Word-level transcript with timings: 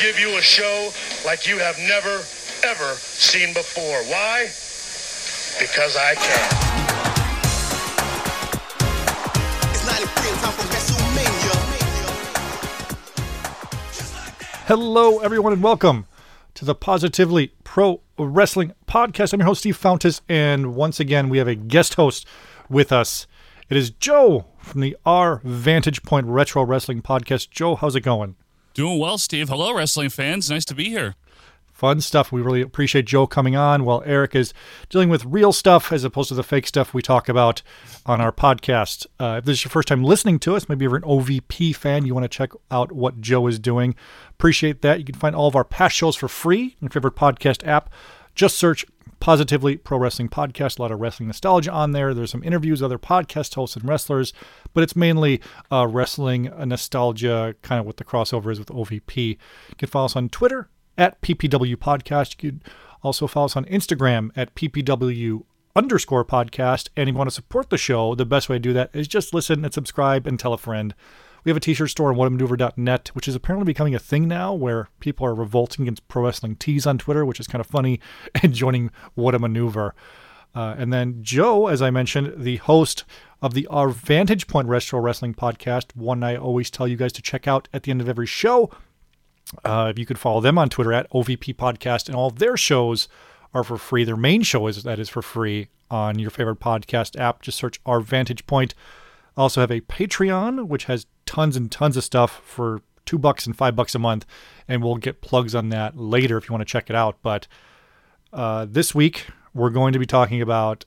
give 0.00 0.18
you 0.18 0.38
a 0.38 0.40
show 0.40 0.90
like 1.26 1.46
you 1.46 1.58
have 1.58 1.78
never, 1.80 2.24
ever 2.64 2.94
seen 2.94 3.52
before. 3.52 4.02
Why? 4.04 4.44
Because 5.60 5.94
I 5.94 6.14
can. 6.14 6.50
It's 9.70 9.86
93 9.86 10.30
and 10.30 10.38
time 10.38 10.52
for 10.52 10.62
WrestleMania. 10.72 11.56
Hello, 14.68 15.18
everyone, 15.18 15.52
and 15.52 15.62
welcome 15.62 16.06
to 16.54 16.64
the 16.64 16.74
Positively 16.74 17.52
Pro 17.62 18.00
Wrestling 18.18 18.72
Podcast. 18.88 19.34
I'm 19.34 19.40
your 19.40 19.48
host, 19.48 19.60
Steve 19.60 19.78
Fountas, 19.78 20.22
and 20.30 20.74
once 20.74 20.98
again, 20.98 21.28
we 21.28 21.36
have 21.36 21.48
a 21.48 21.54
guest 21.54 21.96
host 21.96 22.26
with 22.70 22.90
us. 22.90 23.26
It 23.68 23.76
is 23.76 23.90
Joe 23.90 24.46
from 24.60 24.80
the 24.80 24.96
Our 25.04 25.42
Vantage 25.44 26.02
Point 26.04 26.26
Retro 26.26 26.64
Wrestling 26.64 27.02
Podcast. 27.02 27.50
Joe, 27.50 27.76
how's 27.76 27.96
it 27.96 28.00
going? 28.00 28.36
Doing 28.80 28.98
well, 28.98 29.18
Steve. 29.18 29.50
Hello, 29.50 29.74
wrestling 29.74 30.08
fans. 30.08 30.48
Nice 30.48 30.64
to 30.64 30.74
be 30.74 30.88
here. 30.88 31.14
Fun 31.70 32.00
stuff. 32.00 32.32
We 32.32 32.40
really 32.40 32.62
appreciate 32.62 33.04
Joe 33.04 33.26
coming 33.26 33.54
on 33.54 33.84
while 33.84 34.02
Eric 34.06 34.34
is 34.34 34.54
dealing 34.88 35.10
with 35.10 35.22
real 35.26 35.52
stuff 35.52 35.92
as 35.92 36.02
opposed 36.02 36.30
to 36.30 36.34
the 36.34 36.42
fake 36.42 36.66
stuff 36.66 36.94
we 36.94 37.02
talk 37.02 37.28
about 37.28 37.60
on 38.06 38.22
our 38.22 38.32
podcast. 38.32 39.06
Uh, 39.18 39.36
if 39.36 39.44
this 39.44 39.58
is 39.58 39.64
your 39.66 39.70
first 39.70 39.88
time 39.88 40.02
listening 40.02 40.38
to 40.38 40.56
us, 40.56 40.66
maybe 40.66 40.86
you're 40.86 40.96
an 40.96 41.02
OVP 41.02 41.76
fan, 41.76 42.06
you 42.06 42.14
want 42.14 42.24
to 42.24 42.28
check 42.34 42.52
out 42.70 42.90
what 42.90 43.20
Joe 43.20 43.46
is 43.48 43.58
doing. 43.58 43.94
Appreciate 44.30 44.80
that. 44.80 44.98
You 44.98 45.04
can 45.04 45.14
find 45.14 45.36
all 45.36 45.46
of 45.46 45.54
our 45.54 45.64
past 45.64 45.94
shows 45.94 46.16
for 46.16 46.26
free 46.28 46.62
in 46.62 46.76
your 46.80 46.88
favorite 46.88 47.16
podcast 47.16 47.66
app. 47.66 47.90
Just 48.34 48.56
search 48.56 48.86
Positively 49.20 49.76
Pro 49.76 49.98
Wrestling 49.98 50.28
Podcast. 50.28 50.78
A 50.78 50.82
lot 50.82 50.90
of 50.90 51.00
wrestling 51.00 51.28
nostalgia 51.28 51.70
on 51.70 51.92
there. 51.92 52.12
There's 52.14 52.30
some 52.30 52.42
interviews, 52.42 52.82
other 52.82 52.98
podcast 52.98 53.54
hosts 53.54 53.76
and 53.76 53.88
wrestlers, 53.88 54.32
but 54.74 54.82
it's 54.82 54.96
mainly 54.96 55.40
uh, 55.70 55.86
wrestling 55.86 56.50
nostalgia, 56.64 57.54
kind 57.62 57.78
of 57.78 57.86
what 57.86 57.98
the 57.98 58.04
crossover 58.04 58.50
is 58.50 58.58
with 58.58 58.68
OVP. 58.68 59.16
You 59.16 59.76
can 59.78 59.88
follow 59.88 60.06
us 60.06 60.16
on 60.16 60.30
Twitter 60.30 60.68
at 60.96 61.20
PPW 61.20 61.76
Podcast. 61.76 62.42
You 62.42 62.50
could 62.50 62.64
also 63.02 63.26
follow 63.26 63.46
us 63.46 63.56
on 63.56 63.64
Instagram 63.66 64.30
at 64.36 64.54
PPW 64.54 65.44
underscore 65.76 66.24
podcast. 66.24 66.88
And 66.96 67.08
if 67.08 67.12
you 67.14 67.18
want 67.18 67.30
to 67.30 67.34
support 67.34 67.70
the 67.70 67.78
show, 67.78 68.14
the 68.14 68.26
best 68.26 68.48
way 68.48 68.56
to 68.56 68.60
do 68.60 68.72
that 68.72 68.90
is 68.92 69.08
just 69.08 69.34
listen 69.34 69.64
and 69.64 69.72
subscribe 69.72 70.26
and 70.26 70.38
tell 70.38 70.52
a 70.52 70.58
friend. 70.58 70.94
We 71.44 71.50
have 71.50 71.56
a 71.56 71.60
t-shirt 71.60 71.90
store 71.90 72.10
on 72.10 72.16
whatamaneuver.net, 72.16 73.08
which 73.14 73.28
is 73.28 73.34
apparently 73.34 73.64
becoming 73.64 73.94
a 73.94 73.98
thing 73.98 74.28
now 74.28 74.52
where 74.52 74.88
people 75.00 75.26
are 75.26 75.34
revolting 75.34 75.84
against 75.84 76.06
pro 76.08 76.24
wrestling 76.24 76.56
tees 76.56 76.86
on 76.86 76.98
Twitter, 76.98 77.24
which 77.24 77.40
is 77.40 77.46
kind 77.46 77.60
of 77.60 77.66
funny, 77.66 78.00
and 78.42 78.52
joining 78.52 78.90
What 79.14 79.34
a 79.34 79.38
Maneuver. 79.38 79.94
Uh, 80.54 80.74
and 80.76 80.92
then 80.92 81.22
Joe, 81.22 81.68
as 81.68 81.80
I 81.80 81.90
mentioned, 81.90 82.34
the 82.36 82.56
host 82.56 83.04
of 83.40 83.54
the 83.54 83.66
Our 83.68 83.88
Vantage 83.88 84.46
Point 84.46 84.68
Retro 84.68 85.00
Wrestling 85.00 85.34
Podcast, 85.34 85.94
one 85.94 86.22
I 86.22 86.36
always 86.36 86.70
tell 86.70 86.88
you 86.88 86.96
guys 86.96 87.12
to 87.14 87.22
check 87.22 87.46
out 87.46 87.68
at 87.72 87.84
the 87.84 87.90
end 87.90 88.00
of 88.00 88.08
every 88.08 88.26
show. 88.26 88.70
Uh, 89.64 89.88
if 89.90 89.98
you 89.98 90.06
could 90.06 90.18
follow 90.18 90.40
them 90.40 90.58
on 90.58 90.68
Twitter 90.68 90.92
at 90.92 91.10
OVP 91.10 91.54
Podcast, 91.54 92.06
and 92.06 92.16
all 92.16 92.30
their 92.30 92.56
shows 92.56 93.08
are 93.54 93.64
for 93.64 93.78
free. 93.78 94.04
Their 94.04 94.16
main 94.16 94.42
show 94.42 94.66
is 94.66 94.82
that 94.82 94.98
is 94.98 95.08
for 95.08 95.22
free 95.22 95.68
on 95.90 96.18
your 96.18 96.30
favorite 96.30 96.60
podcast 96.60 97.18
app. 97.18 97.42
Just 97.42 97.58
search 97.58 97.80
Our 97.84 98.00
Vantage 98.00 98.46
Point. 98.46 98.74
Also 99.36 99.60
have 99.60 99.70
a 99.70 99.80
Patreon, 99.80 100.68
which 100.68 100.84
has 100.84 101.06
tons 101.30 101.56
and 101.56 101.70
tons 101.70 101.96
of 101.96 102.02
stuff 102.02 102.42
for 102.44 102.82
two 103.06 103.16
bucks 103.16 103.46
and 103.46 103.56
five 103.56 103.76
bucks 103.76 103.94
a 103.94 104.00
month, 104.00 104.26
and 104.66 104.82
we'll 104.82 104.96
get 104.96 105.20
plugs 105.20 105.54
on 105.54 105.68
that 105.68 105.96
later 105.96 106.36
if 106.36 106.48
you 106.48 106.52
want 106.52 106.60
to 106.60 106.72
check 106.72 106.90
it 106.90 106.96
out. 106.96 107.18
But 107.22 107.46
uh, 108.32 108.66
this 108.68 108.96
week 108.96 109.28
we're 109.54 109.70
going 109.70 109.92
to 109.92 110.00
be 110.00 110.06
talking 110.06 110.42
about 110.42 110.84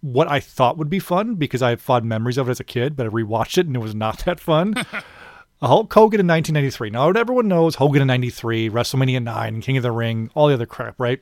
what 0.00 0.30
I 0.30 0.38
thought 0.38 0.78
would 0.78 0.88
be 0.88 1.00
fun 1.00 1.34
because 1.34 1.60
I 1.60 1.70
have 1.70 1.80
fond 1.80 2.04
memories 2.04 2.38
of 2.38 2.46
it 2.46 2.52
as 2.52 2.60
a 2.60 2.64
kid, 2.64 2.94
but 2.94 3.06
I 3.06 3.08
rewatched 3.08 3.58
it 3.58 3.66
and 3.66 3.74
it 3.74 3.80
was 3.80 3.96
not 3.96 4.24
that 4.26 4.38
fun. 4.38 4.74
Hulk 5.60 5.92
Hogan 5.92 6.20
in 6.20 6.26
1993. 6.28 6.90
Now, 6.90 7.10
everyone 7.10 7.48
knows 7.48 7.76
Hogan 7.76 8.02
in 8.02 8.08
93, 8.08 8.70
WrestleMania 8.70 9.22
9, 9.22 9.60
King 9.60 9.76
of 9.76 9.82
the 9.82 9.92
Ring, 9.92 10.30
all 10.34 10.46
the 10.46 10.54
other 10.54 10.66
crap, 10.66 11.00
right? 11.00 11.20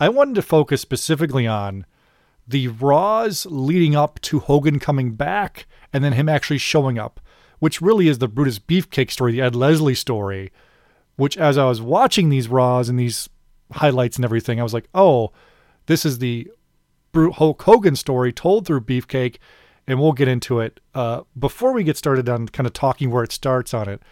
I 0.00 0.08
wanted 0.08 0.34
to 0.36 0.42
focus 0.42 0.80
specifically 0.80 1.46
on 1.46 1.86
the 2.46 2.68
Raws 2.68 3.46
leading 3.46 3.94
up 3.94 4.20
to 4.22 4.40
Hogan 4.40 4.78
coming 4.80 5.12
back 5.12 5.66
and 5.92 6.04
then 6.04 6.12
him 6.12 6.28
actually 6.28 6.58
showing 6.58 6.98
up, 6.98 7.20
which 7.58 7.80
really 7.80 8.08
is 8.08 8.18
the 8.18 8.28
Brutus 8.28 8.58
Beefcake 8.58 9.10
story, 9.10 9.32
the 9.32 9.40
Ed 9.40 9.54
Leslie 9.54 9.94
story, 9.94 10.52
which 11.16 11.36
as 11.36 11.56
I 11.58 11.66
was 11.66 11.80
watching 11.80 12.28
these 12.28 12.48
Raws 12.48 12.88
and 12.88 12.98
these 12.98 13.28
highlights 13.72 14.16
and 14.16 14.24
everything, 14.24 14.60
I 14.60 14.62
was 14.62 14.74
like, 14.74 14.88
oh, 14.94 15.32
this 15.86 16.04
is 16.04 16.18
the 16.18 16.50
Hulk 17.14 17.62
Hogan 17.62 17.96
story 17.96 18.32
told 18.32 18.66
through 18.66 18.82
Beefcake, 18.82 19.36
and 19.86 20.00
we'll 20.00 20.12
get 20.12 20.28
into 20.28 20.60
it. 20.60 20.80
Uh, 20.94 21.22
before 21.38 21.72
we 21.72 21.84
get 21.84 21.96
started 21.96 22.28
on 22.28 22.48
kind 22.48 22.66
of 22.66 22.72
talking 22.72 23.10
where 23.10 23.24
it 23.24 23.32
starts 23.32 23.72
on 23.72 23.88
it, 23.88 24.02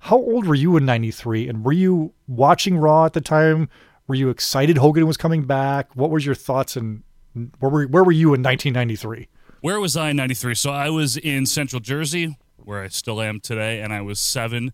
how 0.00 0.16
old 0.16 0.46
were 0.46 0.54
you 0.54 0.76
in 0.76 0.84
93? 0.84 1.48
And 1.48 1.64
were 1.64 1.72
you 1.72 2.12
watching 2.28 2.78
Raw 2.78 3.06
at 3.06 3.12
the 3.12 3.20
time? 3.20 3.68
Were 4.06 4.14
you 4.14 4.28
excited 4.28 4.78
Hogan 4.78 5.06
was 5.06 5.16
coming 5.16 5.44
back? 5.44 5.94
What 5.96 6.10
was 6.10 6.24
your 6.24 6.34
thoughts 6.34 6.76
and 6.76 7.02
where 7.58 7.70
were, 7.70 7.86
where 7.86 8.04
were 8.04 8.12
you 8.12 8.28
in 8.28 8.42
1993? 8.42 9.28
Where 9.60 9.80
was 9.80 9.96
I 9.96 10.10
in 10.10 10.16
93? 10.16 10.54
So 10.54 10.70
I 10.70 10.90
was 10.90 11.16
in 11.16 11.44
Central 11.44 11.80
Jersey, 11.80 12.38
where 12.66 12.82
I 12.82 12.88
still 12.88 13.20
am 13.22 13.40
today, 13.40 13.80
and 13.80 13.92
I 13.92 14.00
was 14.02 14.20
7 14.20 14.72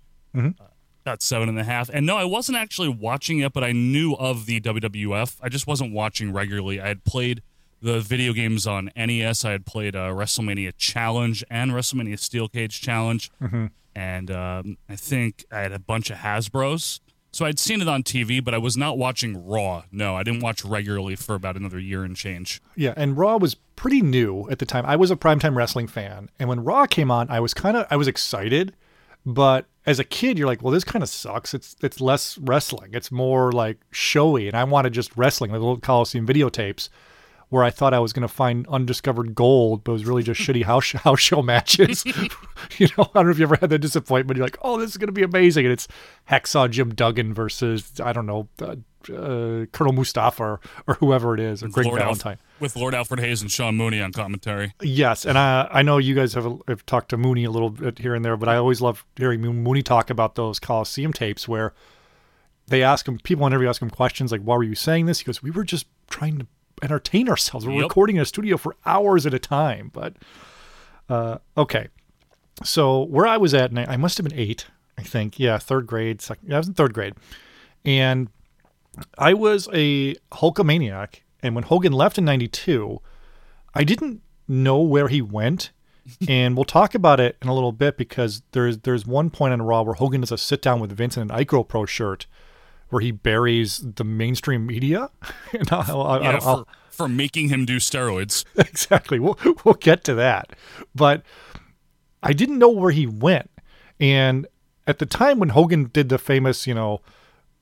uh, 0.58 0.64
about 1.04 1.20
seven 1.20 1.48
and 1.48 1.58
a 1.58 1.64
half. 1.64 1.90
And 1.92 2.06
no, 2.06 2.16
I 2.16 2.24
wasn't 2.24 2.58
actually 2.58 2.88
watching 2.88 3.40
it, 3.40 3.52
but 3.52 3.64
I 3.64 3.72
knew 3.72 4.14
of 4.14 4.46
the 4.46 4.60
WWF. 4.60 5.36
I 5.42 5.48
just 5.48 5.66
wasn't 5.66 5.92
watching 5.92 6.32
regularly. 6.32 6.80
I 6.80 6.88
had 6.88 7.04
played 7.04 7.42
the 7.80 8.00
video 8.00 8.32
games 8.32 8.66
on 8.66 8.90
NES. 8.96 9.44
I 9.44 9.50
had 9.50 9.66
played 9.66 9.96
uh, 9.96 10.10
WrestleMania 10.10 10.72
Challenge 10.78 11.42
and 11.50 11.72
WrestleMania 11.72 12.18
Steel 12.18 12.48
Cage 12.48 12.80
Challenge. 12.80 13.30
And 13.94 14.30
um, 14.30 14.78
I 14.88 14.94
think 14.96 15.44
I 15.50 15.58
had 15.60 15.72
a 15.72 15.78
bunch 15.80 16.08
of 16.10 16.18
Hasbros. 16.18 17.00
So 17.32 17.46
I'd 17.46 17.58
seen 17.58 17.80
it 17.80 17.88
on 17.88 18.02
TV, 18.02 18.44
but 18.44 18.52
I 18.52 18.58
was 18.58 18.76
not 18.76 18.98
watching 18.98 19.46
Raw. 19.46 19.84
No, 19.90 20.14
I 20.14 20.22
didn't 20.22 20.40
watch 20.40 20.64
regularly 20.64 21.16
for 21.16 21.34
about 21.34 21.56
another 21.56 21.78
year 21.78 22.04
and 22.04 22.14
change. 22.14 22.60
Yeah, 22.76 22.92
and 22.94 23.16
Raw 23.16 23.38
was 23.38 23.54
pretty 23.54 24.02
new 24.02 24.48
at 24.50 24.58
the 24.58 24.66
time. 24.66 24.84
I 24.86 24.96
was 24.96 25.10
a 25.10 25.16
primetime 25.16 25.56
wrestling 25.56 25.88
fan, 25.88 26.28
and 26.38 26.48
when 26.48 26.62
Raw 26.62 26.86
came 26.86 27.10
on, 27.10 27.30
I 27.30 27.40
was 27.40 27.54
kind 27.54 27.76
of 27.76 27.86
I 27.90 27.96
was 27.96 28.06
excited, 28.06 28.74
but 29.24 29.66
as 29.86 29.98
a 29.98 30.04
kid, 30.04 30.38
you're 30.38 30.46
like, 30.46 30.62
well, 30.62 30.72
this 30.72 30.84
kind 30.84 31.02
of 31.02 31.08
sucks. 31.08 31.54
It's 31.54 31.74
it's 31.82 32.00
less 32.00 32.36
wrestling. 32.38 32.90
It's 32.92 33.10
more 33.10 33.50
like 33.50 33.78
showy, 33.90 34.46
and 34.46 34.56
I 34.56 34.64
wanted 34.64 34.92
just 34.92 35.16
wrestling, 35.16 35.52
like 35.52 35.60
little 35.60 35.78
Coliseum 35.78 36.26
videotapes, 36.26 36.90
where 37.52 37.62
I 37.62 37.68
thought 37.68 37.92
I 37.92 37.98
was 37.98 38.14
going 38.14 38.26
to 38.26 38.32
find 38.32 38.66
undiscovered 38.68 39.34
gold, 39.34 39.84
but 39.84 39.92
it 39.92 39.96
was 39.96 40.06
really 40.06 40.22
just 40.22 40.40
shitty 40.40 40.64
house 40.64 40.92
house 40.92 41.20
show 41.20 41.42
matches. 41.42 42.02
you 42.78 42.88
know, 42.96 43.04
I 43.04 43.10
don't 43.12 43.26
know 43.26 43.30
if 43.30 43.38
you 43.38 43.44
ever 43.44 43.58
had 43.60 43.68
that 43.68 43.80
disappointment. 43.80 44.38
You're 44.38 44.46
like, 44.46 44.56
oh, 44.62 44.78
this 44.78 44.90
is 44.90 44.96
going 44.96 45.08
to 45.08 45.12
be 45.12 45.22
amazing, 45.22 45.66
and 45.66 45.72
it's 45.72 45.86
Hacksaw 46.30 46.70
Jim 46.70 46.94
Duggan 46.94 47.34
versus 47.34 47.92
I 48.02 48.14
don't 48.14 48.24
know. 48.24 48.48
Uh, 48.60 48.76
uh, 49.12 49.66
Colonel 49.72 49.92
Mustafa 49.92 50.42
or, 50.44 50.60
or 50.86 50.94
whoever 50.94 51.34
it 51.34 51.40
is, 51.40 51.60
or 51.62 51.68
Greg 51.68 51.86
Lord 51.86 52.00
Alf- 52.00 52.22
Valentine. 52.22 52.38
with 52.60 52.76
Lord 52.76 52.94
Alfred 52.94 53.18
Hayes 53.18 53.42
and 53.42 53.50
Sean 53.50 53.76
Mooney 53.76 54.00
on 54.00 54.12
commentary. 54.12 54.74
Yes, 54.80 55.26
and 55.26 55.36
I 55.36 55.68
I 55.72 55.82
know 55.82 55.98
you 55.98 56.14
guys 56.14 56.34
have, 56.34 56.46
have 56.68 56.86
talked 56.86 57.08
to 57.08 57.16
Mooney 57.16 57.42
a 57.42 57.50
little 57.50 57.70
bit 57.70 57.98
here 57.98 58.14
and 58.14 58.24
there, 58.24 58.36
but 58.36 58.48
I 58.48 58.56
always 58.56 58.80
love 58.80 59.04
hearing 59.16 59.40
Mooney 59.40 59.82
talk 59.82 60.08
about 60.08 60.36
those 60.36 60.60
Coliseum 60.60 61.12
tapes 61.12 61.48
where 61.48 61.74
they 62.68 62.82
ask 62.84 63.08
him 63.08 63.18
people 63.18 63.44
on 63.44 63.52
interview 63.52 63.68
ask 63.68 63.82
him 63.82 63.90
questions 63.90 64.30
like, 64.30 64.40
"Why 64.40 64.56
were 64.56 64.62
you 64.62 64.76
saying 64.76 65.06
this?" 65.06 65.18
He 65.18 65.24
goes, 65.24 65.42
"We 65.42 65.50
were 65.50 65.64
just 65.64 65.86
trying 66.08 66.38
to 66.38 66.46
entertain 66.82 67.28
ourselves. 67.28 67.66
We're 67.66 67.74
Yep. 67.74 67.82
recording 67.82 68.16
in 68.16 68.22
a 68.22 68.26
studio 68.26 68.56
for 68.56 68.76
hours 68.86 69.26
at 69.26 69.34
a 69.34 69.38
time." 69.38 69.90
But 69.92 70.14
uh, 71.08 71.38
okay, 71.56 71.88
so 72.62 73.02
where 73.04 73.26
I 73.26 73.36
was 73.36 73.54
at, 73.54 73.76
I 73.76 73.96
must 73.96 74.18
have 74.18 74.26
been 74.28 74.38
eight, 74.38 74.66
I 74.98 75.02
think. 75.02 75.38
Yeah, 75.38 75.58
third 75.58 75.86
grade. 75.86 76.20
Second, 76.20 76.52
I 76.52 76.58
was 76.58 76.68
in 76.68 76.74
third 76.74 76.94
grade, 76.94 77.14
and 77.84 78.28
I 79.18 79.34
was 79.34 79.68
a 79.72 80.14
Hulkamaniac. 80.32 81.22
And 81.42 81.54
when 81.54 81.64
Hogan 81.64 81.92
left 81.92 82.18
in 82.18 82.24
'92, 82.24 83.00
I 83.74 83.84
didn't 83.84 84.22
know 84.46 84.80
where 84.80 85.08
he 85.08 85.20
went. 85.22 85.70
and 86.28 86.56
we'll 86.56 86.64
talk 86.64 86.96
about 86.96 87.20
it 87.20 87.36
in 87.40 87.46
a 87.48 87.54
little 87.54 87.70
bit 87.70 87.96
because 87.96 88.42
there's 88.50 88.78
there's 88.78 89.06
one 89.06 89.30
point 89.30 89.52
on 89.52 89.62
Raw 89.62 89.82
where 89.82 89.94
Hogan 89.94 90.20
does 90.20 90.32
a 90.32 90.36
sit 90.38 90.60
down 90.60 90.80
with 90.80 90.90
Vince 90.90 91.16
in 91.16 91.22
an 91.22 91.28
Ico 91.28 91.66
Pro 91.66 91.86
shirt 91.86 92.26
where 92.92 93.00
he 93.00 93.10
buries 93.10 93.78
the 93.78 94.04
mainstream 94.04 94.66
media. 94.66 95.08
and 95.52 95.66
I'll, 95.72 96.02
I'll, 96.02 96.22
Yeah, 96.22 96.38
I'll- 96.42 96.64
for, 96.90 97.04
for 97.06 97.08
making 97.08 97.48
him 97.48 97.64
do 97.64 97.76
steroids. 97.78 98.44
exactly. 98.56 99.18
We'll 99.18 99.38
we'll 99.64 99.74
get 99.74 100.04
to 100.04 100.14
that. 100.14 100.54
But 100.94 101.22
I 102.22 102.34
didn't 102.34 102.58
know 102.58 102.68
where 102.68 102.90
he 102.90 103.06
went. 103.06 103.50
And 103.98 104.46
at 104.86 104.98
the 104.98 105.06
time 105.06 105.38
when 105.38 105.48
Hogan 105.50 105.90
did 105.92 106.10
the 106.10 106.18
famous, 106.18 106.66
you 106.66 106.74
know, 106.74 107.00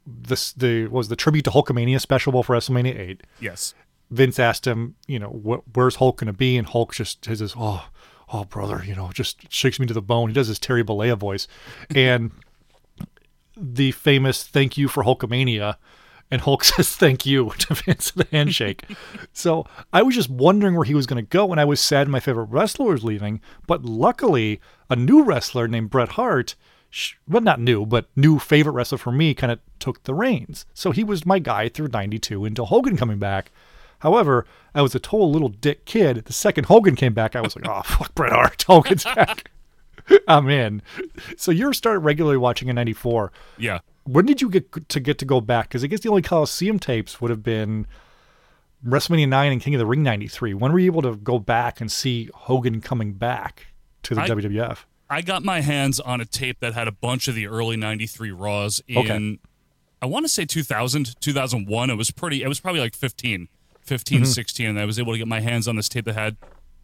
this 0.05 0.53
the 0.53 0.89
was 0.89 1.09
the 1.09 1.17
tribute 1.17 1.45
to 1.45 1.51
Hulkamania 1.51 2.01
special 2.01 2.43
for 2.43 2.57
WrestleMania 2.57 2.99
eight. 2.99 3.23
Yes. 3.41 3.73
Vince 4.11 4.41
asked 4.41 4.67
him, 4.67 4.97
you 5.07 5.21
know, 5.21 5.29
wh- 5.29 5.77
where's 5.77 5.97
Hulk 5.97 6.19
going 6.19 6.27
to 6.27 6.33
be? 6.33 6.57
And 6.57 6.67
Hulk 6.67 6.93
just 6.95 7.23
this, 7.23 7.55
oh, 7.57 7.89
oh, 8.33 8.45
brother, 8.47 8.83
you 8.85 8.97
know, 8.97 9.11
just 9.15 9.53
shakes 9.53 9.79
me 9.79 9.87
to 9.87 9.95
the 9.95 10.03
bone. 10.03 10.29
He 10.31 10.35
does 10.35 10.49
his 10.49 10.59
Terry 10.59 10.83
Bollea 10.83 11.17
voice. 11.17 11.47
And 11.95 12.33
the 13.61 13.93
famous 13.93 14.43
thank 14.43 14.77
you 14.77 14.89
for 14.89 15.05
Hulkamania. 15.05 15.77
And 16.31 16.43
Hulk 16.43 16.65
says 16.65 16.95
thank 16.95 17.27
you 17.27 17.53
to 17.59 17.75
Vince 17.75 18.11
the 18.13 18.27
handshake. 18.31 18.85
so 19.33 19.67
I 19.93 20.03
was 20.03 20.15
just 20.15 20.31
wondering 20.31 20.75
where 20.77 20.85
he 20.85 20.95
was 20.95 21.07
going 21.07 21.23
to 21.23 21.29
go. 21.29 21.51
And 21.51 21.61
I 21.61 21.65
was 21.65 21.81
sad 21.81 22.09
my 22.09 22.21
favorite 22.21 22.45
wrestler 22.45 22.93
was 22.93 23.05
leaving. 23.05 23.41
But 23.67 23.85
luckily, 23.85 24.61
a 24.89 24.97
new 24.97 25.23
wrestler 25.23 25.69
named 25.69 25.91
Bret 25.91 26.11
Hart, 26.11 26.55
well, 27.29 27.43
not 27.43 27.61
new, 27.61 27.85
but 27.85 28.09
new 28.17 28.39
favorite 28.39 28.73
wrestler 28.73 28.99
for 28.99 29.13
me, 29.13 29.35
kind 29.35 29.53
of 29.53 29.61
took 29.79 30.03
the 30.05 30.15
reins. 30.15 30.67
So 30.75 30.91
he 30.91 31.05
was 31.05 31.27
my 31.27 31.39
guy 31.39 31.69
through 31.69 31.89
92 31.89 32.45
until 32.45 32.67
Hogan 32.67 32.97
coming 32.97 33.19
back. 33.19 33.51
However, 34.01 34.47
I 34.75 34.83
was 34.83 34.95
a 34.95 35.01
total 35.01 35.31
little 35.31 35.49
dick 35.49 35.85
kid. 35.85 36.25
The 36.25 36.33
second 36.33 36.65
Hogan 36.65 36.97
came 36.97 37.13
back, 37.13 37.37
I 37.37 37.41
was 37.43 37.55
like, 37.55 37.69
oh, 37.69 37.83
fuck 37.83 38.15
Bret 38.15 38.33
Hart. 38.33 38.63
Hogan's 38.67 39.05
back. 39.05 39.51
I'm 40.29 40.49
in. 40.49 40.83
So 41.37 41.51
you 41.51 41.73
started 41.73 42.01
regularly 42.01 42.37
watching 42.39 42.69
in 42.69 42.75
94. 42.77 43.33
Yeah. 43.59 43.81
When 44.05 44.27
did 44.27 44.41
you 44.41 44.49
get 44.49 44.89
to 44.89 45.01
get 45.01 45.19
to 45.19 45.25
go 45.25 45.41
back? 45.41 45.69
Because 45.69 45.85
I 45.85 45.87
guess 45.87 46.01
the 46.01 46.09
only 46.09 46.23
Coliseum 46.23 46.79
tapes 46.79 47.21
would 47.21 47.31
have 47.31 47.43
been 47.43 47.87
WrestleMania 48.87 49.29
9 49.29 49.53
and 49.53 49.61
King 49.61 49.75
of 49.75 49.79
the 49.79 49.87
Ring 49.87 50.03
93. 50.03 50.55
When 50.55 50.73
were 50.73 50.79
you 50.79 50.87
able 50.87 51.03
to 51.03 51.17
go 51.17 51.39
back 51.39 51.81
and 51.81 51.91
see 51.93 52.31
Hogan 52.35 52.81
coming 52.81 53.13
back 53.13 53.67
to 54.05 54.15
the 54.15 54.23
I- 54.23 54.29
WWF? 54.29 54.79
I 55.13 55.23
got 55.23 55.43
my 55.43 55.61
hands 55.61 55.99
on 55.99 56.21
a 56.21 56.25
tape 56.25 56.61
that 56.61 56.73
had 56.75 56.87
a 56.87 56.93
bunch 56.93 57.27
of 57.27 57.35
the 57.35 57.49
early 57.49 57.77
93 57.77 58.31
Raws 58.31 58.81
in, 58.87 58.97
Okay. 58.99 59.39
I 60.01 60.07
want 60.07 60.25
to 60.25 60.29
say 60.29 60.45
2000, 60.45 61.21
2001. 61.21 61.91
It 61.91 61.95
was 61.97 62.13
pretty, 62.13 62.43
it 62.45 62.49
was 62.49 62.61
probably 62.61 62.81
like 62.81 62.95
15, 62.95 63.49
15, 63.81 64.19
Mm-hmm. 64.19 64.25
16. 64.25 64.67
And 64.69 64.79
I 64.79 64.85
was 64.85 65.01
able 65.01 65.13
to 65.13 65.19
get 65.19 65.27
my 65.27 65.41
hands 65.41 65.67
on 65.67 65.75
this 65.75 65.89
tape 65.89 66.05
that 66.05 66.15
had 66.15 66.37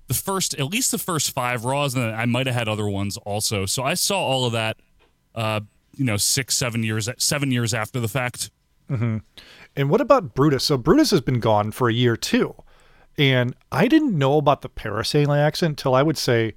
the 0.08 0.14
first, 0.14 0.54
at 0.54 0.66
least 0.66 0.90
the 0.90 0.98
first 0.98 1.32
five 1.32 1.64
Raws. 1.64 1.94
And 1.94 2.14
I 2.14 2.26
might 2.26 2.46
have 2.46 2.54
had 2.54 2.68
other 2.68 2.88
ones 2.88 3.16
also. 3.18 3.66
So 3.66 3.82
I 3.82 3.94
saw 3.94 4.18
all 4.18 4.44
of 4.44 4.52
that, 4.52 4.76
uh, 5.34 5.60
you 5.94 6.04
know, 6.04 6.16
six, 6.16 6.56
seven 6.56 6.82
years, 6.82 7.08
seven 7.18 7.50
years 7.50 7.74
after 7.74 8.00
the 8.00 8.08
fact. 8.08 8.50
And 8.88 9.90
what 9.90 10.00
about 10.00 10.34
Brutus? 10.34 10.64
So 10.64 10.76
Brutus 10.78 11.10
has 11.10 11.20
been 11.20 11.40
gone 11.40 11.72
for 11.72 11.88
a 11.88 11.92
year 11.92 12.16
too. 12.16 12.54
And 13.18 13.54
I 13.72 13.88
didn't 13.88 14.16
know 14.16 14.38
about 14.38 14.62
the 14.62 14.68
parasailing 14.68 15.38
accident 15.38 15.80
until 15.80 15.94
I 15.94 16.02
would 16.02 16.18
say 16.18 16.54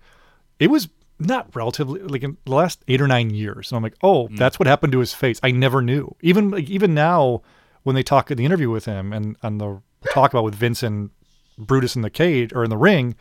it 0.59 0.69
was 0.69 0.89
not 1.19 1.53
relatively 1.55 2.01
like 2.01 2.23
in 2.23 2.37
the 2.45 2.53
last 2.53 2.83
eight 2.87 3.01
or 3.01 3.07
nine 3.07 3.29
years. 3.29 3.71
And 3.71 3.77
I'm 3.77 3.83
like, 3.83 3.95
oh, 4.03 4.29
that's 4.31 4.59
what 4.59 4.67
happened 4.67 4.93
to 4.93 4.99
his 4.99 5.13
face. 5.13 5.39
I 5.41 5.51
never 5.51 5.81
knew. 5.81 6.15
Even 6.21 6.49
like 6.51 6.69
even 6.69 6.93
now 6.93 7.41
when 7.83 7.95
they 7.95 8.03
talk 8.03 8.29
in 8.29 8.37
the 8.37 8.45
interview 8.45 8.69
with 8.69 8.85
him 8.85 9.11
and 9.11 9.35
on 9.41 9.57
the 9.57 9.81
talk 10.11 10.33
about 10.33 10.43
with 10.43 10.55
Vince 10.55 10.83
and 10.83 11.09
Brutus 11.57 11.95
in 11.95 12.01
the 12.01 12.09
cage 12.09 12.53
or 12.53 12.63
in 12.63 12.69
the 12.69 12.77
ring, 12.77 13.15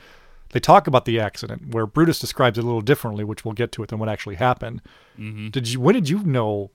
they 0.50 0.60
talk 0.60 0.86
about 0.86 1.04
the 1.04 1.20
accident 1.20 1.74
where 1.74 1.86
Brutus 1.86 2.18
describes 2.18 2.58
it 2.58 2.64
a 2.64 2.66
little 2.66 2.80
differently, 2.80 3.24
which 3.24 3.44
we'll 3.44 3.54
get 3.54 3.70
to 3.72 3.82
it 3.82 3.88
than 3.90 3.98
what 3.98 4.08
actually 4.08 4.36
happened. 4.36 4.80
Did 5.16 5.68
you 5.68 5.80
when 5.80 5.94
did 5.94 6.08
you 6.08 6.22
know 6.22 6.70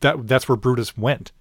that 0.00 0.26
that's 0.26 0.48
where 0.48 0.56
Brutus 0.56 0.96
went? 0.96 1.32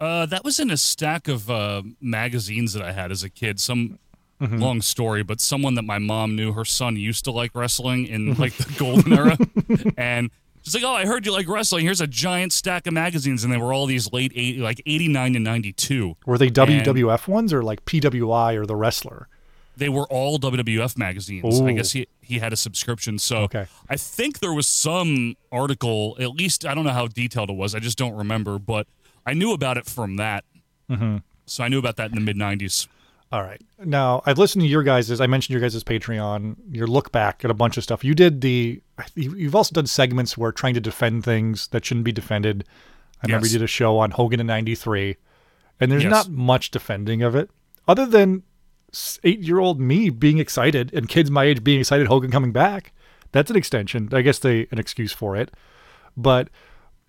Uh, 0.00 0.26
that 0.26 0.44
was 0.44 0.58
in 0.60 0.70
a 0.70 0.76
stack 0.76 1.28
of 1.28 1.50
uh, 1.50 1.82
magazines 2.00 2.72
that 2.72 2.82
I 2.82 2.92
had 2.92 3.10
as 3.12 3.22
a 3.22 3.30
kid. 3.30 3.60
Some 3.60 3.98
Mm-hmm. 4.40 4.58
long 4.58 4.82
story, 4.82 5.22
but 5.22 5.40
someone 5.40 5.76
that 5.76 5.84
my 5.84 6.00
mom 6.00 6.34
knew, 6.34 6.52
her 6.52 6.64
son 6.64 6.96
used 6.96 7.24
to 7.24 7.30
like 7.30 7.52
wrestling 7.54 8.08
in 8.08 8.34
like 8.34 8.52
the 8.54 8.74
golden 8.76 9.12
era, 9.12 9.38
and 9.96 10.28
she's 10.64 10.74
like, 10.74 10.82
"Oh, 10.82 10.92
I 10.92 11.06
heard 11.06 11.24
you 11.24 11.30
like 11.32 11.48
wrestling. 11.48 11.84
Here's 11.84 12.00
a 12.00 12.06
giant 12.08 12.52
stack 12.52 12.88
of 12.88 12.92
magazines, 12.94 13.44
and 13.44 13.52
they 13.52 13.56
were 13.56 13.72
all 13.72 13.86
these 13.86 14.12
late 14.12 14.32
eight, 14.34 14.58
like 14.58 14.82
eighty 14.86 15.06
nine 15.06 15.34
to 15.34 15.38
ninety 15.38 15.72
two. 15.72 16.16
Were 16.26 16.36
they 16.36 16.50
WWF 16.50 17.28
ones 17.28 17.52
or 17.52 17.62
like 17.62 17.84
PWI 17.84 18.56
or 18.56 18.66
the 18.66 18.74
wrestler? 18.74 19.28
They 19.76 19.88
were 19.88 20.06
all 20.06 20.38
WWF 20.38 20.96
magazines. 20.96 21.60
I 21.60 21.72
guess 21.72 21.92
he 21.92 22.06
he 22.20 22.38
had 22.38 22.52
a 22.52 22.56
subscription, 22.56 23.18
so 23.18 23.38
Okay. 23.42 23.66
I 23.88 23.96
think 23.96 24.38
there 24.38 24.52
was 24.52 24.66
some 24.66 25.36
article. 25.50 26.16
At 26.20 26.30
least 26.30 26.64
I 26.64 26.74
don't 26.74 26.84
know 26.84 26.92
how 26.92 27.06
detailed 27.08 27.50
it 27.50 27.56
was. 27.56 27.74
I 27.74 27.80
just 27.80 27.98
don't 27.98 28.14
remember, 28.14 28.58
but 28.58 28.86
I 29.26 29.34
knew 29.34 29.52
about 29.52 29.76
it 29.76 29.86
from 29.86 30.16
that. 30.16 30.44
Mm-hmm. 30.90 31.18
So 31.46 31.64
I 31.64 31.68
knew 31.68 31.78
about 31.78 31.96
that 31.96 32.10
in 32.10 32.14
the 32.14 32.20
mid 32.20 32.36
'90s. 32.36 32.86
All 33.32 33.42
right. 33.42 33.60
Now 33.84 34.22
I've 34.26 34.38
listened 34.38 34.62
to 34.62 34.68
your 34.68 34.84
guys' 34.84 35.20
I 35.20 35.26
mentioned 35.26 35.54
your 35.54 35.60
guys' 35.60 35.82
Patreon, 35.82 36.56
your 36.70 36.86
look 36.86 37.10
back 37.10 37.44
at 37.44 37.50
a 37.50 37.54
bunch 37.54 37.76
of 37.76 37.82
stuff. 37.82 38.04
You 38.04 38.14
did 38.14 38.42
the 38.42 38.80
you- 39.16 39.34
you've 39.34 39.56
also 39.56 39.72
done 39.72 39.86
segments 39.88 40.38
where 40.38 40.52
trying 40.52 40.74
to 40.74 40.80
defend 40.80 41.24
things 41.24 41.66
that 41.68 41.84
shouldn't 41.84 42.04
be 42.04 42.12
defended. 42.12 42.64
I 43.22 43.26
remember 43.26 43.46
Yes. 43.46 43.54
you 43.54 43.58
did 43.58 43.64
a 43.64 43.68
show 43.68 43.98
on 43.98 44.12
Hogan 44.12 44.38
in 44.38 44.46
'93, 44.46 45.16
and 45.80 45.90
there's 45.90 46.04
Yes. 46.04 46.10
not 46.12 46.30
much 46.30 46.70
defending 46.70 47.22
of 47.22 47.34
it, 47.34 47.50
other 47.88 48.06
than 48.06 48.44
eight 49.24 49.40
year 49.40 49.58
old 49.58 49.80
me 49.80 50.10
being 50.10 50.38
excited 50.38 50.92
and 50.94 51.08
kids 51.08 51.30
my 51.30 51.44
age 51.44 51.62
being 51.64 51.80
excited 51.80 52.06
Hogan 52.06 52.30
coming 52.30 52.52
back. 52.52 52.92
That's 53.32 53.50
an 53.50 53.56
extension. 53.56 54.08
I 54.12 54.22
guess 54.22 54.38
they 54.38 54.66
an 54.70 54.78
excuse 54.78 55.12
for 55.12 55.36
it, 55.36 55.50
but 56.16 56.48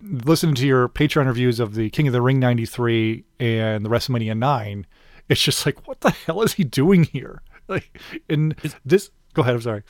listening 0.02 0.54
to 0.56 0.66
your 0.66 0.88
Patreon 0.88 1.26
reviews 1.26 1.60
of 1.60 1.74
the 1.74 1.88
King 1.90 2.06
of 2.08 2.12
the 2.12 2.20
Ring 2.22 2.38
'93 2.40 3.24
and 3.40 3.84
the 3.84 3.88
WrestleMania 3.88 4.36
nine, 4.36 4.86
it's 5.28 5.40
just 5.42 5.64
like, 5.64 5.86
what 5.86 6.00
the 6.00 6.10
hell 6.10 6.42
is 6.42 6.54
he 6.54 6.64
doing 6.64 7.04
here? 7.04 7.42
Like, 7.68 7.98
in 8.28 8.54
this, 8.84 9.10
go 9.34 9.42
ahead. 9.42 9.56
I'm 9.56 9.60
sorry. 9.60 9.82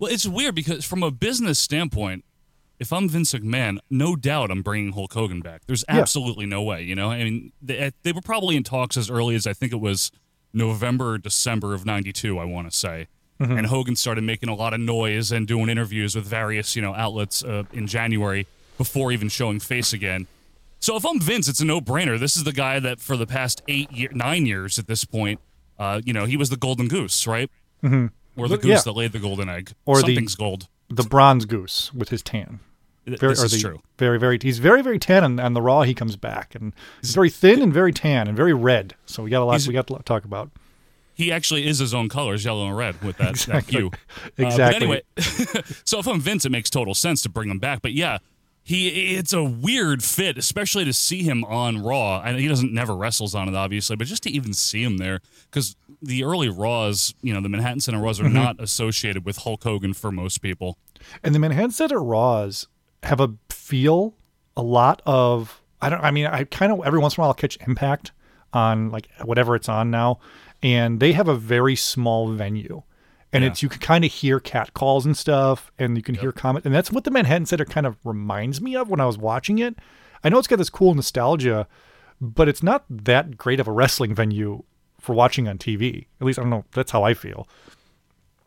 Well, 0.00 0.12
it's 0.12 0.26
weird 0.26 0.56
because 0.56 0.84
from 0.84 1.04
a 1.04 1.12
business 1.12 1.56
standpoint, 1.56 2.24
if 2.80 2.92
I'm 2.92 3.08
Vince 3.08 3.32
McMahon, 3.32 3.78
no 3.88 4.16
doubt 4.16 4.50
I'm 4.50 4.62
bringing 4.62 4.92
Hulk 4.92 5.12
Hogan 5.12 5.40
back. 5.40 5.62
There's 5.68 5.84
Yeah. 5.88 6.00
absolutely 6.00 6.46
no 6.46 6.64
way. 6.64 6.82
You 6.82 6.96
know, 6.96 7.12
I 7.12 7.22
mean, 7.22 7.52
they, 7.62 7.92
they 8.02 8.10
were 8.10 8.20
probably 8.22 8.56
in 8.56 8.64
talks 8.64 8.96
as 8.96 9.08
early 9.08 9.36
as 9.36 9.46
I 9.46 9.52
think 9.52 9.72
it 9.72 9.76
was 9.76 10.10
November, 10.56 11.12
or 11.12 11.18
December 11.18 11.74
of 11.74 11.86
'92. 11.86 12.38
I 12.38 12.44
want 12.44 12.70
to 12.70 12.76
say. 12.76 13.06
And 13.38 13.66
Hogan 13.66 13.96
started 13.96 14.24
making 14.24 14.48
a 14.48 14.54
lot 14.54 14.72
of 14.72 14.80
noise 14.80 15.30
and 15.30 15.46
doing 15.46 15.68
interviews 15.68 16.16
with 16.16 16.24
various, 16.24 16.74
you 16.74 16.80
know, 16.80 16.94
outlets 16.94 17.44
uh, 17.44 17.64
in 17.70 17.86
January 17.86 18.46
before 18.78 19.12
even 19.12 19.28
showing 19.28 19.60
face 19.60 19.92
again. 19.92 20.26
So 20.80 20.96
if 20.96 21.04
I'm 21.04 21.20
Vince, 21.20 21.46
it's 21.46 21.60
a 21.60 21.66
no-brainer. 21.66 22.18
This 22.18 22.38
is 22.38 22.44
the 22.44 22.52
guy 22.54 22.80
that 22.80 22.98
for 22.98 23.14
the 23.14 23.26
past 23.26 23.60
eight, 23.68 23.92
year, 23.92 24.08
nine 24.14 24.46
years 24.46 24.78
at 24.78 24.86
this 24.86 25.04
point, 25.04 25.38
uh, 25.78 26.00
you 26.02 26.14
know, 26.14 26.24
he 26.24 26.38
was 26.38 26.48
the 26.48 26.56
golden 26.56 26.88
goose, 26.88 27.26
right? 27.26 27.50
Mm-hmm. 27.84 28.06
Or 28.40 28.48
the 28.48 28.56
goose 28.56 28.70
Yeah. 28.70 28.80
that 28.86 28.92
laid 28.92 29.12
the 29.12 29.18
golden 29.18 29.50
egg. 29.50 29.72
Or 29.84 29.96
the- 29.96 30.00
something's 30.06 30.34
gold. 30.34 30.68
The 30.88 31.02
bronze 31.02 31.44
goose 31.44 31.92
with 31.92 32.08
his 32.08 32.22
tan. 32.22 32.60
Th- 33.06 33.18
Very, 33.20 33.32
this 33.34 33.42
is 33.44 33.52
the, 33.52 33.60
true. 33.60 33.82
Very, 33.98 34.18
very. 34.18 34.38
He's 34.42 34.58
very, 34.58 34.82
very 34.82 34.98
tan, 34.98 35.22
and 35.24 35.40
on 35.40 35.54
the 35.54 35.62
Raw 35.62 35.82
he 35.82 35.94
comes 35.94 36.16
back, 36.16 36.54
and 36.54 36.72
he's 37.00 37.14
very 37.14 37.30
thin 37.30 37.62
and 37.62 37.72
very 37.72 37.92
tan 37.92 38.26
and 38.28 38.36
very 38.36 38.52
red. 38.52 38.94
So 39.06 39.22
we 39.22 39.30
got 39.30 39.42
a 39.42 39.44
lot. 39.44 39.52
He's- 39.54 39.68
we 39.68 39.74
got 39.74 39.86
to 39.86 39.98
talk 40.04 40.24
about. 40.24 40.50
He 41.14 41.32
actually 41.32 41.66
is 41.66 41.78
his 41.78 41.94
own 41.94 42.10
colors, 42.10 42.44
yellow 42.44 42.66
and 42.66 42.76
red, 42.76 43.00
with 43.02 43.16
that, 43.16 43.36
that 43.36 43.58
Exactly. 43.72 43.82
Uh, 44.38 44.56
but 44.58 44.74
anyway, 44.74 45.02
so 45.84 45.98
if 45.98 46.06
I'm 46.06 46.20
Vince, 46.20 46.44
it 46.44 46.50
makes 46.52 46.68
total 46.68 46.94
sense 46.94 47.22
to 47.22 47.30
bring 47.30 47.48
him 47.48 47.58
back. 47.58 47.80
But 47.80 47.92
yeah, 47.94 48.18
he 48.62 49.14
it's 49.16 49.32
a 49.32 49.42
weird 49.42 50.04
fit, 50.04 50.36
especially 50.36 50.84
to 50.84 50.92
see 50.92 51.22
him 51.22 51.42
on 51.44 51.82
Raw. 51.82 52.20
And 52.20 52.38
he 52.38 52.48
doesn't 52.48 52.70
never 52.70 52.94
wrestles 52.94 53.34
on 53.34 53.48
it, 53.48 53.54
obviously, 53.54 53.96
but 53.96 54.08
just 54.08 54.24
to 54.24 54.30
even 54.30 54.52
see 54.52 54.82
him 54.82 54.98
there, 54.98 55.20
because 55.50 55.74
the 56.02 56.22
early 56.22 56.50
Raws, 56.50 57.14
you 57.22 57.32
know, 57.32 57.40
the 57.40 57.48
Manhattan 57.48 57.80
Center 57.80 58.00
Raws 58.00 58.20
are 58.20 58.24
Mm-hmm. 58.24 58.34
not 58.34 58.60
associated 58.60 59.24
with 59.24 59.38
Hulk 59.38 59.62
Hogan 59.62 59.94
for 59.94 60.12
most 60.12 60.42
people. 60.42 60.76
And 61.24 61.34
the 61.34 61.38
Manhattan 61.38 61.70
Center 61.70 62.02
Raws 62.02 62.66
have 63.02 63.20
a 63.20 63.34
feel 63.50 64.14
a 64.56 64.62
lot 64.62 65.02
of 65.06 65.60
I 65.80 65.88
don't 65.90 66.00
I 66.02 66.10
mean 66.10 66.26
I 66.26 66.44
kind 66.44 66.72
of 66.72 66.80
every 66.86 66.98
once 66.98 67.16
in 67.16 67.20
a 67.20 67.22
while 67.22 67.30
I'll 67.30 67.34
catch 67.34 67.58
Impact 67.66 68.12
on 68.52 68.90
like 68.90 69.08
whatever 69.24 69.54
it's 69.54 69.68
on 69.68 69.90
now, 69.90 70.18
and 70.62 71.00
they 71.00 71.12
have 71.12 71.28
a 71.28 71.34
very 71.34 71.76
small 71.76 72.32
venue. 72.32 72.82
And 73.32 73.42
Yeah. 73.44 73.50
it's 73.50 73.62
you 73.62 73.68
can 73.68 73.80
kind 73.80 74.04
of 74.04 74.12
hear 74.12 74.40
cat 74.40 74.72
calls 74.72 75.04
and 75.04 75.16
stuff, 75.16 75.70
and 75.78 75.96
you 75.96 76.02
can 76.02 76.14
hear 76.14 76.32
comment, 76.32 76.64
and 76.64 76.74
that's 76.74 76.90
what 76.92 77.04
the 77.04 77.10
Manhattan 77.10 77.44
Center 77.46 77.64
kind 77.66 77.86
of 77.86 77.96
reminds 78.04 78.60
me 78.60 78.76
of 78.76 78.88
when 78.88 79.00
I 79.00 79.04
was 79.04 79.18
watching 79.18 79.58
it. 79.58 79.76
I 80.24 80.28
know 80.30 80.38
it's 80.38 80.46
got 80.48 80.56
this 80.56 80.70
cool 80.70 80.94
nostalgia, 80.94 81.66
but 82.20 82.48
it's 82.48 82.62
not 82.62 82.84
that 82.88 83.36
great 83.36 83.60
of 83.60 83.68
a 83.68 83.72
wrestling 83.72 84.14
venue 84.14 84.62
for 85.00 85.12
watching 85.14 85.48
on 85.48 85.58
TV. 85.58 86.06
At 86.20 86.26
least 86.26 86.38
I 86.38 86.42
don't 86.42 86.50
know. 86.50 86.64
That's 86.72 86.92
how 86.92 87.02
I 87.02 87.12
feel. 87.14 87.46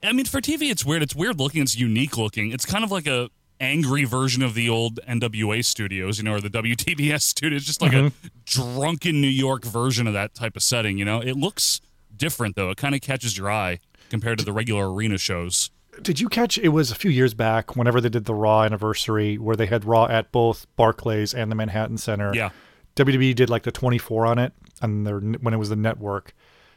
I 0.01 0.13
mean, 0.13 0.25
for 0.25 0.39
TV, 0.41 0.71
it's 0.71 0.85
weird. 0.85 1.03
It's 1.03 1.13
weird 1.15 1.39
looking. 1.39 1.61
It's 1.61 1.77
unique 1.77 2.17
looking. 2.17 2.51
It's 2.51 2.65
kind 2.65 2.83
of 2.83 2.89
like 2.91 3.05
a 3.05 3.29
angry 3.59 4.05
version 4.05 4.41
of 4.41 4.53
the 4.53 4.69
old 4.69 4.99
NWA 5.07 5.63
studios, 5.63 6.17
you 6.17 6.23
know, 6.23 6.33
or 6.33 6.41
the 6.41 6.49
WTBS 6.49 7.21
studios. 7.23 7.65
Just 7.65 7.81
like 7.81 7.93
a 7.93 7.95
mm-hmm. 7.95 8.27
drunken 8.45 9.21
New 9.21 9.27
York 9.27 9.65
version 9.65 10.07
of 10.07 10.13
that 10.13 10.33
type 10.35 10.55
of 10.55 10.63
setting. 10.63 10.97
You 10.97 11.05
know, 11.05 11.21
it 11.21 11.35
looks 11.35 11.81
different 12.15 12.55
though. 12.55 12.69
It 12.69 12.77
kind 12.77 12.95
of 12.95 13.01
catches 13.01 13.37
your 13.37 13.51
eye 13.51 13.79
compared 14.09 14.39
to 14.39 14.45
the 14.45 14.53
regular 14.53 14.91
arena 14.91 15.17
shows. 15.17 15.71
Did 16.01 16.19
you 16.19 16.29
catch? 16.29 16.57
It 16.57 16.69
was 16.69 16.91
a 16.91 16.95
few 16.95 17.11
years 17.11 17.33
back, 17.33 17.75
whenever 17.75 17.99
they 17.99 18.09
did 18.09 18.25
the 18.25 18.33
Raw 18.33 18.63
anniversary, 18.63 19.37
where 19.37 19.55
they 19.55 19.65
had 19.65 19.83
Raw 19.83 20.05
at 20.05 20.31
both 20.31 20.65
Barclays 20.75 21.33
and 21.33 21.51
the 21.51 21.55
Manhattan 21.55 21.97
Center. 21.97 22.31
Yeah. 22.33 22.49
WWE 22.95 23.35
did 23.35 23.49
like 23.49 23.63
the 23.63 23.71
24 23.71 24.25
on 24.25 24.39
it, 24.39 24.53
and 24.81 25.05
their 25.05 25.19
when 25.19 25.53
it 25.53 25.57
was 25.57 25.69
the 25.69 25.75
network. 25.75 26.33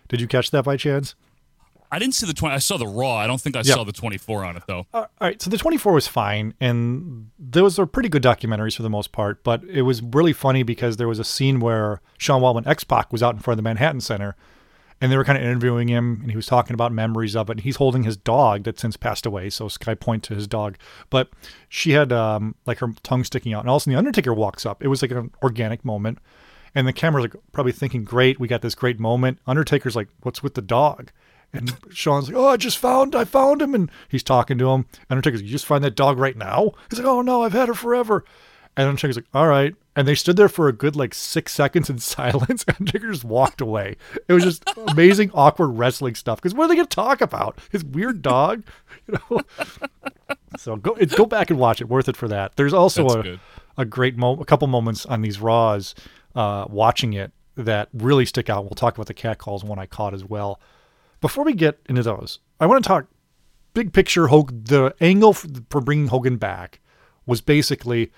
Did 0.08 0.20
you 0.20 0.26
catch 0.26 0.50
that 0.50 0.64
by 0.64 0.76
chance? 0.76 1.14
I 1.92 1.98
didn't 1.98 2.14
see 2.14 2.26
the 2.26 2.32
20. 2.32 2.54
I 2.54 2.58
saw 2.58 2.78
the 2.78 2.86
Raw. 2.86 3.16
I 3.16 3.26
don't 3.26 3.40
think 3.40 3.54
I 3.54 3.58
Yeah. 3.60 3.74
saw 3.74 3.84
the 3.84 3.92
24 3.92 4.44
on 4.44 4.56
it 4.56 4.62
though. 4.66 4.86
Uh, 4.94 4.98
all 5.00 5.08
right, 5.20 5.40
so 5.40 5.50
the 5.50 5.58
24 5.58 5.92
was 5.92 6.08
fine, 6.08 6.54
and 6.58 7.30
those 7.38 7.78
are 7.78 7.84
pretty 7.86 8.08
good 8.08 8.22
documentaries 8.22 8.76
for 8.76 8.82
the 8.82 8.88
most 8.90 9.12
part. 9.12 9.44
But 9.44 9.62
it 9.64 9.82
was 9.82 10.02
really 10.02 10.32
funny 10.32 10.62
because 10.62 10.96
there 10.96 11.06
was 11.06 11.18
a 11.18 11.24
scene 11.24 11.60
where 11.60 12.00
Sean 12.16 12.40
Waltman 12.40 12.66
X 12.66 12.82
Pac 12.82 13.12
was 13.12 13.22
out 13.22 13.34
in 13.34 13.40
front 13.40 13.58
of 13.58 13.62
the 13.62 13.68
Manhattan 13.68 14.00
Center, 14.00 14.34
and 15.02 15.12
they 15.12 15.16
were 15.18 15.24
kind 15.24 15.36
of 15.36 15.44
interviewing 15.44 15.88
him, 15.88 16.20
and 16.22 16.30
he 16.30 16.36
was 16.36 16.46
talking 16.46 16.72
about 16.74 16.92
memories 16.92 17.36
of 17.36 17.50
it. 17.50 17.52
And 17.54 17.60
he's 17.60 17.76
holding 17.76 18.04
his 18.04 18.16
dog 18.16 18.62
that 18.64 18.80
since 18.80 18.96
passed 18.96 19.26
away, 19.26 19.50
so 19.50 19.68
Sky 19.68 19.94
point 19.94 20.22
to 20.24 20.34
his 20.34 20.46
dog. 20.46 20.78
But 21.10 21.28
she 21.68 21.90
had 21.90 22.10
um, 22.10 22.54
like 22.64 22.78
her 22.78 22.88
tongue 23.02 23.24
sticking 23.24 23.52
out, 23.52 23.60
and 23.64 23.68
all 23.68 23.76
of 23.76 23.80
a 23.80 23.82
sudden 23.82 23.92
the 23.92 23.98
Undertaker 23.98 24.32
walks 24.32 24.64
up. 24.64 24.82
It 24.82 24.88
was 24.88 25.02
like 25.02 25.10
an 25.10 25.30
organic 25.42 25.84
moment, 25.84 26.20
and 26.74 26.86
the 26.88 26.92
camera's 26.94 27.24
like 27.24 27.34
probably 27.52 27.72
thinking, 27.72 28.02
"Great, 28.04 28.40
we 28.40 28.48
got 28.48 28.62
this 28.62 28.74
great 28.74 28.98
moment." 28.98 29.40
Undertaker's 29.46 29.94
like, 29.94 30.08
"What's 30.22 30.42
with 30.42 30.54
the 30.54 30.62
dog?" 30.62 31.10
And 31.54 31.76
Sean's 31.90 32.28
like, 32.28 32.36
"Oh, 32.36 32.48
I 32.48 32.56
just 32.56 32.78
found, 32.78 33.14
I 33.14 33.24
found 33.24 33.60
him," 33.60 33.74
and 33.74 33.90
he's 34.08 34.22
talking 34.22 34.56
to 34.58 34.70
him. 34.70 34.86
And 34.92 35.10
Undertaker's, 35.18 35.40
like, 35.40 35.46
"You 35.46 35.52
just 35.52 35.66
find 35.66 35.84
that 35.84 35.94
dog 35.96 36.18
right 36.18 36.36
now?" 36.36 36.72
He's 36.88 36.98
like, 36.98 37.06
"Oh 37.08 37.20
no, 37.20 37.42
I've 37.42 37.52
had 37.52 37.68
her 37.68 37.74
forever." 37.74 38.24
And 38.74 38.88
Undertaker's 38.88 39.16
like, 39.16 39.26
"All 39.34 39.48
right," 39.48 39.74
and 39.94 40.08
they 40.08 40.14
stood 40.14 40.36
there 40.38 40.48
for 40.48 40.66
a 40.68 40.72
good 40.72 40.96
like 40.96 41.12
six 41.12 41.52
seconds 41.52 41.90
in 41.90 41.98
silence. 42.00 42.64
And 42.66 42.76
Undertaker 42.80 43.12
just 43.12 43.24
walked 43.24 43.60
away. 43.60 43.96
It 44.28 44.32
was 44.32 44.44
just 44.44 44.64
amazing, 44.88 45.30
awkward 45.34 45.68
wrestling 45.72 46.14
stuff. 46.14 46.40
Because 46.40 46.54
what 46.54 46.64
are 46.64 46.68
they 46.68 46.76
going 46.76 46.86
to 46.86 46.94
talk 46.94 47.20
about? 47.20 47.58
His 47.70 47.84
weird 47.84 48.22
dog, 48.22 48.62
you 49.06 49.18
know. 49.30 49.40
so 50.56 50.76
go 50.76 50.94
go 50.94 51.26
back 51.26 51.50
and 51.50 51.58
watch 51.58 51.82
it. 51.82 51.88
Worth 51.88 52.08
it 52.08 52.16
for 52.16 52.28
that. 52.28 52.56
There's 52.56 52.72
also 52.72 53.02
That's 53.02 53.14
a 53.16 53.22
good. 53.22 53.40
a 53.76 53.84
great 53.84 54.16
mo- 54.16 54.40
a 54.40 54.44
couple 54.46 54.68
moments 54.68 55.04
on 55.04 55.20
these 55.20 55.38
Raws, 55.38 55.94
uh, 56.34 56.64
watching 56.70 57.12
it 57.12 57.30
that 57.56 57.90
really 57.92 58.24
stick 58.24 58.48
out. 58.48 58.64
We'll 58.64 58.70
talk 58.70 58.94
about 58.94 59.06
the 59.06 59.12
cat 59.14 59.36
calls 59.36 59.62
one 59.64 59.78
I 59.78 59.84
caught 59.84 60.14
as 60.14 60.24
well. 60.24 60.58
Before 61.22 61.44
we 61.44 61.54
get 61.54 61.78
into 61.88 62.02
those, 62.02 62.40
I 62.60 62.66
want 62.66 62.84
to 62.84 62.88
talk 62.88 63.06
big 63.72 63.94
picture. 63.94 64.26
Hogan, 64.26 64.64
the 64.64 64.94
angle 65.00 65.32
for, 65.32 65.48
for 65.70 65.80
bringing 65.80 66.08
Hogan 66.08 66.36
back 66.36 66.80
was 67.24 67.40
basically 67.40 68.12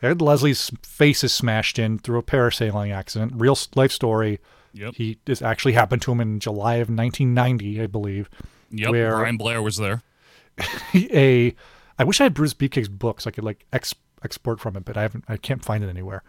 Ed 0.00 0.22
Leslie's 0.22 0.70
face 0.82 1.24
is 1.24 1.34
smashed 1.34 1.78
in 1.78 1.98
through 1.98 2.18
a 2.18 2.22
parasailing 2.22 2.94
accident. 2.94 3.32
Real 3.34 3.58
life 3.74 3.92
story. 3.92 4.40
Yep. 4.72 4.94
He 4.94 5.18
this 5.24 5.42
actually 5.42 5.72
happened 5.72 6.02
to 6.02 6.12
him 6.12 6.20
in 6.20 6.40
July 6.40 6.76
of 6.76 6.88
1990, 6.88 7.82
I 7.82 7.86
believe. 7.86 8.30
Yep. 8.70 8.90
Where 8.90 9.16
Brian 9.16 9.36
Blair 9.36 9.60
was 9.60 9.76
there. 9.76 10.02
a 10.94 11.54
I 11.98 12.04
wish 12.04 12.20
I 12.20 12.24
had 12.24 12.34
Bruce 12.34 12.54
Beefcake's 12.54 12.88
book 12.88 13.20
so 13.20 13.28
I 13.28 13.30
could 13.32 13.44
like 13.44 13.64
ex, 13.72 13.94
export 14.22 14.60
from 14.60 14.76
it, 14.76 14.84
but 14.84 14.96
I 14.96 15.02
haven't. 15.02 15.24
I 15.28 15.36
can't 15.36 15.64
find 15.64 15.82
it 15.82 15.88
anywhere, 15.88 16.22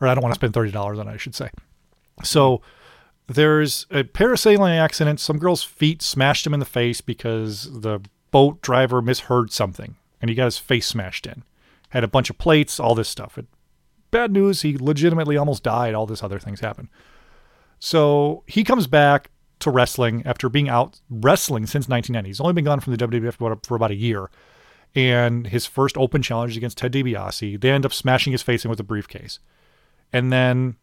or 0.00 0.08
I 0.08 0.14
don't 0.14 0.22
want 0.22 0.34
to 0.34 0.38
spend 0.38 0.54
thirty 0.54 0.72
dollars 0.72 0.98
on 0.98 1.08
it. 1.08 1.12
I 1.12 1.16
should 1.16 1.34
say. 1.34 1.50
So 2.24 2.62
there's 3.30 3.86
a 3.90 4.02
parasailing 4.02 4.76
accident. 4.76 5.20
Some 5.20 5.38
girl's 5.38 5.62
feet 5.62 6.02
smashed 6.02 6.44
him 6.44 6.52
in 6.52 6.58
the 6.58 6.66
face 6.66 7.00
because 7.00 7.80
the 7.80 8.00
boat 8.32 8.60
driver 8.60 9.00
misheard 9.00 9.52
something, 9.52 9.94
and 10.20 10.28
he 10.28 10.34
got 10.34 10.46
his 10.46 10.58
face 10.58 10.88
smashed 10.88 11.26
in. 11.26 11.44
Had 11.90 12.02
a 12.02 12.08
bunch 12.08 12.28
of 12.28 12.38
plates, 12.38 12.80
all 12.80 12.96
this 12.96 13.08
stuff. 13.08 13.38
It, 13.38 13.46
bad 14.10 14.32
news. 14.32 14.62
He 14.62 14.76
legitimately 14.76 15.36
almost 15.36 15.62
died. 15.62 15.94
All 15.94 16.06
this 16.06 16.24
other 16.24 16.40
things 16.40 16.58
happened. 16.58 16.88
So 17.78 18.42
he 18.46 18.64
comes 18.64 18.88
back 18.88 19.30
to 19.60 19.70
wrestling 19.70 20.22
after 20.26 20.48
being 20.48 20.68
out 20.68 21.00
wrestling 21.08 21.66
since 21.66 21.88
1990. 21.88 22.28
He's 22.28 22.40
only 22.40 22.52
been 22.52 22.64
gone 22.64 22.80
from 22.80 22.96
the 22.96 23.06
WWF 23.06 23.34
for 23.34 23.52
about, 23.52 23.66
for 23.66 23.76
about 23.76 23.90
a 23.92 23.96
year. 23.96 24.28
And 24.94 25.46
his 25.46 25.66
first 25.66 25.96
open 25.96 26.20
challenge 26.20 26.52
is 26.52 26.56
against 26.56 26.78
Ted 26.78 26.92
DiBiase. 26.92 27.60
They 27.60 27.70
end 27.70 27.86
up 27.86 27.92
smashing 27.92 28.32
his 28.32 28.42
face 28.42 28.64
in 28.64 28.70
with 28.70 28.80
a 28.80 28.84
briefcase. 28.84 29.38
And 30.12 30.32
then 30.32 30.76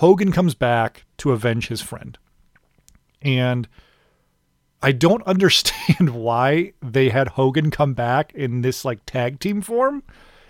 Hogan 0.00 0.32
comes 0.32 0.54
back 0.54 1.04
to 1.18 1.32
avenge 1.32 1.68
his 1.68 1.82
friend. 1.82 2.16
And 3.20 3.68
I 4.82 4.92
don't 4.92 5.22
understand 5.26 6.10
why 6.14 6.72
they 6.82 7.10
had 7.10 7.28
Hogan 7.28 7.70
come 7.70 7.92
back 7.94 8.32
in 8.34 8.62
this 8.62 8.84
like 8.84 9.04
tag 9.06 9.40
team 9.40 9.60
form. 9.60 10.02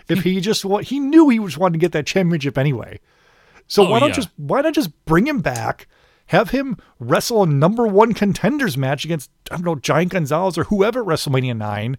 If 0.07 0.23
he 0.23 0.39
just 0.41 0.65
wa- 0.65 0.79
he 0.79 0.99
knew 0.99 1.29
he 1.29 1.39
was 1.39 1.57
wanting 1.57 1.79
to 1.79 1.83
get 1.83 1.91
that 1.93 2.05
championship 2.07 2.57
anyway. 2.57 2.99
So 3.67 3.85
Oh, 3.85 3.91
why 3.91 3.99
not 3.99 4.07
yeah. 4.09 4.13
just 4.15 4.29
why 4.37 4.61
not 4.61 4.73
just 4.73 5.05
bring 5.05 5.27
him 5.27 5.39
back, 5.39 5.87
have 6.27 6.51
him 6.51 6.77
wrestle 6.99 7.43
a 7.43 7.47
number 7.47 7.85
one 7.87 8.13
contenders 8.13 8.77
match 8.77 9.05
against 9.05 9.29
I 9.49 9.55
don't 9.55 9.65
know 9.65 9.75
Giant 9.75 10.11
Gonzalez 10.11 10.57
or 10.57 10.65
whoever 10.65 11.01
at 11.01 11.07
WrestleMania 11.07 11.55
nine, 11.57 11.97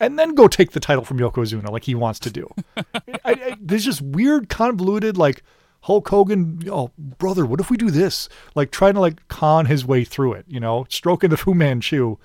and 0.00 0.18
then 0.18 0.34
go 0.34 0.48
take 0.48 0.70
the 0.72 0.80
title 0.80 1.04
from 1.04 1.18
Yokozuna 1.18 1.68
like 1.70 1.84
he 1.84 1.94
wants 1.94 2.18
to 2.20 2.30
do. 2.30 2.48
I, 2.76 2.84
I, 3.24 3.56
there's 3.60 3.84
just 3.84 4.02
weird 4.02 4.48
convoluted 4.48 5.16
like 5.16 5.42
Hulk 5.82 6.08
Hogan. 6.08 6.62
Oh 6.70 6.90
brother, 6.98 7.44
what 7.46 7.60
if 7.60 7.70
we 7.70 7.76
do 7.76 7.90
this? 7.90 8.28
Like 8.54 8.70
trying 8.70 8.94
to 8.94 9.00
like 9.00 9.26
con 9.28 9.66
his 9.66 9.84
way 9.84 10.04
through 10.04 10.34
it. 10.34 10.44
You 10.48 10.60
know, 10.60 10.86
stroking 10.88 11.30
the 11.30 11.36
Fu 11.36 11.54
Manchu. 11.54 12.16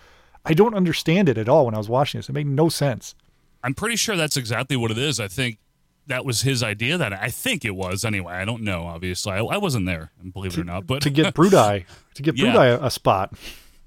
I 0.46 0.54
don't 0.54 0.76
understand 0.76 1.28
it 1.28 1.38
at 1.38 1.50
all 1.50 1.66
when 1.66 1.76
I 1.76 1.78
was 1.78 1.90
watching 1.90 2.20
this. 2.20 2.30
It 2.30 2.34
made 2.34 2.48
no 2.48 2.70
sense. 2.70 3.16
I'm 3.64 3.74
pretty 3.74 3.98
sure 3.98 4.16
that's 4.16 4.38
exactly 4.38 4.78
what 4.78 4.92
it 4.92 4.98
is. 4.98 5.20
I 5.20 5.28
think 5.28 5.58
that 6.06 6.24
was 6.24 6.42
his 6.44 6.64
idea. 6.64 6.98
That 6.98 7.12
I 7.12 7.30
think 7.30 7.66
it 7.66 7.76
was 7.76 8.06
anyway. 8.06 8.34
I 8.36 8.46
don't 8.46 8.62
know. 8.64 8.84
Obviously, 8.84 9.34
I, 9.34 9.40
I 9.40 9.58
wasn't 9.58 9.88
there, 9.88 10.12
believe 10.34 10.58
it 10.58 10.62
or 10.62 10.64
not. 10.64 10.88
But 10.88 11.02
To 11.02 11.10
get 11.10 11.34
Brudai, 11.34 11.84
to 12.14 12.22
get 12.22 12.36
Yeah. 12.38 12.54
Brudai 12.54 12.80
a, 12.82 12.86
a 12.86 12.92
spot. 12.92 13.34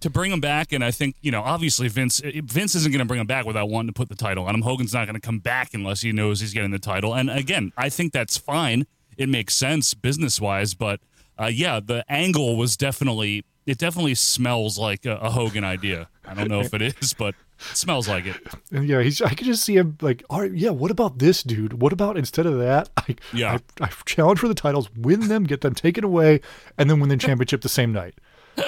to 0.00 0.10
bring 0.10 0.32
him 0.32 0.40
back, 0.40 0.72
and 0.72 0.84
I 0.84 0.90
think 0.90 1.16
you 1.22 1.30
know, 1.30 1.40
obviously 1.42 1.88
Vince 1.88 2.20
eh, 2.22 2.42
Vince 2.44 2.74
isn't 2.74 2.90
going 2.92 2.98
to 2.98 3.06
bring 3.06 3.20
him 3.20 3.26
back 3.26 3.46
without 3.46 3.70
wanting 3.70 3.88
to 3.94 3.94
put 3.98 4.10
the 4.10 4.16
title 4.16 4.44
on 4.44 4.54
him. 4.54 4.62
Hogan's 4.62 4.92
not 4.92 5.06
going 5.06 5.14
to 5.14 5.20
come 5.20 5.38
back 5.38 5.72
unless 5.72 6.02
he 6.02 6.12
knows 6.12 6.40
he's 6.40 6.52
getting 6.52 6.72
the 6.72 6.78
title. 6.78 7.14
And 7.14 7.30
again, 7.30 7.72
I 7.78 7.88
think 7.88 8.12
that's 8.12 8.36
fine. 8.36 8.86
It 9.20 9.28
makes 9.28 9.54
sense 9.54 9.92
business 9.92 10.40
wise, 10.40 10.72
but 10.72 11.00
uh, 11.38 11.50
yeah, 11.52 11.78
the 11.78 12.04
angle 12.10 12.56
was 12.56 12.76
definitely 12.76 13.44
it 13.66 13.78
definitely 13.78 14.14
smells 14.14 14.78
like 14.78 15.04
a, 15.04 15.16
a 15.16 15.30
Hogan 15.30 15.62
idea. 15.62 16.08
I 16.24 16.34
don't 16.34 16.48
know 16.48 16.60
if 16.60 16.72
it 16.72 16.80
is, 16.80 17.12
but 17.12 17.34
it 17.58 17.76
smells 17.76 18.08
like 18.08 18.24
it. 18.24 18.36
Yeah, 18.70 19.02
he's. 19.02 19.20
I 19.20 19.34
could 19.34 19.46
just 19.46 19.62
see 19.62 19.76
him 19.76 19.98
like, 20.00 20.24
all 20.30 20.40
right, 20.40 20.52
yeah. 20.52 20.70
What 20.70 20.90
about 20.90 21.18
this 21.18 21.42
dude? 21.42 21.82
What 21.82 21.92
about 21.92 22.16
instead 22.16 22.46
of 22.46 22.58
that, 22.58 22.88
I, 22.96 23.16
Yeah. 23.32 23.58
I, 23.80 23.84
I 23.84 23.90
challenge 24.06 24.38
for 24.38 24.48
the 24.48 24.54
titles, 24.54 24.88
win 24.96 25.28
them, 25.28 25.44
get 25.44 25.60
them 25.60 25.74
taken 25.74 26.02
away, 26.02 26.40
and 26.78 26.88
then 26.88 26.98
win 26.98 27.10
the 27.10 27.16
championship 27.18 27.60
the 27.60 27.68
same 27.68 27.92
night. 27.92 28.14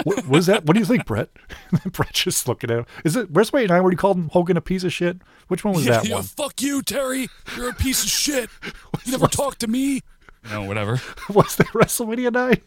What, 0.04 0.26
what 0.26 0.38
is 0.38 0.46
that? 0.46 0.64
What 0.64 0.74
do 0.74 0.80
you 0.80 0.86
think, 0.86 1.06
Brett? 1.06 1.28
And 1.82 1.92
Brett 1.92 2.12
just 2.12 2.46
looking 2.46 2.70
at 2.70 2.78
him. 2.80 2.86
Is 3.04 3.16
it 3.16 3.32
WrestleMania 3.32 3.68
nine 3.70 3.82
where 3.82 3.90
he 3.90 3.96
called 3.96 4.18
him 4.18 4.28
Hogan 4.28 4.56
a 4.56 4.60
piece 4.60 4.84
of 4.84 4.92
shit? 4.92 5.16
Which 5.48 5.64
one 5.64 5.74
was 5.74 5.86
that 5.86 6.06
one? 6.08 6.22
fuck 6.22 6.60
you, 6.62 6.82
Terry. 6.82 7.28
You're 7.56 7.70
a 7.70 7.74
piece 7.74 8.04
of 8.04 8.10
shit. 8.10 8.50
You 9.04 9.12
never 9.12 9.26
talk 9.26 9.56
to 9.58 9.66
me. 9.66 10.02
No, 10.50 10.64
whatever. 10.64 11.00
was 11.28 11.56
that 11.56 11.68
WrestleMania 11.68 12.32
nine? 12.32 12.60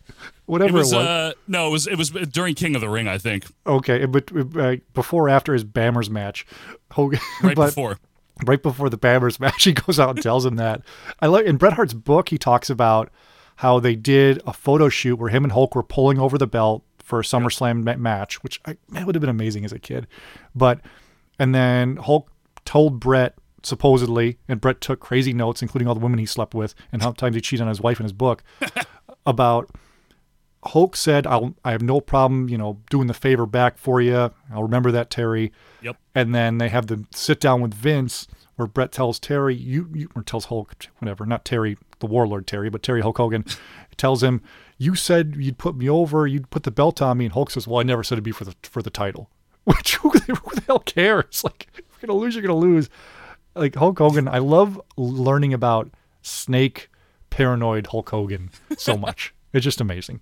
Whatever 0.46 0.70
It 0.70 0.76
it 0.76 0.80
was, 0.80 0.94
was. 0.94 1.06
uh, 1.06 1.34
no, 1.48 1.68
it 1.68 1.72
was 1.72 1.88
it 1.88 1.98
was 1.98 2.10
during 2.12 2.56
King 2.56 2.76
of 2.76 2.82
the 2.82 2.90
Ring, 2.90 3.08
I 3.08 3.18
think, 3.18 3.46
okay, 3.68 4.06
but 4.06 4.32
uh, 4.58 4.78
before 4.94 5.28
after 5.30 5.54
his 5.54 5.64
Bammers 5.66 6.10
match, 6.10 6.46
Hogan. 6.92 7.20
right 7.44 7.56
but, 7.56 7.68
before. 7.68 7.98
right 8.46 8.62
before 8.64 8.90
the 8.90 8.98
Bammers 8.98 9.40
match, 9.42 9.64
he 9.66 9.74
goes 9.74 10.00
out 10.00 10.12
and 10.12 10.22
tells 10.24 10.46
him 10.46 10.56
that. 10.56 10.82
I 11.22 11.28
like 11.28 11.46
in 11.46 11.58
Bret 11.58 11.74
Hart's 11.74 11.94
book, 11.94 12.30
he 12.30 12.38
talks 12.38 12.70
about 12.70 13.10
how 13.58 13.80
they 13.80 13.96
did 13.96 14.42
a 14.46 14.54
photo 14.54 14.88
shoot 14.90 15.16
where 15.18 15.30
him 15.30 15.44
and 15.44 15.52
Hulk 15.54 15.76
were 15.76 15.84
pulling 15.84 16.20
over 16.20 16.38
the 16.38 16.48
belt 16.48 16.84
for 17.00 17.20
a 17.20 17.24
SummerSlam 17.24 17.84
ma- 17.84 17.96
match, 17.98 18.42
which 18.44 18.60
I, 18.66 18.78
that 18.90 19.06
would 19.06 19.16
have 19.16 19.22
been 19.22 19.30
amazing 19.30 19.64
as 19.66 19.72
a 19.72 19.80
kid. 19.80 20.08
But 20.54 20.80
and 21.40 21.54
then 21.54 21.98
Hulk 21.98 22.30
told 22.66 23.00
Bret 23.00 23.36
supposedly, 23.66 24.38
and 24.48 24.62
Brett 24.62 24.80
took 24.82 25.00
crazy 25.00 25.34
notes, 25.34 25.62
including 25.62 25.88
all 25.88 25.96
the 25.96 26.00
women 26.00 26.20
he 26.20 26.26
slept 26.26 26.54
with 26.54 26.76
and 26.92 27.02
how 27.02 27.12
times 27.12 27.36
he 27.36 27.42
cheated 27.42 27.64
on 27.64 27.68
his 27.70 27.82
wife 27.82 28.00
in 28.00 28.04
his 28.06 28.14
book, 28.14 28.44
about 29.26 29.70
Hulk 30.66 30.96
said, 30.96 31.28
"I'll 31.28 31.56
I 31.64 31.72
have 31.72 31.84
no 31.84 32.02
problem, 32.02 32.50
you 32.50 32.58
know, 32.58 32.82
doing 32.90 33.08
the 33.08 33.14
favor 33.14 33.46
back 33.46 33.78
for 33.78 34.02
you. 34.02 34.32
I'll 34.52 34.64
remember 34.64 34.92
that, 34.92 35.10
Terry." 35.10 35.52
Yep. 35.82 35.98
And 36.16 36.34
then 36.34 36.58
they 36.58 36.70
have 36.70 36.88
the 36.88 37.06
sit 37.14 37.40
down 37.40 37.62
with 37.62 37.74
Vince, 37.74 38.28
where 38.56 38.68
Brett 38.68 38.92
tells 38.92 39.20
Terry, 39.20 39.56
"You,", 39.56 39.90
you 39.94 40.10
or 40.16 40.24
tells 40.24 40.46
Hulk, 40.46 40.88
whatever, 40.98 41.26
not 41.26 41.46
Terry, 41.46 41.78
the 42.00 42.08
Warlord 42.08 42.48
Terry, 42.48 42.70
but 42.70 42.82
Terry 42.82 43.02
Hulk 43.02 43.18
Hogan, 43.18 43.46
tells 43.98 44.24
him, 44.24 44.42
"You 44.80 44.96
said 44.96 45.36
you'd 45.38 45.60
put 45.60 45.76
me 45.76 45.88
over, 45.88 46.26
you'd 46.26 46.50
put 46.50 46.64
the 46.64 46.72
belt 46.72 47.00
on 47.00 47.20
me," 47.20 47.26
and 47.26 47.34
Hulk 47.34 47.52
says, 47.52 47.68
"Well, 47.68 47.80
I 47.80 47.84
never 47.84 48.04
said 48.04 48.16
it'd 48.16 48.24
be 48.24 48.32
for 48.32 48.46
the 48.46 48.56
for 48.64 48.82
the 48.82 48.90
title." 48.90 49.30
Which 49.66 49.98
who, 49.98 50.12
the- 50.12 50.36
who 50.36 50.56
the 50.56 50.62
hell 50.66 50.80
cares? 50.80 51.44
Like, 51.44 51.68
if 51.74 51.82
you're 52.02 52.08
gonna 52.08 52.20
lose, 52.20 52.34
you're 52.36 52.42
gonna 52.42 52.56
lose. 52.56 52.90
Like 53.56 53.76
Hulk 53.76 53.98
Hogan, 54.00 54.28
I 54.28 54.40
love 54.40 54.80
learning 54.98 55.54
about 55.54 55.90
Snake, 56.22 56.90
paranoid 57.30 57.88
Hulk 57.88 58.10
Hogan 58.10 58.50
so 58.78 58.98
much. 59.08 59.34
it's 59.54 59.64
just 59.64 59.80
amazing. 59.82 60.22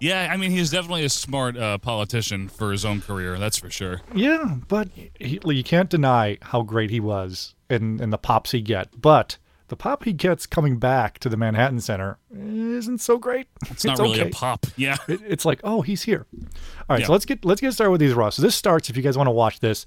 Yeah, 0.00 0.28
I 0.30 0.36
mean, 0.36 0.50
he's 0.50 0.70
definitely 0.70 1.04
a 1.04 1.08
smart 1.08 1.56
uh, 1.56 1.78
politician 1.78 2.48
for 2.48 2.72
his 2.72 2.84
own 2.84 3.00
career. 3.00 3.38
That's 3.38 3.56
for 3.58 3.70
sure. 3.70 4.02
Yeah, 4.14 4.56
but 4.68 4.88
he, 5.18 5.40
you 5.44 5.64
can't 5.64 5.88
deny 5.88 6.38
how 6.42 6.62
great 6.62 6.90
he 6.90 7.00
was 7.00 7.54
and, 7.70 8.00
and 8.00 8.12
the 8.12 8.18
pops 8.18 8.50
he 8.50 8.60
get. 8.60 9.00
But 9.00 9.38
the 9.68 9.76
pop 9.76 10.04
he 10.04 10.12
gets 10.12 10.46
coming 10.46 10.78
back 10.78 11.18
to 11.20 11.28
the 11.28 11.36
Manhattan 11.36 11.80
Center 11.80 12.18
isn't 12.36 12.98
so 13.00 13.16
great. 13.18 13.46
It's 13.70 13.84
not 13.84 13.98
really 13.98 14.20
okay. 14.20 14.28
a 14.28 14.32
pop. 14.32 14.66
Yeah. 14.76 14.96
It, 15.08 15.20
it's 15.26 15.44
like, 15.44 15.60
oh, 15.64 15.80
he's 15.82 16.02
here. 16.02 16.26
All 16.34 16.46
right, 16.90 17.00
Yeah. 17.00 17.06
so 17.06 17.12
let's 17.12 17.24
get 17.24 17.44
let's 17.44 17.60
get 17.60 17.72
started 17.72 17.92
with 17.92 18.00
these 18.00 18.14
raw. 18.14 18.30
So 18.30 18.42
this 18.42 18.54
starts 18.56 18.90
if 18.90 18.96
you 18.96 19.02
guys 19.02 19.16
want 19.16 19.28
to 19.28 19.32
watch 19.32 19.60
this 19.60 19.86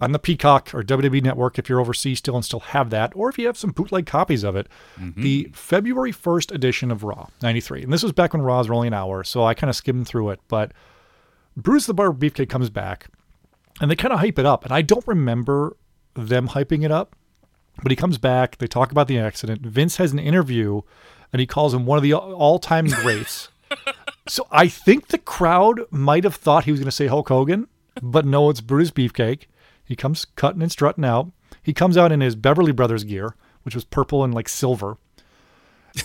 on 0.00 0.12
the 0.12 0.18
Peacock 0.18 0.72
or 0.74 0.82
WWE 0.82 1.22
Network 1.22 1.58
if 1.58 1.68
you're 1.68 1.80
overseas 1.80 2.18
still 2.18 2.36
and 2.36 2.44
still 2.44 2.60
have 2.60 2.90
that, 2.90 3.12
or 3.16 3.28
if 3.28 3.38
you 3.38 3.46
have 3.46 3.58
some 3.58 3.70
bootleg 3.70 4.06
copies 4.06 4.44
of 4.44 4.54
it. 4.54 4.68
Mm-hmm. 4.98 5.22
The 5.22 5.50
February 5.52 6.12
1st 6.12 6.54
edition 6.54 6.90
of 6.90 7.02
Raw 7.02 7.28
93. 7.42 7.82
And 7.82 7.92
this 7.92 8.02
was 8.02 8.12
back 8.12 8.32
when 8.32 8.42
Raw 8.42 8.58
was 8.58 8.70
only 8.70 8.88
an 8.88 8.94
hour, 8.94 9.24
so 9.24 9.44
I 9.44 9.54
kind 9.54 9.68
of 9.68 9.76
skimmed 9.76 10.06
through 10.06 10.30
it, 10.30 10.40
but 10.48 10.72
Bruce 11.56 11.86
the 11.86 11.94
Barber 11.94 12.16
Beefcake 12.16 12.48
comes 12.48 12.70
back, 12.70 13.08
and 13.80 13.90
they 13.90 13.96
kind 13.96 14.12
of 14.12 14.20
hype 14.20 14.38
it 14.38 14.46
up. 14.46 14.64
And 14.64 14.72
I 14.72 14.82
don't 14.82 15.06
remember 15.06 15.76
them 16.14 16.48
hyping 16.48 16.84
it 16.84 16.92
up, 16.92 17.16
but 17.82 17.90
he 17.90 17.96
comes 17.96 18.18
back. 18.18 18.58
They 18.58 18.66
talk 18.66 18.92
about 18.92 19.08
the 19.08 19.18
accident. 19.18 19.62
Vince 19.62 19.96
has 19.96 20.12
an 20.12 20.20
interview, 20.20 20.82
and 21.32 21.40
he 21.40 21.46
calls 21.46 21.74
him 21.74 21.86
one 21.86 21.96
of 21.96 22.02
the 22.02 22.14
all 22.14 22.60
time 22.60 22.86
greats. 22.86 23.48
so 24.28 24.46
I 24.52 24.68
think 24.68 25.08
the 25.08 25.18
crowd 25.18 25.80
might 25.90 26.24
have 26.24 26.36
thought 26.36 26.64
he 26.64 26.70
was 26.70 26.80
going 26.80 26.86
to 26.86 26.92
say 26.92 27.08
Hulk 27.08 27.28
Hogan, 27.28 27.66
but 28.00 28.24
no, 28.24 28.50
it's 28.50 28.60
Bruce 28.60 28.92
Beefcake. 28.92 29.46
He 29.88 29.96
comes 29.96 30.26
cutting 30.26 30.60
and 30.60 30.70
strutting 30.70 31.04
out. 31.04 31.32
He 31.62 31.72
comes 31.72 31.96
out 31.96 32.12
in 32.12 32.20
his 32.20 32.36
Beverly 32.36 32.72
Brothers 32.72 33.04
gear, 33.04 33.34
which 33.62 33.74
was 33.74 33.84
purple 33.84 34.22
and 34.22 34.34
like 34.34 34.48
silver. 34.48 34.98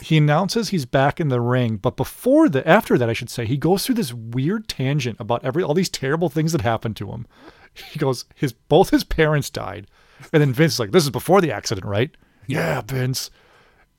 He 0.01 0.17
announces 0.17 0.69
he's 0.69 0.85
back 0.85 1.19
in 1.19 1.27
the 1.27 1.41
ring, 1.41 1.75
but 1.75 1.97
before 1.97 2.47
the 2.47 2.65
after 2.65 2.97
that, 2.97 3.09
I 3.09 3.13
should 3.13 3.29
say, 3.29 3.45
he 3.45 3.57
goes 3.57 3.85
through 3.85 3.95
this 3.95 4.13
weird 4.13 4.69
tangent 4.69 5.17
about 5.19 5.43
every 5.43 5.61
all 5.61 5.73
these 5.73 5.89
terrible 5.89 6.29
things 6.29 6.53
that 6.53 6.61
happened 6.61 6.95
to 6.95 7.11
him. 7.11 7.27
He 7.73 7.99
goes, 7.99 8.23
his 8.33 8.53
both 8.53 8.91
his 8.91 9.03
parents 9.03 9.49
died, 9.49 9.87
and 10.31 10.41
then 10.41 10.53
Vince 10.53 10.73
is 10.73 10.79
like, 10.79 10.91
"This 10.91 11.03
is 11.03 11.09
before 11.09 11.41
the 11.41 11.51
accident, 11.51 11.85
right?" 11.85 12.15
Yeah, 12.47 12.81
Vince. 12.81 13.29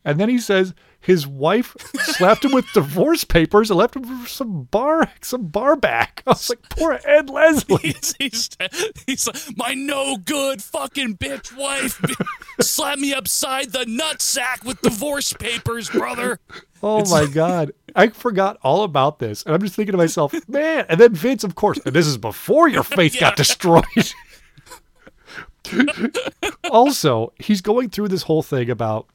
And 0.05 0.19
then 0.19 0.31
he 0.31 0.38
says 0.38 0.75
his 1.05 1.27
wife 1.27 1.77
slapped 2.01 2.45
him 2.45 2.53
with 2.53 2.65
divorce 2.73 3.25
papers 3.25 3.71
and 3.71 3.79
left 3.79 3.95
him 3.95 4.05
for 4.05 4.29
some 4.29 4.63
bar, 4.65 5.11
some 5.21 5.49
bar 5.49 5.77
back. 5.77 6.23
I 6.27 6.31
was 6.31 6.49
like, 6.49 6.67
poor 6.71 6.99
Ed 7.05 7.29
Leslie. 7.29 7.79
He's, 7.83 8.15
he's, 8.19 8.51
he's 9.07 9.27
like, 9.27 9.57
my 9.57 9.75
no 9.75 10.17
good 10.17 10.63
fucking 10.63 11.19
bitch 11.19 11.55
wife 11.57 12.03
slapped 12.61 13.01
me 13.01 13.13
upside 13.13 13.73
the 13.73 13.85
nutsack 13.85 14.65
with 14.65 14.81
divorce 14.81 15.35
papers, 15.35 15.91
brother. 15.91 16.41
Oh 16.83 17.09
my 17.11 17.27
god, 17.27 17.73
I 17.95 18.09
forgot 18.09 18.59
all 18.63 18.83
about 18.83 19.19
this, 19.19 19.43
and 19.43 19.55
I'm 19.55 19.61
just 19.61 19.75
thinking 19.75 19.93
to 19.93 19.99
myself, 19.99 20.35
man. 20.49 20.87
And 20.89 20.99
then 20.99 21.15
Vince, 21.15 21.45
of 21.45 21.55
course, 21.55 21.79
and 21.85 21.95
this 21.95 22.07
is 22.07 22.17
before 22.17 22.69
your 22.69 22.83
face 22.83 23.19
got 23.19 23.37
destroyed. 23.39 23.85
also, 26.71 27.33
he's 27.39 27.61
going 27.61 27.91
through 27.91 28.09
this 28.09 28.23
whole 28.23 28.43
thing 28.43 28.71
about 28.71 29.07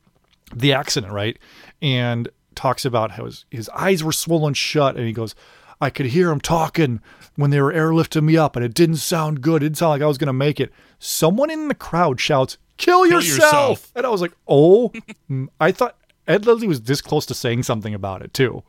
the 0.56 0.74
accident, 0.74 1.14
right? 1.14 1.38
And 1.82 2.30
talks 2.56 2.86
about 2.86 3.12
how 3.12 3.26
his, 3.26 3.46
his 3.50 3.70
eyes 3.70 4.04
were 4.04 4.12
swollen 4.12 4.54
shut. 4.54 4.96
And 4.98 5.06
he 5.06 5.14
goes, 5.14 5.36
I 5.82 5.90
could 5.90 6.08
hear 6.08 6.30
him 6.30 6.42
talking 6.42 7.00
when 7.36 7.52
they 7.52 7.62
were 7.62 7.72
airlifting 7.74 8.24
me 8.24 8.36
up, 8.36 8.56
and 8.58 8.66
it 8.66 8.74
didn't 8.74 8.98
sound 8.98 9.42
good. 9.42 9.64
It 9.64 9.68
didn't 9.68 9.78
sound 9.78 9.92
like 9.92 10.02
I 10.02 10.08
was 10.08 10.18
going 10.18 10.28
to 10.28 10.34
make 10.34 10.60
it. 10.60 10.74
Someone 11.00 11.50
in 11.50 11.70
the 11.70 11.76
crowd 11.76 12.20
shouts, 12.20 12.58
Kill, 12.78 13.06
yourself. 13.06 13.38
yourself. 13.40 13.92
And 13.96 14.06
I 14.06 14.10
was 14.10 14.22
like, 14.22 14.34
Oh, 14.48 14.92
I 15.60 15.72
thought 15.72 15.96
Ed 16.28 16.46
Leslie 16.46 16.68
was 16.68 16.82
this 16.82 17.02
close 17.02 17.26
to 17.28 17.34
saying 17.34 17.64
something 17.64 17.94
about 17.94 18.22
it, 18.22 18.34
too. 18.34 18.64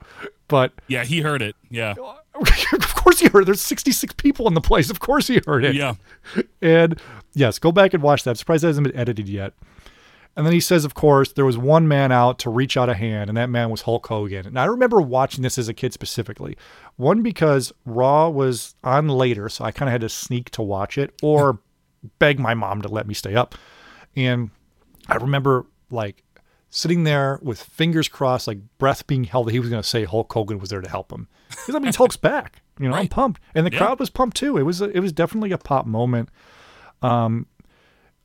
But 0.46 0.72
Yeah, 0.86 1.04
he 1.04 1.20
heard 1.20 1.42
it. 1.42 1.56
Yeah. 1.68 1.94
of 2.34 2.94
course 2.94 3.18
he 3.20 3.28
heard 3.28 3.42
it. 3.42 3.46
There's 3.46 3.60
66 3.60 4.14
people 4.14 4.46
in 4.46 4.54
the 4.54 4.60
place. 4.60 4.88
Of 4.88 5.00
course 5.00 5.26
he 5.26 5.40
heard 5.46 5.64
it. 5.64 5.74
Yeah. 5.74 5.94
And 6.62 7.00
yes, 7.34 7.58
go 7.58 7.72
back 7.72 7.92
and 7.92 8.02
watch 8.02 8.22
that. 8.24 8.30
I'm 8.30 8.36
surprised 8.36 8.62
it 8.64 8.68
hasn't 8.68 8.86
been 8.86 8.96
edited 8.96 9.28
yet. 9.28 9.52
And 10.36 10.46
then 10.46 10.52
he 10.52 10.60
says, 10.60 10.84
of 10.84 10.94
course, 10.94 11.32
there 11.32 11.44
was 11.44 11.58
one 11.58 11.88
man 11.88 12.12
out 12.12 12.38
to 12.40 12.50
reach 12.50 12.76
out 12.76 12.88
a 12.88 12.94
hand, 12.94 13.28
and 13.28 13.36
that 13.36 13.50
man 13.50 13.68
was 13.68 13.82
Hulk 13.82 14.06
Hogan. 14.06 14.46
And 14.46 14.58
I 14.58 14.64
remember 14.66 15.00
watching 15.00 15.42
this 15.42 15.58
as 15.58 15.68
a 15.68 15.74
kid 15.74 15.92
specifically. 15.92 16.56
One, 16.96 17.20
because 17.22 17.72
Raw 17.84 18.28
was 18.28 18.74
on 18.84 19.08
later, 19.08 19.48
so 19.48 19.64
I 19.64 19.72
kind 19.72 19.88
of 19.88 19.92
had 19.92 20.00
to 20.02 20.08
sneak 20.08 20.50
to 20.50 20.62
watch 20.62 20.96
it 20.96 21.12
or 21.20 21.58
beg 22.18 22.38
my 22.38 22.54
mom 22.54 22.80
to 22.82 22.88
let 22.88 23.06
me 23.06 23.12
stay 23.14 23.34
up. 23.34 23.54
And 24.16 24.50
I 25.08 25.16
remember 25.16 25.66
like 25.90 26.22
sitting 26.70 27.02
there 27.04 27.40
with 27.42 27.60
fingers 27.62 28.08
crossed, 28.08 28.46
like 28.46 28.58
breath 28.78 29.06
being 29.08 29.24
held 29.24 29.48
that 29.48 29.52
he 29.52 29.58
was 29.60 29.68
going 29.68 29.82
to 29.82 29.88
say 29.88 30.04
Hulk 30.04 30.32
Hogan 30.32 30.58
was 30.60 30.70
there 30.70 30.80
to 30.80 30.88
help 30.88 31.12
him. 31.12 31.26
Because 31.50 31.74
I 31.74 31.80
mean, 31.80 31.92
Hulk's 31.92 32.16
back. 32.16 32.62
You 32.78 32.88
know, 32.88 32.94
I'm 32.94 33.08
pumped, 33.08 33.40
and 33.54 33.66
the 33.66 33.72
Yeah. 33.72 33.78
crowd 33.78 33.98
was 34.00 34.08
pumped 34.08 34.36
too. 34.36 34.56
It 34.56 34.62
was 34.62 34.80
a, 34.80 34.84
it 34.96 35.00
was 35.00 35.12
definitely 35.12 35.50
a 35.52 35.58
pop 35.58 35.84
moment. 35.86 36.28
Um, 37.02 37.46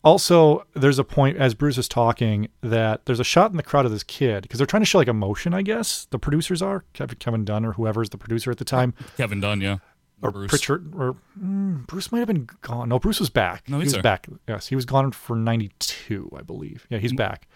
also, 0.05 0.65
there's 0.75 1.00
a 1.00 1.03
point 1.03 1.35
as 1.38 1.53
Bruce 1.55 1.77
is 1.77 1.88
talking 1.89 2.48
that 2.61 3.05
there's 3.05 3.20
a 3.20 3.24
shot 3.24 3.51
in 3.51 3.57
the 3.57 3.63
crowd 3.63 3.85
of 3.85 3.91
this 3.91 4.03
kid 4.03 4.44
because 4.44 4.59
they're 4.59 4.68
trying 4.68 4.81
to 4.83 4.85
show 4.85 5.00
like 5.00 5.07
emotion. 5.07 5.53
I 5.53 5.63
guess 5.63 6.05
the 6.11 6.20
producers 6.20 6.61
are 6.61 6.85
Kevin, 6.94 7.18
Kevin 7.18 7.44
Dunn 7.44 7.65
or 7.65 7.74
whoever's 7.74 8.11
the 8.11 8.18
producer 8.18 8.51
at 8.51 8.57
the 8.59 8.65
time, 8.65 8.94
Kevin 9.18 9.39
Dunn, 9.41 9.59
yeah. 9.61 9.77
or 10.22 10.31
Bruce. 10.31 10.50
Prichard, 10.50 10.94
or 10.96 11.18
mm, 11.41 11.85
Bruce 11.87 12.11
might 12.11 12.20
have 12.20 12.27
been 12.27 12.48
gone. 12.61 12.87
No, 12.89 13.00
Bruce 13.00 13.20
was 13.20 13.29
back. 13.31 13.68
No, 13.68 13.79
he 13.79 13.85
was 13.85 13.94
there. 13.94 14.01
back. 14.03 14.27
Yes, 14.48 14.68
he 14.68 14.75
was 14.75 14.85
gone 14.85 15.11
for 15.11 15.35
'92, 15.35 16.31
I 16.37 16.41
believe. 16.44 16.85
Yeah, 16.89 17.00
he's 17.00 17.11
Mm-hmm. 17.11 17.18
back. 17.18 17.48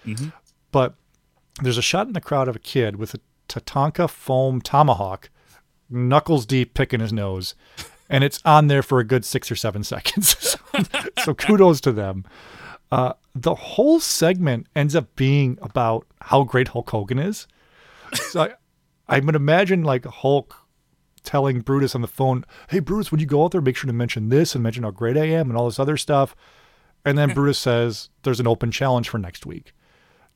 But 0.72 0.96
there's 1.62 1.78
a 1.78 1.82
shot 1.84 2.08
in 2.08 2.14
the 2.14 2.22
crowd 2.22 2.48
of 2.48 2.56
a 2.56 2.60
kid 2.60 2.96
with 2.96 3.14
a 3.14 3.20
Tatanka 3.48 4.10
foam 4.10 4.60
tomahawk, 4.62 5.30
knuckles 5.90 6.46
deep, 6.46 6.74
picking 6.74 7.00
his 7.00 7.14
nose, 7.14 7.54
and 8.10 8.24
it's 8.24 8.40
on 8.44 8.68
there 8.68 8.82
for 8.82 9.00
a 9.00 9.04
good 9.04 9.24
six 9.24 9.52
or 9.52 9.56
seven 9.56 9.84
seconds. 9.94 10.38
so, 10.40 10.60
so 11.24 11.34
kudos 11.34 11.82
to 11.82 11.92
them. 11.92 12.26
Uh, 12.92 13.14
the 13.36 13.56
whole 13.56 14.00
segment 14.00 14.68
ends 14.76 14.96
up 14.96 15.16
being 15.16 15.58
about 15.62 16.08
how 16.22 16.44
great 16.44 16.70
Hulk 16.70 16.90
Hogan 16.90 17.20
is. 17.20 17.48
So 18.14 18.42
I, 18.42 18.54
I 19.08 19.20
would 19.20 19.36
imagine 19.36 19.84
like 19.84 20.06
Hulk 20.06 20.56
telling 21.24 21.62
Brutus 21.62 21.94
on 21.94 22.02
the 22.02 22.08
phone, 22.08 22.46
"Hey 22.70 22.80
Brutus, 22.80 23.12
when 23.12 23.20
you 23.20 23.28
go 23.28 23.44
out 23.44 23.52
there, 23.52 23.62
make 23.62 23.76
sure 23.76 23.88
to 23.88 23.94
mention 23.94 24.30
this 24.30 24.56
and 24.56 24.64
mention 24.64 24.84
how 24.84 24.92
great 24.92 25.18
I 25.18 25.26
am 25.26 25.50
and 25.50 25.58
all 25.58 25.66
this 25.66 25.80
other 25.80 25.98
stuff." 25.98 26.36
And 27.06 27.18
then 27.18 27.34
Brutus 27.36 27.60
says, 27.60 28.10
"There's 28.24 28.40
an 28.40 28.48
open 28.48 28.72
challenge 28.72 29.10
for 29.10 29.20
next 29.20 29.46
week." 29.46 29.74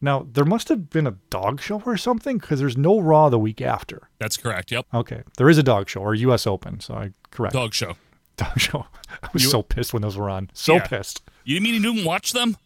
Now 0.03 0.27
there 0.31 0.43
must 0.45 0.67
have 0.69 0.89
been 0.89 1.07
a 1.07 1.15
dog 1.29 1.61
show 1.61 1.81
or 1.85 1.95
something 1.97 2.37
because 2.37 2.59
there's 2.59 2.77
no 2.77 2.99
Raw 2.99 3.29
the 3.29 3.39
week 3.39 3.61
after. 3.61 4.09
That's 4.19 4.35
correct. 4.37 4.69
Yep. 4.71 4.85
Okay, 4.93 5.23
there 5.37 5.49
is 5.49 5.57
a 5.57 5.63
dog 5.63 5.87
show 5.89 6.01
or 6.01 6.13
U.S. 6.13 6.45
Open, 6.45 6.79
so 6.81 6.93
I 6.93 7.11
correct 7.31 7.53
Dog 7.53 7.73
show. 7.73 7.95
dog 8.37 8.59
show. 8.59 8.85
I 9.23 9.29
was 9.33 9.43
You- 9.43 9.49
so 9.49 9.63
pissed 9.63 9.93
when 9.93 10.01
those 10.01 10.17
were 10.17 10.29
on. 10.29 10.49
So 10.53 10.73
Yeah. 10.75 10.87
pissed. 10.87 11.21
You 11.45 11.61
mean 11.61 11.73
you 11.75 11.81
didn't 11.81 12.05
watch 12.05 12.33
them? 12.33 12.57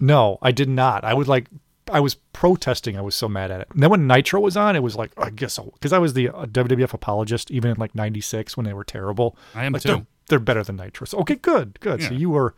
No, 0.00 0.38
I 0.42 0.50
did 0.52 0.68
not. 0.68 1.04
I 1.04 1.14
would 1.14 1.28
like. 1.28 1.46
I 1.90 2.00
was 2.00 2.14
protesting. 2.32 2.96
I 2.96 3.02
was 3.02 3.14
so 3.14 3.28
mad 3.28 3.50
at 3.50 3.60
it. 3.60 3.68
And 3.72 3.82
then 3.82 3.90
when 3.90 4.06
Nitro 4.06 4.40
was 4.40 4.56
on, 4.56 4.74
it 4.76 4.82
was 4.82 4.96
like 4.96 5.12
I 5.18 5.30
guess 5.30 5.58
because 5.58 5.92
I 5.92 5.98
was 5.98 6.14
the 6.14 6.28
uh, 6.28 6.46
WWF 6.46 6.92
apologist 6.94 7.50
even 7.50 7.70
in 7.70 7.76
like 7.76 7.94
'96 7.94 8.56
when 8.56 8.64
they 8.66 8.72
were 8.72 8.84
terrible. 8.84 9.36
I 9.54 9.64
am 9.64 9.72
like, 9.74 9.82
too. 9.82 9.88
They're, 9.88 10.06
they're 10.28 10.38
better 10.40 10.62
than 10.64 10.76
Nitro. 10.76 11.06
So 11.06 11.18
okay, 11.18 11.36
good, 11.36 11.78
good. 11.80 12.02
So 12.02 12.14
you 12.14 12.30
were 12.30 12.54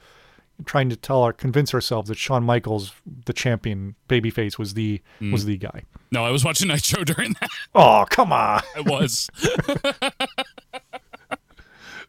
trying 0.65 0.89
to 0.91 0.97
tell 0.97 1.19
or 1.23 1.33
convince 1.33 1.75
ourselves 1.75 2.09
that 2.09 2.17
Shawn 2.19 2.45
Michaels, 2.45 2.93
the 3.27 3.33
champion 3.33 3.95
babyface, 4.09 4.59
was 4.59 4.75
the 4.75 5.01
Mm. 5.21 5.33
was 5.33 5.45
the 5.45 5.57
guy. 5.57 5.83
No, 6.13 6.25
I 6.25 6.31
was 6.31 6.45
watching 6.45 6.69
Nitro 6.69 7.05
during 7.05 7.35
that. 7.41 7.51
Oh 7.75 8.05
come 8.11 8.33
on! 8.33 8.63
I 8.77 8.81
was. 8.83 9.29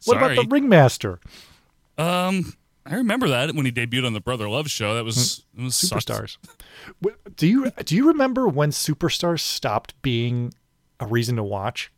What 0.06 0.18
about 0.18 0.36
the 0.36 0.46
ringmaster? 0.48 1.20
Um, 1.98 2.54
I 2.86 2.96
remember 2.96 3.28
that 3.30 3.56
when 3.56 3.66
he 3.66 3.72
debuted 3.72 4.06
on 4.06 4.14
the 4.14 4.20
Brother 4.22 4.48
Love 4.48 4.70
show. 4.70 4.94
That 4.94 5.04
was 5.04 5.44
it 5.58 5.64
was. 5.64 5.74
Superstars. 5.74 6.38
Do 7.36 7.48
you 7.48 7.72
do 7.84 7.96
you 7.96 8.08
remember 8.08 8.48
when 8.48 8.70
Superstars 8.70 9.40
stopped 9.40 10.00
being 10.04 10.54
a 11.00 11.08
reason 11.08 11.38
to 11.38 11.44
watch? 11.44 11.92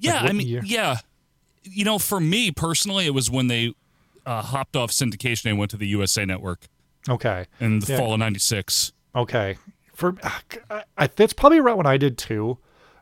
Yeah, 0.00 0.22
what 0.22 0.30
I 0.30 0.32
mean, 0.32 0.48
year? 0.48 0.62
yeah. 0.64 0.96
You 1.62 1.84
know, 1.84 1.98
for 1.98 2.18
me 2.18 2.50
personally, 2.50 3.06
it 3.06 3.14
was 3.14 3.30
when 3.30 3.46
they 3.46 3.74
uh, 4.26 4.42
hopped 4.42 4.76
off 4.76 4.90
syndication 4.90 5.46
and 5.50 5.58
went 5.58 5.70
to 5.72 5.76
the 5.76 5.86
USA 5.88 6.24
Network 6.24 6.66
Okay. 7.08 7.46
in 7.60 7.78
the 7.80 7.86
Yeah. 7.92 7.98
fall 7.98 8.12
of 8.14 8.18
'96. 8.18 8.92
Okay. 9.14 9.56
For 9.94 10.14
I, 10.70 10.82
I, 10.96 11.06
that's 11.08 11.32
probably 11.32 11.58
around 11.58 11.78
when 11.78 11.86
I 11.86 11.96
did 11.96 12.16
too, 12.18 12.58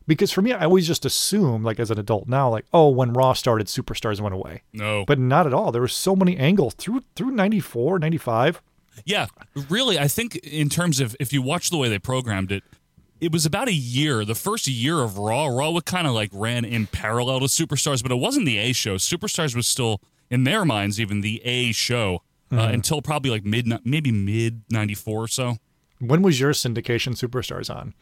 because 0.07 0.33
for 0.33 0.41
me, 0.41 0.53
I 0.53 0.65
always 0.65 0.87
just 0.87 1.05
assumed, 1.05 1.65
like 1.65 1.79
as 1.79 1.91
an 1.91 1.99
adult 1.99 2.27
now, 2.29 2.49
like 2.49 2.65
oh, 2.73 2.89
when 2.89 3.13
Raw 3.13 3.33
started, 3.35 3.67
Superstars 3.67 4.21
went 4.21 4.35
away, 4.35 4.63
No, 4.73 5.05
but 5.07 5.19
not 5.19 5.47
at 5.47 5.53
all. 5.53 5.73
There 5.73 5.83
were 5.83 5.89
so 5.89 6.17
many 6.17 6.37
angles 6.39 6.75
through 6.75 7.03
through 7.15 7.33
94, 7.33 7.99
95. 7.99 8.63
Yeah, 9.05 9.27
really, 9.69 9.99
I 9.99 10.09
think 10.09 10.37
in 10.37 10.71
terms 10.71 11.01
of 11.01 11.15
if 11.21 11.33
you 11.33 11.43
watch 11.43 11.69
the 11.69 11.77
way 11.77 11.91
they 11.91 11.99
programmed 11.99 12.51
it, 12.51 12.63
it 13.21 13.31
was 13.31 13.45
about 13.45 13.69
a 13.69 13.73
year, 13.75 14.25
the 14.25 14.35
first 14.35 14.67
year 14.67 15.01
of 15.01 15.19
Raw. 15.19 15.47
Raw 15.49 15.71
would 15.73 15.85
kind 15.85 16.07
of 16.07 16.15
like 16.15 16.31
ran 16.33 16.65
in 16.65 16.87
parallel 16.87 17.41
to 17.41 17.47
Superstars, 17.47 18.03
but 18.03 18.11
it 18.11 18.15
wasn't 18.17 18.47
the 18.47 18.57
A 18.57 18.73
show. 18.73 18.95
Superstars 18.97 19.55
was 19.55 19.67
still 19.67 20.01
in 20.31 20.45
their 20.45 20.65
minds 20.65 21.01
even 21.01 21.21
the 21.21 21.41
A 21.45 21.73
show 21.73 22.23
uh, 22.53 22.57
until 22.73 23.03
probably 23.03 23.31
like 23.31 23.45
mid, 23.45 23.67
maybe 23.85 24.11
mid 24.13 24.63
'94 24.71 25.19
or 25.25 25.29
so. 25.29 25.57
When 25.99 26.23
was 26.23 26.39
your 26.39 26.53
syndication 26.53 27.15
Superstars 27.17 27.75
on? 27.75 27.95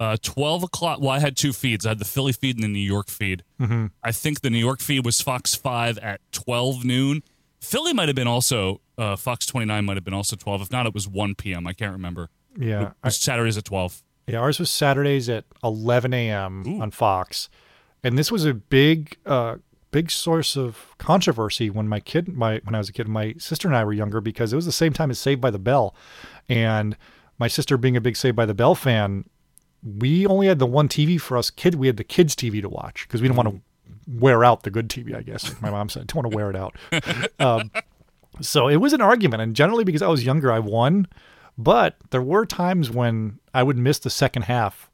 Uh, 0.00 0.16
12 0.22 0.62
o'clock. 0.64 1.00
Well, 1.00 1.10
I 1.10 1.18
had 1.18 1.36
two 1.36 1.52
feeds. 1.52 1.84
I 1.84 1.90
had 1.90 1.98
the 1.98 2.04
Philly 2.04 2.32
feed 2.32 2.54
and 2.56 2.62
the 2.62 2.68
New 2.68 2.78
York 2.78 3.08
feed. 3.08 3.42
Mm-hmm. 3.60 3.86
I 4.02 4.12
think 4.12 4.42
the 4.42 4.50
New 4.50 4.58
York 4.58 4.80
feed 4.80 5.04
was 5.04 5.20
Fox 5.20 5.56
5 5.56 5.98
at 5.98 6.20
12 6.30 6.84
noon. 6.84 7.22
Philly 7.60 7.92
might 7.92 8.08
have 8.08 8.14
been 8.14 8.28
also, 8.28 8.80
uh, 8.96 9.16
Fox 9.16 9.44
29 9.46 9.84
might 9.84 9.96
have 9.96 10.04
been 10.04 10.14
also 10.14 10.36
12. 10.36 10.62
If 10.62 10.70
not, 10.70 10.86
it 10.86 10.94
was 10.94 11.08
1 11.08 11.34
p.m. 11.34 11.66
I 11.66 11.72
can't 11.72 11.92
remember. 11.92 12.30
Yeah, 12.56 12.88
It 12.88 12.92
was 13.02 13.16
Saturdays 13.16 13.56
at 13.58 13.64
12. 13.64 14.02
Yeah, 14.28 14.38
ours 14.38 14.60
was 14.60 14.70
Saturdays 14.70 15.28
at 15.28 15.44
11 15.64 16.12
a.m. 16.14 16.80
on 16.80 16.90
Fox, 16.92 17.48
and 18.04 18.16
this 18.16 18.30
was 18.30 18.44
a 18.44 18.54
big, 18.54 19.16
uh, 19.26 19.56
big 19.90 20.10
source 20.10 20.56
of 20.56 20.94
controversy 20.98 21.70
when 21.70 21.88
my 21.88 22.00
kid, 22.00 22.28
my 22.28 22.60
when 22.64 22.74
I 22.74 22.78
was 22.78 22.88
a 22.88 22.92
kid, 22.92 23.08
my 23.08 23.34
sister 23.38 23.68
and 23.68 23.76
I 23.76 23.84
were 23.84 23.92
younger 23.92 24.20
because 24.20 24.52
it 24.52 24.56
was 24.56 24.66
the 24.66 24.72
same 24.72 24.92
time 24.92 25.10
as 25.10 25.18
Saved 25.18 25.40
by 25.40 25.50
the 25.50 25.58
Bell, 25.58 25.94
and 26.48 26.96
my 27.38 27.48
sister 27.48 27.76
being 27.76 27.96
a 27.96 28.00
big 28.00 28.16
Saved 28.16 28.36
by 28.36 28.46
the 28.46 28.54
Bell 28.54 28.74
fan, 28.74 29.28
we 29.82 30.26
only 30.26 30.46
had 30.46 30.58
the 30.58 30.66
one 30.66 30.88
TV 30.88 31.20
for 31.20 31.36
us 31.36 31.50
kid. 31.50 31.76
We 31.76 31.86
had 31.86 31.96
the 31.96 32.04
kids 32.04 32.34
TV 32.34 32.60
to 32.60 32.68
watch 32.68 33.06
because 33.06 33.22
we 33.22 33.28
didn't 33.28 33.44
want 33.44 33.56
to 33.56 33.62
wear 34.06 34.44
out 34.44 34.62
the 34.62 34.70
good 34.70 34.88
TV, 34.88 35.14
I 35.14 35.22
guess. 35.22 35.48
Like 35.48 35.62
my 35.62 35.70
mom 35.70 35.88
said, 35.88 36.06
don't 36.06 36.24
want 36.24 36.32
to 36.32 36.36
wear 36.36 36.50
it 36.50 36.56
out. 36.56 36.76
um, 37.40 37.70
so 38.40 38.68
it 38.68 38.76
was 38.76 38.92
an 38.92 39.00
argument, 39.00 39.42
and 39.42 39.54
generally 39.54 39.84
because 39.84 40.02
I 40.02 40.08
was 40.08 40.24
younger, 40.24 40.52
I 40.52 40.58
won. 40.58 41.06
But 41.56 41.96
there 42.10 42.22
were 42.22 42.46
times 42.46 42.88
when 42.88 43.40
I 43.52 43.64
would 43.64 43.76
miss 43.76 43.98
the 43.98 44.10
second 44.10 44.42
half 44.42 44.88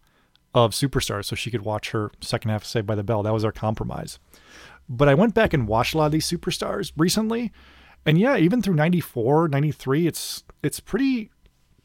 of 0.54 0.70
Superstars 0.70 1.26
so 1.26 1.36
she 1.36 1.50
could 1.50 1.62
watch 1.62 1.90
her 1.90 2.10
second 2.20 2.50
half 2.50 2.62
of 2.62 2.68
Saved 2.68 2.86
by 2.86 2.94
the 2.94 3.02
Bell. 3.02 3.22
That 3.22 3.34
was 3.34 3.44
our 3.44 3.52
compromise. 3.52 4.18
But 4.88 5.08
I 5.08 5.14
went 5.14 5.34
back 5.34 5.52
and 5.54 5.66
watched 5.66 5.94
a 5.94 5.98
lot 5.98 6.06
of 6.06 6.12
these 6.12 6.28
Superstars 6.30 6.92
recently. 6.96 7.52
And 8.06 8.18
yeah, 8.18 8.36
even 8.36 8.60
through 8.60 8.74
94, 8.74 9.48
93, 9.48 10.06
it's 10.06 10.44
it's 10.62 10.78
pretty 10.80 11.30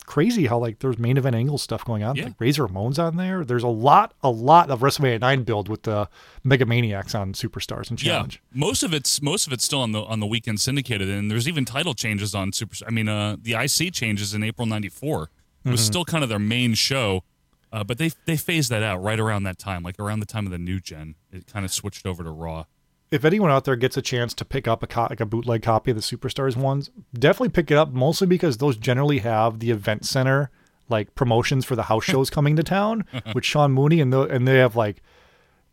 crazy 0.05 0.47
how 0.47 0.57
like 0.57 0.79
there's 0.79 0.97
main 0.97 1.17
event 1.17 1.35
angle 1.35 1.57
stuff 1.57 1.85
going 1.85 2.03
on. 2.03 2.15
Yeah. 2.15 2.25
Like 2.25 2.33
Razor 2.39 2.65
Ramon's 2.65 2.97
on 2.99 3.15
there. 3.15 3.45
There's 3.45 3.63
a 3.63 3.67
lot, 3.67 4.15
a 4.23 4.29
lot 4.29 4.71
of 4.71 4.79
WrestleMania 4.79 5.21
9 5.21 5.43
build 5.43 5.69
with 5.69 5.83
the 5.83 6.09
Mega 6.43 6.65
Maniacs 6.65 7.13
on 7.13 7.33
Superstars 7.33 7.89
and 7.89 7.99
Challenge. 7.99 8.41
Yeah, 8.53 8.59
most 8.59 8.81
of 8.83 8.93
it's 8.93 9.21
most 9.21 9.45
of 9.47 9.53
it's 9.53 9.63
still 9.63 9.81
on 9.81 9.91
the 9.91 10.01
on 10.03 10.19
the 10.19 10.25
weekend 10.27 10.59
syndicated, 10.59 11.07
and 11.09 11.29
there's 11.29 11.47
even 11.47 11.63
title 11.63 11.93
changes 11.93 12.33
on 12.35 12.51
Super. 12.51 12.75
I 12.85 12.89
mean, 12.91 13.07
uh, 13.07 13.38
the 13.41 13.53
IC 13.53 13.93
changes 13.93 14.33
in 14.33 14.43
April 14.43 14.65
'94 14.65 15.23
It 15.23 15.29
Mm-hmm. 15.62 15.71
was 15.71 15.85
still 15.85 16.05
kind 16.05 16.23
of 16.23 16.29
their 16.29 16.39
main 16.39 16.73
show, 16.73 17.23
uh, 17.71 17.83
but 17.83 17.97
they 17.97 18.12
they 18.25 18.35
phased 18.38 18.71
that 18.71 18.81
out 18.81 19.03
right 19.03 19.19
around 19.19 19.43
that 19.43 19.57
time, 19.59 19.83
like 19.83 19.99
around 19.99 20.21
the 20.21 20.25
time 20.25 20.45
of 20.45 20.51
the 20.51 20.57
new 20.57 20.79
gen. 20.79 21.15
It 21.31 21.47
kind 21.47 21.63
of 21.65 21.71
switched 21.71 22.05
over 22.05 22.23
to 22.23 22.31
Raw. 22.31 22.63
If 23.12 23.26
anyone 23.26 23.50
out 23.50 23.65
there 23.65 23.76
gets 23.76 23.98
a 23.98 24.02
chance 24.02 24.34
to 24.36 24.45
pick 24.45 24.67
up 24.67 24.84
a 24.84 24.88
co- 24.88 25.08
like 25.10 25.19
a 25.19 25.26
bootleg 25.26 25.62
copy 25.63 25.91
of 25.91 25.98
the 25.98 26.04
Superstars 26.04 26.56
ones, 26.56 26.89
definitely 27.13 27.50
pick 27.50 27.72
it 27.72 27.78
up. 27.78 27.91
Mostly 27.91 28.28
because 28.28 28.58
those 28.58 28.78
generally 28.78 29.19
have 29.19 29.60
the 29.60 29.72
event 29.72 30.06
center 30.06 30.52
like 30.89 31.13
promotions 31.15 31.65
for 31.65 31.76
the 31.76 31.84
house 31.84 32.04
shows 32.06 32.30
coming 32.30 32.56
to 32.56 32.63
town 32.63 33.06
with 33.34 33.45
Sean 33.45 33.72
Mooney, 33.72 34.02
and 34.02 34.12
the, 34.12 34.22
and 34.24 34.48
they 34.48 34.58
have 34.58 34.76
like 34.76 35.02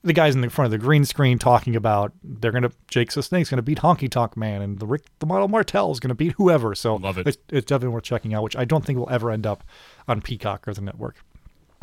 the 0.02 0.12
guys 0.12 0.34
in 0.34 0.40
the 0.40 0.48
front 0.48 0.66
of 0.66 0.70
the 0.70 0.78
green 0.78 1.04
screen 1.04 1.38
talking 1.38 1.74
about 1.74 2.12
they're 2.22 2.52
gonna 2.52 2.70
Jake 2.88 3.12
the 3.12 3.22
Snake's 3.22 3.50
gonna 3.50 3.62
beat 3.62 3.78
Honky 3.78 4.10
Tonk 4.10 4.36
Man, 4.36 4.62
and 4.62 4.78
the 4.78 4.86
Rick 4.86 5.02
the 5.18 5.26
Model 5.26 5.48
Martel 5.48 5.90
is 5.90 6.00
gonna 6.00 6.14
beat 6.14 6.32
whoever. 6.32 6.74
So 6.74 6.96
Love 6.96 7.18
it. 7.18 7.26
It's, 7.26 7.38
it's 7.50 7.66
definitely 7.66 7.94
worth 7.94 8.04
checking 8.04 8.32
out, 8.32 8.42
which 8.42 8.56
I 8.56 8.64
don't 8.64 8.84
think 8.84 8.98
will 8.98 9.10
ever 9.10 9.30
end 9.30 9.46
up 9.46 9.64
on 10.06 10.20
Peacock 10.20 10.66
or 10.68 10.74
the 10.74 10.80
network. 10.80 11.16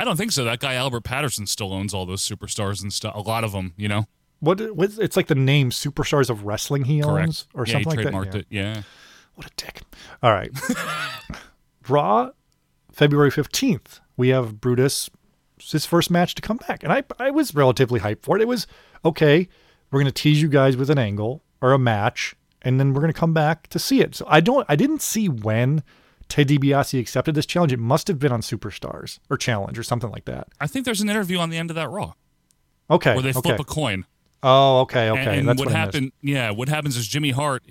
I 0.00 0.04
don't 0.04 0.16
think 0.16 0.32
so. 0.32 0.42
That 0.44 0.58
guy 0.58 0.74
Albert 0.74 1.02
Patterson 1.02 1.46
still 1.46 1.72
owns 1.72 1.94
all 1.94 2.06
those 2.06 2.26
superstars 2.26 2.82
and 2.82 2.92
stuff. 2.92 3.14
A 3.14 3.20
lot 3.20 3.44
of 3.44 3.52
them, 3.52 3.74
you 3.76 3.88
know. 3.88 4.06
What, 4.40 4.76
what 4.76 4.90
it's 4.98 5.16
like 5.16 5.28
the 5.28 5.34
name 5.34 5.70
Superstars 5.70 6.28
of 6.28 6.44
Wrestling 6.44 6.84
he 6.84 7.02
owns 7.02 7.42
Correct. 7.44 7.46
or 7.54 7.66
yeah, 7.66 7.72
something 7.72 7.98
he 7.98 8.04
like 8.04 8.32
that. 8.32 8.46
Yeah. 8.50 8.72
it. 8.72 8.76
Yeah. 8.76 8.82
What 9.34 9.46
a 9.46 9.50
dick. 9.56 9.82
All 10.22 10.32
right. 10.32 10.50
Raw, 11.88 12.30
February 12.92 13.30
15th. 13.30 14.00
We 14.16 14.28
have 14.28 14.60
Brutus, 14.60 15.10
his 15.58 15.86
first 15.86 16.10
match 16.10 16.34
to 16.36 16.42
come 16.42 16.58
back. 16.68 16.82
And 16.82 16.92
I, 16.92 17.02
I 17.18 17.30
was 17.30 17.54
relatively 17.54 18.00
hyped 18.00 18.22
for 18.22 18.36
it. 18.36 18.42
It 18.42 18.48
was 18.48 18.66
okay, 19.04 19.48
we're 19.90 20.00
going 20.00 20.12
to 20.12 20.22
tease 20.22 20.40
you 20.40 20.48
guys 20.48 20.76
with 20.76 20.90
an 20.90 20.98
angle 20.98 21.42
or 21.60 21.72
a 21.72 21.78
match, 21.78 22.34
and 22.62 22.78
then 22.80 22.92
we're 22.94 23.00
going 23.00 23.12
to 23.12 23.18
come 23.18 23.34
back 23.34 23.68
to 23.68 23.78
see 23.78 24.00
it. 24.00 24.14
So 24.14 24.24
I 24.28 24.40
don't, 24.40 24.64
I 24.68 24.76
didn't 24.76 25.02
see 25.02 25.28
when 25.28 25.82
Ted 26.28 26.48
DiBiase 26.48 26.98
accepted 26.98 27.34
this 27.34 27.46
challenge. 27.46 27.72
It 27.72 27.78
must 27.78 28.08
have 28.08 28.18
been 28.18 28.32
on 28.32 28.40
Superstars 28.40 29.18
or 29.30 29.36
Challenge 29.36 29.78
or 29.78 29.82
something 29.82 30.10
like 30.10 30.24
that. 30.24 30.48
I 30.60 30.66
think 30.66 30.84
there's 30.84 31.00
an 31.00 31.10
interview 31.10 31.38
on 31.38 31.50
the 31.50 31.58
end 31.58 31.70
of 31.70 31.76
that 31.76 31.90
Raw 31.90 32.14
Okay. 32.90 33.14
where 33.14 33.22
they 33.22 33.30
okay. 33.30 33.40
flip 33.40 33.60
a 33.60 33.64
coin. 33.64 34.06
Oh, 34.44 34.80
okay. 34.82 35.10
Okay. 35.10 35.20
And, 35.22 35.30
and 35.40 35.48
That's 35.48 35.58
what, 35.58 35.66
what, 35.68 35.74
happened? 35.74 36.12
Yeah, 36.22 36.50
what 36.52 36.68
happens 36.68 36.96
is 36.96 37.08
Jimmy 37.08 37.30
Hart. 37.30 37.64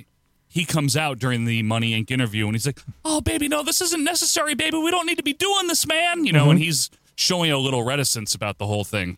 He 0.49 0.65
comes 0.65 0.95
out 0.97 1.17
during 1.19 1.45
the 1.45 1.63
Money 1.63 1.99
Inc. 1.99 2.11
interview 2.11 2.45
and 2.45 2.53
he's 2.53 2.65
like, 2.65 2.79
"Oh, 3.05 3.21
baby, 3.21 3.47
no, 3.47 3.63
this 3.63 3.81
isn't 3.81 4.03
necessary, 4.03 4.53
baby. 4.53 4.77
We 4.77 4.91
don't 4.91 5.05
need 5.07 5.17
to 5.17 5.23
be 5.23 5.33
doing 5.33 5.67
this, 5.67 5.87
man." 5.87 6.25
You 6.25 6.31
know, 6.33 6.41
Mm-hmm. 6.43 6.49
and 6.51 6.59
he's 6.59 6.89
showing 7.15 7.51
a 7.51 7.57
little 7.57 7.83
reticence 7.83 8.35
about 8.35 8.57
the 8.59 8.67
whole 8.67 8.83
thing. 8.83 9.17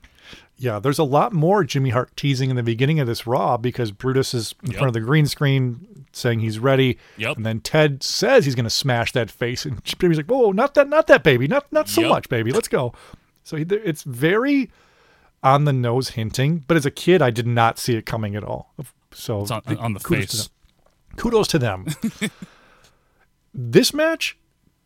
Yeah, 0.57 0.79
there's 0.79 0.99
a 0.99 1.03
lot 1.03 1.33
more 1.33 1.65
Jimmy 1.65 1.89
Hart 1.89 2.15
teasing 2.15 2.49
in 2.49 2.55
the 2.55 2.63
beginning 2.63 3.01
of 3.01 3.07
this 3.07 3.27
Raw 3.27 3.57
because 3.57 3.91
Brutus 3.91 4.33
is 4.33 4.55
in 4.63 4.71
Yep. 4.71 4.77
front 4.77 4.87
of 4.87 4.93
the 4.93 5.01
green 5.01 5.25
screen 5.27 6.05
saying 6.13 6.39
he's 6.39 6.59
ready. 6.59 6.97
Yep. 7.17 7.35
And 7.35 7.45
then 7.45 7.59
Ted 7.59 8.01
says 8.03 8.45
he's 8.45 8.55
going 8.55 8.63
to 8.63 8.69
smash 8.69 9.11
that 9.11 9.29
face, 9.29 9.65
and 9.65 9.83
Jimmy's 9.99 10.15
like, 10.17 10.27
"Whoa, 10.27 10.51
not 10.53 10.73
that, 10.75 10.87
not 10.87 11.07
that, 11.07 11.23
baby, 11.23 11.47
not 11.49 11.69
not 11.73 11.89
so 11.89 11.99
Yep. 12.01 12.09
much, 12.09 12.29
baby. 12.29 12.53
Let's 12.53 12.69
go." 12.69 12.93
So 13.43 13.57
it's 13.59 14.03
very 14.03 14.71
on 15.45 15.63
the 15.65 15.71
nose 15.71 16.10
hinting, 16.10 16.65
but 16.67 16.75
as 16.75 16.86
a 16.86 16.91
kid, 16.91 17.21
I 17.21 17.29
did 17.29 17.47
not 17.47 17.77
see 17.79 17.95
it 17.95 18.05
coming 18.05 18.36
at 18.36 18.43
all. 18.43 18.73
So 19.13 19.43
It's 19.43 19.51
on, 19.51 19.62
on 19.77 19.93
the 19.93 19.99
kudos 20.01 20.25
to 20.31 20.38
face. 20.38 20.43
them. 20.47 21.15
Kudos 21.17 21.47
to 21.49 21.60
them. 21.60 21.86
this 23.53 23.93
match, 23.93 24.38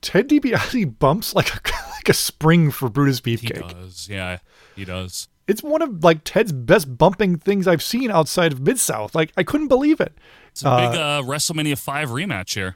Ted 0.02 0.30
DiBiase 0.30 1.00
bumps 1.00 1.34
like 1.34 1.50
a 1.54 1.60
like 1.92 2.10
a 2.10 2.14
spring 2.14 2.72
for 2.72 2.90
Brutus 2.90 3.22
Beefcake. 3.22 3.68
He 3.68 3.74
does, 3.74 4.08
yeah, 4.10 4.38
he 4.76 4.86
does. 4.86 5.28
It's 5.48 5.64
one 5.64 5.82
of 5.82 6.04
like 6.04 6.24
Ted's 6.24 6.52
best 6.52 6.96
bumping 6.98 7.38
things 7.38 7.68
I've 7.68 7.82
seen 7.82 8.12
outside 8.12 8.52
of 8.54 8.60
Mid 8.60 8.80
South. 8.80 9.16
Like 9.16 9.32
I 9.36 9.44
couldn't 9.44 9.68
believe 9.68 10.00
it. 10.00 10.14
It's 10.52 10.62
a 10.62 10.66
big 10.66 11.00
uh, 11.00 11.22
WrestleMania 11.24 11.78
five 11.78 12.10
rematch 12.10 12.54
here. 12.54 12.76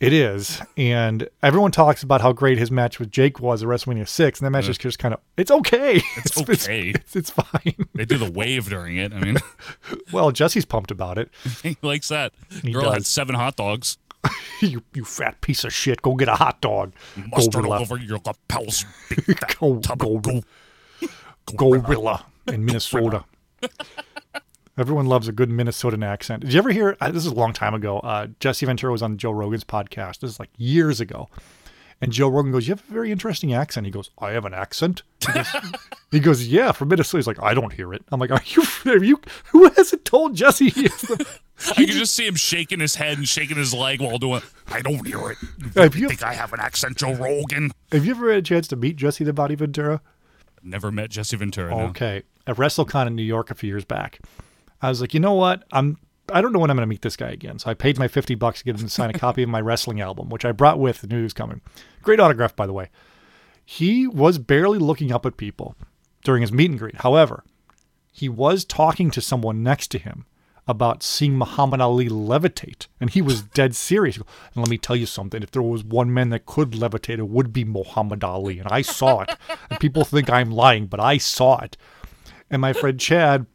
It 0.00 0.14
is, 0.14 0.62
and 0.78 1.28
everyone 1.42 1.72
talks 1.72 2.02
about 2.02 2.22
how 2.22 2.32
great 2.32 2.56
his 2.56 2.70
match 2.70 2.98
with 2.98 3.10
Jake 3.10 3.38
was 3.38 3.62
at 3.62 3.68
WrestleMania 3.68 4.08
six, 4.08 4.40
and 4.40 4.46
that 4.46 4.50
match 4.50 4.64
mm. 4.64 4.70
is 4.70 4.78
just 4.78 4.98
kind 4.98 5.12
of 5.12 5.20
it's 5.36 5.50
okay. 5.50 6.00
It's, 6.16 6.38
okay. 6.40 6.92
It's, 6.94 7.14
it's, 7.14 7.28
fine. 7.28 7.74
They 7.94 8.06
do 8.06 8.16
the 8.16 8.30
wave 8.30 8.70
during 8.70 8.96
it. 8.96 9.12
I 9.12 9.20
mean, 9.20 9.36
well, 10.12 10.32
Jesse's 10.32 10.64
pumped 10.64 10.90
about 10.90 11.18
it. 11.18 11.28
he 11.62 11.76
likes 11.82 12.08
that. 12.08 12.32
He 12.62 12.72
Girl 12.72 12.90
had 12.90 13.00
does. 13.00 13.08
seven 13.08 13.34
hot 13.34 13.56
dogs. 13.56 13.98
you 14.62 14.82
you 14.94 15.04
fat 15.04 15.38
piece 15.42 15.64
of 15.64 15.72
shit, 15.74 16.00
go 16.00 16.14
get 16.14 16.28
a 16.28 16.34
hot 16.34 16.62
dog. 16.62 16.94
Mustard 17.16 17.64
Gorilla. 17.64 17.80
over 17.80 17.98
your 17.98 18.20
lapels. 18.24 18.86
Big 19.10 19.38
fat 19.38 19.58
Go, 19.60 19.74
go, 19.74 20.18
goo. 20.18 20.42
Gorilla 21.54 22.24
in 22.46 22.64
Minnesota. 22.64 23.26
Everyone 24.78 25.06
loves 25.06 25.28
a 25.28 25.32
good 25.32 25.50
Minnesotan 25.50 26.04
accent. 26.04 26.42
Did 26.42 26.52
you 26.52 26.58
ever 26.58 26.70
hear? 26.70 26.96
Uh, 27.00 27.10
this 27.10 27.26
is 27.26 27.32
a 27.32 27.34
long 27.34 27.52
time 27.52 27.74
ago. 27.74 27.98
Uh, 28.00 28.28
Jesse 28.38 28.64
Ventura 28.66 28.92
was 28.92 29.02
on 29.02 29.18
Joe 29.18 29.32
Rogan's 29.32 29.64
podcast. 29.64 30.20
This 30.20 30.30
is 30.30 30.40
like 30.40 30.50
years 30.56 31.00
ago. 31.00 31.28
And 32.02 32.12
Joe 32.12 32.28
Rogan 32.28 32.50
goes, 32.50 32.66
"You 32.66 32.72
have 32.72 32.84
a 32.88 32.92
very 32.92 33.12
interesting 33.12 33.52
accent." 33.52 33.84
He 33.84 33.90
goes, 33.92 34.10
"I 34.18 34.30
have 34.30 34.46
an 34.46 34.54
accent." 34.54 35.02
He 35.26 35.32
goes, 35.34 35.46
he 36.12 36.20
goes 36.20 36.46
"Yeah, 36.48 36.72
from 36.72 36.88
Minnesota." 36.88 37.18
He's 37.18 37.26
like, 37.26 37.42
"I 37.42 37.52
don't 37.52 37.74
hear 37.74 37.92
it." 37.92 38.02
I'm 38.10 38.18
like, 38.18 38.30
"Are 38.30 38.40
you? 38.46 38.62
Are 38.90 39.04
you? 39.04 39.20
Who 39.48 39.68
hasn't 39.70 40.06
told 40.06 40.34
Jesse?" 40.34 40.70
He 40.70 40.86
is 40.86 41.00
the, 41.02 41.26
I 41.72 41.74
can 41.74 41.88
just 41.88 42.14
see 42.14 42.26
him 42.26 42.36
shaking 42.36 42.80
his 42.80 42.94
head 42.94 43.18
and 43.18 43.28
shaking 43.28 43.58
his 43.58 43.74
leg 43.74 44.00
while 44.00 44.16
doing. 44.16 44.40
I 44.68 44.80
don't 44.80 45.06
hear 45.06 45.30
it. 45.30 45.94
you 45.94 46.08
think 46.08 46.22
I 46.22 46.32
have 46.32 46.54
an 46.54 46.60
accent, 46.60 46.96
Joe 46.96 47.12
Rogan? 47.12 47.72
have 47.92 48.06
you 48.06 48.12
ever 48.12 48.30
had 48.30 48.38
a 48.38 48.42
chance 48.42 48.66
to 48.68 48.76
meet 48.76 48.96
Jesse 48.96 49.24
the 49.24 49.34
Body 49.34 49.54
Ventura? 49.56 50.00
Never 50.62 50.90
met 50.90 51.10
Jesse 51.10 51.36
Ventura. 51.36 51.70
no. 51.70 51.80
Okay. 51.88 52.22
At 52.46 52.56
WrestleCon 52.56 53.08
in 53.08 53.14
New 53.14 53.22
York 53.22 53.50
a 53.50 53.54
few 53.54 53.68
years 53.68 53.84
back, 53.84 54.20
I 54.82 54.88
was 54.88 55.00
like, 55.00 55.14
you 55.14 55.20
know 55.20 55.34
what? 55.34 55.64
I'm 55.72 55.98
I 56.32 56.40
don't 56.40 56.52
know 56.52 56.58
when 56.60 56.70
I'm 56.70 56.76
going 56.76 56.86
to 56.86 56.90
meet 56.90 57.02
this 57.02 57.16
guy 57.16 57.30
again. 57.30 57.58
So 57.58 57.70
I 57.70 57.74
paid 57.74 57.98
my 57.98 58.08
50 58.08 58.34
bucks 58.36 58.60
to 58.60 58.64
get 58.64 58.76
him 58.76 58.86
to 58.86 58.88
sign 58.88 59.10
a 59.10 59.18
copy 59.18 59.42
of 59.42 59.48
my 59.48 59.60
wrestling 59.60 60.00
album, 60.00 60.28
which 60.28 60.44
I 60.44 60.52
brought 60.52 60.78
with. 60.78 61.02
and 61.02 61.10
knew 61.10 61.18
he 61.18 61.24
was 61.24 61.32
coming. 61.32 61.60
Great 62.02 62.20
autograph, 62.20 62.54
by 62.54 62.66
the 62.66 62.72
way. 62.72 62.88
He 63.64 64.06
was 64.06 64.38
barely 64.38 64.78
looking 64.78 65.12
up 65.12 65.26
at 65.26 65.36
people 65.36 65.76
during 66.24 66.42
his 66.42 66.52
meet 66.52 66.70
and 66.70 66.78
greet. 66.78 66.96
However, 66.96 67.44
he 68.12 68.28
was 68.28 68.64
talking 68.64 69.10
to 69.10 69.20
someone 69.20 69.62
next 69.62 69.88
to 69.88 69.98
him 69.98 70.26
about 70.66 71.02
seeing 71.02 71.36
Muhammad 71.36 71.80
Ali 71.80 72.08
levitate, 72.08 72.86
and 73.00 73.10
he 73.10 73.22
was 73.22 73.42
dead 73.54 73.74
serious. 73.74 74.16
And 74.16 74.26
let 74.56 74.68
me 74.68 74.78
tell 74.78 74.96
you 74.96 75.06
something: 75.06 75.42
if 75.42 75.50
there 75.50 75.62
was 75.62 75.84
one 75.84 76.12
man 76.12 76.30
that 76.30 76.46
could 76.46 76.72
levitate, 76.72 77.18
it 77.18 77.28
would 77.28 77.52
be 77.52 77.64
Muhammad 77.64 78.22
Ali, 78.24 78.58
and 78.58 78.68
I 78.68 78.82
saw 78.82 79.22
it. 79.22 79.30
and 79.70 79.80
people 79.80 80.04
think 80.04 80.28
I'm 80.30 80.50
lying, 80.50 80.86
but 80.86 81.00
I 81.00 81.18
saw 81.18 81.58
it. 81.60 81.76
And 82.50 82.60
my 82.60 82.72
friend 82.72 82.98
Chad, 82.98 83.46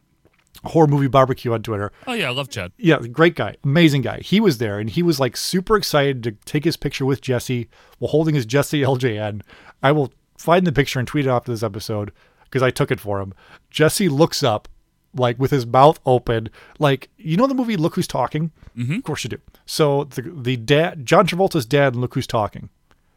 horror 0.66 0.86
movie 0.86 1.06
barbecue 1.08 1.52
on 1.52 1.62
Twitter, 1.62 1.92
Oh 2.06 2.12
yeah, 2.12 2.28
I 2.28 2.32
love 2.32 2.48
Chad. 2.48 2.72
yeah, 2.78 2.98
great 2.98 3.34
guy, 3.34 3.56
amazing 3.64 4.02
guy. 4.02 4.20
He 4.20 4.40
was 4.40 4.58
there, 4.58 4.78
and 4.78 4.88
he 4.90 5.02
was 5.02 5.18
like 5.20 5.36
super 5.36 5.76
excited 5.76 6.22
to 6.24 6.32
take 6.44 6.64
his 6.64 6.76
picture 6.76 7.04
with 7.06 7.20
Jesse 7.20 7.68
while 7.98 8.10
holding 8.10 8.34
his 8.34 8.46
Jesse 8.46 8.82
LJN. 8.82 9.42
I 9.82 9.92
will 9.92 10.12
find 10.38 10.66
the 10.66 10.72
picture 10.72 10.98
and 10.98 11.06
tweet 11.08 11.26
it 11.26 11.30
after 11.30 11.50
this 11.52 11.62
episode 11.62 12.12
because 12.44 12.62
I 12.62 12.70
took 12.70 12.90
it 12.90 13.00
for 13.00 13.20
him. 13.20 13.32
Jesse 13.70 14.08
looks 14.08 14.42
up, 14.42 14.68
like 15.14 15.38
with 15.38 15.50
his 15.50 15.66
mouth 15.66 15.98
open, 16.06 16.48
like 16.78 17.08
you 17.16 17.36
know 17.36 17.46
the 17.46 17.54
movie 17.54 17.76
Look 17.76 17.94
Who's 17.94 18.06
Talking. 18.06 18.50
Mm-hmm. 18.76 18.94
Of 18.96 19.02
course 19.04 19.24
you 19.24 19.30
do. 19.30 19.38
So 19.64 20.04
the 20.04 20.22
the 20.22 20.56
dad, 20.56 21.06
John 21.06 21.26
Travolta's 21.26 21.66
dad, 21.66 21.94
in 21.94 22.00
Look 22.00 22.14
Who's 22.14 22.26
Talking. 22.26 22.68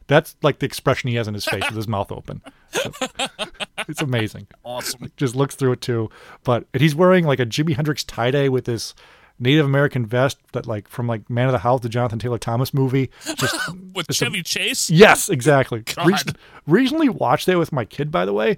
That's 0.07 0.35
like 0.41 0.57
the 0.59 0.65
expression 0.65 1.09
he 1.09 1.17
has 1.17 1.27
in 1.27 1.35
his 1.35 1.45
face 1.45 1.63
with 1.67 1.75
his 1.75 1.87
mouth 1.87 2.11
open. 2.11 2.41
So, 2.71 2.91
it's 3.87 4.01
amazing 4.01 4.47
Awesome. 4.63 5.11
just 5.17 5.35
looks 5.35 5.55
through 5.55 5.73
it 5.73 5.81
too. 5.81 6.09
But 6.43 6.65
and 6.73 6.81
he's 6.81 6.95
wearing 6.95 7.25
like 7.25 7.39
a 7.39 7.45
Jimi 7.45 7.75
Hendrix 7.75 8.03
tie 8.03 8.31
dye 8.31 8.49
with 8.49 8.65
this 8.65 8.93
Native 9.41 9.65
American 9.65 10.05
vest 10.05 10.37
that 10.51 10.67
like 10.67 10.87
from 10.87 11.07
like 11.07 11.29
Man 11.29 11.45
of 11.45 11.53
the 11.53 11.59
House, 11.59 11.79
the 11.81 11.89
Jonathan 11.89 12.19
Taylor 12.19 12.37
Thomas 12.37 12.73
movie. 12.73 13.09
Just 13.37 13.55
With 13.95 14.11
Chevy 14.11 14.43
Chase. 14.43 14.89
yes, 14.89 15.29
exactly. 15.29 15.83
Recent- 16.05 16.37
recently 16.67 17.07
watched 17.09 17.45
that 17.45 17.57
with 17.57 17.71
my 17.71 17.85
kid, 17.85 18.11
by 18.11 18.25
the 18.25 18.33
way. 18.33 18.57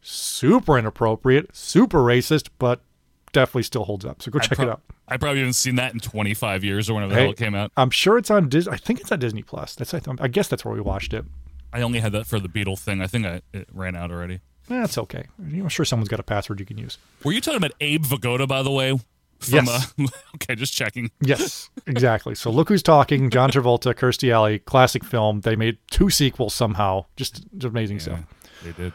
Super 0.00 0.78
inappropriate, 0.78 1.54
super 1.54 1.98
racist, 1.98 2.48
but 2.58 2.80
definitely 3.32 3.62
still 3.62 3.84
holds 3.84 4.04
up. 4.04 4.20
So 4.22 4.30
go 4.30 4.38
check 4.40 4.56
Pro- 4.58 4.66
it 4.66 4.70
out. 4.70 4.80
I 5.06 5.16
probably 5.16 5.40
haven't 5.40 5.52
seen 5.54 5.76
that 5.76 5.92
in 5.92 6.00
25 6.00 6.64
years 6.64 6.88
or 6.88 6.94
whenever 6.94 7.14
the 7.14 7.20
hell 7.20 7.30
it 7.30 7.36
came 7.36 7.54
out. 7.54 7.70
I'm 7.76 7.90
sure 7.90 8.16
it's 8.18 8.30
on 8.30 8.48
Disney. 8.48 8.72
I 8.72 8.76
think 8.78 9.00
it's 9.00 9.12
on 9.12 9.18
Disney 9.18 9.42
Plus. 9.42 9.74
That's 9.74 9.92
I, 9.92 9.98
th- 9.98 10.16
I 10.20 10.28
guess 10.28 10.48
that's 10.48 10.64
where 10.64 10.74
we 10.74 10.80
watched 10.80 11.12
it. 11.12 11.24
I 11.72 11.82
only 11.82 12.00
had 12.00 12.12
that 12.12 12.26
for 12.26 12.40
the 12.40 12.48
Beatle 12.48 12.78
thing. 12.78 13.00
I 13.02 13.06
think 13.06 13.26
I, 13.26 13.42
it 13.52 13.68
ran 13.72 13.94
out 13.94 14.10
already. 14.10 14.40
That's 14.68 14.96
okay. 14.98 15.24
I'm 15.38 15.68
sure 15.68 15.84
someone's 15.84 16.08
got 16.08 16.20
a 16.20 16.24
password 16.24 16.60
you 16.60 16.66
can 16.66 16.78
use. 16.78 16.98
Were 17.24 17.32
you 17.32 17.40
talking 17.40 17.58
about 17.58 17.72
Abe 17.80 18.04
Vigoda, 18.04 18.46
by 18.46 18.62
the 18.62 18.70
way? 18.70 18.98
From, 19.38 19.66
Yes. 19.66 19.94
Uh, 19.98 20.06
okay, 20.36 20.54
just 20.54 20.72
checking. 20.72 21.10
Yes, 21.20 21.68
exactly. 21.86 22.34
So 22.34 22.50
look 22.50 22.68
who's 22.68 22.82
talking. 22.82 23.28
John 23.28 23.50
Travolta, 23.52 23.92
Kirstie 23.94 24.32
Alley, 24.32 24.60
classic 24.60 25.04
film. 25.04 25.40
They 25.40 25.56
made 25.56 25.78
two 25.90 26.10
sequels 26.10 26.54
somehow. 26.54 27.06
Just, 27.16 27.44
amazing 27.64 27.98
stuff. 28.00 28.20
They 28.62 28.72
did. 28.72 28.92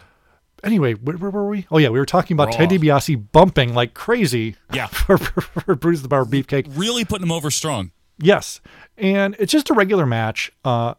Anyway, 0.64 0.94
where, 0.94 1.18
where 1.18 1.30
were 1.30 1.48
we? 1.48 1.68
Oh 1.70 1.78
yeah, 1.78 1.90
we 1.90 2.00
were 2.00 2.06
talking 2.06 2.36
about 2.36 2.48
Raw. 2.48 2.58
Ted 2.58 2.70
DiBiase 2.70 3.32
bumping 3.32 3.74
like 3.74 3.94
crazy. 3.94 4.56
Yeah. 4.74 4.88
for, 4.88 5.18
for, 5.18 5.42
for 5.42 5.76
Brutus 5.76 6.02
the 6.02 6.08
Barber 6.08 6.32
Beefcake. 6.32 6.68
Really 6.76 7.06
putting 7.06 7.24
him 7.24 7.32
over 7.32 7.52
strong. 7.52 7.92
Yes, 8.20 8.62
and 8.98 9.36
it's 9.38 9.52
just 9.52 9.70
a 9.70 9.74
regular 9.74 10.06
match. 10.06 10.52
Uh, 10.66 10.96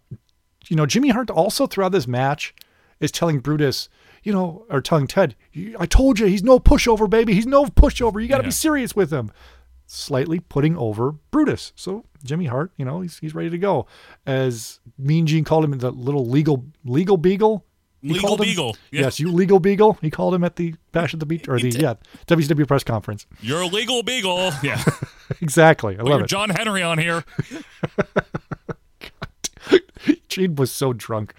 you 0.68 0.76
know, 0.76 0.86
Jimmy 0.86 1.08
Hart 1.08 1.30
also 1.30 1.66
throughout 1.66 1.90
this 1.90 2.06
match 2.06 2.54
is 3.00 3.10
telling 3.10 3.40
Brutus, 3.40 3.88
you 4.28 4.34
know, 4.34 4.66
or 4.68 4.82
telling 4.82 5.06
Ted, 5.06 5.34
"I 5.80 5.86
told 5.86 6.18
you 6.18 6.26
he's 6.26 6.42
no 6.44 6.58
pushover, 6.60 7.08
baby. 7.08 7.32
He's 7.32 7.46
no 7.46 7.64
pushover. 7.64 8.20
You 8.22 8.28
got 8.28 8.36
to 8.38 8.42
Yeah. 8.44 8.48
be 8.48 8.52
serious 8.52 8.94
with 8.94 9.10
him." 9.10 9.30
Slightly 9.86 10.38
putting 10.40 10.76
over 10.76 11.12
Brutus. 11.30 11.72
So 11.74 12.04
Jimmy 12.22 12.44
Hart, 12.44 12.72
you 12.76 12.84
know, 12.84 13.00
he's 13.00 13.18
he's 13.20 13.34
ready 13.34 13.48
to 13.48 13.56
go. 13.56 13.86
As 14.26 14.80
Mean 14.98 15.26
Gene 15.26 15.44
called 15.44 15.64
him 15.64 15.78
the 15.78 15.90
little 15.90 16.26
legal 16.28 16.66
legal 16.84 17.16
beagle. 17.16 17.64
He 18.02 18.10
Legal 18.12 18.34
him- 18.34 18.40
beagle, 18.44 18.76
yeah. 18.92 19.00
Yes, 19.04 19.18
you 19.18 19.32
legal 19.32 19.58
beagle. 19.60 19.94
He 20.02 20.10
called 20.10 20.32
him 20.34 20.44
at 20.44 20.54
the 20.56 20.74
Bash 20.92 21.14
at 21.14 21.20
the 21.20 21.26
Beach 21.26 21.48
or 21.48 21.58
the 21.58 21.70
yeah 21.70 21.94
WCW 22.26 22.66
press 22.68 22.84
conference. 22.84 23.26
You're 23.40 23.62
a 23.62 23.66
legal 23.66 24.02
beagle. 24.02 24.52
Yeah. 24.62 24.84
Exactly. 25.40 25.94
I 25.94 26.02
Put 26.02 26.06
love 26.10 26.20
it. 26.22 26.26
John 26.28 26.50
Henry 26.50 26.82
on 26.82 26.98
here. 26.98 27.24
Gene 30.28 30.54
was 30.54 30.70
so 30.70 30.92
drunk 30.92 31.34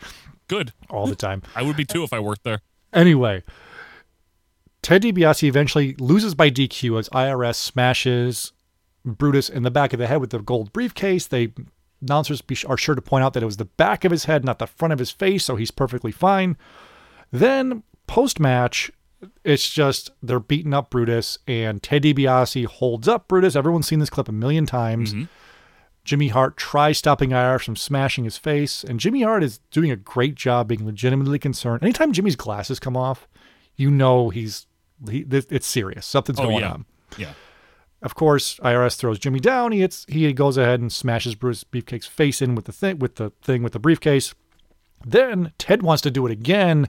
Good. 0.47 0.73
all 0.89 1.05
the 1.07 1.15
time. 1.15 1.43
I 1.55 1.61
would 1.61 1.77
be 1.77 1.85
too 1.85 2.03
if 2.03 2.11
I 2.13 2.19
worked 2.19 2.43
there. 2.43 2.61
Anyway, 2.93 3.43
Ted 4.81 5.03
DiBiase 5.03 5.43
eventually 5.43 5.95
loses 5.99 6.35
by 6.35 6.49
DQ 6.49 6.99
as 6.99 7.09
IRS 7.09 7.55
smashes 7.55 8.53
Brutus 9.05 9.49
in 9.49 9.63
the 9.63 9.71
back 9.71 9.93
of 9.93 9.99
the 9.99 10.07
head 10.07 10.21
with 10.21 10.31
the 10.31 10.39
gold 10.39 10.73
briefcase. 10.73 11.27
They 11.27 11.53
announcers 12.01 12.41
are 12.65 12.77
sure 12.77 12.95
to 12.95 13.01
point 13.01 13.23
out 13.23 13.33
that 13.33 13.43
it 13.43 13.45
was 13.47 13.57
the 13.57 13.65
back 13.65 14.05
of 14.05 14.11
his 14.11 14.25
head, 14.25 14.45
not 14.45 14.59
the 14.59 14.67
front 14.67 14.93
of 14.93 14.99
his 14.99 15.11
face, 15.11 15.45
so 15.45 15.55
he's 15.55 15.71
perfectly 15.71 16.11
fine. 16.11 16.57
Then 17.31 17.83
post 18.07 18.39
match, 18.39 18.91
it's 19.43 19.69
just 19.69 20.11
they're 20.23 20.39
beating 20.39 20.73
up 20.73 20.89
Brutus, 20.89 21.37
and 21.47 21.83
Ted 21.83 22.03
DiBiase 22.03 22.65
holds 22.65 23.07
up 23.07 23.27
Brutus. 23.27 23.55
Everyone's 23.55 23.87
seen 23.87 23.99
this 23.99 24.09
clip 24.09 24.29
a 24.29 24.33
million 24.33 24.65
times. 24.65 25.13
Mm-hmm. 25.13 25.25
Jimmy 26.09 26.29
Hart 26.29 26.57
tries 26.57 26.97
stopping 26.97 27.33
IR 27.33 27.59
from 27.59 27.75
smashing 27.75 28.23
his 28.23 28.35
face, 28.35 28.83
and 28.83 28.99
Jimmy 28.99 29.21
Hart 29.21 29.43
is 29.43 29.59
doing 29.69 29.91
a 29.91 29.95
great 29.95 30.33
job 30.33 30.67
being 30.67 30.83
legitimately 30.83 31.37
concerned. 31.37 31.83
Anytime 31.83 32.13
Jimmy's 32.13 32.35
glasses 32.35 32.79
come 32.79 32.97
off, 32.97 33.27
you 33.75 33.91
know 33.91 34.29
he's 34.29 34.65
he, 35.07 35.23
it's 35.29 35.67
serious. 35.67 36.07
Something's 36.07 36.39
Oh, 36.39 36.45
going 36.45 36.61
yeah. 36.61 36.71
on. 36.71 36.85
Yeah. 37.15 37.33
Of 38.01 38.15
course, 38.15 38.57
IRS 38.63 38.95
throws 38.97 39.19
Jimmy 39.19 39.39
down. 39.39 39.71
He 39.71 39.81
hits, 39.81 40.07
he 40.09 40.33
goes 40.33 40.57
ahead 40.57 40.79
and 40.79 40.91
smashes 40.91 41.35
Bruce 41.35 41.63
Beefcake's 41.63 42.07
face 42.07 42.41
in 42.41 42.55
with 42.55 42.65
the 42.65 42.71
thing 42.71 42.97
with 42.97 43.17
the 43.17 43.29
thing 43.43 43.61
with 43.61 43.73
the 43.73 43.79
briefcase. 43.79 44.33
Then 45.05 45.53
Ted 45.59 45.83
wants 45.83 46.01
to 46.01 46.09
do 46.09 46.25
it 46.25 46.31
again, 46.31 46.87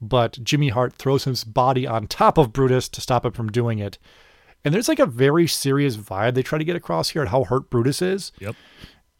but 0.00 0.38
Jimmy 0.44 0.68
Hart 0.68 0.92
throws 0.92 1.24
his 1.24 1.42
body 1.42 1.88
on 1.88 2.06
top 2.06 2.38
of 2.38 2.52
Brutus 2.52 2.88
to 2.90 3.00
stop 3.00 3.26
him 3.26 3.32
from 3.32 3.50
doing 3.50 3.80
it. 3.80 3.98
And 4.64 4.74
there's 4.74 4.88
like 4.88 4.98
a 4.98 5.06
very 5.06 5.46
serious 5.46 5.96
vibe 5.96 6.34
they 6.34 6.42
try 6.42 6.58
to 6.58 6.64
get 6.64 6.76
across 6.76 7.10
here 7.10 7.22
at 7.22 7.28
how 7.28 7.44
hurt 7.44 7.70
Brutus 7.70 8.02
is. 8.02 8.32
Yep. 8.38 8.54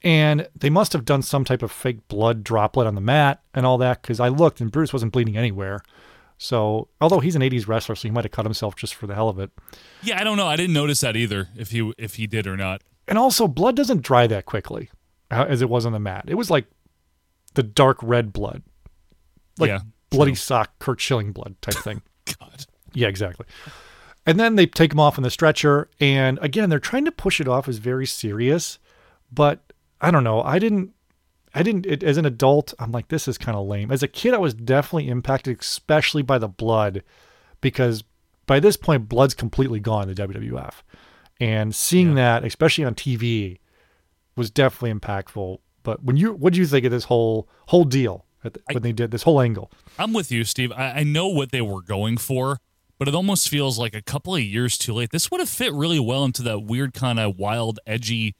And 0.02 0.48
they 0.54 0.70
must 0.70 0.92
have 0.92 1.04
done 1.04 1.22
some 1.22 1.44
type 1.44 1.62
of 1.62 1.70
fake 1.70 2.08
blood 2.08 2.42
droplet 2.42 2.86
on 2.86 2.94
the 2.94 3.00
mat 3.00 3.42
and 3.54 3.66
all 3.66 3.78
that 3.78 4.02
because 4.02 4.20
I 4.20 4.28
looked 4.28 4.60
and 4.60 4.70
Brutus 4.72 4.92
wasn't 4.92 5.12
bleeding 5.12 5.36
anywhere. 5.36 5.82
So, 6.38 6.88
although 7.02 7.20
he's 7.20 7.36
an 7.36 7.42
80s 7.42 7.68
wrestler, 7.68 7.94
so 7.94 8.08
he 8.08 8.10
might 8.10 8.24
have 8.24 8.30
cut 8.32 8.46
himself 8.46 8.74
just 8.74 8.94
for 8.94 9.06
the 9.06 9.14
hell 9.14 9.28
of 9.28 9.38
it. 9.38 9.50
Yeah, 10.02 10.18
I 10.18 10.24
don't 10.24 10.38
know. 10.38 10.46
I 10.46 10.56
didn't 10.56 10.72
notice 10.72 11.00
that 11.02 11.14
either. 11.14 11.48
If 11.54 11.70
he 11.70 11.92
if 11.98 12.14
he 12.14 12.26
did 12.26 12.46
or 12.46 12.56
not. 12.56 12.82
And 13.06 13.18
also, 13.18 13.46
blood 13.46 13.76
doesn't 13.76 14.02
dry 14.02 14.26
that 14.26 14.46
quickly 14.46 14.88
uh, 15.30 15.44
as 15.48 15.60
it 15.60 15.68
was 15.68 15.84
on 15.84 15.92
the 15.92 15.98
mat. 15.98 16.24
It 16.28 16.36
was 16.36 16.50
like 16.50 16.64
the 17.54 17.62
dark 17.62 17.98
red 18.02 18.32
blood, 18.32 18.62
like 19.58 19.68
Yeah, 19.68 19.80
bloody 20.08 20.30
true. 20.32 20.36
sock, 20.36 20.78
Curt 20.78 20.98
Schilling 20.98 21.32
blood 21.32 21.56
type 21.60 21.74
thing. 21.74 22.00
God. 22.40 22.64
Yeah, 22.94 23.08
exactly. 23.08 23.44
And 24.26 24.38
then 24.38 24.56
they 24.56 24.66
take 24.66 24.92
him 24.92 25.00
off 25.00 25.18
on 25.18 25.22
the 25.22 25.30
stretcher, 25.30 25.88
and 25.98 26.38
again, 26.42 26.68
they're 26.68 26.78
trying 26.78 27.06
to 27.06 27.12
push 27.12 27.40
it 27.40 27.48
off 27.48 27.68
as 27.68 27.78
very 27.78 28.06
serious, 28.06 28.78
but 29.32 29.72
I 30.00 30.10
don't 30.10 30.24
know. 30.24 30.42
I 30.42 30.58
didn't. 30.58 30.92
I 31.54 31.62
didn't. 31.62 31.86
It, 31.86 32.02
as 32.02 32.16
an 32.16 32.26
adult, 32.26 32.74
I'm 32.78 32.92
like, 32.92 33.08
this 33.08 33.26
is 33.26 33.36
kind 33.38 33.56
of 33.56 33.66
lame. 33.66 33.90
As 33.90 34.02
a 34.02 34.08
kid, 34.08 34.34
I 34.34 34.38
was 34.38 34.54
definitely 34.54 35.08
impacted, 35.08 35.58
especially 35.60 36.22
by 36.22 36.38
the 36.38 36.48
blood, 36.48 37.02
because 37.60 38.04
by 38.46 38.60
this 38.60 38.76
point, 38.76 39.08
blood's 39.08 39.34
completely 39.34 39.80
gone 39.80 40.08
in 40.08 40.14
the 40.14 40.28
WWF, 40.28 40.74
and 41.40 41.74
seeing 41.74 42.14
that, 42.14 42.44
especially 42.44 42.84
on 42.84 42.94
TV, 42.94 43.58
was 44.36 44.50
definitely 44.50 44.92
impactful. 44.98 45.58
But 45.82 46.04
when 46.04 46.16
you, 46.16 46.32
what 46.34 46.52
do 46.52 46.58
you 46.60 46.66
think 46.66 46.84
of 46.84 46.92
this 46.92 47.04
whole 47.04 47.48
whole 47.68 47.84
deal 47.84 48.26
at 48.44 48.52
the- 48.54 48.60
when 48.72 48.82
they 48.82 48.92
did 48.92 49.10
this 49.10 49.22
whole 49.22 49.40
angle? 49.40 49.72
I'm 49.98 50.12
with 50.12 50.30
you, 50.30 50.44
Steve. 50.44 50.72
I, 50.72 50.90
I 50.98 51.02
know 51.04 51.26
what 51.26 51.52
they 51.52 51.62
were 51.62 51.82
going 51.82 52.16
for, 52.18 52.58
but 53.00 53.08
it 53.08 53.14
almost 53.14 53.48
feels 53.48 53.78
like 53.78 53.94
a 53.94 54.02
couple 54.02 54.34
of 54.36 54.42
years 54.42 54.76
too 54.76 54.92
late. 54.92 55.10
This 55.10 55.30
would 55.30 55.40
have 55.40 55.48
fit 55.48 55.72
really 55.72 55.98
well 55.98 56.22
into 56.22 56.42
that 56.42 56.60
weird 56.60 56.92
kind 56.92 57.18
of 57.18 57.38
wild, 57.38 57.80
edgy 57.86 58.36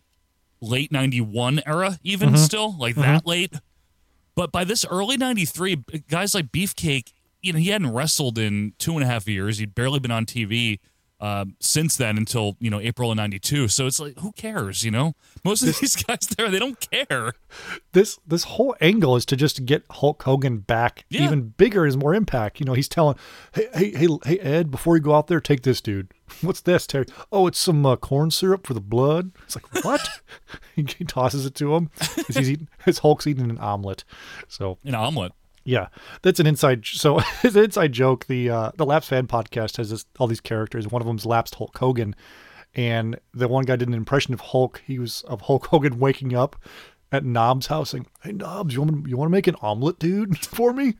late 0.60 0.92
91 0.92 1.62
era, 1.64 1.98
even 2.02 2.28
mm-hmm. 2.28 2.36
still, 2.36 2.78
like 2.78 2.92
mm-hmm. 2.92 3.00
that 3.00 3.26
late. 3.26 3.54
But 4.34 4.52
by 4.52 4.64
this 4.64 4.84
early 4.84 5.16
93, 5.16 5.84
guys 6.10 6.34
like 6.34 6.52
Beefcake, 6.52 7.14
you 7.40 7.54
know, 7.54 7.58
he 7.58 7.70
hadn't 7.70 7.94
wrestled 7.94 8.36
in 8.36 8.74
two 8.76 8.92
and 8.92 9.02
a 9.02 9.06
half 9.06 9.26
years. 9.26 9.56
He'd 9.56 9.74
barely 9.74 9.98
been 9.98 10.10
on 10.10 10.26
TV 10.26 10.78
um, 11.20 11.54
since 11.60 11.96
then 11.96 12.16
until, 12.16 12.56
you 12.60 12.70
know, 12.70 12.80
April 12.80 13.10
of 13.10 13.16
92. 13.16 13.68
So 13.68 13.86
it's 13.86 14.00
like, 14.00 14.18
who 14.18 14.32
cares, 14.32 14.82
you 14.84 14.90
know? 14.90 15.14
Most 15.44 15.62
of 15.62 15.78
these 15.78 15.96
guys 16.04 16.20
there, 16.36 16.48
they 16.50 16.58
don't 16.58 16.80
care. 16.90 17.32
this 17.92 18.18
this 18.26 18.44
whole 18.44 18.74
angle 18.80 19.16
is 19.16 19.24
to 19.26 19.36
just 19.36 19.64
get 19.66 19.84
Hulk 19.90 20.22
Hogan 20.22 20.58
back 20.58 21.04
Yeah. 21.10 21.24
even 21.24 21.50
bigger 21.50 21.86
is 21.86 21.96
more 21.96 22.14
impact. 22.14 22.60
You 22.60 22.66
know, 22.66 22.72
he's 22.72 22.88
telling, 22.88 23.16
hey, 23.54 23.68
hey, 23.74 23.90
hey, 23.92 24.08
hey, 24.24 24.38
Ed, 24.38 24.70
before 24.70 24.96
you 24.96 25.02
go 25.02 25.14
out 25.14 25.26
there, 25.26 25.40
take 25.40 25.62
this, 25.62 25.80
dude. 25.80 26.12
What's 26.40 26.60
this, 26.60 26.86
Terry? 26.86 27.06
Oh, 27.32 27.46
it's 27.46 27.58
some 27.58 27.84
uh, 27.84 27.96
corn 27.96 28.30
syrup 28.30 28.66
for 28.66 28.74
the 28.74 28.80
blood. 28.80 29.32
It's 29.44 29.56
like 29.56 29.84
what? 29.84 30.08
he, 30.76 30.84
tosses 30.84 31.44
it 31.44 31.54
to 31.56 31.74
him. 31.74 31.90
He's 32.28 32.50
eating, 32.50 32.68
his 32.84 33.00
Hulk's 33.00 33.26
eating 33.26 33.50
an 33.50 33.58
omelet. 33.58 34.04
So 34.48 34.78
An 34.84 34.94
omelet. 34.94 35.32
Yeah, 35.70 35.86
that's 36.22 36.40
an 36.40 36.48
inside. 36.48 36.84
So 36.84 37.20
it's 37.44 37.54
an 37.54 37.62
inside 37.62 37.92
joke. 37.92 38.26
The 38.26 38.50
uh, 38.50 38.70
the 38.76 38.84
Lapsed 38.84 39.08
Fan 39.08 39.28
podcast 39.28 39.76
has 39.76 39.90
this, 39.90 40.04
all 40.18 40.26
these 40.26 40.40
characters. 40.40 40.88
One 40.88 41.00
of 41.00 41.06
them's 41.06 41.24
Lapsed 41.24 41.54
Hulk 41.54 41.78
Hogan, 41.78 42.16
and 42.74 43.20
the 43.32 43.46
one 43.46 43.64
guy 43.64 43.76
did 43.76 43.86
an 43.86 43.94
impression 43.94 44.34
of 44.34 44.40
Hulk. 44.40 44.82
He 44.84 44.98
was 44.98 45.22
of 45.22 45.42
Hulk 45.42 45.68
Hogan 45.68 45.98
waking 46.00 46.34
up 46.34 46.56
at 47.12 47.24
Knobbs' 47.24 47.68
house, 47.68 47.90
saying, 47.90 48.08
"Hey 48.22 48.32
Knobbs, 48.32 48.74
you 48.74 48.82
want 48.82 49.06
you 49.08 49.16
want 49.16 49.28
to 49.28 49.32
make 49.32 49.46
an 49.46 49.54
omelet, 49.62 50.00
dude, 50.00 50.38
for 50.44 50.72
me?" 50.72 50.94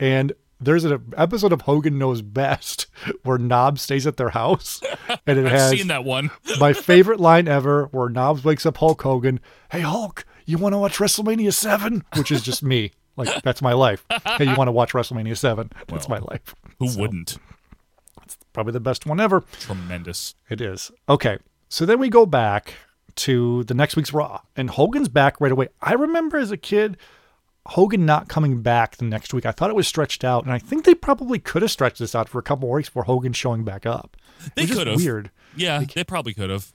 And 0.00 0.32
there's 0.58 0.86
an 0.86 1.12
episode 1.14 1.52
of 1.52 1.62
Hogan 1.62 1.98
Knows 1.98 2.22
Best 2.22 2.86
where 3.24 3.36
Knobbs 3.36 3.82
stays 3.82 4.06
at 4.06 4.16
their 4.16 4.30
house, 4.30 4.80
and 5.26 5.38
it 5.38 5.44
I've 5.44 5.52
has 5.52 5.70
seen 5.70 5.88
that 5.88 6.04
one. 6.04 6.30
my 6.58 6.72
favorite 6.72 7.20
line 7.20 7.46
ever 7.46 7.88
where 7.90 8.08
Knobbs 8.08 8.42
wakes 8.42 8.64
up 8.64 8.78
Hulk 8.78 9.02
Hogan. 9.02 9.38
Hey, 9.70 9.80
Hulk, 9.80 10.24
you 10.46 10.56
want 10.56 10.72
to 10.72 10.78
watch 10.78 10.96
WrestleMania 10.96 11.52
7? 11.52 12.04
Which 12.16 12.32
is 12.32 12.40
just 12.40 12.62
me. 12.62 12.92
Like, 13.18 13.42
that's 13.42 13.60
my 13.60 13.72
life. 13.72 14.04
Hey, 14.38 14.44
you 14.48 14.54
want 14.56 14.68
to 14.68 14.72
watch 14.72 14.92
WrestleMania 14.92 15.36
7? 15.36 15.70
That's 15.88 16.08
my 16.08 16.18
life. 16.18 16.54
Who 16.78 16.96
wouldn't? 16.98 17.36
It's 18.22 18.38
Probably 18.52 18.72
the 18.72 18.80
best 18.80 19.04
one 19.06 19.20
ever. 19.20 19.42
Tremendous. 19.60 20.34
It 20.48 20.60
is. 20.60 20.90
Okay. 21.08 21.38
So 21.68 21.84
then 21.84 21.98
we 21.98 22.08
go 22.08 22.24
back 22.26 22.74
to 23.16 23.64
the 23.64 23.74
next 23.74 23.96
week's 23.96 24.12
Raw, 24.12 24.40
and 24.56 24.70
Hogan's 24.70 25.08
back 25.08 25.40
right 25.40 25.52
away. 25.52 25.68
I 25.82 25.94
remember 25.94 26.38
as 26.38 26.50
a 26.52 26.56
kid, 26.56 26.96
Hogan 27.66 28.06
not 28.06 28.28
coming 28.28 28.62
back 28.62 28.96
the 28.96 29.04
next 29.04 29.34
week. 29.34 29.44
I 29.44 29.50
thought 29.52 29.70
it 29.70 29.76
was 29.76 29.86
stretched 29.88 30.24
out, 30.24 30.44
and 30.44 30.52
I 30.52 30.58
think 30.58 30.84
they 30.84 30.94
probably 30.94 31.38
could 31.38 31.62
have 31.62 31.70
stretched 31.70 31.98
this 31.98 32.14
out 32.14 32.28
for 32.28 32.38
a 32.38 32.42
couple 32.42 32.68
more 32.68 32.76
weeks 32.76 32.88
before 32.88 33.04
Hogan 33.04 33.32
showing 33.32 33.64
back 33.64 33.84
up. 33.84 34.16
They 34.54 34.66
could 34.66 34.86
have. 34.86 34.96
Weird. 34.96 35.30
Yeah, 35.56 35.82
they 35.94 36.04
probably 36.04 36.32
could 36.32 36.48
have. 36.50 36.72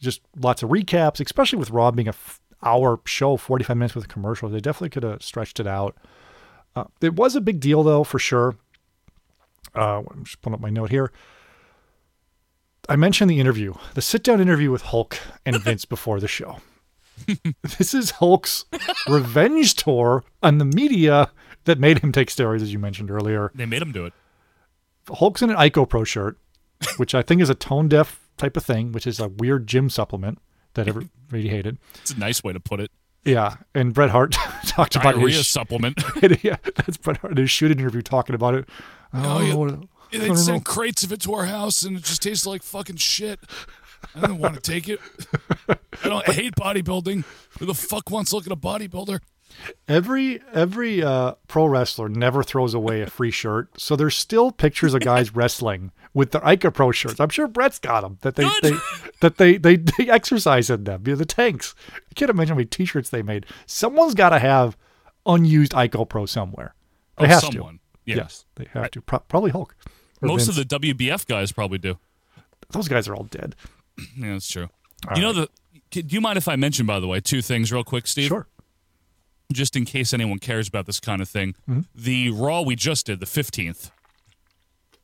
just 0.00 0.20
lots 0.40 0.62
of 0.62 0.70
recaps, 0.70 1.24
especially 1.24 1.58
with 1.58 1.70
Raw 1.70 1.90
being 1.90 2.08
a 2.08 2.10
f- 2.10 2.40
hour 2.62 3.00
show, 3.04 3.36
45 3.36 3.76
minutes 3.76 3.94
with 3.94 4.08
commercials. 4.08 4.52
They 4.52 4.60
definitely 4.60 4.90
could 4.90 5.02
have 5.02 5.22
stretched 5.22 5.60
it 5.60 5.66
out. 5.66 5.96
Uh, 6.74 6.84
it 7.00 7.14
was 7.14 7.36
a 7.36 7.40
big 7.40 7.60
deal, 7.60 7.82
though, 7.82 8.04
for 8.04 8.18
sure. 8.18 8.56
Uh, 9.74 10.02
I'm 10.10 10.24
just 10.24 10.40
pulling 10.42 10.54
up 10.54 10.60
my 10.60 10.70
note 10.70 10.90
here. 10.90 11.12
I 12.88 12.96
mentioned 12.96 13.30
the 13.30 13.40
interview, 13.40 13.74
the 13.94 14.02
sit 14.02 14.24
down 14.24 14.40
interview 14.40 14.70
with 14.70 14.82
Hulk 14.82 15.18
and 15.46 15.56
Vince 15.62 15.84
before 15.86 16.18
the 16.18 16.28
show. 16.28 16.58
this 17.78 17.94
is 17.94 18.12
Hulk's 18.12 18.64
revenge 19.06 19.74
tour 19.74 20.24
on 20.42 20.58
the 20.58 20.64
media 20.64 21.30
that 21.64 21.78
made 21.78 22.00
him 22.00 22.10
take 22.10 22.28
steroids, 22.28 22.62
as 22.62 22.72
you 22.72 22.78
mentioned 22.78 23.10
earlier. 23.10 23.52
They 23.54 23.66
made 23.66 23.82
him 23.82 23.92
do 23.92 24.06
it. 24.06 24.12
Hulk's 25.08 25.42
in 25.42 25.50
an 25.50 25.56
Ico 25.56 25.88
Pro 25.88 26.04
shirt, 26.04 26.38
which 26.96 27.14
I 27.14 27.22
think 27.22 27.40
is 27.40 27.50
a 27.50 27.54
tone 27.54 27.88
deaf 27.88 28.28
type 28.36 28.56
of 28.56 28.64
thing, 28.64 28.92
which 28.92 29.06
is 29.06 29.20
a 29.20 29.28
weird 29.28 29.66
gym 29.66 29.88
supplement 29.88 30.38
that 30.74 30.88
everybody 30.88 31.48
hated. 31.48 31.78
It's 32.00 32.12
a 32.12 32.18
nice 32.18 32.42
way 32.42 32.52
to 32.52 32.60
put 32.60 32.80
it. 32.80 32.90
Yeah, 33.24 33.56
and 33.74 33.94
Bret 33.94 34.10
Hart 34.10 34.32
talked 34.66 34.96
about 34.96 35.14
Diarrhea 35.14 35.36
his 35.36 35.48
supplement. 35.48 36.02
yeah, 36.42 36.56
that's 36.76 36.96
Bret 36.96 37.18
Hart 37.18 37.32
in 37.32 37.36
his 37.36 37.50
shoot 37.50 37.70
interview 37.70 38.02
talking 38.02 38.34
about 38.34 38.54
it. 38.54 38.68
Oh, 39.14 39.38
oh, 39.38 39.44
know 39.46 39.58
what- 39.58 39.88
I 40.14 40.18
They'd 40.18 40.36
send 40.36 40.66
crates 40.66 41.02
of 41.04 41.12
it 41.12 41.22
to 41.22 41.32
our 41.32 41.46
house, 41.46 41.82
and 41.84 41.96
it 41.96 42.02
just 42.04 42.22
tasted 42.22 42.46
like 42.48 42.62
fucking 42.62 42.96
shit. 42.96 43.40
I 44.14 44.26
don't 44.26 44.38
want 44.38 44.54
to 44.54 44.60
take 44.60 44.86
it. 44.88 45.00
I 45.68 45.76
don't. 46.08 46.28
I 46.28 46.32
hate 46.32 46.54
bodybuilding. 46.54 47.24
Who 47.58 47.64
the 47.66 47.72
fuck 47.72 48.10
wants 48.10 48.30
to 48.30 48.36
look 48.36 48.46
at 48.46 48.52
a 48.52 48.56
bodybuilder? 48.56 49.20
Every 49.88 50.40
every 50.52 51.02
uh, 51.02 51.34
pro 51.48 51.66
wrestler 51.66 52.08
never 52.08 52.42
throws 52.42 52.74
away 52.74 53.02
a 53.02 53.06
free 53.08 53.30
shirt, 53.30 53.68
so 53.80 53.94
there's 53.96 54.16
still 54.16 54.50
pictures 54.52 54.94
of 54.94 55.00
guys 55.00 55.34
wrestling 55.34 55.92
with 56.14 56.32
their 56.32 56.40
Ico 56.42 56.72
Pro 56.72 56.90
shirts. 56.92 57.20
I'm 57.20 57.28
sure 57.28 57.46
Brett's 57.46 57.78
got 57.78 58.02
them 58.02 58.18
that 58.22 58.34
they, 58.36 58.48
they 58.62 58.72
that 59.20 59.36
they, 59.38 59.56
they 59.56 59.76
they 59.76 60.08
exercise 60.10 60.68
in 60.70 60.84
them. 60.84 61.02
You 61.06 61.12
know, 61.12 61.16
the 61.18 61.24
tanks. 61.26 61.74
I 61.94 62.14
can't 62.14 62.30
imagine 62.30 62.50
how 62.50 62.56
many 62.56 62.66
T-shirts 62.66 63.10
they 63.10 63.22
made. 63.22 63.46
Someone's 63.66 64.14
got 64.14 64.30
to 64.30 64.38
have 64.38 64.76
unused 65.26 65.72
Ico 65.72 66.08
Pro 66.08 66.26
somewhere. 66.26 66.74
They 67.18 67.24
Oh, 67.26 67.28
have 67.28 67.40
someone. 67.40 67.74
to. 67.74 67.80
Yeah. 68.04 68.16
Yes, 68.16 68.44
they 68.56 68.66
have 68.72 68.90
to. 68.92 69.00
Pro- 69.00 69.20
probably 69.20 69.50
Hulk. 69.50 69.76
Most 70.20 70.46
Vince. 70.46 70.58
of 70.58 70.68
the 70.68 70.78
WBF 70.80 71.26
guys 71.26 71.52
probably 71.52 71.78
do. 71.78 71.98
those 72.70 72.88
guys 72.88 73.06
are 73.08 73.14
all 73.14 73.24
dead. 73.24 73.54
Yeah, 74.16 74.32
that's 74.32 74.50
true. 74.50 74.68
you 75.14 75.22
know 75.22 75.32
the. 75.32 75.48
Do 75.90 76.00
you 76.08 76.22
mind 76.22 76.38
if 76.38 76.48
I 76.48 76.56
mention, 76.56 76.86
by 76.86 77.00
the 77.00 77.06
way, 77.06 77.20
two 77.20 77.42
things 77.42 77.70
real 77.70 77.84
quick, 77.84 78.06
Steve? 78.06 78.28
Sure. 78.28 78.46
Just 79.52 79.76
in 79.76 79.84
case 79.84 80.12
anyone 80.12 80.38
cares 80.38 80.68
about 80.68 80.86
this 80.86 81.00
kind 81.00 81.20
of 81.22 81.28
thing. 81.28 81.54
Mm-hmm. 81.68 81.80
The 81.94 82.30
Raw 82.30 82.62
we 82.62 82.76
just 82.76 83.06
did, 83.06 83.20
the 83.20 83.26
15th, 83.26 83.90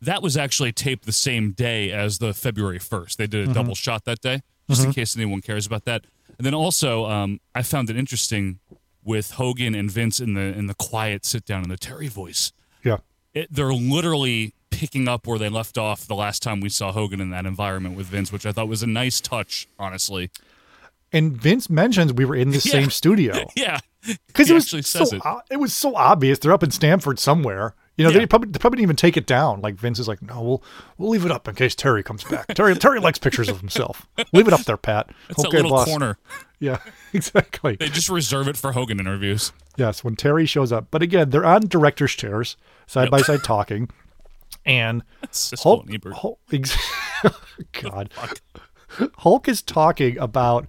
that 0.00 0.22
was 0.22 0.36
actually 0.36 0.72
taped 0.72 1.06
the 1.06 1.12
same 1.12 1.52
day 1.52 1.90
as 1.90 2.18
the 2.18 2.32
February 2.32 2.78
1st. 2.78 3.16
They 3.16 3.26
did 3.26 3.40
a 3.40 3.44
Mm-hmm. 3.44 3.52
double 3.54 3.74
shot 3.74 4.04
that 4.04 4.20
day, 4.20 4.42
just 4.68 4.84
in 4.84 4.92
case 4.92 5.16
anyone 5.16 5.40
cares 5.40 5.66
about 5.66 5.84
that. 5.86 6.04
And 6.36 6.46
then 6.46 6.54
also, 6.54 7.06
um, 7.06 7.40
I 7.54 7.62
found 7.62 7.90
it 7.90 7.96
interesting 7.96 8.60
with 9.02 9.32
Hogan 9.32 9.74
and 9.74 9.90
Vince 9.90 10.20
in 10.20 10.34
the 10.34 10.40
in 10.42 10.66
the 10.66 10.74
quiet 10.74 11.24
sit 11.24 11.44
down 11.44 11.62
in 11.64 11.68
the 11.68 11.76
Terry 11.76 12.08
voice. 12.08 12.52
Yeah. 12.84 12.98
It, 13.34 13.48
they're 13.50 13.72
literally 13.72 14.52
picking 14.70 15.08
up 15.08 15.26
where 15.26 15.38
they 15.38 15.48
left 15.48 15.76
off 15.78 16.06
the 16.06 16.14
last 16.14 16.42
time 16.42 16.60
we 16.60 16.68
saw 16.68 16.92
Hogan 16.92 17.20
in 17.20 17.30
that 17.30 17.46
environment 17.46 17.96
with 17.96 18.06
Vince, 18.06 18.30
which 18.30 18.46
I 18.46 18.52
thought 18.52 18.68
was 18.68 18.82
a 18.82 18.86
nice 18.86 19.20
touch, 19.20 19.66
honestly. 19.78 20.30
And 21.12 21.32
Vince 21.40 21.70
mentions 21.70 22.12
we 22.12 22.24
were 22.24 22.36
in 22.36 22.50
the 22.50 22.56
Yeah. 22.64 22.72
same 22.72 22.90
studio. 22.90 23.46
Yeah, 23.56 23.78
because 24.26 24.50
it 24.50 24.54
was 24.54 24.68
so 24.86 25.02
it. 25.04 25.20
o- 25.24 25.40
it 25.50 25.56
was 25.58 25.72
so 25.74 25.94
obvious. 25.96 26.38
They're 26.38 26.52
up 26.52 26.62
in 26.62 26.70
Stamford 26.70 27.18
somewhere. 27.18 27.74
You 27.96 28.04
know, 28.04 28.10
Yeah. 28.10 28.18
they 28.18 28.26
probably 28.26 28.50
they 28.50 28.58
probably 28.58 28.76
didn't 28.76 28.84
even 28.84 28.96
take 28.96 29.16
it 29.16 29.26
down. 29.26 29.60
Like 29.60 29.74
Vince 29.74 29.98
is 29.98 30.06
like, 30.06 30.22
no, 30.22 30.40
we'll 30.40 30.62
we'll 30.98 31.10
leave 31.10 31.24
it 31.24 31.32
up 31.32 31.48
in 31.48 31.54
case 31.56 31.74
Terry 31.74 32.02
comes 32.02 32.22
back. 32.24 32.46
Terry 32.54 32.74
Terry 32.76 33.00
likes 33.00 33.18
pictures 33.18 33.48
of 33.48 33.58
himself. 33.60 34.06
Leave 34.32 34.46
it 34.46 34.52
up 34.54 34.60
there, 34.64 34.76
Pat. 34.76 35.10
It's 35.28 35.42
that 35.42 35.52
little 35.52 35.70
boss. 35.70 35.88
corner. 35.88 36.18
Yeah, 36.60 36.78
exactly. 37.12 37.76
They 37.76 37.88
just 37.88 38.08
reserve 38.08 38.46
it 38.48 38.56
for 38.56 38.72
Hogan 38.72 39.00
interviews. 39.00 39.52
Yes, 39.76 40.04
when 40.04 40.14
Terry 40.16 40.46
shows 40.46 40.72
up. 40.72 40.88
But 40.90 41.02
again, 41.02 41.30
they're 41.30 41.44
on 41.46 41.62
director's 41.62 42.12
chairs, 42.12 42.56
side 42.86 43.10
by 43.10 43.22
side 43.22 43.42
talking, 43.44 43.88
and 44.66 45.02
Hulk, 45.60 45.86
and 45.88 46.14
Hulk 46.14 46.38
ex- 46.52 46.76
God, 47.80 48.12
Hulk 49.18 49.48
is 49.48 49.62
talking 49.62 50.18
about 50.18 50.66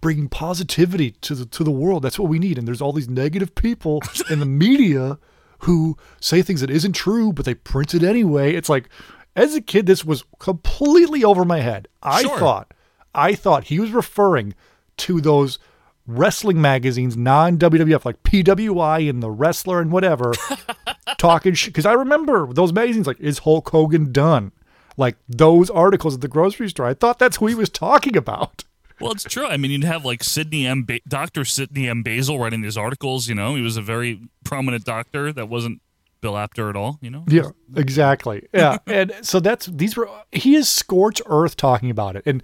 bringing 0.00 0.28
positivity 0.28 1.12
to 1.22 1.34
the 1.34 1.46
to 1.46 1.64
the 1.64 1.70
world. 1.70 2.02
That's 2.02 2.18
what 2.18 2.28
we 2.28 2.38
need. 2.38 2.58
And 2.58 2.66
there's 2.68 2.80
all 2.80 2.92
these 2.92 3.08
negative 3.08 3.54
people 3.54 4.02
in 4.30 4.38
the 4.40 4.46
media 4.46 5.18
who 5.60 5.96
say 6.20 6.40
things 6.42 6.60
that 6.60 6.70
isn't 6.70 6.92
true, 6.92 7.32
but 7.32 7.44
they 7.44 7.54
print 7.54 7.94
it 7.94 8.02
anyway. 8.04 8.54
It's 8.54 8.68
like, 8.68 8.88
as 9.34 9.54
a 9.54 9.60
kid, 9.60 9.86
this 9.86 10.04
was 10.04 10.24
completely 10.38 11.24
over 11.24 11.44
my 11.44 11.60
head. 11.60 11.88
I 12.02 12.22
Sure. 12.22 12.38
thought, 12.38 12.74
I 13.14 13.34
thought 13.34 13.64
he 13.64 13.80
was 13.80 13.90
referring 13.90 14.54
to 14.98 15.20
those 15.20 15.58
wrestling 16.06 16.60
magazines, 16.60 17.16
non 17.16 17.58
WWF, 17.58 18.04
like 18.04 18.22
PWI 18.22 19.10
and 19.10 19.22
the 19.22 19.30
Wrestler 19.30 19.80
and 19.80 19.90
whatever, 19.90 20.32
talking 21.18 21.54
shit. 21.54 21.72
Because 21.72 21.86
I 21.86 21.92
remember 21.92 22.52
those 22.52 22.72
magazines, 22.72 23.06
like, 23.06 23.20
is 23.20 23.38
Hulk 23.40 23.68
Hogan 23.70 24.12
done? 24.12 24.52
Like 24.96 25.16
those 25.28 25.70
articles 25.70 26.14
at 26.16 26.20
the 26.22 26.28
grocery 26.28 26.68
store. 26.68 26.86
I 26.86 26.94
thought 26.94 27.18
that's 27.20 27.36
who 27.36 27.46
he 27.46 27.54
was 27.54 27.68
talking 27.68 28.16
about. 28.16 28.64
Well, 29.00 29.12
it's 29.12 29.24
true. 29.24 29.46
I 29.46 29.56
mean, 29.56 29.70
you'd 29.70 29.84
have 29.84 30.04
like 30.04 30.24
Sidney 30.24 30.66
M. 30.66 30.84
Ba- 30.84 31.00
Dr. 31.06 31.44
Sidney 31.44 31.88
M. 31.88 32.02
Basil 32.02 32.38
writing 32.38 32.62
these 32.62 32.76
articles. 32.76 33.28
You 33.28 33.34
know, 33.34 33.54
he 33.54 33.62
was 33.62 33.76
a 33.76 33.82
very 33.82 34.20
prominent 34.44 34.84
doctor 34.84 35.32
that 35.32 35.48
wasn't 35.48 35.80
Bill 36.20 36.36
Apter 36.36 36.68
at 36.68 36.76
all. 36.76 36.98
You 37.00 37.10
know, 37.10 37.24
Yeah, 37.28 37.50
exactly. 37.76 38.48
Yeah, 38.52 38.78
and 38.86 39.12
so 39.22 39.40
that's 39.40 39.66
these 39.66 39.96
were 39.96 40.08
he 40.32 40.54
is 40.56 40.68
scorched 40.68 41.22
earth 41.26 41.56
talking 41.56 41.90
about 41.90 42.16
it, 42.16 42.22
and 42.26 42.42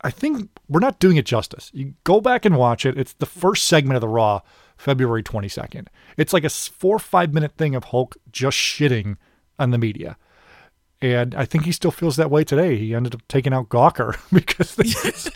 I 0.00 0.10
think 0.10 0.48
we're 0.68 0.80
not 0.80 0.98
doing 0.98 1.16
it 1.16 1.26
justice. 1.26 1.70
You 1.74 1.94
go 2.04 2.20
back 2.20 2.44
and 2.44 2.56
watch 2.56 2.86
it. 2.86 2.96
It's 2.98 3.12
the 3.14 3.26
first 3.26 3.66
segment 3.66 3.96
of 3.96 4.00
the 4.00 4.08
Raw, 4.08 4.40
February 4.78 5.22
twenty 5.22 5.48
second. 5.48 5.90
It's 6.16 6.32
like 6.32 6.44
a 6.44 6.50
four 6.50 6.96
or 6.96 7.00
five 7.00 7.34
minute 7.34 7.52
thing 7.58 7.74
of 7.74 7.84
Hulk 7.84 8.16
just 8.32 8.56
shitting 8.56 9.16
on 9.58 9.70
the 9.70 9.78
media. 9.78 10.16
And 11.02 11.34
I 11.34 11.46
think 11.46 11.64
he 11.64 11.72
still 11.72 11.90
feels 11.90 12.16
that 12.16 12.30
way 12.30 12.44
today. 12.44 12.76
He 12.76 12.94
ended 12.94 13.14
up 13.14 13.22
taking 13.26 13.54
out 13.54 13.70
Gawker 13.70 14.18
because 14.32 14.74
this, 14.74 15.30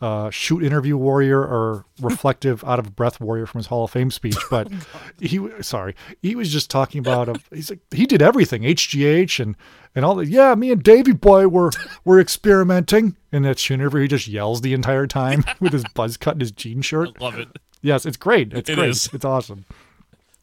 uh, 0.00 0.30
shoot 0.30 0.62
interview 0.62 0.96
warrior 0.96 1.40
or 1.40 1.84
reflective 2.00 2.64
out 2.66 2.78
of 2.78 2.96
breath 2.96 3.20
warrior 3.20 3.44
from 3.46 3.58
his 3.58 3.66
Hall 3.66 3.84
of 3.84 3.90
Fame 3.90 4.10
speech. 4.10 4.38
But 4.50 4.68
he, 5.20 5.38
sorry, 5.60 5.94
he 6.22 6.34
was 6.34 6.50
just 6.50 6.70
talking 6.70 6.98
about. 7.00 7.28
A, 7.28 7.34
he's 7.54 7.70
like, 7.70 7.80
he 7.90 8.06
did 8.06 8.22
everything, 8.22 8.62
HGH 8.62 9.40
and 9.40 9.56
and 9.94 10.04
all 10.04 10.14
that. 10.16 10.28
Yeah, 10.28 10.54
me 10.54 10.70
and 10.70 10.82
Davy 10.82 11.12
Boy 11.12 11.48
were 11.48 11.70
were 12.04 12.18
experimenting. 12.20 13.16
In 13.32 13.42
that 13.42 13.58
shoot 13.58 13.74
interview, 13.74 14.00
he 14.02 14.08
just 14.08 14.26
yells 14.26 14.60
the 14.62 14.72
entire 14.74 15.06
time 15.06 15.44
with 15.60 15.72
his 15.72 15.84
buzz 15.94 16.16
cut 16.16 16.32
and 16.34 16.40
his 16.40 16.50
jean 16.52 16.80
shirt. 16.82 17.20
Love 17.20 17.38
it. 17.38 17.48
Yes, 17.82 18.04
it's 18.06 18.16
great. 18.16 18.52
It's 18.52 18.68
It 18.68 18.74
great. 18.76 18.88
is. 18.90 19.08
It's 19.12 19.24
awesome. 19.24 19.64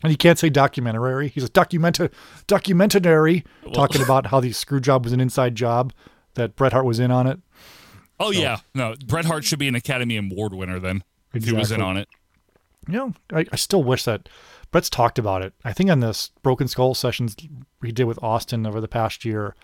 And 0.04 0.12
he 0.12 0.16
can't 0.16 0.38
say 0.38 0.50
documentary. 0.50 1.30
He's 1.30 1.44
a 1.44 1.50
documenta 1.50 2.12
documentary 2.46 3.44
talking 3.74 4.02
about 4.02 4.28
how 4.28 4.40
the 4.40 4.52
screw 4.54 4.80
job 4.80 5.04
was 5.04 5.14
an 5.14 5.20
inside 5.20 5.56
job 5.56 5.92
that 6.36 6.56
Bret 6.56 6.72
Hart 6.74 6.86
was 6.86 7.00
in 7.00 7.10
on 7.12 7.26
it. 7.28 7.40
Oh 8.20 8.32
yeah, 8.32 8.58
no. 8.74 8.96
Bret 9.06 9.26
Hart 9.26 9.44
should 9.44 9.60
be 9.60 9.68
an 9.68 9.76
Academy 9.76 10.18
Award 10.18 10.54
winner 10.54 10.80
then. 10.80 11.04
If 11.34 11.46
he 11.46 11.54
was 11.54 11.72
in 11.72 11.82
on 11.82 11.98
it. 11.98 12.08
You 12.88 12.94
know, 12.94 13.14
I, 13.34 13.46
I 13.52 13.58
still 13.58 13.84
wish 13.84 14.06
that 14.06 14.30
Bret's 14.72 14.90
talked 14.90 15.20
about 15.20 15.42
it. 15.42 15.54
I 15.66 15.74
think 15.74 15.90
on 15.90 16.00
this 16.00 16.32
Broken 16.42 16.68
Skull 16.68 16.94
sessions 16.94 17.36
he 17.84 17.92
did 17.92 18.06
with 18.06 18.22
Austin 18.24 18.66
over 18.66 18.80
the 18.80 18.88
past 18.88 19.26
year, 19.26 19.56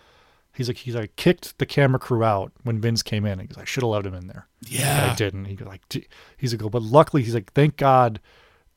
he's 0.53 0.67
like 0.67 0.77
he's 0.77 0.95
like 0.95 1.15
kicked 1.15 1.57
the 1.57 1.65
camera 1.65 1.99
crew 1.99 2.23
out 2.23 2.51
when 2.63 2.81
Vince 2.81 3.01
came 3.01 3.25
in. 3.25 3.39
He's 3.39 3.55
like, 3.55 3.63
I 3.63 3.65
should 3.65 3.83
have 3.83 3.89
let 3.89 4.05
him 4.05 4.13
in 4.13 4.27
there. 4.27 4.47
But 5.05 5.11
I 5.11 5.15
didn't. 5.15 5.45
He 5.45 5.55
like, 5.57 5.87
"D-" 5.89 6.07
he's 6.37 6.53
like, 6.53 6.63
"Oh, 6.63 6.69
but 6.69 6.81
luckily, 6.81 7.23
he's 7.23 7.33
like, 7.33 7.51
thank 7.53 7.77
God 7.77 8.19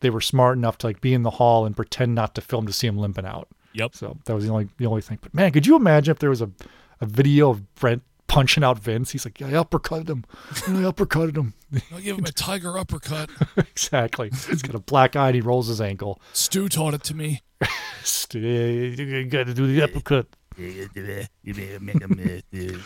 they 0.00 0.10
were 0.10 0.20
smart 0.20 0.56
enough 0.56 0.78
to 0.78 0.86
like 0.86 1.00
be 1.00 1.14
in 1.14 1.22
the 1.22 1.30
hall 1.30 1.66
and 1.66 1.76
pretend 1.76 2.14
not 2.14 2.34
to 2.34 2.40
film 2.40 2.66
to 2.66 2.72
see 2.72 2.86
him 2.86 2.98
limping 2.98 3.26
out. 3.26 3.48
Yep. 3.72 3.94
So 3.94 4.16
that 4.24 4.34
was 4.34 4.44
the 4.44 4.50
only 4.50 4.68
the 4.78 4.86
only 4.86 5.02
thing. 5.02 5.18
But 5.20 5.34
man, 5.34 5.52
could 5.52 5.66
you 5.66 5.76
imagine 5.76 6.12
if 6.12 6.18
there 6.18 6.30
was 6.30 6.42
a, 6.42 6.50
a 7.00 7.06
video 7.06 7.50
of 7.50 7.74
Bret 7.74 8.00
punching 8.26 8.64
out 8.64 8.78
Vince? 8.78 9.10
He's 9.12 9.24
like, 9.24 9.40
yeah, 9.40 9.48
I 9.48 9.50
uppercutted 9.52 10.08
him. 10.08 10.24
I 10.66 10.82
uppercutted 10.90 11.36
him. 11.36 11.54
I'll 11.92 12.00
give 12.00 12.18
him 12.18 12.24
a 12.24 12.32
tiger 12.32 12.78
uppercut. 12.78 13.30
exactly. 13.56 14.30
He's 14.30 14.62
got 14.62 14.74
a 14.74 14.80
black 14.80 15.16
eye 15.16 15.28
and 15.28 15.34
he 15.34 15.40
rolls 15.40 15.68
his 15.68 15.80
ankle. 15.80 16.20
Stu 16.32 16.68
taught 16.68 16.94
it 16.94 17.02
to 17.04 17.14
me. 17.14 17.42
Stu, 18.02 18.38
You 18.38 19.24
got 19.24 19.46
to 19.46 19.54
do 19.54 19.66
the 19.66 19.82
uppercut 19.82 20.26
You 20.56 20.88
make 21.80 22.00
him 22.00 22.42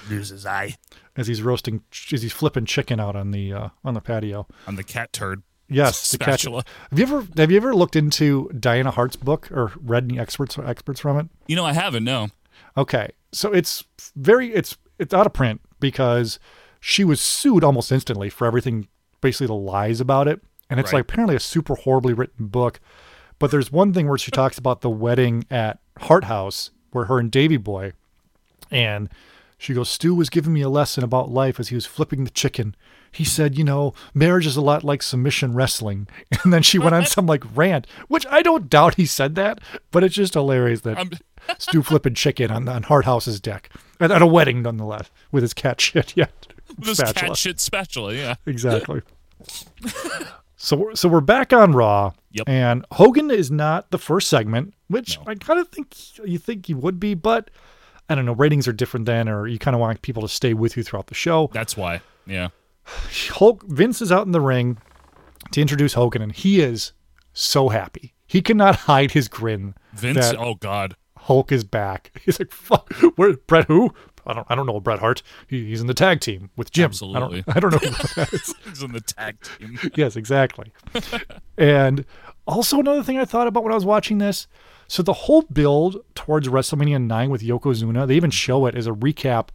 lose 0.09 0.29
his 0.31 0.47
eye. 0.47 0.77
as 1.17 1.27
he's 1.27 1.43
roasting, 1.43 1.83
as 2.13 2.23
he's 2.23 2.33
flipping 2.33 2.65
chicken 2.67 3.01
out 3.01 3.17
on 3.17 3.31
the 3.33 3.53
uh, 3.53 3.69
on 3.85 3.95
the 3.95 4.01
patio. 4.01 4.47
On 4.67 4.77
the 4.77 4.85
cat 4.85 5.13
turd. 5.13 5.43
Yes, 5.69 6.11
the 6.13 6.19
catch. 6.19 6.41
Spatula. 6.43 6.65
Have 6.91 6.99
you 6.99 7.05
ever 7.05 7.27
have 7.37 7.51
you 7.51 7.57
ever 7.57 7.75
looked 7.75 7.95
into 7.97 8.49
Diana 8.59 8.91
Hart's 8.91 9.17
book 9.17 9.51
or 9.53 9.73
read 9.81 10.05
any 10.05 10.19
experts 10.19 10.59
experts 10.59 11.01
from 11.01 11.19
it? 11.19 11.27
You 11.47 11.55
know, 11.57 11.65
I 11.65 11.73
haven't. 11.73 12.05
No. 12.05 12.29
Okay, 12.77 13.11
so 13.33 13.53
it's 13.53 13.85
very 14.17 14.53
it's 14.53 14.77
it's 15.01 15.15
out 15.15 15.27
of 15.27 15.33
print 15.33 15.61
because 15.81 16.39
she 16.79 17.05
was 17.05 17.21
sued 17.21 17.65
almost 17.65 17.91
instantly 17.91 18.29
for 18.31 18.47
everything, 18.47 18.87
basically 19.21 19.47
the 19.49 19.55
lies 19.55 20.01
about 20.01 20.29
it, 20.29 20.41
and 20.69 20.79
it's 20.79 20.93
Right. 20.93 20.99
like 20.99 21.03
apparently 21.11 21.35
a 21.37 21.41
super 21.41 21.75
horribly 21.75 22.13
written 22.13 22.47
book. 22.47 22.81
But 23.39 23.51
there's 23.51 23.73
one 23.73 23.93
thing 23.93 24.07
where 24.09 24.19
she 24.19 24.31
talks 24.31 24.59
about 24.59 24.83
the 24.83 24.91
wedding 24.91 25.45
at 25.51 25.81
Hart 25.99 26.25
House 26.25 26.71
where 26.93 27.07
her 27.07 27.19
and 27.19 27.31
Davy 27.31 27.57
Boy, 27.57 27.93
and 28.71 29.09
she 29.61 29.75
goes, 29.75 29.91
Stu 29.91 30.15
was 30.15 30.31
giving 30.31 30.53
me 30.55 30.63
a 30.63 30.71
lesson 30.71 31.05
about 31.05 31.31
life 31.31 31.61
as 31.61 31.69
he 31.69 31.75
was 31.75 31.85
flipping 31.85 32.25
the 32.25 32.31
chicken. 32.31 32.75
He 33.13 33.25
said, 33.25 33.59
you 33.59 33.65
know, 33.65 33.93
marriage 34.15 34.47
is 34.47 34.57
a 34.57 34.61
lot 34.63 34.83
like 34.85 35.03
submission 35.03 35.53
wrestling. 35.55 36.09
And 36.45 36.53
then 36.53 36.63
she 36.63 36.79
went 36.79 36.95
on 36.95 37.05
some 37.05 37.27
like 37.27 37.45
rant, 37.55 37.87
which 38.09 38.25
I 38.31 38.41
don't 38.43 38.71
doubt 38.71 38.95
he 38.95 39.05
said 39.05 39.35
that, 39.35 39.61
but 39.91 40.03
it's 40.03 40.15
just 40.15 40.33
hilarious 40.35 40.81
that 40.83 40.97
I'm- 40.97 41.11
um, 41.49 41.57
Stu 41.59 41.83
flipping 41.83 42.15
chicken 42.15 42.51
on, 42.51 42.69
on 42.69 42.85
Hart 42.85 43.05
House's 43.05 43.39
deck 43.41 43.69
at, 43.99 44.11
at 44.11 44.23
a 44.23 44.27
wedding, 44.27 44.63
nonetheless, 44.63 45.11
with 45.33 45.43
his 45.43 45.53
cat 45.55 45.81
shit. 45.81 46.13
Yeah, 46.17 46.27
This 46.79 46.99
spatula. 46.99 47.29
cat 47.29 47.37
shit 47.37 47.61
spatula. 47.61 48.15
Yeah. 48.15 48.35
Exactly. 48.47 49.03
so 50.57 50.77
we're, 50.77 50.95
so 50.95 51.09
we're 51.09 51.21
back 51.21 51.53
on 51.53 51.73
Raw, 51.73 52.13
Yep. 52.33 52.49
and 52.49 52.87
Hogan 52.93 53.31
is 53.31 53.51
not 53.51 53.91
the 53.91 53.99
first 53.99 54.29
segment, 54.29 54.73
which 54.89 55.19
I 55.27 55.35
kind 55.35 55.59
of 55.61 55.69
think 55.69 55.95
you 56.27 56.39
think 56.39 56.67
he 56.67 56.75
would 56.75 57.01
be, 57.01 57.15
but 57.15 57.51
I 58.11 58.15
don't 58.17 58.27
know. 58.27 58.33
Ratings 58.35 58.67
are 58.69 58.73
different 58.73 59.07
then, 59.07 59.29
or 59.29 59.47
you 59.47 59.59
kind 59.59 59.75
of 59.75 59.81
want 59.81 60.03
people 60.03 60.21
to 60.23 60.29
stay 60.29 60.53
with 60.53 60.77
you 60.77 60.83
throughout 60.83 61.07
the 61.07 61.15
show. 61.15 61.49
That's 61.53 61.77
why. 61.77 62.01
Yeah. 62.27 62.49
Hulk 63.31 63.63
Vince 63.69 64.03
is 64.03 64.11
out 64.13 64.27
in 64.27 64.33
the 64.33 64.41
ring 64.41 64.79
to 65.53 65.61
introduce 65.61 65.95
Hogan, 65.95 66.21
and 66.21 66.33
he 66.33 66.61
is 66.61 66.93
so 67.33 67.69
happy. 67.69 68.15
He 68.27 68.43
cannot 68.43 68.77
hide 68.77 69.13
his 69.13 69.29
grin. 69.29 69.75
Vince. 69.95 70.33
oh 70.39 70.55
God. 70.57 70.97
Hulk 71.17 71.53
is 71.53 71.65
back. 71.65 72.19
He's 72.25 72.39
like, 72.39 72.51
"Fuck, 72.51 72.93
where 73.17 73.35
Bret? 73.37 73.67
Who? 73.67 73.93
I 74.27 74.33
don't. 74.35 74.47
I 74.51 74.55
don't 74.55 74.67
know 74.67 74.81
Bret 74.81 74.99
Hart. 74.99 75.23
He, 75.47 75.67
he's 75.67 75.81
in 75.81 75.87
the 75.87 75.95
tag 75.95 76.21
team 76.21 76.51
with 76.57 76.71
Jim. 76.71 76.87
Absolutely. 76.87 77.45
I 77.47 77.59
don't. 77.61 77.73
I 77.73 77.79
don't 77.79 77.83
know 77.85 77.91
who 77.91 78.15
that 78.15 78.33
is. 78.33 78.55
He's 78.65 78.83
in 78.83 78.93
the 78.93 79.01
tag 79.01 79.37
team. 79.41 79.79
yes, 79.97 80.17
exactly. 80.17 80.73
and 81.59 82.05
also 82.47 82.81
another 82.81 83.03
thing 83.03 83.19
I 83.19 83.25
thought 83.25 83.47
about 83.47 83.63
when 83.65 83.73
I 83.73 83.77
was 83.77 83.85
watching 83.85 84.19
this. 84.19 84.47
So 84.91 85.05
the 85.05 85.13
whole 85.13 85.43
build 85.43 86.05
towards 86.17 86.49
WrestleMania 86.49 87.01
9 87.01 87.31
with 87.31 87.43
Yokozuna, 87.43 88.09
they 88.09 88.17
even 88.17 88.33
show 88.33 88.67
it 88.67 88.75
as 88.75 88.89
a 88.89 88.91
recap 88.91 89.51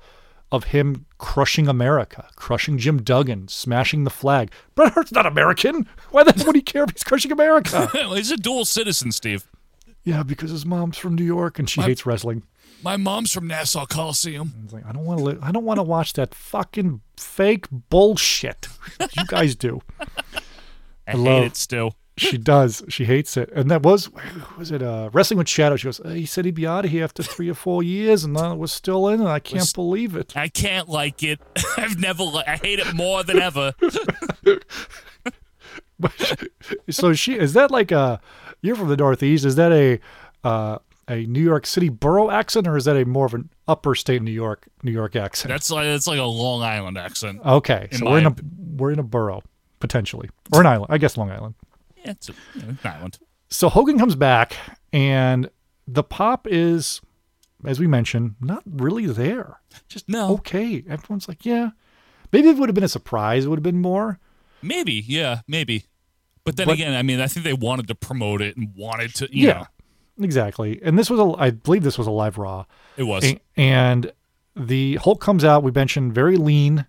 of 0.50 0.66
him 0.66 1.06
crushing 1.18 1.68
America, 1.68 2.30
crushing 2.38 2.78
Jim 2.78 3.02
Duggan, 3.04 3.50
smashing 3.50 4.06
the 4.06 4.10
flag. 4.10 4.50
Bret 4.76 4.94
Hart's 4.94 5.12
not 5.12 5.26
American. 5.26 5.90
Why 6.12 6.24
the 6.24 6.32
hell 6.32 6.46
would 6.46 6.56
he 6.56 6.62
care 6.62 6.86
if 6.86 6.92
he's 6.92 7.04
crushing 7.04 7.34
America? 7.34 7.90
He's 8.14 8.32
a 8.32 8.38
dual 8.38 8.64
citizen, 8.64 9.12
Steve. 9.12 9.46
yeah, 10.06 10.24
because 10.24 10.52
his 10.52 10.66
mom's 10.66 10.98
from 10.98 11.16
New 11.16 11.26
York 11.26 11.60
and 11.60 11.70
she 11.70 11.82
hates 11.82 12.06
wrestling. 12.06 12.44
My 12.82 12.96
mom's 12.96 13.34
from 13.34 13.46
Nassau 13.46 13.86
Coliseum. 13.86 14.54
It's 14.64 14.72
like 14.72 14.86
I 14.86 14.94
don't 14.94 15.04
want 15.04 15.20
to. 15.20 15.26
Li- 15.26 15.38
I 15.42 15.52
don't 15.52 15.66
want 15.66 15.80
to 15.80 15.84
watch 15.84 16.14
that 16.14 16.34
fucking 16.34 17.02
fake 17.18 17.66
bullshit. 17.90 18.70
you 19.18 19.26
guys 19.28 19.58
do. 19.58 19.82
I, 21.08 21.14
love- 21.16 21.42
hate 21.42 21.48
it 21.48 21.58
still. 21.58 21.94
She 22.18 22.38
does. 22.38 22.82
She 22.88 23.04
hates 23.06 23.36
it. 23.36 23.50
And 23.54 23.70
that 23.70 23.82
was 23.84 24.10
was 24.58 24.72
it 24.72 24.82
uh 24.82 25.10
wrestling 25.12 25.38
with 25.38 25.50
Shadow. 25.50 25.76
She 25.76 25.86
goes, 25.86 26.00
"Uh, 26.00 26.10
he 26.10 26.26
said 26.26 26.46
he'd 26.46 26.56
be 26.56 26.66
out 26.66 26.86
of 26.86 26.92
here 26.92 27.04
after 27.04 27.22
three 27.24 27.50
or 27.50 27.54
four 27.54 27.84
years 27.84 28.24
and 28.24 28.34
now 28.34 28.56
we're 28.56 28.68
still 28.68 29.10
in 29.10 29.20
and 29.20 29.28
I 29.30 29.40
can't 29.40 29.74
believe 29.74 30.16
it. 30.16 30.36
I 30.38 30.48
can't 30.48 30.88
like 30.88 31.24
it. 31.24 31.40
I've 31.78 32.00
never. 32.00 32.24
Li- 32.24 32.44
I 32.48 32.56
hate 32.56 32.80
it 32.80 32.94
more 32.94 33.24
than 33.24 33.40
ever. 33.40 33.74
so 36.90 37.14
she 37.14 37.34
is 37.38 37.54
that 37.54 37.72
like 37.72 37.92
a 37.92 38.20
you're 38.62 38.76
from 38.76 38.88
the 38.90 38.98
Northeast, 38.98 39.46
is 39.46 39.56
that 39.56 39.72
a 39.72 40.00
uh 40.44 40.80
a 41.08 41.26
New 41.26 41.42
York 41.42 41.66
City 41.68 41.90
borough 41.90 42.32
accent 42.32 42.68
or 42.68 42.76
is 42.78 42.86
that 42.86 42.98
a 42.98 43.06
more 43.06 43.26
of 43.28 43.34
an 43.34 43.50
upper 43.68 43.94
state 43.94 44.22
New 44.22 44.32
York 44.32 44.68
New 44.84 44.92
York 44.92 45.16
accent? 45.16 45.50
That's 45.50 45.70
like 45.70 45.86
that's 45.86 46.08
like 46.08 46.20
a 46.20 46.24
Long 46.24 46.62
Island 46.64 46.98
accent. 46.98 47.42
okay. 47.46 47.88
So 47.92 48.06
we're 48.06 48.20
in 48.20 48.26
a 48.26 48.36
we're 48.78 48.92
in 48.92 49.00
a 49.00 49.04
borough, 49.04 49.44
potentially. 49.80 50.30
Or 50.54 50.62
an 50.62 50.68
island. 50.68 50.88
I 50.90 50.98
guess 50.98 51.18
Long 51.18 51.32
Island. 51.32 51.56
It's 52.06 52.30
a, 52.30 52.34
you 52.56 52.62
know, 52.62 52.68
an 52.70 52.80
island. 52.84 53.20
So 53.50 53.70
Hogan 53.70 53.98
comes 54.00 54.16
back, 54.16 54.56
and 54.92 55.50
the 55.88 56.04
pop 56.04 56.48
is, 56.50 57.02
as 57.66 57.80
we 57.80 57.88
mentioned, 57.88 58.36
not 58.42 58.64
really 58.66 59.06
there. 59.06 59.60
Just 59.88 60.10
No. 60.10 60.34
okay. 60.36 60.84
Everyone's 60.90 61.28
like, 61.28 61.46
yeah. 61.46 61.70
Maybe 62.32 62.50
it 62.50 62.58
would 62.58 62.70
have 62.70 62.76
been 62.76 62.84
a 62.84 62.88
surprise. 62.90 63.46
It 63.46 63.50
would 63.50 63.60
have 63.60 63.64
been 63.64 63.82
more. 63.82 64.20
Maybe, 64.62 65.04
yeah, 65.08 65.42
maybe. 65.48 65.86
But 66.44 66.58
then 66.58 66.66
But- 66.68 66.74
again, 66.74 66.94
I 66.94 67.02
mean, 67.04 67.20
I 67.22 67.28
think 67.28 67.44
they 67.44 67.54
wanted 67.54 67.88
to 67.88 67.96
promote 67.96 68.42
it 68.42 68.58
and 68.58 68.72
wanted 68.76 69.14
to. 69.16 69.30
You 69.32 69.48
yeah, 69.48 69.54
know, 70.18 70.26
exactly. 70.26 70.80
And 70.84 70.98
this 70.98 71.10
was 71.10 71.20
a, 71.20 71.34
I 71.42 71.52
believe 71.52 71.84
this 71.84 71.98
was 71.98 72.08
a 72.08 72.12
live 72.12 72.38
Raw, 72.38 72.66
it 72.98 73.04
was. 73.04 73.34
And 73.56 74.12
the 74.56 74.96
Hulk 74.96 75.22
comes 75.22 75.44
out. 75.44 75.64
We 75.64 75.72
mentioned 75.72 76.14
very 76.16 76.38
lean, 76.38 76.86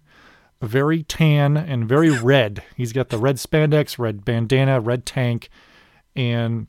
very 0.62 1.02
tan, 1.02 1.56
and 1.56 1.88
very 1.88 2.10
red. 2.10 2.62
He's 2.76 2.92
got 2.92 3.10
the 3.10 3.18
red 3.18 3.36
spandex, 3.36 3.98
red 3.98 4.24
bandana, 4.24 4.80
red 4.80 5.04
tank, 5.04 5.48
and 6.14 6.66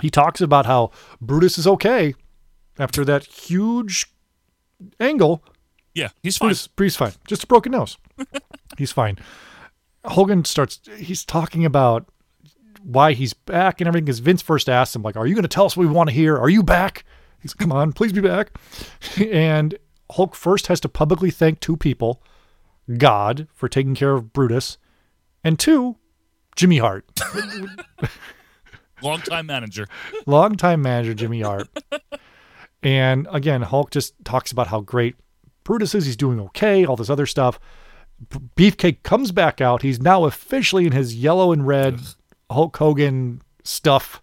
he 0.00 0.10
talks 0.10 0.40
about 0.40 0.66
how 0.66 0.90
Brutus 1.20 1.58
is 1.58 1.66
okay 1.66 2.14
after 2.78 3.04
that 3.04 3.24
huge 3.24 4.06
angle. 5.00 5.42
yeah, 5.94 6.10
he's 6.22 6.36
fine. 6.36 6.48
Brutus, 6.48 6.66
Brutus 6.68 6.96
fine. 6.96 7.12
Just 7.26 7.44
a 7.44 7.46
broken 7.46 7.72
nose. 7.72 7.98
he's 8.78 8.92
fine. 8.92 9.18
Hogan 10.04 10.44
starts. 10.44 10.80
He's 10.96 11.24
talking 11.24 11.64
about 11.64 12.08
why 12.82 13.12
he's 13.12 13.34
back 13.34 13.80
and 13.80 13.88
everything. 13.88 14.04
Because 14.04 14.20
Vince 14.20 14.42
first 14.42 14.68
asked 14.68 14.94
him, 14.94 15.02
like, 15.02 15.16
"Are 15.16 15.26
you 15.26 15.34
going 15.34 15.42
to 15.42 15.48
tell 15.48 15.66
us 15.66 15.76
what 15.76 15.86
we 15.86 15.92
want 15.92 16.08
to 16.08 16.14
hear? 16.14 16.36
Are 16.36 16.48
you 16.48 16.62
back?" 16.62 17.04
He's, 17.40 17.54
"Come 17.54 17.72
on, 17.72 17.92
please 17.92 18.12
be 18.12 18.20
back." 18.20 18.56
and 19.18 19.76
Hulk 20.12 20.34
first 20.34 20.68
has 20.68 20.80
to 20.80 20.88
publicly 20.88 21.30
thank 21.30 21.60
two 21.60 21.76
people: 21.76 22.22
God 22.96 23.48
for 23.54 23.68
taking 23.68 23.94
care 23.94 24.14
of 24.14 24.32
Brutus, 24.32 24.78
and 25.44 25.58
two, 25.58 25.96
Jimmy 26.56 26.78
Hart, 26.78 27.08
Long 29.02 29.20
time 29.20 29.46
manager. 29.46 29.86
longtime 30.26 30.82
manager 30.82 31.14
Jimmy 31.14 31.40
Hart. 31.40 31.68
and 32.82 33.28
again, 33.30 33.62
Hulk 33.62 33.90
just 33.90 34.14
talks 34.24 34.52
about 34.52 34.68
how 34.68 34.80
great 34.80 35.16
Brutus 35.64 35.94
is. 35.94 36.06
He's 36.06 36.16
doing 36.16 36.40
okay, 36.40 36.84
all 36.84 36.96
this 36.96 37.10
other 37.10 37.26
stuff. 37.26 37.60
Beefcake 38.56 39.02
comes 39.04 39.30
back 39.30 39.60
out. 39.60 39.82
He's 39.82 40.00
now 40.00 40.24
officially 40.24 40.86
in 40.86 40.92
his 40.92 41.14
yellow 41.14 41.52
and 41.52 41.66
red 41.66 42.00
Hulk 42.50 42.76
Hogan 42.76 43.42
stuff. 43.62 44.20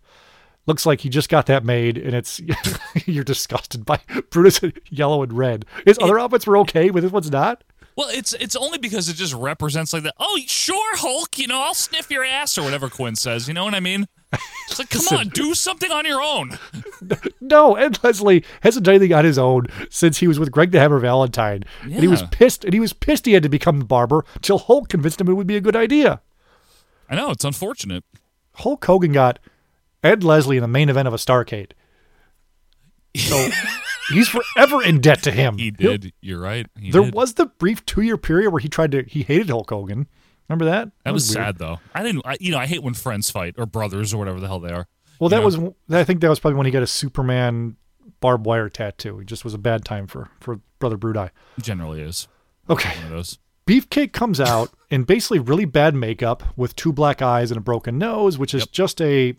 Looks 0.66 0.86
like 0.86 1.02
he 1.02 1.10
just 1.10 1.30
got 1.30 1.46
that 1.46 1.64
made, 1.64 1.98
and 1.98 2.14
it's 2.14 2.42
you're 3.06 3.24
disgusted 3.24 3.86
by 3.86 4.00
Brutus 4.32 4.60
yellow 4.90 5.24
and 5.24 5.32
red. 5.32 5.66
His 5.86 6.00
other 6.02 6.20
outfits 6.20 6.48
were 6.48 6.58
okay, 6.60 6.90
but 6.90 7.02
this 7.02 7.12
one's 7.12 7.32
not. 7.32 7.64
Well, 7.96 8.10
it's 8.12 8.34
it's 8.34 8.56
only 8.58 8.78
because 8.78 9.08
it 9.08 9.14
just 9.16 9.34
represents 9.34 9.94
like 9.94 10.04
that. 10.04 10.16
Oh, 10.20 10.38
sure, 10.48 10.98
Hulk. 10.98 11.38
You 11.40 11.48
know, 11.48 11.62
I'll 11.62 11.74
sniff 11.74 12.12
your 12.12 12.26
ass 12.26 12.58
or 12.58 12.64
whatever 12.64 12.90
Quinn 12.90 13.16
says. 13.16 13.48
You 13.48 13.54
know 13.54 13.64
what 13.64 13.74
I 13.74 13.80
mean? 13.80 14.08
It's 14.70 14.80
like, 14.80 14.90
come 14.90 15.00
Listen. 15.12 15.18
on, 15.18 15.28
do 15.30 15.54
something 15.54 15.92
on 15.92 16.06
your 16.06 16.22
own. 16.22 16.58
No, 17.40 17.76
Ed 17.76 18.04
Leslie 18.04 18.44
hasn't 18.62 18.86
done 18.86 18.96
anything 18.96 19.14
on 19.14 19.24
his 19.24 19.38
own 19.38 19.68
since 19.92 20.18
he 20.18 20.28
was 20.28 20.40
with 20.40 20.52
Greg 20.52 20.72
the 20.72 20.80
Hammer 20.80 20.98
Valentine. 20.98 21.64
And 21.84 21.94
he 21.94 22.08
was 22.08 22.24
pissed, 22.32 22.66
and 22.66 22.74
he 22.74 22.80
was 22.80 22.92
pissed 22.92 23.28
he 23.28 23.34
had 23.34 23.44
to 23.44 23.50
become 23.50 23.78
the 23.78 23.86
barber 23.86 24.26
till 24.42 24.58
Hulk 24.58 24.90
convinced 24.90 25.22
him 25.22 25.30
it 25.30 25.34
would 25.34 25.46
be 25.46 25.56
a 25.56 25.62
good 25.62 25.76
idea. 25.76 26.22
I 27.08 27.16
know 27.16 27.30
it's 27.30 27.46
unfortunate. 27.46 28.04
Hulk 28.56 28.84
Hogan 28.84 29.12
got 29.12 29.38
Ed 30.04 30.24
Leslie 30.24 30.58
in 30.58 30.64
the 30.64 30.68
main 30.68 30.90
event 30.90 31.08
of 31.08 31.14
a 31.14 31.18
Starcade. 31.18 31.74
So 33.16 33.48
he's 34.10 34.28
forever 34.30 34.84
in 34.84 35.00
debt 35.02 35.24
to 35.24 35.32
him. 35.32 35.58
He 35.58 35.74
He'll- 35.78 35.98
did. 35.98 36.14
You're 36.22 36.40
right. 36.40 36.68
He 36.80 36.92
There 36.92 37.04
did. 37.04 37.14
was 37.14 37.34
the 37.36 37.46
brief 37.48 37.86
two 37.86 38.02
year 38.02 38.18
period 38.18 38.52
where 38.52 38.60
he 38.60 38.70
tried 38.70 38.92
to 38.94 39.04
he 39.08 39.24
hated 39.24 39.50
Hulk 39.50 39.70
Hogan. 39.70 40.08
Remember 40.50 40.66
that? 40.66 40.92
That 41.04 41.14
was 41.14 41.28
weird. 41.28 41.46
sad 41.46 41.58
though. 41.58 41.80
I 41.94 42.04
didn't. 42.04 42.22
I, 42.26 42.38
you 42.40 42.52
know, 42.52 42.60
I 42.60 42.66
hate 42.68 42.84
when 42.84 42.94
friends 42.94 43.32
fight 43.32 43.56
or 43.58 43.66
brothers 43.66 44.14
or 44.14 44.18
whatever 44.18 44.40
the 44.40 44.48
hell 44.48 44.60
they 44.60 44.72
are. 44.72 44.88
Well, 45.20 45.30
you 45.30 45.38
that 45.38 45.40
know? 45.40 45.46
was 45.46 46.00
I 46.00 46.04
think 46.04 46.22
that 46.22 46.30
was 46.30 46.40
probably 46.40 46.58
when 46.58 46.66
he 46.66 46.72
got 46.72 46.84
a 46.84 46.88
Superman 46.88 47.78
barbed 48.20 48.46
wire 48.46 48.70
tattoo. 48.70 49.20
It 49.20 49.26
just 49.26 49.44
was 49.44 49.54
a 49.54 49.58
bad 49.58 49.84
time 49.86 50.08
for 50.08 50.30
for 50.40 50.60
brother 50.80 50.98
Brudai. 50.98 51.32
generally 51.60 52.02
is 52.02 52.28
Okay. 52.70 52.90
one 52.98 53.06
of 53.06 53.10
those. 53.12 53.40
Beefcake 53.68 54.14
comes 54.14 54.40
out 54.40 54.70
in 54.92 55.04
basically 55.06 55.40
really 55.40 55.66
bad 55.66 55.96
makeup 55.96 56.44
with 56.56 56.76
two 56.76 56.94
black 56.94 57.24
eyes 57.24 57.50
and 57.50 57.58
a 57.58 57.62
broken 57.62 57.98
nose, 57.98 58.38
which 58.38 58.54
is 58.54 58.62
Yep. 58.64 58.72
just 58.72 59.02
a 59.02 59.36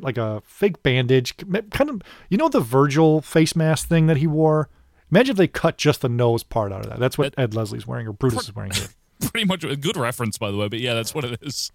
like 0.00 0.18
a 0.18 0.42
fake 0.46 0.82
bandage, 0.82 1.36
kind 1.70 1.90
of. 1.90 2.02
You 2.28 2.38
know 2.38 2.48
the 2.48 2.60
Virgil 2.60 3.20
face 3.20 3.56
mask 3.56 3.88
thing 3.88 4.06
that 4.06 4.18
he 4.18 4.26
wore. 4.26 4.68
Imagine 5.10 5.32
if 5.32 5.36
they 5.36 5.48
cut 5.48 5.76
just 5.76 6.00
the 6.00 6.08
nose 6.08 6.42
part 6.42 6.72
out 6.72 6.84
of 6.84 6.90
that. 6.90 6.98
That's 6.98 7.18
what 7.18 7.34
Ed 7.36 7.54
Leslie's 7.54 7.86
wearing 7.86 8.06
or 8.06 8.12
Brutus 8.12 8.44
is 8.44 8.54
wearing 8.54 8.72
here. 8.72 8.88
Pretty 9.30 9.46
much 9.46 9.62
a 9.62 9.76
good 9.76 9.96
reference, 9.96 10.38
by 10.38 10.50
the 10.50 10.56
way. 10.56 10.68
But 10.68 10.80
yeah, 10.80 10.94
that's 10.94 11.14
what 11.14 11.24
it 11.24 11.38
is. 11.42 11.70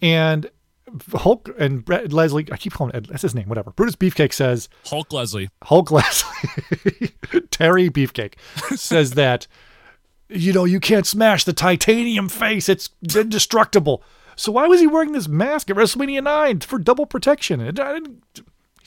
And 0.00 0.50
Hulk 1.12 1.50
and 1.58 1.84
Brett 1.84 2.12
Leslie, 2.12 2.46
I 2.50 2.56
keep 2.56 2.72
calling 2.72 2.94
Ed, 2.94 3.06
that's 3.06 3.22
his 3.22 3.34
name, 3.34 3.48
whatever. 3.48 3.72
Brutus 3.72 3.96
Beefcake 3.96 4.32
says 4.32 4.68
Hulk 4.84 5.12
Leslie. 5.12 5.50
Hulk 5.64 5.90
Leslie, 5.90 7.10
Terry 7.50 7.90
Beefcake 7.90 8.34
says 8.76 9.12
that, 9.12 9.46
you 10.28 10.52
know, 10.52 10.64
you 10.64 10.80
can't 10.80 11.06
smash 11.06 11.44
the 11.44 11.52
titanium 11.52 12.28
face. 12.28 12.68
It's 12.68 12.90
indestructible. 13.14 14.02
So 14.36 14.52
why 14.52 14.66
was 14.66 14.80
he 14.80 14.86
wearing 14.86 15.12
this 15.12 15.28
mask 15.28 15.70
at 15.70 15.76
WrestleMania 15.76 16.22
9 16.22 16.60
for 16.60 16.78
double 16.78 17.06
protection? 17.06 17.60
It- 17.60 17.80
I 17.80 17.94
didn't- 17.94 18.22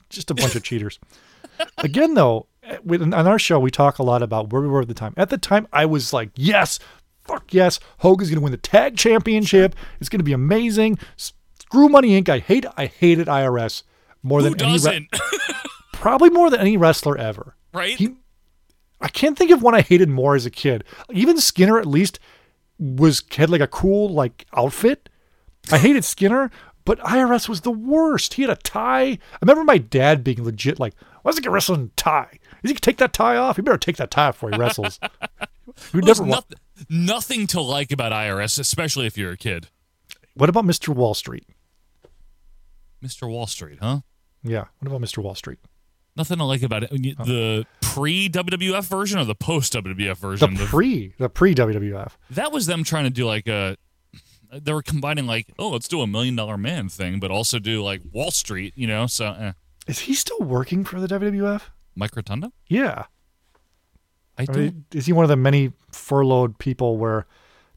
Just 0.10 0.32
a 0.32 0.34
bunch 0.36 0.56
of 0.56 0.64
cheaters. 0.64 1.00
Again, 1.80 2.14
though, 2.14 2.48
on 2.90 3.14
our 3.14 3.38
show, 3.40 3.60
we 3.60 3.70
talk 3.72 4.00
a 4.00 4.04
lot 4.04 4.22
about 4.24 4.52
where 4.52 4.62
we 4.62 4.68
were 4.68 4.82
at 4.82 4.88
the 4.88 4.94
time. 4.94 5.14
At 5.18 5.30
the 5.30 5.38
time, 5.38 5.68
I 5.74 5.86
was 5.86 6.14
like, 6.14 6.30
yes, 6.36 6.80
fuck 7.22 7.54
yes, 7.54 7.80
Hogan's 8.00 8.30
going 8.30 8.40
to 8.40 8.44
win 8.44 8.52
the 8.52 8.58
tag 8.58 8.96
championship. 8.98 9.76
It's 10.00 10.10
going 10.10 10.20
to 10.20 10.24
be 10.24 10.34
amazing. 10.34 10.98
Screw 11.18 11.90
Money 11.90 12.20
Inc. 12.20 12.30
I 12.30 12.40
hate, 12.40 12.66
I 12.78 12.86
hated 12.88 13.28
IRS 13.28 13.84
more 14.24 14.42
Who 14.42 14.50
than 14.50 14.62
any, 14.62 14.74
doesn't? 14.74 15.08
re- 15.12 15.20
probably 15.94 16.30
more 16.30 16.50
than 16.50 16.60
any 16.62 16.78
wrestler 16.78 17.18
ever. 17.18 17.56
right? 17.74 17.96
He, 17.98 18.16
I 19.02 19.08
can't 19.10 19.38
think 19.38 19.52
of 19.52 19.62
one 19.62 19.76
I 19.76 19.82
hated 19.82 20.10
more 20.10 20.36
as 20.36 20.46
a 20.46 20.50
kid. 20.52 20.84
Even 21.12 21.38
Skinner 21.40 21.78
at 21.80 21.86
least 21.86 22.20
was 22.80 23.24
had 23.36 23.50
like 23.50 23.62
a 23.62 23.68
cool 23.68 24.10
like 24.10 24.46
outfit. 24.56 25.09
I 25.72 25.78
hated 25.78 26.04
Skinner, 26.06 26.50
but 26.86 27.00
IRS 27.00 27.48
was 27.50 27.62
the 27.62 27.72
worst. 27.72 28.36
He 28.36 28.42
had 28.44 28.52
a 28.52 28.56
tie. 28.56 29.02
I 29.04 29.20
remember 29.42 29.64
my 29.64 29.78
dad 29.78 30.24
being 30.24 30.44
legit 30.44 30.80
like, 30.80 30.94
"Why 31.22 31.32
does 31.32 31.38
he 31.38 31.42
get 31.44 31.52
wrestling 31.52 31.82
in 31.82 31.86
a 31.88 31.90
tie? 31.96 32.40
Is 32.64 32.70
he 32.70 32.74
gonna 32.74 32.80
take 32.80 32.98
that 32.98 33.14
tie 33.14 33.36
off? 33.38 33.56
He 33.58 33.62
better 33.62 33.78
take 33.78 33.98
that 33.98 34.12
tie 34.12 34.28
off 34.28 34.36
before 34.36 34.52
he 34.52 34.58
wrestles." 34.58 35.00
We 35.94 36.02
There's 36.02 36.20
never. 36.20 36.32
wa- 36.32 36.42
nothing 36.90 37.46
to 37.48 37.62
like 37.62 37.92
about 37.92 38.12
IRS, 38.12 38.60
especially 38.60 39.06
if 39.06 39.18
you're 39.18 39.32
a 39.32 39.38
kid. 39.38 39.68
What 40.34 40.50
about 40.50 40.66
Mr. 40.66 40.90
Wall 40.94 41.14
Street? 41.14 41.46
Mr. 43.04 43.30
Wall 43.30 43.48
Street, 43.48 43.78
huh? 43.82 44.00
Yeah. 44.44 44.66
What 44.80 44.88
about 44.88 45.02
Mr. 45.02 45.20
Wall 45.24 45.36
Street? 45.36 45.60
Nothing 46.18 46.40
to 46.40 46.44
like 46.44 46.64
about 46.64 46.84
it. 46.84 46.92
You- 46.92 47.16
oh. 47.20 47.24
The 47.24 47.66
pre 47.82 48.28
WWF 48.30 48.84
version 48.88 49.20
or 49.20 49.26
the 49.26 49.36
post 49.36 49.74
WWF 49.74 50.18
version? 50.18 50.56
The- 50.56 50.66
pre, 50.66 51.14
the 51.18 51.30
pre 51.30 51.56
WWF. 51.56 52.12
that 52.32 52.52
was 52.52 52.66
them 52.66 52.84
trying 52.84 53.06
to 53.06 53.10
do 53.10 53.26
like 53.26 53.48
a. 53.48 53.78
They 54.52 54.74
were 54.74 54.82
combining 54.82 55.28
like, 55.28 55.48
oh, 55.60 55.70
let's 55.70 55.88
do 55.88 56.02
a 56.02 56.08
million 56.08 56.36
dollar 56.36 56.58
man 56.58 56.90
thing, 56.90 57.20
but 57.20 57.30
also 57.32 57.60
do 57.60 57.84
like 57.84 58.02
Wall 58.12 58.32
Street, 58.32 58.74
you 58.76 58.88
know? 58.88 59.06
So, 59.08 59.36
eh. 59.40 59.52
Is 59.88 60.00
he 60.00 60.14
still 60.14 60.40
working 60.40 60.84
for 60.86 61.00
the 61.00 61.08
WWF? 61.08 61.62
Mike 61.96 62.16
Rotunda? 62.16 62.52
Yeah. 62.68 63.06
I 64.38 64.46
mean, 64.52 64.86
is 64.94 65.06
he 65.06 65.14
one 65.14 65.26
of 65.26 65.30
the 65.30 65.36
many 65.36 65.74
furloughed 65.92 66.58
people 66.60 66.98
where, 66.98 67.26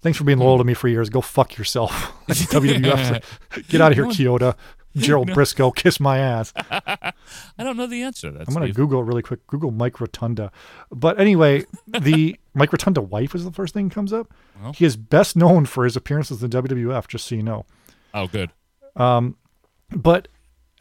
thanks 0.01 0.17
for 0.17 0.25
being 0.25 0.39
loyal 0.39 0.59
to 0.59 0.65
me 0.65 0.75
for 0.75 0.89
years, 0.89 1.11
go 1.11 1.21
fuck 1.21 1.59
yourself? 1.59 2.13
Like, 2.29 3.69
get 3.69 3.81
out 3.81 3.93
of 3.93 3.99
here, 3.99 4.07
Kyoto. 4.07 4.55
Gerald 4.97 5.31
Brisco, 5.31 5.75
kiss 5.75 5.99
my 6.01 6.19
ass. 6.19 6.53
I 6.71 7.13
don't 7.59 7.77
know 7.77 7.87
the 7.87 8.03
answer 8.03 8.31
to 8.31 8.39
that. 8.39 8.49
I'm 8.49 8.55
going 8.55 8.67
to 8.67 8.73
Google 8.73 9.01
it 9.01 9.05
really 9.05 9.23
quick. 9.23 9.47
Google 9.47 9.71
Mike 9.71 10.01
Rotunda. 10.01 10.53
But 10.91 11.19
anyway, 11.21 11.65
the 11.87 12.37
Mike 12.55 12.73
Rotunda 12.73 13.01
wife 13.01 13.35
is 13.35 13.45
the 13.45 13.53
first 13.53 13.73
thing 13.75 13.89
that 13.89 13.95
comes 13.95 14.13
up. 14.13 14.33
Well. 14.63 14.73
He 14.73 14.85
is 14.85 14.97
best 14.97 15.37
known 15.37 15.65
for 15.67 15.85
his 15.85 15.97
appearances 15.97 16.43
in 16.43 16.51
the 16.51 16.63
WWF, 16.63 17.09
just 17.09 17.27
so 17.27 17.35
you 17.35 17.43
know. 17.43 17.65
Oh, 18.13 18.27
good. 18.27 18.51
Um, 18.97 19.37
But 19.91 20.29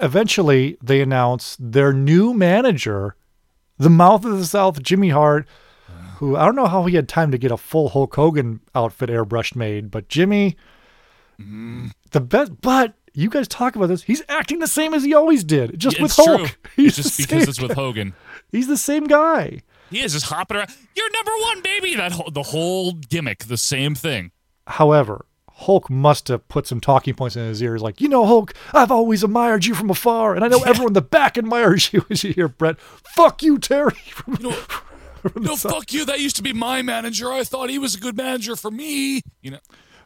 eventually, 0.02 0.78
they 0.84 1.00
announce 1.02 1.56
their 1.60 1.94
new 1.94 2.34
manager, 2.34 3.16
the 3.78 3.90
mouth 3.90 4.26
of 4.26 4.38
the 4.38 4.46
South, 4.46 4.82
Jimmy 4.84 5.10
Hart, 5.10 5.48
who 6.18 6.36
I 6.36 6.46
don't 6.46 6.56
know 6.56 6.68
how 6.68 6.84
he 6.86 6.96
had 6.96 7.08
time 7.10 7.32
to 7.32 7.38
get 7.38 7.52
a 7.52 7.58
full 7.58 7.90
Hulk 7.90 8.14
Hogan 8.16 8.60
outfit 8.76 9.10
airbrushed 9.10 9.56
made, 9.56 9.90
but 9.90 10.08
Jimmy, 10.08 10.56
the 11.40 12.22
best. 12.22 12.62
But 12.62 12.94
you 13.14 13.30
guys 13.30 13.48
talk 13.48 13.76
about 13.76 13.88
this. 13.88 14.04
He's 14.04 14.24
acting 14.30 14.60
the 14.60 14.68
same 14.68 14.94
as 14.94 15.04
he 15.04 15.14
always 15.14 15.44
did, 15.44 15.78
just 15.80 15.98
Yeah, 15.98 16.04
with 16.04 16.12
it's 16.12 16.26
Hulk. 16.26 16.40
true. 16.48 16.50
He's 16.76 16.98
It's 17.00 17.16
just 17.16 17.30
because 17.30 17.48
it's 17.48 17.62
with. 17.62 17.74
Hogan. 17.74 18.14
He's 18.52 18.68
the 18.68 18.78
same 18.78 19.06
guy. 19.06 19.62
He 19.90 20.02
is 20.02 20.14
just 20.14 20.28
hopping 20.28 20.58
around. 20.58 20.70
You're 20.96 21.12
number 21.12 21.32
one, 21.42 21.62
baby. 21.62 21.96
That 21.96 22.14
whole, 22.14 22.32
the 22.32 22.44
whole 22.44 22.94
gimmick, 22.94 23.46
the 23.46 23.58
same 23.58 23.94
thing. 23.96 24.32
However, 24.68 25.26
Hulk 25.52 25.90
must 25.90 26.30
have 26.30 26.48
put 26.48 26.66
some 26.66 26.80
talking 26.80 27.14
points 27.14 27.36
in 27.36 27.46
his 27.46 27.62
ears, 27.62 27.82
like, 27.82 28.00
you 28.02 28.08
know, 28.08 28.26
Hulk, 28.26 28.54
I've 28.74 28.92
always 28.92 29.24
admired 29.24 29.66
you 29.66 29.76
from 29.76 29.90
afar, 29.90 30.34
and 30.34 30.44
I 30.46 30.48
know 30.48 30.62
everyone 30.64 30.92
in 30.92 30.94
the 30.94 31.02
back 31.02 31.38
admires 31.38 31.92
you. 31.94 32.06
As 32.10 32.24
you 32.24 32.34
hear 32.34 32.48
Bret, 32.48 32.80
fuck 32.80 33.44
you, 33.44 33.58
Terry. 33.60 33.92
From, 33.92 34.38
You 34.42 34.50
know, 34.50 34.56
no, 35.36 35.56
fuck 35.56 35.94
you. 35.94 36.04
That 36.06 36.20
used 36.20 36.36
to 36.38 36.42
be 36.42 36.52
my 36.54 36.82
manager. 36.82 37.32
I 37.32 37.44
thought 37.44 37.70
he 37.70 37.78
was 37.78 37.94
a 37.94 38.00
good 38.00 38.18
manager 38.18 38.56
for 38.56 38.72
me. 38.72 39.22
You 39.42 39.52
know, 39.52 39.60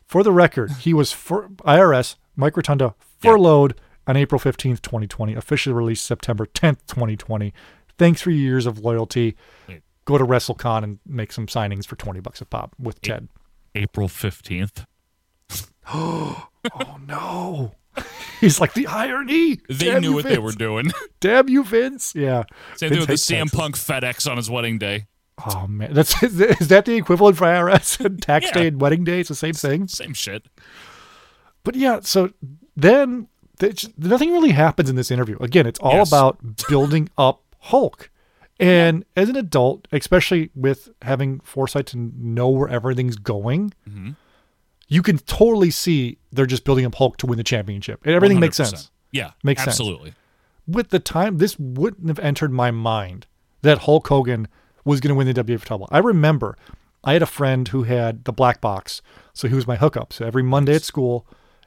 For 0.07 0.23
the 0.23 0.31
record, 0.33 0.71
he 0.81 0.93
was 0.93 1.11
for 1.13 1.47
IRS, 1.59 2.15
Mike 2.35 2.55
Rotunda, 2.57 2.95
furloughed 3.19 3.79
on 4.07 4.17
April 4.17 4.39
15th, 4.39 4.81
2020, 4.81 5.33
officially 5.33 5.73
released 5.73 6.05
September 6.05 6.45
10th, 6.45 6.85
2020. 6.87 7.53
Thanks 7.97 8.21
for 8.21 8.29
your 8.31 8.39
years 8.39 8.65
of 8.65 8.79
loyalty. 8.79 9.35
Wait. 9.67 9.81
Go 10.05 10.17
to 10.17 10.25
WrestleCon 10.25 10.83
and 10.83 10.99
make 11.05 11.31
some 11.31 11.47
signings 11.47 11.85
for 11.87 11.95
20 11.95 12.19
bucks 12.19 12.39
a 12.41 12.45
pop 12.45 12.75
with 12.79 13.01
Ted. 13.01 13.27
April 13.73 14.07
15th. 14.07 14.85
Oh, 16.73 16.97
no. 17.05 17.73
He's 18.41 18.59
like, 18.59 18.73
the 18.73 18.87
irony. 18.87 19.59
They 19.69 19.85
Damn 19.91 20.01
knew 20.01 20.09
you, 20.09 20.15
what 20.15 20.25
they 20.25 20.39
were 20.39 20.51
doing. 20.51 20.91
Damn 21.19 21.47
you, 21.47 21.63
Vince. 21.63 22.13
Yeah. 22.15 22.43
Same 22.75 22.89
thing 22.89 22.99
with 22.99 23.07
the 23.07 23.13
CM. 23.13 23.53
Punk 23.53 23.75
FedEx 23.75 24.29
on 24.29 24.37
his 24.37 24.49
wedding 24.49 24.79
day. 24.79 25.05
Oh, 25.45 25.67
man. 25.67 25.93
That's 25.93 26.23
Is 26.23 26.67
that 26.69 26.85
the 26.85 26.95
equivalent 26.95 27.37
for 27.37 27.43
IRS 27.45 28.03
and 28.03 28.19
tax 28.19 28.47
Yeah. 28.47 28.51
day 28.53 28.67
and 28.69 28.81
wedding 28.81 29.03
day? 29.03 29.19
It's 29.19 29.29
the 29.29 29.35
same 29.35 29.53
thing. 29.53 29.87
Same 29.87 30.15
shit. 30.15 30.47
But 31.65 31.75
yeah, 31.75 31.99
so 32.01 32.31
then 32.77 33.27
th- 33.59 33.87
nothing 33.97 34.31
really 34.31 34.51
happens 34.51 34.89
in 34.89 34.95
this 34.95 35.11
interview. 35.11 35.37
Again, 35.39 35.65
it's 35.67 35.79
all 35.79 35.93
Yes. 35.93 36.07
about 36.09 36.37
building 36.69 37.09
up 37.17 37.41
Hulk. 37.59 38.09
And 38.57 39.03
as 39.17 39.27
an 39.27 39.35
adult, 39.35 39.87
especially 39.91 40.49
with 40.55 40.87
having 41.01 41.41
foresight 41.41 41.87
to 41.87 41.97
know 41.97 42.47
where 42.47 42.69
everything's 42.69 43.17
going, 43.17 43.73
Mm-hmm. 43.89 44.11
you 44.87 45.01
can 45.01 45.17
totally 45.17 45.71
see 45.71 46.17
they're 46.31 46.45
just 46.45 46.63
building 46.63 46.85
up 46.85 46.95
Hulk 46.95 47.17
to 47.17 47.25
win 47.25 47.37
the 47.37 47.43
championship. 47.43 47.99
And 48.05 48.13
everything 48.15 48.39
makes 48.39 48.57
100%. 48.57 48.65
sense. 48.69 48.91
Yeah, 49.11 49.31
Makes 49.43 49.63
sense. 49.63 49.73
absolutely. 49.73 50.13
With 50.67 50.89
the 50.89 50.99
time, 50.99 51.37
this 51.37 51.57
wouldn't 51.59 52.07
have 52.07 52.19
entered 52.19 52.51
my 52.51 52.71
mind 52.71 53.27
that 53.61 53.79
Hulk 53.79 54.07
Hogan 54.07 54.47
was 54.85 54.99
going 54.99 55.09
to 55.09 55.15
win 55.15 55.27
the 55.27 55.33
WWF 55.43 55.63
title. 55.65 55.87
I 55.91 55.97
remember 55.99 56.57
I 57.03 57.13
had 57.13 57.21
a 57.21 57.25
friend 57.27 57.67
who 57.67 57.83
had 57.83 58.25
the 58.25 58.31
black 58.33 58.61
box, 58.61 59.01
so 59.33 59.47
he 59.47 59.53
was 59.55 59.67
my 59.67 59.75
hookup. 59.75 60.11
So 60.13 60.25
every 60.25 60.43
Monday 60.43 60.75
at 60.75 60.83
school, 60.83 61.25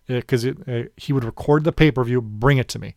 because 0.08 0.44
it, 0.44 0.56
uh, 0.68 0.88
he 0.96 1.12
would 1.12 1.24
record 1.24 1.64
the 1.64 1.72
pay 1.72 1.90
per 1.90 2.02
view, 2.02 2.20
bring 2.20 2.58
it 2.58 2.68
to 2.68 2.78
me, 2.78 2.96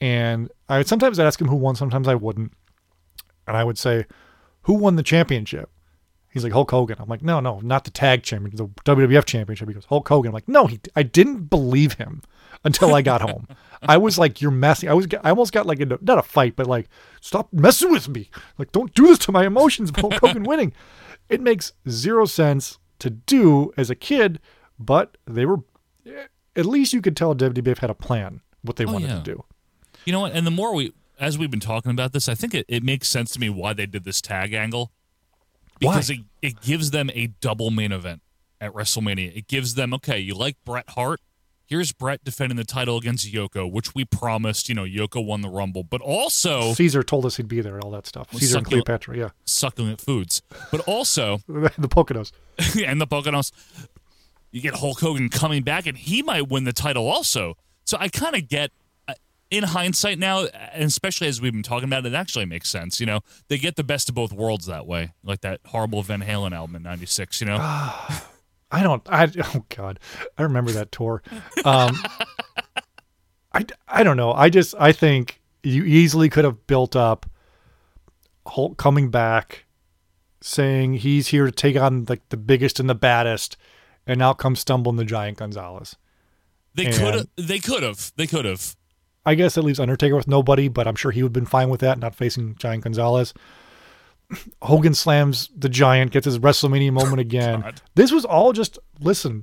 and 0.00 0.50
I 0.68 0.78
would 0.78 0.88
sometimes 0.88 1.18
ask 1.18 1.40
him 1.40 1.48
who 1.48 1.56
won, 1.56 1.74
sometimes 1.74 2.06
I 2.06 2.14
wouldn't, 2.14 2.52
and 3.48 3.56
I 3.56 3.64
would 3.64 3.78
say, 3.78 4.06
"Who 4.62 4.74
won 4.74 4.96
the 4.96 5.02
championship?" 5.02 5.70
He's 6.36 6.44
like 6.44 6.52
Hulk 6.52 6.70
Hogan. 6.70 6.98
I'm 6.98 7.08
like, 7.08 7.22
no, 7.22 7.40
no, 7.40 7.60
not 7.60 7.84
the 7.84 7.90
tag 7.90 8.22
champion, 8.22 8.54
the 8.54 8.66
WWF 8.84 9.24
championship. 9.24 9.68
He 9.68 9.72
goes 9.72 9.86
Hulk 9.86 10.06
Hogan. 10.06 10.28
I'm 10.28 10.34
like, 10.34 10.46
no, 10.46 10.66
he. 10.66 10.78
I 10.94 11.02
didn't 11.02 11.44
believe 11.48 11.94
him 11.94 12.20
until 12.64 12.94
I 12.94 13.00
got 13.00 13.22
home. 13.22 13.48
I 13.80 13.96
was 13.96 14.18
like, 14.18 14.42
you're 14.42 14.50
messing. 14.50 14.90
I 14.90 14.92
was. 14.92 15.06
I 15.24 15.30
almost 15.30 15.54
got 15.54 15.64
like 15.64 15.80
a, 15.80 15.86
not 15.86 16.18
a 16.18 16.22
fight, 16.22 16.54
but 16.54 16.66
like, 16.66 16.90
stop 17.22 17.50
messing 17.54 17.90
with 17.90 18.10
me. 18.10 18.28
Like, 18.58 18.70
don't 18.70 18.92
do 18.92 19.06
this 19.06 19.18
to 19.20 19.32
my 19.32 19.46
emotions. 19.46 19.90
Hulk 19.96 20.12
Hogan 20.16 20.42
winning. 20.42 20.74
It 21.30 21.40
makes 21.40 21.72
zero 21.88 22.26
sense 22.26 22.78
to 22.98 23.08
do 23.08 23.72
as 23.78 23.88
a 23.88 23.94
kid, 23.94 24.38
but 24.78 25.16
they 25.26 25.46
were. 25.46 25.60
At 26.54 26.66
least 26.66 26.92
you 26.92 27.02
could 27.02 27.16
tell 27.16 27.34
WWF 27.34 27.78
had 27.78 27.90
a 27.90 27.94
plan 27.94 28.40
what 28.62 28.76
they 28.76 28.84
Oh, 28.84 28.92
wanted 28.92 29.08
yeah. 29.10 29.16
to 29.16 29.22
do. 29.22 29.44
You 30.04 30.12
know 30.12 30.20
what? 30.20 30.32
And 30.32 30.46
the 30.46 30.50
more 30.50 30.74
we, 30.74 30.92
as 31.20 31.36
we've 31.38 31.50
been 31.50 31.60
talking 31.60 31.90
about 31.90 32.12
this, 32.12 32.28
I 32.28 32.34
think 32.34 32.54
it, 32.54 32.64
it 32.68 32.82
makes 32.82 33.08
sense 33.08 33.30
to 33.32 33.40
me 33.40 33.50
why 33.50 33.72
they 33.72 33.86
did 33.86 34.04
this 34.04 34.20
tag 34.20 34.52
angle. 34.52 34.92
Because 35.78 36.08
Why? 36.08 36.24
it, 36.42 36.48
it 36.54 36.60
gives 36.62 36.90
them 36.90 37.10
a 37.12 37.26
double 37.40 37.70
main 37.70 37.92
event 37.92 38.22
at 38.60 38.72
WrestleMania. 38.72 39.36
It 39.36 39.46
gives 39.46 39.74
them, 39.74 39.92
okay, 39.94 40.18
you 40.18 40.34
like 40.34 40.56
Bret 40.64 40.88
Hart? 40.90 41.20
Here's 41.66 41.90
Bret 41.92 42.22
defending 42.24 42.56
the 42.56 42.64
title 42.64 42.96
against 42.96 43.30
Yoko, 43.30 43.70
which 43.70 43.92
we 43.94 44.04
promised, 44.04 44.68
you 44.68 44.74
know, 44.74 44.84
Yoko 44.84 45.22
won 45.26 45.40
the 45.42 45.48
Rumble. 45.48 45.82
But 45.82 46.00
also, 46.00 46.72
Caesar 46.74 47.02
told 47.02 47.26
us 47.26 47.36
he'd 47.36 47.48
be 47.48 47.60
there 47.60 47.74
and 47.74 47.82
all 47.82 47.90
that 47.90 48.06
stuff. 48.06 48.28
Caesar 48.32 48.58
and 48.58 48.66
Cleopatra, 48.66 49.18
yeah, 49.18 49.30
succulent 49.44 50.00
foods. 50.00 50.42
But 50.70 50.80
also, 50.82 51.40
the 51.48 51.88
Poconos. 51.88 52.30
and 52.86 53.00
the 53.00 53.06
Poconos, 53.06 53.50
you 54.56 54.62
get 54.62 54.76
Hulk 54.76 55.00
Hogan 55.00 55.28
coming 55.28 55.62
back, 55.62 55.86
and 55.86 55.98
he 55.98 56.22
might 56.22 56.48
win 56.48 56.64
the 56.64 56.72
title 56.72 57.06
also. 57.06 57.58
So 57.84 57.98
I 58.00 58.08
kind 58.08 58.34
of 58.34 58.48
get, 58.48 58.70
I, 59.06 59.16
in 59.50 59.64
hindsight 59.64 60.18
now, 60.18 60.46
and 60.46 60.84
especially 60.84 61.28
as 61.28 61.42
we've 61.42 61.52
been 61.52 61.62
talking 61.62 61.84
about 61.86 62.06
it, 62.06 62.14
it 62.14 62.16
actually 62.16 62.46
makes 62.46 62.70
sense. 62.70 62.98
You 62.98 63.04
know, 63.04 63.20
they 63.48 63.58
get 63.58 63.76
the 63.76 63.84
best 63.84 64.08
of 64.08 64.14
both 64.14 64.32
worlds 64.32 64.64
that 64.64 64.86
way, 64.86 65.12
like 65.22 65.42
that 65.42 65.60
horrible 65.66 66.02
Van 66.02 66.22
Halen 66.22 66.52
album 66.52 66.74
in 66.76 66.82
'96. 66.82 67.42
You 67.42 67.48
know, 67.48 67.58
I 67.60 68.22
don't. 68.82 69.02
I 69.10 69.30
oh 69.54 69.66
god, 69.68 70.00
I 70.38 70.42
remember 70.42 70.70
that 70.72 70.90
tour. 70.90 71.22
Um, 71.66 71.94
I 73.52 73.66
I 73.86 74.04
don't 74.04 74.16
know. 74.16 74.32
I 74.32 74.48
just 74.48 74.74
I 74.78 74.90
think 74.90 75.42
you 75.62 75.84
easily 75.84 76.30
could 76.30 76.44
have 76.44 76.66
built 76.66 76.96
up 76.96 77.26
Hulk 78.46 78.78
coming 78.78 79.10
back, 79.10 79.66
saying 80.40 80.94
he's 80.94 81.26
here 81.26 81.44
to 81.44 81.52
take 81.52 81.76
on 81.76 82.06
like 82.08 82.26
the 82.30 82.38
biggest 82.38 82.80
and 82.80 82.88
the 82.88 82.94
baddest, 82.94 83.58
and 84.06 84.22
out 84.22 84.38
comes 84.38 84.60
stumbling 84.60 84.96
the 84.96 85.04
giant 85.04 85.38
Gonzalez. 85.38 85.96
they 86.74 86.86
could 86.92 87.14
have. 87.14 87.26
They 87.36 87.58
could 87.58 87.82
have. 87.82 88.12
They 88.16 88.26
could 88.26 88.44
have. 88.44 88.76
I 89.24 89.34
guess 89.34 89.56
it 89.56 89.62
leaves 89.62 89.80
Undertaker 89.80 90.14
with 90.14 90.28
nobody, 90.28 90.68
but 90.68 90.86
I'm 90.86 90.94
sure 90.94 91.10
he 91.10 91.22
would 91.22 91.30
have 91.30 91.32
been 91.32 91.46
fine 91.46 91.68
with 91.68 91.80
that, 91.80 91.98
not 91.98 92.14
facing 92.14 92.54
Giant 92.56 92.84
Gonzalez. 92.84 93.34
Hogan 94.62 94.94
slams 94.94 95.50
the 95.56 95.68
Giant, 95.68 96.12
gets 96.12 96.26
his 96.26 96.38
WrestleMania 96.38 96.92
moment 97.00 97.20
again. 97.20 97.60
God. 97.60 97.80
This 97.96 98.12
was 98.12 98.24
all 98.24 98.52
just 98.52 98.78
listen. 99.00 99.42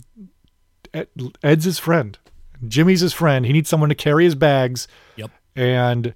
Ed, 0.93 1.07
Ed's 1.43 1.65
his 1.65 1.79
friend. 1.79 2.17
Jimmy's 2.65 3.01
his 3.01 3.13
friend. 3.13 3.45
He 3.45 3.51
needs 3.51 3.67
someone 3.67 3.89
to 3.89 3.95
carry 3.95 4.23
his 4.23 4.35
bags. 4.35 4.87
Yep. 5.17 5.31
And 5.55 6.13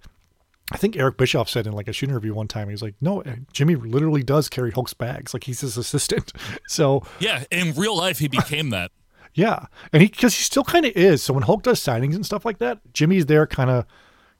I 0.71 0.77
think 0.77 0.97
Eric 0.97 1.17
Bischoff 1.17 1.49
said 1.49 1.65
in 1.65 1.73
like 1.73 1.87
a 1.87 1.93
shoot 1.93 2.09
interview 2.09 2.33
one 2.33 2.47
time, 2.47 2.67
he 2.67 2.73
was 2.73 2.81
like, 2.81 2.95
"No, 2.99 3.23
Jimmy 3.53 3.75
literally 3.75 4.23
does 4.23 4.49
carry 4.49 4.71
Hulk's 4.71 4.93
bags. 4.93 5.33
Like 5.33 5.45
he's 5.45 5.61
his 5.61 5.77
assistant." 5.77 6.33
So 6.67 7.03
Yeah, 7.19 7.45
in 7.49 7.73
real 7.73 7.95
life, 7.95 8.19
he 8.19 8.27
became 8.27 8.69
that. 8.71 8.91
yeah, 9.33 9.67
and 9.93 10.01
he 10.01 10.09
because 10.09 10.35
he 10.35 10.43
still 10.43 10.65
kind 10.65 10.85
of 10.85 10.91
is. 10.95 11.23
So 11.23 11.33
when 11.33 11.43
Hulk 11.43 11.63
does 11.63 11.79
signings 11.79 12.15
and 12.15 12.25
stuff 12.25 12.43
like 12.43 12.57
that, 12.57 12.79
Jimmy's 12.93 13.27
there, 13.27 13.47
kind 13.47 13.69
of 13.69 13.85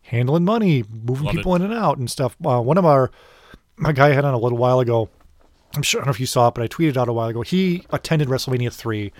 handling 0.01 0.43
money, 0.43 0.83
moving 0.89 1.25
Love 1.25 1.35
people 1.35 1.55
in 1.55 1.61
and 1.61 1.73
out 1.73 1.97
and 1.97 2.09
stuff. 2.09 2.35
Uh, 2.45 2.61
one 2.61 2.77
of 2.77 2.85
our 2.85 3.11
my 3.77 3.91
guy 3.93 4.07
I 4.09 4.13
had 4.13 4.25
on 4.25 4.33
a 4.33 4.39
little 4.39 4.57
while 4.57 4.79
ago. 4.79 5.09
I'm 5.75 5.81
sure 5.83 5.99
I 5.99 6.01
don't 6.01 6.07
know 6.07 6.11
if 6.11 6.19
you 6.19 6.25
saw 6.25 6.47
it, 6.47 6.55
but 6.55 6.63
I 6.63 6.67
tweeted 6.67 6.97
out 6.97 7.07
a 7.07 7.13
while 7.13 7.27
ago. 7.27 7.41
He 7.41 7.85
attended 7.91 8.27
WrestleMania 8.27 8.73
three, 8.73 9.13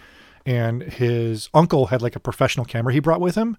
and 0.45 0.82
his 0.82 1.49
uncle 1.53 1.88
had 1.88 2.01
like 2.01 2.16
a 2.16 2.20
professional 2.20 2.66
camera 2.66 2.93
he 2.93 2.99
brought 2.99 3.22
with 3.22 3.36
him. 3.36 3.55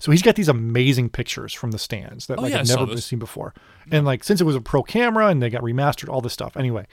So 0.00 0.10
he's 0.10 0.22
got 0.22 0.34
these 0.34 0.48
amazing 0.48 1.10
pictures 1.10 1.52
from 1.52 1.70
the 1.70 1.78
stands 1.78 2.26
that 2.26 2.38
Oh, 2.38 2.42
like 2.42 2.50
yeah, 2.50 2.56
I 2.56 2.58
have 2.60 2.68
never 2.68 2.86
been 2.86 2.98
seen 2.98 3.18
before. 3.18 3.54
And 3.92 4.04
like 4.04 4.24
since 4.24 4.40
it 4.40 4.44
was 4.44 4.56
a 4.56 4.60
pro 4.60 4.82
camera 4.82 5.28
and 5.28 5.40
they 5.42 5.50
got 5.50 5.62
remastered, 5.62 6.08
all 6.08 6.20
this 6.20 6.32
stuff. 6.32 6.56
Anyway, 6.56 6.86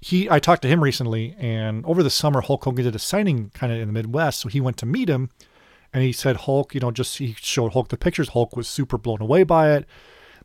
he 0.00 0.28
I 0.28 0.40
talked 0.40 0.62
to 0.62 0.68
him 0.68 0.82
recently, 0.82 1.36
and 1.38 1.86
over 1.86 2.02
the 2.02 2.10
summer 2.10 2.40
Hulk 2.40 2.64
Hogan 2.64 2.84
did 2.84 2.94
a 2.96 2.98
signing 2.98 3.50
kind 3.54 3.72
of 3.72 3.78
in 3.78 3.86
the 3.86 3.92
Midwest, 3.92 4.40
so 4.40 4.48
he 4.48 4.60
went 4.60 4.76
to 4.78 4.86
meet 4.86 5.08
him, 5.08 5.30
and 5.92 6.02
he 6.02 6.12
said 6.12 6.36
Hulk, 6.36 6.74
you 6.74 6.80
know, 6.80 6.90
just 6.90 7.18
he 7.18 7.34
showed 7.38 7.72
Hulk 7.72 7.88
the 7.88 7.96
pictures. 7.96 8.30
Hulk 8.30 8.56
was 8.56 8.68
super 8.68 8.98
blown 8.98 9.20
away 9.20 9.44
by 9.44 9.72
it. 9.72 9.86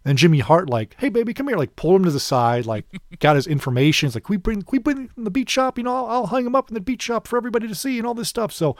Then 0.04 0.16
Jimmy 0.16 0.39
Hart 0.39 0.70
like, 0.70 0.95
hey 1.00 1.10
baby, 1.10 1.34
come 1.34 1.48
here, 1.48 1.58
like 1.58 1.76
pulled 1.76 1.98
him 1.98 2.06
to 2.06 2.12
the 2.12 2.20
side, 2.20 2.66
like 2.66 2.86
got 3.20 3.36
his 3.36 3.48
information. 3.48 4.08
It's 4.08 4.16
like, 4.16 4.26
can 4.26 4.34
we 4.34 4.38
bring, 4.38 4.62
can 4.62 4.72
we 4.72 4.78
bring 4.80 4.98
him 4.98 5.10
in 5.18 5.24
the 5.24 5.32
Beach 5.32 5.50
Shop? 5.50 5.78
You 5.78 5.84
know, 5.84 5.95
I'll, 5.95 6.06
I'll 6.06 6.28
hang 6.28 6.45
him 6.45 6.56
up 6.56 6.70
in 6.70 6.76
the 6.76 6.80
Beach 6.80 7.02
Shop 7.02 7.28
for 7.28 7.36
everybody 7.38 7.68
to 7.68 7.76
see 7.76 7.98
and 7.98 8.08
all 8.08 8.14
this 8.14 8.30
stuff. 8.30 8.54
So 8.54 8.76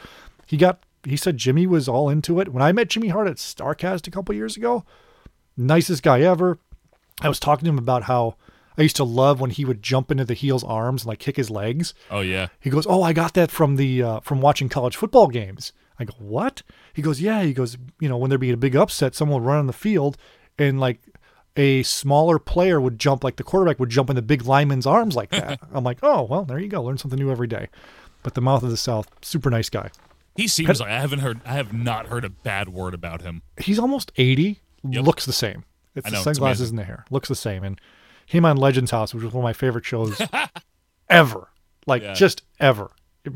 he 0.46 0.56
got, 0.56 0.84
he 1.10 1.18
said 1.18 1.38
Jimmy 1.38 1.66
was 1.68 1.88
all 1.88 2.10
into 2.10 2.40
it. 2.40 2.50
When 2.50 2.64
I 2.64 2.72
met 2.72 2.90
Jimmy 2.90 3.10
Hart 3.10 3.28
at 3.28 3.38
Starcast 3.38 4.08
a 4.08 4.12
couple 4.12 4.36
years 4.36 4.58
ago, 4.58 4.84
nicest 5.56 6.04
guy 6.04 6.22
ever. 6.22 6.60
I 7.22 7.30
was 7.30 7.40
talking 7.40 7.66
to 7.66 7.72
him 7.72 7.80
about 7.80 8.04
how 8.04 8.36
I 8.78 8.84
used 8.84 8.96
to 8.98 9.04
love 9.04 9.42
when 9.42 9.50
he 9.50 9.66
would 9.66 9.82
jump 9.82 10.12
into 10.12 10.26
the 10.26 10.36
heel's 10.36 10.64
arms 10.64 11.02
and 11.04 11.08
like 11.08 11.20
kick 11.20 11.36
his 11.36 11.50
legs. 11.50 11.94
Oh 12.12 12.22
yeah. 12.22 12.48
He 12.60 12.70
goes, 12.70 12.86
"Oh, 12.88 13.02
I 13.02 13.14
got 13.14 13.34
that 13.34 13.50
from 13.50 13.76
the 13.76 14.04
uh, 14.04 14.20
from 14.20 14.42
watching 14.42 14.70
college 14.70 14.96
football 14.96 15.28
games." 15.28 15.74
I 16.00 16.06
go, 16.06 16.14
"What?" 16.20 16.62
He 16.94 17.02
goes, 17.02 17.20
"Yeah." 17.20 17.42
He 17.42 17.54
goes, 17.54 17.78
"You 18.00 18.08
know, 18.08 18.18
when 18.18 18.30
there'd 18.30 18.40
be 18.40 18.52
a 18.52 18.58
big 18.58 18.76
upset, 18.76 19.16
someone 19.16 19.42
would 19.42 19.48
run 19.48 19.58
on 19.58 19.68
the 19.68 19.74
field, 19.74 20.18
and 20.60 20.80
like 20.80 21.00
a 21.56 21.82
smaller 21.82 22.38
player 22.38 22.80
would 22.80 23.00
jump, 23.00 23.24
like 23.24 23.38
the 23.38 23.44
quarterback 23.44 23.80
would 23.80 23.90
jump 23.90 24.12
in 24.12 24.16
the 24.16 24.22
big 24.22 24.46
lineman's 24.46 24.86
arms 24.86 25.16
like 25.16 25.32
that." 25.32 25.60
I'm 25.74 25.84
like, 25.84 26.00
"Oh, 26.04 26.24
well, 26.24 26.46
there 26.46 26.60
you 26.60 26.68
go. 26.68 26.84
Learn 26.84 27.00
something 27.00 27.20
new 27.20 27.32
every 27.32 27.48
day." 27.48 27.70
But 28.22 28.36
the 28.36 28.42
mouth 28.42 28.62
of 28.62 28.70
the 28.70 28.78
South, 28.78 29.08
super 29.22 29.50
nice 29.50 29.70
guy. 29.70 29.90
He 30.38 30.48
seems 30.48 30.80
like 30.80 30.90
I 30.90 31.00
haven't 31.02 31.20
heard. 31.20 31.42
I 31.46 31.54
have 31.54 31.74
not 31.74 32.08
heard 32.08 32.24
a 32.24 32.30
bad 32.30 32.70
word 32.70 32.94
about 32.94 33.22
him. 33.22 33.42
He's 33.60 33.80
almost 33.80 34.12
80, 34.16 34.62
Yep. 34.88 35.04
looks 35.06 35.26
the 35.26 35.34
same. 35.34 35.66
It's 35.96 36.06
I 36.06 36.10
the 36.10 36.14
know, 36.14 36.20
it's 36.20 36.24
sunglasses 36.24 36.62
amazing. 36.70 36.78
and 36.78 36.80
the 36.80 36.84
hair, 36.86 37.06
looks 37.10 37.28
the 37.28 37.36
same. 37.36 37.64
And 37.64 37.82
him 38.26 38.46
on 38.46 38.56
Legends 38.58 38.92
House, 38.92 39.14
which 39.14 39.24
was 39.24 39.34
one 39.34 39.42
of 39.42 39.44
my 39.44 39.54
favorite 39.54 39.84
shows 39.86 40.22
ever, 41.10 41.50
like 41.86 42.04
Yeah. 42.04 42.14
just 42.14 42.44
ever. 42.60 42.92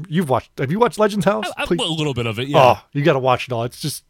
You've 0.07 0.29
watched? 0.29 0.51
Have 0.59 0.71
you 0.71 0.79
watched 0.79 0.99
Legends 0.99 1.25
House? 1.25 1.47
I, 1.57 1.63
I, 1.63 1.67
a 1.69 1.83
little 1.83 2.13
bit 2.13 2.25
of 2.25 2.39
it. 2.39 2.47
Yeah. 2.47 2.59
Oh, 2.77 2.85
you 2.93 3.03
got 3.03 3.13
to 3.13 3.19
watch 3.19 3.47
it 3.47 3.51
all. 3.51 3.63
It's 3.63 3.81
just 3.81 4.05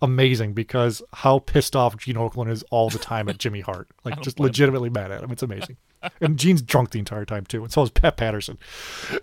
amazing 0.00 0.52
because 0.54 1.02
how 1.12 1.38
pissed 1.40 1.74
off 1.76 1.96
Gene 1.96 2.16
Okerlund 2.16 2.50
is 2.50 2.62
all 2.70 2.88
the 2.90 2.98
time 2.98 3.28
at 3.28 3.38
Jimmy 3.38 3.60
Hart. 3.60 3.88
Like 4.04 4.20
just 4.22 4.38
legitimately 4.38 4.88
mad 4.88 5.10
at 5.10 5.22
him. 5.22 5.32
It's 5.32 5.42
amazing. 5.42 5.76
and 6.20 6.38
Gene's 6.38 6.62
drunk 6.62 6.90
the 6.90 7.00
entire 7.00 7.24
time 7.24 7.44
too, 7.44 7.64
and 7.64 7.72
so 7.72 7.82
is 7.82 7.90
Pat 7.90 8.16
Patterson. 8.16 8.56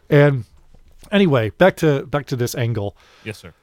And 0.09 0.43
anyway, 1.13 1.51
back 1.51 1.77
to 1.77 2.05
back 2.07 2.25
to 2.27 2.35
this 2.35 2.53
angle. 2.55 2.97
Yes, 3.23 3.37
sir. 3.37 3.53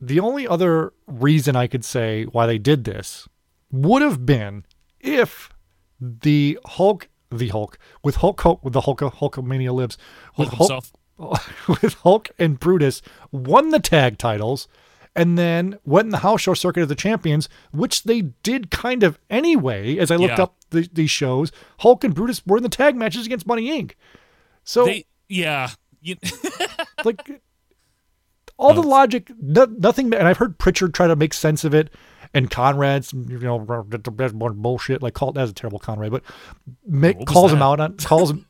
The 0.00 0.18
only 0.20 0.48
other 0.48 0.94
reason 1.06 1.56
I 1.56 1.66
could 1.66 1.84
say 1.84 2.24
why 2.24 2.46
they 2.46 2.56
did 2.56 2.84
this 2.84 3.28
would 3.70 4.00
have 4.00 4.24
been 4.24 4.64
if 4.98 5.50
the 6.00 6.58
Hulk, 6.64 7.08
the 7.30 7.48
Hulk, 7.48 7.78
with 8.02 8.16
Hulk, 8.16 8.40
Hulk 8.40 8.64
with 8.64 8.72
the 8.72 8.80
Hulk, 8.82 9.00
Hulkamania 9.00 9.74
lives, 9.74 9.98
with 10.38 10.48
Hulk 10.48 10.84
with 11.82 11.94
Hulk 12.02 12.30
and 12.38 12.58
Brutus 12.58 13.02
won 13.30 13.68
the 13.68 13.78
tag 13.78 14.16
titles 14.16 14.68
and 15.14 15.36
then 15.36 15.76
went 15.84 16.06
in 16.06 16.10
the 16.10 16.18
house 16.18 16.40
show 16.40 16.54
circuit 16.54 16.82
of 16.82 16.88
the 16.88 16.94
champions, 16.94 17.46
which 17.72 18.04
they 18.04 18.22
did 18.42 18.70
kind 18.70 19.02
of 19.02 19.18
anyway. 19.28 19.98
As 19.98 20.10
I 20.10 20.16
looked 20.16 20.38
Yeah. 20.38 20.44
up 20.44 20.54
the, 20.70 20.88
these 20.90 21.10
shows, 21.10 21.52
Hulk 21.80 22.04
and 22.04 22.14
Brutus 22.14 22.40
were 22.46 22.56
in 22.56 22.62
the 22.62 22.70
tag 22.70 22.96
matches 22.96 23.26
against 23.26 23.46
Money 23.46 23.68
Inc. 23.68 23.92
So 24.64 24.86
They. 24.86 25.04
Yeah. 25.28 25.70
You, 26.00 26.16
like 27.04 27.42
all 28.56 28.74
the 28.74 28.82
logic, 28.82 29.30
no, 29.40 29.64
nothing. 29.64 30.12
And 30.14 30.28
I've 30.28 30.36
heard 30.36 30.58
Prichard 30.58 30.94
try 30.94 31.06
to 31.06 31.16
make 31.16 31.32
sense 31.32 31.64
of 31.64 31.74
it, 31.74 31.90
and 32.34 32.50
Conrad's, 32.50 33.12
you 33.12 33.38
know, 33.38 33.58
bullshit. 33.58 35.02
Like 35.02 35.14
call 35.14 35.32
that's 35.32 35.50
a 35.50 35.54
terrible 35.54 35.78
Conrad, 35.78 36.12
but 36.12 36.22
make, 36.86 37.24
calls 37.26 37.52
him 37.52 37.62
out 37.62 37.80
on 37.80 37.96
calls 37.96 38.30
him 38.30 38.46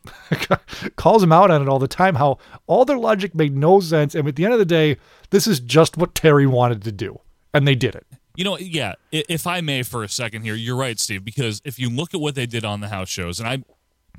calls 0.96 1.22
him 1.22 1.32
out 1.32 1.50
on 1.50 1.62
it 1.62 1.68
all 1.68 1.78
the 1.78 1.88
time. 1.88 2.16
How 2.16 2.38
all 2.66 2.84
their 2.84 2.98
logic 2.98 3.34
made 3.34 3.56
no 3.56 3.80
sense, 3.80 4.14
and 4.14 4.26
at 4.26 4.36
the 4.36 4.44
end 4.44 4.52
of 4.52 4.58
the 4.58 4.64
day, 4.64 4.96
this 5.30 5.46
is 5.46 5.60
just 5.60 5.96
what 5.96 6.14
Terry 6.14 6.46
wanted 6.46 6.82
to 6.82 6.92
do, 6.92 7.20
and 7.54 7.66
they 7.66 7.74
did 7.74 7.94
it. 7.94 8.06
You 8.36 8.44
know, 8.44 8.58
yeah. 8.58 8.94
If 9.12 9.46
I 9.46 9.60
may, 9.60 9.82
for 9.82 10.02
a 10.02 10.08
second 10.08 10.42
here, 10.42 10.54
you're 10.54 10.76
right, 10.76 10.98
Steve. 10.98 11.24
Because 11.24 11.60
if 11.64 11.78
you 11.78 11.90
look 11.90 12.14
at 12.14 12.20
what 12.20 12.34
they 12.34 12.46
did 12.46 12.64
on 12.64 12.80
the 12.80 12.88
house 12.88 13.08
shows, 13.08 13.38
and 13.38 13.48
I 13.48 13.62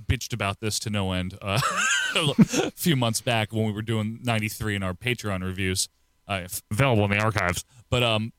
bitched 0.07 0.33
about 0.33 0.59
this 0.59 0.79
to 0.79 0.89
no 0.89 1.11
end 1.11 1.37
uh, 1.41 1.59
a 2.15 2.71
few 2.71 2.95
months 2.95 3.21
back 3.21 3.51
when 3.53 3.65
we 3.65 3.71
were 3.71 3.81
doing 3.81 4.19
'93 4.23 4.75
in 4.75 4.83
our 4.83 4.93
Patreon 4.93 5.43
reviews, 5.43 5.87
uh, 6.27 6.47
available 6.71 7.05
in 7.05 7.11
the 7.11 7.19
archives. 7.19 7.65
But 7.89 8.03
um, 8.03 8.33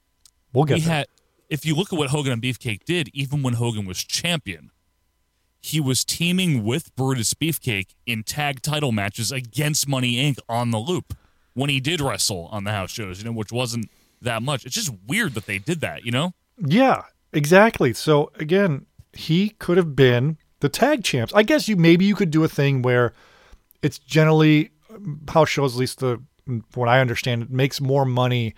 We'll 0.52 0.64
get 0.64 0.74
we 0.74 0.80
had. 0.80 1.06
If 1.48 1.66
you 1.66 1.74
look 1.74 1.92
at 1.92 1.98
what 1.98 2.10
Hogan 2.10 2.32
and 2.32 2.42
Beefcake 2.42 2.84
did, 2.84 3.10
even 3.12 3.42
when 3.42 3.54
Hogan 3.54 3.84
was 3.84 4.02
champion, 4.02 4.70
he 5.60 5.80
was 5.80 6.04
teaming 6.04 6.64
with 6.64 6.94
Brutus 6.96 7.34
Beefcake 7.34 7.94
in 8.06 8.22
tag 8.22 8.62
title 8.62 8.90
matches 8.90 9.30
against 9.30 9.86
Money 9.86 10.14
Inc. 10.14 10.38
on 10.48 10.70
the 10.70 10.78
loop 10.78 11.14
when 11.54 11.68
he 11.68 11.78
did 11.78 12.00
wrestle 12.00 12.48
on 12.50 12.64
the 12.64 12.72
house 12.72 12.90
shows, 12.90 13.18
you 13.18 13.24
know, 13.24 13.32
which 13.32 13.52
wasn't 13.52 13.90
that 14.22 14.42
much. 14.42 14.64
It's 14.64 14.74
just 14.74 14.92
weird 15.06 15.34
that 15.34 15.46
they 15.46 15.58
did 15.58 15.80
that, 15.82 16.04
you 16.04 16.10
know? 16.10 16.32
Yeah, 16.58 17.02
exactly. 17.32 17.92
So 17.92 18.30
again, 18.36 18.86
he 19.12 19.50
could 19.50 19.76
have 19.76 19.94
been 19.94 20.38
the 20.62 20.68
tag 20.68 21.02
champs. 21.02 21.34
I 21.34 21.42
guess 21.42 21.68
you 21.68 21.76
maybe 21.76 22.04
you 22.04 22.14
could 22.14 22.30
do 22.30 22.42
a 22.44 22.48
thing 22.48 22.82
where 22.82 23.12
it's 23.82 23.98
generally 23.98 24.70
um, 24.90 25.20
house 25.28 25.50
shows, 25.50 25.74
at 25.74 25.80
least 25.80 25.98
the 25.98 26.22
what 26.74 26.88
I 26.88 27.00
understand, 27.00 27.42
it 27.42 27.50
makes 27.50 27.80
more 27.80 28.04
money 28.04 28.54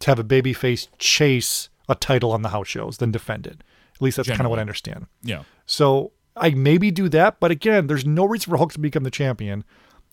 to 0.00 0.10
have 0.10 0.18
a 0.18 0.24
babyface 0.24 0.88
chase 0.98 1.68
a 1.88 1.94
title 1.94 2.32
on 2.32 2.42
the 2.42 2.50
house 2.50 2.68
shows 2.68 2.98
than 2.98 3.10
defend 3.10 3.46
it. 3.46 3.62
At 3.94 4.02
least 4.02 4.18
that's 4.18 4.28
kind 4.28 4.42
of 4.42 4.50
what 4.50 4.58
I 4.58 4.62
understand. 4.62 5.06
Yeah. 5.22 5.42
So 5.64 6.12
I 6.36 6.50
maybe 6.50 6.90
do 6.90 7.08
that, 7.08 7.40
but 7.40 7.50
again, 7.50 7.86
there's 7.86 8.04
no 8.04 8.26
reason 8.26 8.50
for 8.50 8.58
Hulk 8.58 8.72
to 8.74 8.78
become 8.78 9.04
the 9.04 9.10
champion. 9.10 9.64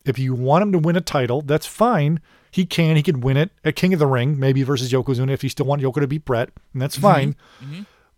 If 0.06 0.18
you 0.18 0.34
want 0.34 0.62
him 0.62 0.72
to 0.72 0.78
win 0.78 0.96
a 0.96 1.00
title, 1.00 1.42
that's 1.42 1.66
fine. 1.66 2.20
He 2.50 2.64
can. 2.64 2.96
He 2.96 3.02
can 3.02 3.20
win 3.20 3.36
it 3.36 3.50
at 3.64 3.76
King 3.76 3.92
of 3.92 3.98
the 3.98 4.06
Ring, 4.06 4.38
maybe 4.38 4.62
versus 4.62 4.92
Yokozuna 4.92 5.30
if 5.32 5.42
you 5.42 5.50
still 5.50 5.66
want 5.66 5.82
Yoko 5.82 6.00
to 6.00 6.06
beat 6.06 6.24
Bret, 6.24 6.50
and 6.72 6.80
that's 6.80 6.96
fine. 6.96 7.36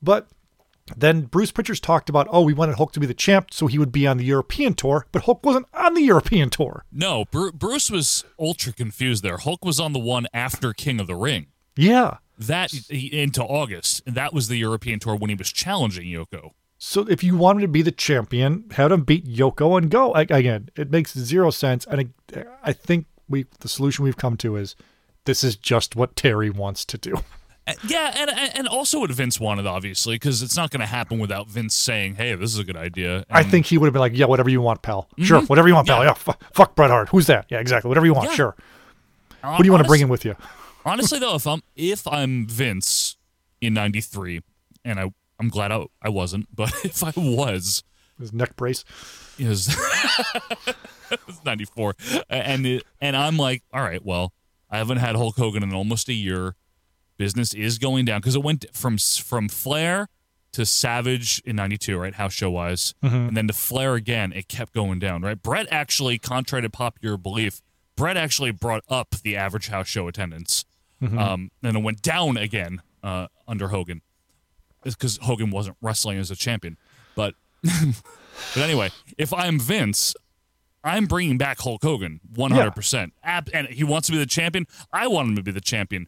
But 0.03 0.29
then 0.97 1.23
Bruce 1.23 1.51
Prichard's 1.51 1.81
talked 1.81 2.09
about, 2.09 2.29
oh, 2.31 2.43
we 2.43 2.55
wanted 2.55 2.77
Hulk 2.77 2.93
to 2.93 3.01
be 3.01 3.07
the 3.07 3.15
champ 3.15 3.53
so 3.53 3.67
he 3.67 3.79
would 3.79 3.93
be 3.93 4.07
on 4.07 4.19
the 4.19 4.25
European 4.25 4.75
tour, 4.75 5.07
but 5.13 5.23
Hulk 5.23 5.45
wasn't 5.45 5.67
on 5.75 5.95
the 5.95 6.03
European 6.03 6.51
tour. 6.51 6.85
No, 6.93 7.25
Bru- 7.31 7.53
Bruce 7.53 7.91
was 7.91 8.25
ultra 8.39 8.73
confused 8.73 9.23
there. 9.23 9.39
Hulk 9.39 9.65
was 9.65 9.81
on 9.81 9.93
the 9.93 9.99
one 9.99 10.27
after 10.33 10.73
King 10.73 11.01
of 11.01 11.07
the 11.07 11.17
Ring. 11.17 11.47
Yeah. 11.77 12.19
That 12.39 12.71
he, 12.71 13.07
into 13.07 13.43
August. 13.43 14.03
And 14.07 14.15
that 14.15 14.33
was 14.33 14.49
the 14.49 14.57
European 14.57 15.01
tour 15.01 15.17
when 15.17 15.31
he 15.31 15.37
was 15.37 15.51
challenging 15.51 16.07
Yoko. 16.07 16.53
So 16.79 17.07
if 17.09 17.25
you 17.25 17.37
wanted 17.37 17.63
to 17.63 17.69
be 17.69 17.83
the 17.83 17.91
champion, 17.91 18.67
have 18.73 18.93
him 18.93 19.03
beat 19.03 19.27
Yoko 19.27 19.79
and 19.79 19.91
go. 19.91 20.13
I, 20.13 20.23
again, 20.23 20.69
it 20.77 20.91
makes 20.91 21.17
zero 21.19 21.51
sense. 21.51 21.87
And 21.87 22.13
I, 22.35 22.45
I 22.63 22.73
think 22.73 23.07
we 23.29 23.47
the 23.61 23.69
solution 23.69 24.05
we've 24.05 24.17
come 24.17 24.37
to 24.39 24.57
is 24.57 24.77
this 25.25 25.43
is 25.43 25.57
just 25.57 25.97
what 25.97 26.17
Terry 26.17 26.51
wants 26.51 26.85
to 26.85 26.99
do. 26.99 27.15
Uh, 27.67 27.73
Yeah, 27.89 28.13
and 28.17 28.31
and 28.31 28.59
and 28.59 28.69
also 28.69 29.01
what 29.01 29.11
Vince 29.11 29.41
wanted, 29.41 29.67
obviously, 29.67 30.15
because 30.17 30.43
it's 30.43 30.57
not 30.57 30.71
going 30.71 30.81
to 30.81 30.87
happen 30.87 31.19
without 31.19 31.49
Vince 31.49 31.75
saying, 31.75 32.15
"Hey, 32.15 32.35
this 32.35 32.53
is 32.53 32.59
a 32.61 32.65
good 32.65 32.77
idea." 32.77 33.25
I 33.31 33.43
think 33.43 33.67
he 33.67 33.77
would 33.79 33.87
have 33.87 33.93
been 33.93 34.01
like, 34.01 34.17
yeah, 34.17 34.27
whatever 34.27 34.49
you 34.51 34.61
want, 34.61 34.83
pal. 34.83 35.09
Sure, 35.19 35.41
whatever 35.43 35.67
you 35.69 35.75
want, 35.75 35.89
pal. 35.89 35.97
Mm-hmm. 35.99 36.05
Yeah. 36.05 36.11
Yeah, 36.11 36.15
fu- 36.15 36.47
fuck 36.53 36.75
Bret 36.77 36.91
Hart. 36.91 37.09
Who's 37.09 37.27
that? 37.27 37.47
Yeah, 37.49 37.59
exactly. 37.59 37.89
Whatever 37.89 38.07
you 38.07 38.15
want. 38.15 38.31
Yeah. 38.31 38.35
Sure. 38.37 38.57
Who 39.45 39.59
do 39.59 39.65
you 39.65 39.73
want 39.73 39.85
to 39.85 39.89
bring 39.89 40.01
in 40.01 40.09
with 40.09 40.25
you? 40.25 40.37
Honestly, 40.85 41.19
though, 41.19 41.35
if 41.35 41.47
I'm 41.47 41.63
if 41.75 42.07
I'm 42.07 42.47
Vince 42.47 43.17
in 43.61 43.75
'93, 43.75 44.43
and 44.85 45.01
I 45.01 45.13
I'm 45.41 45.49
glad 45.49 45.73
I, 45.73 45.87
I 46.01 46.09
wasn't, 46.09 46.47
but 46.55 46.73
if 46.85 47.03
I 47.03 47.13
was, 47.17 47.83
His 48.19 48.33
neck 48.33 48.55
brace. 48.57 48.85
it 49.39 49.49
was, 49.49 49.69
'94, 51.45 51.95
and 52.31 52.67
it, 52.67 52.85
and 53.01 53.17
I'm 53.17 53.37
like, 53.37 53.63
all 53.73 53.83
right, 53.83 54.05
well, 54.05 54.33
I 54.71 54.79
haven't 54.79 54.99
had 54.99 55.15
Hulk 55.17 55.37
Hogan 55.37 55.63
in 55.63 55.75
almost 55.75 56.09
a 56.09 56.13
year. 56.15 56.55
Business 57.17 57.55
is 57.55 57.79
going 57.79 58.05
down 58.05 58.21
because 58.21 58.35
it 58.35 58.43
went 58.43 58.67
from 58.73 58.99
from 58.99 59.49
Flair 59.49 60.09
to 60.53 60.67
Savage 60.67 61.41
in 61.45 61.57
'92, 61.57 61.97
right? 61.99 62.15
House 62.15 62.33
show 62.33 62.51
wise, 62.51 62.95
and 63.03 63.37
then 63.37 63.47
to 63.47 63.53
Flair 63.53 63.95
again. 63.95 64.33
It 64.33 64.49
kept 64.49 64.73
going 64.75 64.99
down, 64.99 65.23
right? 65.23 65.41
Bret 65.41 65.67
actually, 65.71 66.19
contrary 66.19 66.63
to 66.63 66.71
popular 66.71 67.17
belief, 67.17 67.63
Bret 67.97 68.17
actually 68.17 68.51
brought 68.51 68.85
up 68.89 69.15
the 69.23 69.37
average 69.37 69.69
house 69.69 69.89
show 69.89 70.09
attendance, 70.09 70.65
um, 71.03 71.51
and 71.63 71.77
it 71.77 71.83
went 71.83 72.03
down 72.03 72.37
again 72.37 72.83
uh, 73.03 73.29
under 73.49 73.69
Hogan. 73.69 74.03
Because 74.85 75.19
Hogan 75.23 75.51
wasn't 75.51 75.77
wrestling 75.81 76.19
as 76.19 76.31
a 76.31 76.37
champion, 76.37 76.77
but 77.15 77.35
but 77.63 78.63
anyway, 78.63 78.91
if 79.19 79.33
I'm 79.33 79.59
Vince, 79.59 80.15
I'm 80.85 81.07
bringing 81.07 81.39
back 81.39 81.59
Hulk 81.61 81.83
Hogan 81.83 82.21
100%. 82.33 83.11
Ab- 83.25 83.51
and 83.53 83.67
he 83.69 83.83
wants 83.83 84.07
to 84.07 84.13
be 84.13 84.19
the 84.19 84.27
champion. 84.27 84.67
I 84.93 85.09
want 85.09 85.29
him 85.31 85.37
to 85.37 85.43
be 85.43 85.51
the 85.51 85.61
champion. 85.61 86.07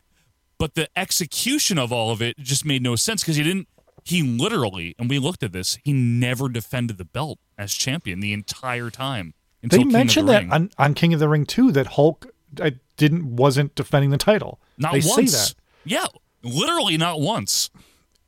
But 0.59 0.75
the 0.75 0.89
execution 0.97 1.79
of 1.79 1.93
all 1.93 2.11
of 2.11 2.21
it 2.21 2.37
just 2.39 2.65
made 2.65 2.83
no 2.83 2.97
sense 2.97 3.23
because 3.23 3.37
he 3.37 3.43
didn't, 3.45 3.69
he 4.05 4.23
literally, 4.23 4.95
and 4.99 5.09
we 5.09 5.19
looked 5.19 5.43
at 5.43 5.53
this, 5.53 5.79
he 5.85 5.93
never 5.93 6.49
defended 6.49 6.99
the 6.99 7.05
belt 7.05 7.39
as 7.57 7.73
champion 7.75 8.21
the 8.21 8.33
entire 8.33 8.91
time. 8.91 9.35
They 9.63 9.69
King 9.79 9.87
of 9.87 9.93
the 9.93 9.99
mentioned 9.99 10.29
that 10.29 10.45
on, 10.51 10.71
on 10.79 10.95
King 10.95 11.15
of 11.15 11.21
the 11.21 11.29
Ring 11.29 11.45
too. 11.47 11.73
That 11.73 11.87
Hulk 11.89 12.27
uh, 12.61 12.71
didn't 12.97 13.37
wasn't 13.37 13.75
defending 13.75 14.11
the 14.11 14.17
title. 14.19 14.61
Not 14.79 14.93
they 14.93 15.03
once. 15.05 15.55
Yeah, 15.85 16.07
literally 16.43 16.97
not 16.97 17.21
once. 17.21 17.71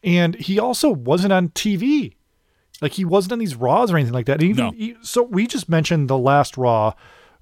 and 0.03 0.35
he 0.35 0.59
also 0.59 0.91
wasn't 0.91 1.33
on 1.33 1.49
TV. 1.51 2.15
Like 2.81 2.93
he 2.93 3.05
wasn't 3.05 3.33
on 3.33 3.39
these 3.39 3.55
Raws 3.55 3.93
or 3.93 3.97
anything 3.97 4.15
like 4.15 4.27
that. 4.27 4.43
Even 4.43 4.57
No. 4.67 4.71
he- 4.73 4.97
so 5.03 5.23
we 5.23 5.47
just 5.47 5.69
mentioned 5.69 6.09
the 6.09 6.19
last 6.19 6.57
Raw 6.57 6.95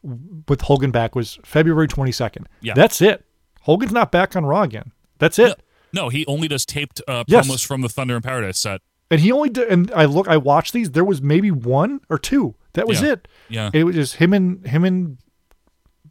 with 0.03 0.61
Hogan 0.63 0.91
back 0.91 1.15
was 1.15 1.39
February 1.45 1.89
twenty 1.89 2.13
second. 2.13 2.49
Yeah. 2.61 2.75
that's 2.75 3.01
it. 3.01 3.25
Hogan's 3.69 3.93
not 3.93 4.11
back 4.11 4.35
on 4.35 4.47
Raw 4.47 4.63
again. 4.63 4.93
That's 5.19 5.39
it. 5.39 5.61
No, 5.93 6.09
he 6.09 6.25
only 6.27 6.49
does 6.49 6.65
taped 6.67 7.01
uh, 7.07 7.25
Yes. 7.27 7.47
promos 7.47 7.65
from 7.67 7.83
the 7.83 7.89
Thunder 7.89 8.17
in 8.17 8.23
Paradise 8.23 8.59
set. 8.59 8.81
And 9.11 9.21
he 9.21 9.31
only 9.33 9.49
did, 9.51 9.69
and 9.69 9.91
I 9.93 10.05
look, 10.07 10.27
I 10.29 10.37
watched 10.39 10.73
these. 10.73 10.91
There 10.93 11.05
was 11.05 11.21
maybe 11.23 11.51
one 11.51 12.01
or 12.11 12.19
two. 12.19 12.55
That 12.73 12.87
was 12.87 13.01
Yeah. 13.03 13.13
it. 13.13 13.29
Yeah. 13.49 13.71
It 13.73 13.85
was 13.85 13.95
just 13.95 14.17
him 14.17 14.33
and 14.33 14.67
him 14.67 14.85
and 14.85 15.19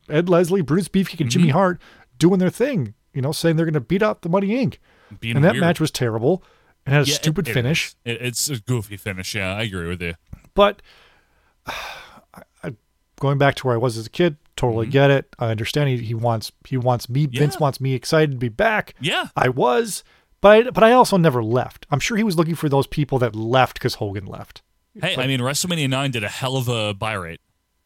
Ed 0.09 0.29
Leslie, 0.29 0.61
Bruce 0.61 0.87
Beefcake, 0.87 1.19
and 1.19 1.19
Mm-hmm. 1.21 1.27
Jimmy 1.29 1.49
Hart 1.49 1.81
doing 2.17 2.39
their 2.39 2.49
thing. 2.49 2.93
You 3.13 3.21
know, 3.21 3.31
saying 3.31 3.55
they're 3.55 3.65
going 3.65 3.73
to 3.73 3.79
beat 3.79 4.03
out 4.03 4.21
the 4.21 4.29
Money 4.29 4.49
Inc. 4.49 4.77
Being 5.19 5.35
and 5.37 5.45
that 5.45 5.53
weird. 5.53 5.61
match 5.61 5.79
was 5.79 5.89
terrible 5.91 6.43
and 6.85 6.93
had 6.93 7.03
a 7.05 7.09
Yeah, 7.09 7.15
stupid 7.15 7.47
it 7.47 7.53
finish. 7.53 7.95
It- 8.05 8.21
it's 8.21 8.49
a 8.49 8.59
goofy 8.59 8.97
finish. 8.97 9.33
Yeah, 9.35 9.53
I 9.55 9.63
agree 9.63 9.87
with 9.87 10.01
you. 10.01 10.13
But 10.53 10.81
I, 11.65 12.41
I, 12.63 12.75
going 13.19 13.37
back 13.37 13.55
to 13.55 13.67
where 13.67 13.75
I 13.75 13.79
was 13.79 13.97
as 13.97 14.05
a 14.07 14.09
kid, 14.09 14.37
totally 14.57 14.87
get 14.87 15.09
it. 15.11 15.33
I 15.39 15.47
understand 15.51 15.89
he, 15.89 15.97
he 15.97 16.13
wants 16.13 16.51
he 16.65 16.75
wants 16.77 17.07
me. 17.09 17.25
Vince 17.27 17.55
Mm-hmm. 17.55 17.63
Wants 17.63 17.79
me 17.81 17.93
excited 17.93 18.31
to 18.31 18.37
be 18.37 18.49
back. 18.49 18.93
Yeah. 18.99 19.27
I 19.35 19.49
was, 19.49 20.03
but 20.41 20.67
I, 20.67 20.69
but 20.71 20.83
I 20.83 20.91
also 20.91 21.17
never 21.17 21.43
left. 21.43 21.85
I'm 21.91 21.99
sure 21.99 22.17
he 22.17 22.23
was 22.23 22.35
looking 22.37 22.55
for 22.55 22.67
those 22.69 22.87
people 22.87 23.19
that 23.19 23.35
left 23.35 23.75
because 23.75 23.95
Hogan 23.95 24.25
left. 24.25 24.61
Hey, 24.99 25.15
I 25.15 25.27
mean, 25.27 25.39
WrestleMania 25.39 25.89
9 25.89 26.11
did 26.11 26.23
a 26.23 26.27
hell 26.29 26.57
of 26.57 26.67
a 26.67 26.93
buy 26.93 27.13
rate 27.13 27.39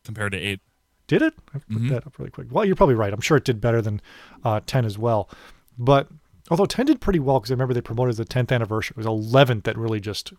compared 0.06 0.32
to 0.32 0.38
8. 0.38 0.60
Did 1.08 1.22
it? 1.22 1.34
I 1.54 1.60
put 1.60 1.68
Mm-hmm. 1.70 1.88
that 1.90 2.08
up 2.08 2.18
really 2.18 2.32
quick. 2.32 2.48
Well, 2.50 2.64
you're 2.64 2.76
probably 2.78 2.96
right. 2.96 3.12
I'm 3.12 3.20
sure 3.20 3.36
it 3.36 3.44
did 3.44 3.60
better 3.60 3.82
than 3.82 4.02
uh, 4.46 4.62
10 4.66 4.86
as 4.86 4.98
well. 4.98 5.30
But 5.78 6.08
although 6.50 6.66
10 6.66 6.86
did 6.86 7.02
pretty 7.02 7.20
well 7.20 7.40
because 7.40 7.52
I 7.52 7.56
remember 7.56 7.74
they 7.74 7.82
promoted 7.82 8.16
the 8.16 8.24
10th 8.24 8.52
anniversary. 8.54 8.94
It 8.98 9.06
was 9.06 9.34
11th 9.34 9.64
that 9.64 9.78
really 9.78 10.00
just 10.00 10.32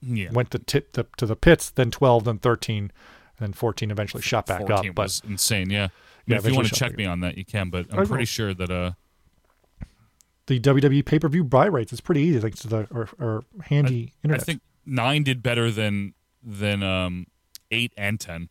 Yeah. 0.00 0.32
went 0.32 0.50
to 0.50 0.58
tip 0.58 0.94
the, 0.94 1.06
to 1.18 1.26
the 1.26 1.36
pits. 1.36 1.70
Then 1.70 1.92
12, 1.92 2.24
then 2.24 2.38
13, 2.38 2.90
and 3.38 3.48
then 3.48 3.52
14 3.52 3.90
eventually 3.90 4.22
shot 4.22 4.46
back 4.46 4.60
14 4.66 4.90
up. 4.90 4.94
But 4.94 5.02
was 5.04 5.22
insane, 5.28 5.70
yeah. 5.70 5.88
Yeah, 6.26 6.38
if 6.38 6.46
you 6.46 6.54
want 6.54 6.68
to 6.68 6.74
check 6.74 6.96
me 6.96 7.04
on 7.04 7.20
that, 7.20 7.38
you 7.38 7.44
can, 7.44 7.70
but 7.70 7.86
I'm 7.92 8.06
pretty 8.06 8.24
sure 8.24 8.52
that 8.52 8.70
uh, 8.70 8.92
the 10.46 10.58
WWE 10.58 11.04
pay 11.04 11.18
per 11.18 11.28
view 11.28 11.44
buy 11.44 11.66
rates 11.66 11.92
is 11.92 12.00
pretty 12.00 12.22
easy 12.22 12.40
thanks 12.40 12.60
to 12.60 12.68
the 12.68 12.88
or, 12.90 13.08
or 13.20 13.44
handy 13.62 14.12
I 14.12 14.26
internet. 14.26 14.42
I 14.42 14.44
think 14.44 14.60
9 14.86 15.22
did 15.22 15.42
better 15.42 15.70
than 15.70 16.14
than 16.42 16.82
um, 16.82 17.26
8 17.70 17.92
and 17.96 18.18
10. 18.18 18.48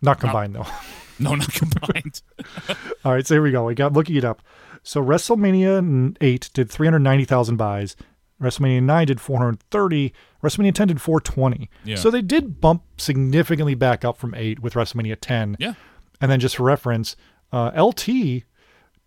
Not 0.00 0.20
combined 0.20 0.54
though. 0.54 0.66
No, 1.16 1.36
not 1.36 1.52
combined. 1.52 2.22
All 3.04 3.12
right, 3.12 3.24
so 3.24 3.36
here 3.36 3.42
we 3.42 3.52
go. 3.52 3.64
We 3.64 3.76
got 3.76 3.92
looking 3.92 4.16
it 4.16 4.24
up. 4.24 4.42
So 4.82 5.00
WrestleMania 5.00 6.16
8 6.20 6.50
did 6.52 6.68
390,000 6.68 7.56
buys. 7.56 7.94
WrestleMania 8.40 8.82
9 8.82 9.06
did 9.06 9.20
430. 9.20 10.12
WrestleMania 10.42 10.74
10 10.74 10.88
did 10.88 11.00
420. 11.00 11.70
Yeah. 11.84 11.96
So 11.96 12.10
they 12.10 12.22
did 12.22 12.60
bump 12.60 12.82
significantly 12.98 13.74
back 13.74 14.04
up 14.04 14.16
from 14.16 14.34
8 14.34 14.60
with 14.60 14.74
WrestleMania 14.74 15.16
10. 15.20 15.56
yeah. 15.58 15.74
And 16.20 16.30
then 16.30 16.40
just 16.40 16.56
for 16.56 16.62
reference, 16.64 17.16
uh, 17.52 17.70
LT 17.80 18.44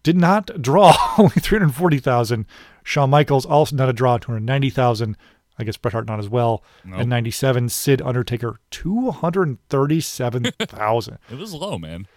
did 0.04 0.16
not 0.18 0.62
draw 0.62 0.94
only 1.18 1.32
340,000. 1.32 2.46
Shawn 2.84 3.10
Michaels 3.10 3.46
also 3.46 3.76
not 3.76 3.90
a 3.90 3.94
draw, 3.94 4.18
290,000. 4.18 5.18
I 5.60 5.64
guess 5.64 5.78
Bret 5.78 5.94
Hart 5.94 6.06
not 6.06 6.20
as 6.20 6.30
well. 6.30 6.64
Nope. 6.86 7.00
And 7.00 7.10
97, 7.10 7.70
Sid 7.70 8.02
Undertaker, 8.04 8.60
237,000. 8.70 11.18
It 11.32 11.38
was 11.38 11.54
low, 11.54 11.78
man. 11.78 12.08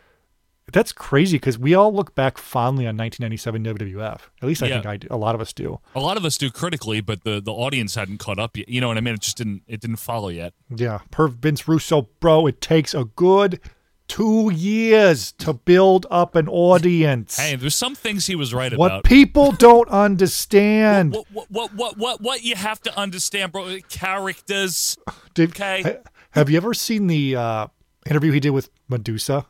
That's 0.72 0.92
crazy 0.92 1.36
because 1.36 1.58
we 1.58 1.74
all 1.74 1.92
look 1.92 2.14
back 2.14 2.38
fondly 2.38 2.86
on 2.86 2.96
1997 2.96 3.64
WWF. 3.64 4.20
At 4.42 4.46
least 4.48 4.62
I 4.62 4.66
Yeah. 4.66 4.74
think 4.74 4.86
I 4.86 4.96
do. 4.96 5.08
A 5.10 5.16
lot 5.16 5.34
of 5.34 5.40
us 5.40 5.52
do. 5.52 5.80
A 5.94 6.00
lot 6.00 6.16
of 6.16 6.24
us 6.24 6.36
do 6.38 6.50
critically, 6.50 7.00
but 7.00 7.24
the, 7.24 7.40
the 7.40 7.52
audience 7.52 7.94
hadn't 7.94 8.18
caught 8.18 8.38
up 8.38 8.56
yet. 8.56 8.68
You 8.68 8.80
know 8.80 8.88
what 8.88 8.96
I 8.96 9.00
mean? 9.00 9.14
It 9.14 9.20
just 9.20 9.36
didn't 9.36 9.62
it 9.66 9.80
didn't 9.80 9.96
follow 9.96 10.28
yet. 10.28 10.54
Yeah. 10.74 11.00
Per 11.10 11.28
Vince 11.28 11.66
Russo, 11.68 12.08
bro, 12.20 12.46
it 12.46 12.60
takes 12.60 12.94
a 12.94 13.04
good 13.04 13.60
two 14.08 14.50
years 14.52 15.30
to 15.30 15.52
build 15.52 16.04
up 16.10 16.34
an 16.34 16.48
audience. 16.48 17.36
Hey, 17.38 17.54
there's 17.54 17.76
some 17.76 17.94
things 17.94 18.26
he 18.26 18.34
was 18.34 18.52
right 18.52 18.76
what 18.76 18.86
about. 18.90 19.04
people 19.04 19.52
don't 19.58 19.88
understand. 19.88 21.12
what, 21.12 21.26
what, 21.30 21.46
what, 21.50 21.74
what, 21.74 21.96
what, 21.98 22.20
what 22.20 22.42
you 22.42 22.56
have 22.56 22.80
to 22.82 22.98
understand, 22.98 23.52
bro? 23.52 23.78
Characters. 23.88 24.96
Did- 25.34 25.50
okay. 25.50 25.82
ha- 25.82 26.10
have 26.32 26.50
you 26.50 26.56
ever 26.56 26.74
seen 26.74 27.06
the 27.06 27.36
uh, 27.36 27.66
interview 28.08 28.32
he 28.32 28.40
did 28.40 28.50
with 28.50 28.68
Medusa? 28.88 29.46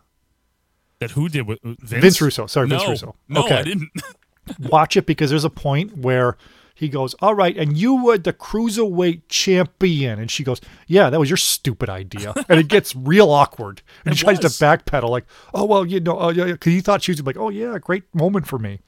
That 1.00 1.12
who 1.12 1.28
did 1.28 1.46
with 1.46 1.58
Vince? 1.62 2.02
Vince 2.02 2.20
Russo. 2.20 2.46
Sorry, 2.46 2.68
no, 2.68 2.76
Vince 2.78 2.90
Russo. 2.90 3.16
No, 3.28 3.44
Okay. 3.44 3.56
I 3.58 3.62
didn't. 3.62 3.90
Watch 4.60 4.96
it 4.96 5.06
because 5.06 5.30
there's 5.30 5.44
a 5.44 5.50
point 5.50 5.96
where 5.98 6.36
he 6.74 6.88
goes, 6.88 7.14
All 7.20 7.34
right, 7.34 7.56
and 7.56 7.76
you 7.76 8.02
were 8.04 8.18
the 8.18 8.32
cruiserweight 8.32 9.22
champion. 9.28 10.18
And 10.18 10.30
she 10.30 10.44
goes, 10.44 10.60
Yeah, 10.86 11.08
that 11.10 11.18
was 11.20 11.30
your 11.30 11.36
stupid 11.36 11.88
idea. 11.88 12.34
And 12.48 12.58
it 12.60 12.68
gets 12.68 12.94
real 12.94 13.30
awkward. 13.30 13.82
And 14.04 14.12
It 14.14 14.18
he 14.18 14.24
tries 14.24 14.40
was. 14.42 14.58
to 14.58 14.64
backpedal, 14.64 15.08
like, 15.08 15.24
Oh, 15.54 15.64
well, 15.64 15.86
you 15.86 16.00
know, 16.00 16.18
uh, 16.20 16.30
yeah, 16.30 16.44
because 16.46 16.72
he 16.72 16.80
thought 16.80 17.02
she 17.02 17.12
was 17.12 17.22
like, 17.22 17.36
Oh, 17.36 17.48
yeah, 17.48 17.78
great 17.78 18.04
moment 18.14 18.46
for 18.46 18.58
me. 18.58 18.80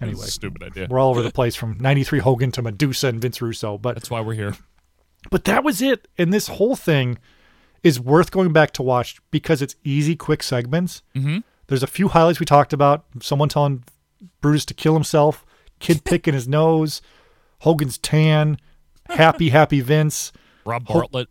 Anyway, 0.00 0.26
Stupid 0.26 0.62
idea. 0.64 0.88
we're 0.90 0.98
all 0.98 1.10
over 1.10 1.22
the 1.22 1.30
place 1.30 1.54
from 1.54 1.76
93 1.78 2.18
Hogan 2.18 2.50
to 2.52 2.62
Medusa 2.62 3.06
and 3.08 3.20
Vince 3.22 3.40
Russo. 3.40 3.78
But 3.78 3.94
That's 3.94 4.10
why 4.10 4.20
we're 4.20 4.34
here. 4.34 4.56
but 5.30 5.44
that 5.44 5.62
was 5.64 5.80
it. 5.80 6.08
And 6.18 6.32
this 6.32 6.48
whole 6.48 6.74
thing 6.76 7.18
is 7.82 7.98
worth 8.00 8.30
going 8.30 8.52
back 8.52 8.70
to 8.72 8.82
watch 8.82 9.20
because 9.30 9.60
it's 9.62 9.76
easy, 9.84 10.14
quick 10.16 10.42
segments. 10.42 11.02
Mm-hmm. 11.14 11.38
There's 11.66 11.82
a 11.82 11.86
few 11.88 12.08
highlights 12.08 12.40
we 12.40 12.46
talked 12.46 12.72
about. 12.72 13.04
Someone 13.20 13.48
telling 13.48 13.84
Brutus 14.40 14.64
to 14.66 14.74
kill 14.74 14.94
himself, 14.94 15.44
kid 15.80 16.04
picking 16.04 16.34
his 16.34 16.46
nose, 16.46 17.02
Hogan's 17.60 17.98
tan, 17.98 18.58
happy, 19.08 19.48
happy 19.50 19.80
Vince. 19.80 20.32
Rob 20.64 20.86
Bartlett. 20.86 21.28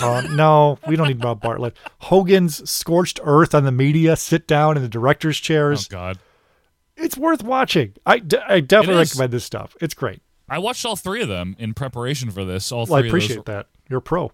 Uh, 0.00 0.22
no, 0.32 0.78
we 0.86 0.96
don't 0.96 1.08
need 1.08 1.22
Rob 1.22 1.40
Bartlett. 1.42 1.76
Hogan's 2.02 2.68
scorched 2.70 3.20
earth 3.24 3.54
on 3.54 3.64
the 3.64 3.72
media, 3.72 4.16
sit 4.16 4.46
down 4.46 4.76
in 4.76 4.82
the 4.82 4.88
director's 4.88 5.38
Oh 5.38 5.42
chairs. 5.42 5.88
God. 5.88 6.18
It's 6.96 7.16
worth 7.16 7.42
watching. 7.42 7.94
I, 8.06 8.18
d- 8.18 8.38
I 8.46 8.60
definitely 8.60 9.02
recommend 9.02 9.32
this 9.32 9.44
stuff. 9.44 9.76
It's 9.80 9.94
great. 9.94 10.22
I 10.48 10.58
watched 10.58 10.84
all 10.84 10.96
three 10.96 11.22
of 11.22 11.28
them 11.28 11.56
in 11.58 11.74
preparation 11.74 12.30
for 12.30 12.44
this. 12.44 12.70
All. 12.72 12.86
Well, 12.86 13.02
I 13.02 13.06
appreciate 13.06 13.44
that. 13.46 13.68
You're 13.88 13.98
a 13.98 14.02
pro. 14.02 14.32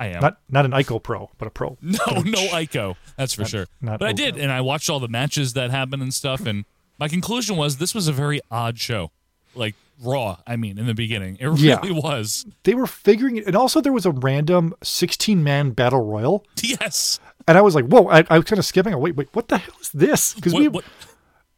I 0.00 0.06
am. 0.06 0.20
Not 0.22 0.38
not 0.48 0.64
an 0.64 0.72
ICO 0.72 1.00
pro, 1.02 1.30
but 1.38 1.46
a 1.46 1.50
pro. 1.50 1.76
no, 1.82 1.98
no 2.08 2.48
Ico. 2.48 2.96
That's 3.16 3.34
for 3.34 3.44
sure. 3.44 3.66
not 3.80 3.98
but 4.00 4.08
I 4.08 4.12
did, 4.12 4.36
and 4.36 4.50
I 4.50 4.60
watched 4.62 4.90
all 4.90 4.98
the 4.98 5.08
matches 5.08 5.52
that 5.52 5.70
happened 5.70 6.02
and 6.02 6.12
stuff. 6.12 6.46
And 6.46 6.64
my 6.98 7.06
conclusion 7.06 7.56
was 7.56 7.76
this 7.76 7.94
was 7.94 8.08
a 8.08 8.12
very 8.12 8.40
odd 8.50 8.78
show, 8.78 9.10
like 9.54 9.74
Raw. 10.02 10.38
I 10.46 10.56
mean, 10.56 10.78
in 10.78 10.86
the 10.86 10.94
beginning, 10.94 11.36
it 11.38 11.46
really 11.46 11.62
Yeah. 11.68 11.80
was. 11.90 12.46
they 12.64 12.74
were 12.74 12.86
figuring 12.86 13.36
it 13.36 13.46
and 13.46 13.54
also 13.54 13.80
there 13.82 13.92
was 13.92 14.06
a 14.06 14.10
random 14.10 14.74
16 14.82 15.44
man 15.44 15.70
battle 15.72 16.02
royal 16.04 16.44
Yes. 16.62 17.20
and 17.46 17.58
i 17.58 17.60
was 17.60 17.74
like 17.74 17.84
whoa 17.86 18.08
i, 18.08 18.24
I 18.30 18.38
was 18.38 18.44
kind 18.46 18.58
of 18.58 18.64
skipping 18.64 18.98
wait 18.98 19.14
wait 19.16 19.28
what 19.34 19.48
the 19.48 19.58
hell 19.58 19.74
is 19.80 19.90
this 19.90 20.32
because 20.34 20.54
we 20.54 20.68
what, 20.68 20.84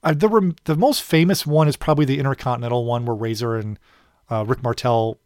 Uh, 0.03 0.13
the 0.13 0.29
rem- 0.29 0.57
the 0.65 0.75
most 0.75 1.03
famous 1.05 1.47
one 1.47 1.69
is 1.69 1.77
probably 1.77 2.05
the 2.05 2.19
Intercontinental 2.19 2.85
one 2.85 3.05
where 3.07 3.15
Razor 3.15 3.55
and 3.57 3.79
uh, 4.29 4.45
Rick 4.45 4.61
Martel 4.65 5.19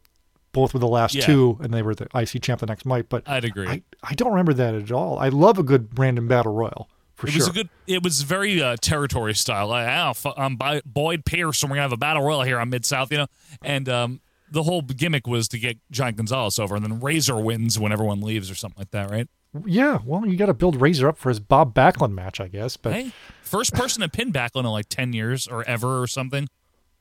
both 0.57 0.73
were 0.73 0.79
the 0.79 0.87
last 0.87 1.13
Yeah. 1.15 1.25
two, 1.25 1.57
and 1.61 1.73
they 1.73 1.81
were 1.81 1.93
the 1.95 2.07
IC 2.13 2.41
champ 2.41 2.59
the 2.59 2.65
next 2.65 2.85
night. 2.85 3.05
But 3.09 3.23
I'd 3.27 3.45
agree. 3.45 3.67
I, 3.67 3.83
I 4.03 4.13
don't 4.15 4.29
remember 4.31 4.53
that 4.55 4.73
at 4.75 4.91
all. 4.91 5.19
I 5.19 5.29
love 5.29 5.57
a 5.57 5.63
good 5.63 5.97
random 5.97 6.27
battle 6.27 6.53
royal 6.53 6.89
for 7.15 7.27
It 7.27 7.31
sure. 7.31 7.39
was 7.41 7.47
a 7.47 7.51
good. 7.51 7.69
It 7.85 8.03
was 8.03 8.23
very 8.23 8.61
uh, 8.61 8.75
territory 8.81 9.35
style. 9.35 9.67
Like, 9.67 9.87
oh, 9.87 10.33
I'm 10.35 10.55
Bi- 10.55 10.81
Boyd 10.85 11.25
Pierce, 11.25 11.61
and 11.63 11.69
we're 11.69 11.75
gonna 11.75 11.83
have 11.83 11.93
a 11.93 11.97
battle 11.97 12.23
royal 12.23 12.41
here 12.41 12.59
on 12.59 12.69
Mid 12.69 12.85
South, 12.85 13.11
you 13.11 13.17
know. 13.19 13.27
And 13.61 13.87
um, 13.87 14.21
the 14.51 14.63
whole 14.63 14.81
gimmick 14.81 15.27
was 15.27 15.47
to 15.49 15.59
get 15.59 15.77
Giant 15.91 16.17
Gonzalez 16.17 16.57
over, 16.59 16.75
and 16.75 16.83
then 16.83 16.99
Razor 16.99 17.37
wins 17.37 17.77
when 17.79 17.91
everyone 17.91 18.21
leaves, 18.21 18.49
or 18.51 18.55
something 18.55 18.79
like 18.79 18.91
that, 18.91 19.09
right? 19.11 19.27
yeah, 19.65 19.99
well, 20.05 20.25
you 20.27 20.37
got 20.37 20.47
to 20.47 20.53
build 20.53 20.79
Razor 20.79 21.07
up 21.07 21.17
for 21.17 21.29
his 21.29 21.39
Bob 21.39 21.73
Backlund 21.73 22.11
match, 22.13 22.39
I 22.39 22.47
guess, 22.47 22.77
but 22.77 22.93
Hey, 22.93 23.11
first 23.41 23.73
person 23.73 24.01
to 24.01 24.09
pin 24.09 24.31
Backlund 24.31 24.61
in 24.61 24.65
like 24.65 24.87
ten 24.89 25.13
years 25.13 25.47
or 25.47 25.63
ever 25.63 26.01
or 26.01 26.07
something. 26.07 26.47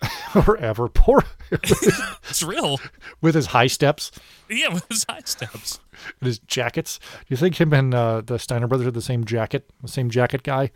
forever 0.33 0.89
poor 0.89 1.23
It's 1.53 2.43
real. 2.43 2.79
with 3.21 3.35
his 3.35 3.47
high 3.47 3.67
steps 3.69 4.11
Yeah, 4.49 4.69
with 4.75 4.87
his 4.89 5.05
high 5.09 5.23
steps. 5.25 5.81
and 6.21 6.27
his 6.27 6.39
jackets. 6.41 6.99
Do 6.99 7.25
you 7.29 7.37
think 7.37 7.61
him 7.61 7.73
and 7.73 7.95
uh, 7.95 8.21
the 8.21 8.39
Steiner 8.39 8.67
brothers 8.67 8.87
are 8.89 8.91
the 8.93 9.01
same 9.03 9.25
jacket, 9.25 9.71
the 9.83 9.89
same 9.89 10.11
jacket 10.11 10.43
guy? 10.43 10.71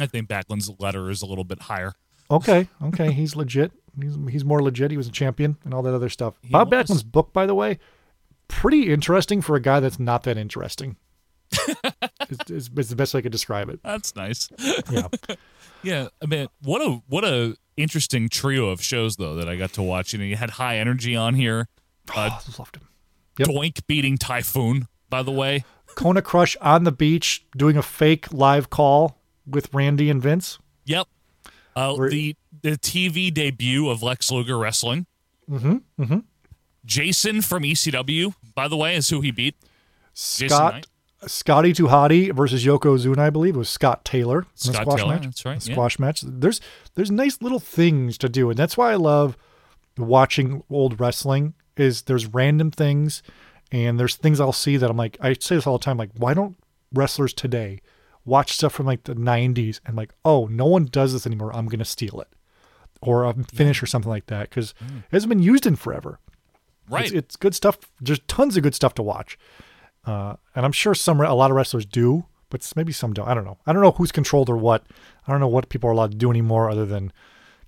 I 0.00 0.06
think 0.06 0.28
Backlund's 0.28 0.70
letter 0.78 1.08
is 1.10 1.22
a 1.22 1.26
little 1.26 1.44
bit 1.44 1.62
higher. 1.62 1.94
Okay, 2.30 2.68
okay, 2.82 3.12
he's 3.12 3.36
legit. 3.36 3.72
He's 4.00 4.16
he's 4.30 4.44
more 4.44 4.62
legit. 4.62 4.90
He 4.90 4.96
was 4.98 5.08
a 5.08 5.12
champion 5.12 5.56
and 5.64 5.72
all 5.72 5.82
that 5.82 5.94
other 5.94 6.08
stuff. 6.10 6.34
Bob 6.50 6.68
was. 6.68 6.70
Backlund's 6.70 7.02
book, 7.02 7.32
by 7.32 7.46
the 7.46 7.54
way, 7.54 7.78
pretty 8.48 8.92
interesting 8.92 9.40
for 9.40 9.56
a 9.56 9.60
guy 9.60 9.80
that's 9.80 9.98
not 9.98 10.24
that 10.24 10.36
interesting. 10.36 10.96
it's, 11.52 12.50
it's, 12.50 12.70
it's 12.76 12.88
the 12.90 12.96
best 12.96 13.14
way 13.14 13.18
I 13.18 13.22
could 13.22 13.32
describe 13.32 13.70
it. 13.70 13.80
That's 13.82 14.14
nice. 14.14 14.50
Yeah, 14.90 15.08
Yeah, 15.82 16.08
I 16.22 16.26
mean, 16.26 16.48
what 16.62 16.82
a 16.82 17.00
what 17.08 17.24
a 17.24 17.56
interesting 17.78 18.28
trio 18.28 18.68
of 18.68 18.82
shows 18.82 19.16
though 19.16 19.34
that 19.36 19.48
I 19.48 19.56
got 19.56 19.72
to 19.74 19.82
watch. 19.82 20.12
You 20.12 20.18
know, 20.18 20.24
you 20.24 20.36
had 20.36 20.50
High 20.50 20.78
Energy 20.78 21.16
on 21.16 21.34
here, 21.34 21.68
uh, 22.14 22.30
I 22.32 22.40
loved 22.58 22.76
him. 22.76 22.88
Yep. 23.38 23.48
Doink 23.48 23.86
beating 23.86 24.18
Typhoon. 24.18 24.88
By 25.08 25.22
the 25.22 25.30
way, 25.30 25.64
Kona 25.94 26.20
Crush 26.22 26.56
on 26.60 26.84
the 26.84 26.92
beach 26.92 27.46
doing 27.56 27.76
a 27.76 27.82
fake 27.82 28.32
live 28.32 28.68
call 28.70 29.18
with 29.46 29.72
Randy 29.72 30.10
and 30.10 30.20
Vince. 30.22 30.58
Yep. 30.84 31.06
Uh, 31.74 31.94
Where- 31.94 32.10
the 32.10 32.36
the 32.62 32.72
TV 32.72 33.32
debut 33.32 33.88
of 33.88 34.02
Lex 34.02 34.30
Luger 34.32 34.58
wrestling. 34.58 35.06
Mm-hmm. 35.48 35.76
Mm-hmm. 36.02 36.18
Jason 36.84 37.42
from 37.42 37.62
ECW, 37.62 38.34
by 38.54 38.66
the 38.68 38.76
way, 38.76 38.96
is 38.96 39.08
who 39.10 39.20
he 39.20 39.30
beat. 39.30 39.54
Scott 40.14 40.74
Knight. 40.74 40.86
Scotty 41.26 41.72
Hottie 41.72 42.32
versus 42.32 42.64
Yokozuna, 42.64 43.18
I 43.18 43.30
believe. 43.30 43.56
It 43.56 43.58
was 43.58 43.68
Scott 43.68 44.04
Taylor 44.04 44.46
Scott 44.54 44.82
squash 44.82 45.00
Taylor, 45.00 45.14
match. 45.14 45.24
that's 45.24 45.44
right, 45.44 45.60
The 45.60 45.68
yeah. 45.68 45.74
squash 45.74 45.98
match. 45.98 46.20
There's 46.22 46.60
there's 46.94 47.10
nice 47.10 47.42
little 47.42 47.58
things 47.58 48.16
to 48.18 48.28
do, 48.28 48.50
and 48.50 48.58
that's 48.58 48.76
why 48.76 48.92
I 48.92 48.96
love 48.96 49.36
watching 49.96 50.62
old 50.70 51.00
wrestling. 51.00 51.54
Is 51.76 52.02
there's 52.02 52.26
random 52.26 52.70
things, 52.70 53.22
and 53.72 53.98
there's 53.98 54.16
things 54.16 54.40
I'll 54.40 54.52
see 54.52 54.76
that 54.76 54.90
I'm 54.90 54.96
like 54.96 55.16
I 55.20 55.34
say 55.34 55.56
this 55.56 55.66
all 55.66 55.78
the 55.78 55.84
time. 55.84 55.96
Like, 55.96 56.10
why 56.16 56.34
don't 56.34 56.56
wrestlers 56.92 57.32
today 57.32 57.80
watch 58.24 58.52
stuff 58.52 58.72
from 58.72 58.86
like 58.86 59.04
the 59.04 59.14
'90s 59.14 59.80
and 59.86 59.96
like, 59.96 60.12
oh, 60.24 60.46
no 60.46 60.66
one 60.66 60.84
does 60.84 61.12
this 61.12 61.26
anymore. 61.26 61.54
I'm 61.54 61.66
gonna 61.66 61.84
steal 61.84 62.20
it, 62.20 62.28
or 63.02 63.24
a 63.24 63.34
finish 63.52 63.82
or 63.82 63.86
something 63.86 64.10
like 64.10 64.26
that 64.26 64.50
because 64.50 64.72
mm. 64.84 64.98
it 64.98 65.04
hasn't 65.10 65.30
been 65.30 65.42
used 65.42 65.66
in 65.66 65.74
forever. 65.74 66.20
Right. 66.88 67.06
It's, 67.06 67.12
it's 67.12 67.36
good 67.36 67.54
stuff. 67.54 67.78
There's 68.00 68.20
tons 68.28 68.56
of 68.56 68.62
good 68.62 68.74
stuff 68.74 68.94
to 68.94 69.02
watch, 69.02 69.38
uh, 70.08 70.36
and 70.54 70.64
I'm 70.64 70.72
sure 70.72 70.94
some 70.94 71.20
a 71.20 71.34
lot 71.34 71.50
of 71.50 71.56
wrestlers 71.56 71.84
do, 71.84 72.24
but 72.50 72.70
maybe 72.74 72.92
some 72.92 73.12
don't. 73.12 73.28
I 73.28 73.34
don't 73.34 73.44
know. 73.44 73.58
I 73.66 73.72
don't 73.72 73.82
know 73.82 73.90
who's 73.92 74.10
controlled 74.12 74.48
or 74.48 74.56
what. 74.56 74.86
I 75.26 75.30
don't 75.30 75.40
know 75.40 75.48
what 75.48 75.68
people 75.68 75.90
are 75.90 75.92
allowed 75.92 76.12
to 76.12 76.16
do 76.16 76.30
anymore, 76.30 76.70
other 76.70 76.86
than 76.86 77.12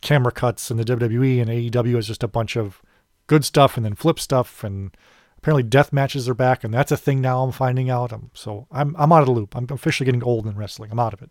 camera 0.00 0.32
cuts 0.32 0.70
and 0.70 0.80
the 0.80 0.84
WWE 0.84 1.42
and 1.42 1.50
AEW 1.50 1.98
is 1.98 2.06
just 2.06 2.22
a 2.22 2.28
bunch 2.28 2.56
of 2.56 2.80
good 3.26 3.44
stuff 3.44 3.76
and 3.76 3.84
then 3.84 3.94
flip 3.94 4.18
stuff 4.18 4.64
and 4.64 4.96
apparently 5.36 5.62
death 5.62 5.92
matches 5.92 6.26
are 6.26 6.34
back 6.34 6.64
and 6.64 6.72
that's 6.72 6.90
a 6.90 6.96
thing 6.96 7.20
now. 7.20 7.42
I'm 7.42 7.52
finding 7.52 7.90
out. 7.90 8.10
I'm 8.12 8.30
so 8.32 8.66
I'm 8.70 8.96
I'm 8.98 9.12
out 9.12 9.20
of 9.20 9.26
the 9.26 9.32
loop. 9.32 9.54
I'm 9.54 9.66
officially 9.68 10.06
getting 10.06 10.24
old 10.24 10.46
in 10.46 10.56
wrestling. 10.56 10.90
I'm 10.90 10.98
out 10.98 11.12
of 11.12 11.20
it. 11.20 11.30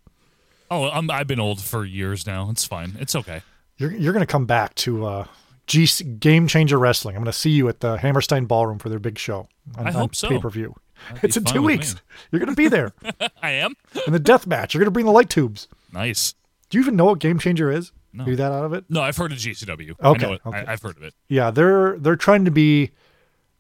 oh, 0.69 0.89
I'm, 0.89 1.09
I've 1.09 1.25
been 1.27 1.39
old 1.39 1.59
for 1.61 1.83
years 1.83 2.27
now. 2.27 2.49
It's 2.51 2.65
fine. 2.65 2.95
It's 2.99 3.15
okay. 3.15 3.41
You're 3.77 3.91
you're 3.91 4.13
gonna 4.13 4.27
come 4.27 4.45
back 4.45 4.75
to 4.75 5.05
uh, 5.07 5.25
GC 5.67 6.19
Game 6.19 6.47
Changer 6.47 6.77
Wrestling. 6.77 7.15
I'm 7.15 7.23
gonna 7.23 7.33
see 7.33 7.49
you 7.49 7.67
at 7.69 7.79
the 7.79 7.97
Hammerstein 7.97 8.45
Ballroom 8.45 8.77
for 8.77 8.89
their 8.89 8.99
big 8.99 9.17
show. 9.17 9.47
On, 9.77 9.87
I 9.87 9.91
hope 9.91 10.15
so. 10.15 10.29
Pay 10.29 10.37
per 10.37 10.49
view. 10.51 10.75
That'd 11.09 11.23
It's 11.23 11.37
in 11.37 11.43
two 11.45 11.61
weeks. 11.61 11.95
me. 11.95 12.01
You're 12.31 12.39
gonna 12.39 12.55
be 12.55 12.67
there 12.67 12.91
I 13.41 13.51
am 13.51 13.73
in 14.05 14.13
the 14.13 14.19
death 14.19 14.45
match. 14.47 14.73
You're 14.73 14.79
gonna 14.83 14.91
bring 14.91 15.05
the 15.05 15.11
light 15.11 15.29
tubes. 15.29 15.67
nice. 15.91 16.33
Do 16.69 16.77
you 16.77 16.83
even 16.83 16.95
know 16.95 17.05
what 17.05 17.19
Game 17.19 17.39
Changer 17.39 17.71
is? 17.71 17.91
No. 18.13 18.25
You 18.27 18.35
that 18.35 18.51
out 18.51 18.63
of 18.65 18.73
it? 18.73 18.85
No, 18.89 19.01
I've 19.01 19.17
heard 19.17 19.31
of 19.31 19.37
GCW. 19.39 19.95
I 19.99 20.07
Okay, 20.09 20.25
know 20.27 20.33
it. 20.33 20.41
okay. 20.45 20.65
I, 20.67 20.73
I've 20.73 20.81
heard 20.81 20.97
of 20.97 21.03
it. 21.03 21.13
Yeah, 21.27 21.49
they're 21.51 21.97
they're 21.97 22.15
trying 22.15 22.45
to 22.45 22.51
be 22.51 22.91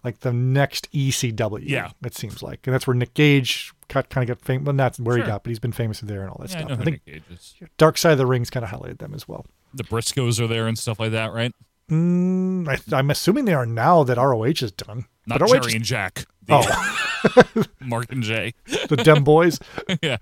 like 0.03 0.19
the 0.19 0.31
next 0.31 0.91
ECW. 0.93 1.61
Yeah. 1.63 1.91
it 2.05 2.15
seems 2.15 2.41
like, 2.41 2.65
and 2.65 2.73
that's 2.73 2.87
where 2.87 2.95
Nick 2.95 3.13
Gage 3.15 3.73
got 3.89 4.09
kind 4.09 4.29
of 4.29 4.37
got 4.37 4.45
famous. 4.45 4.65
Well, 4.67 4.75
that's 4.75 4.99
where 4.99 5.17
Sure. 5.17 5.25
he 5.25 5.29
got, 5.29 5.43
but 5.43 5.49
he's 5.49 5.59
been 5.59 5.71
famous 5.71 5.99
there 6.01 6.21
and 6.21 6.29
all 6.29 6.37
that 6.41 6.51
Yeah, 6.51 6.57
I 6.57 6.59
stuff. 6.59 6.69
know 6.69 6.81
I, 6.81 6.85
think 6.85 7.01
Nick 7.05 7.05
Gage 7.05 7.23
is. 7.31 7.55
Dark 7.77 7.97
Side 7.97 8.13
of 8.13 8.17
the 8.17 8.25
Rings 8.27 8.49
kind 8.49 8.63
of 8.63 8.69
highlighted 8.71 8.99
them 8.99 9.13
as 9.13 9.27
well. 9.27 9.45
The 9.73 9.83
Briscoes 9.83 10.39
are 10.39 10.47
there 10.47 10.67
and 10.67 10.77
stuff 10.79 10.99
like 10.99 11.11
that, 11.11 11.33
right? 11.33 11.51
Mm, 11.89 12.67
I, 12.67 12.95
I'm 12.97 13.09
assuming 13.09 13.45
they 13.45 13.53
are 13.53 13.65
now 13.65 14.03
that 14.03 14.17
ROH 14.17 14.43
is 14.43 14.71
done. 14.71 15.05
Not 15.25 15.39
but 15.39 15.47
Jerry 15.47 15.59
ROH 15.59 15.75
and 15.75 15.83
Jack. 15.83 16.25
Oh, 16.51 17.63
Mark 17.79 18.11
and 18.11 18.23
Jay. 18.23 18.53
the 18.89 18.95
Dem 18.97 19.23
Boys. 19.23 19.59
yeah. 20.01 20.17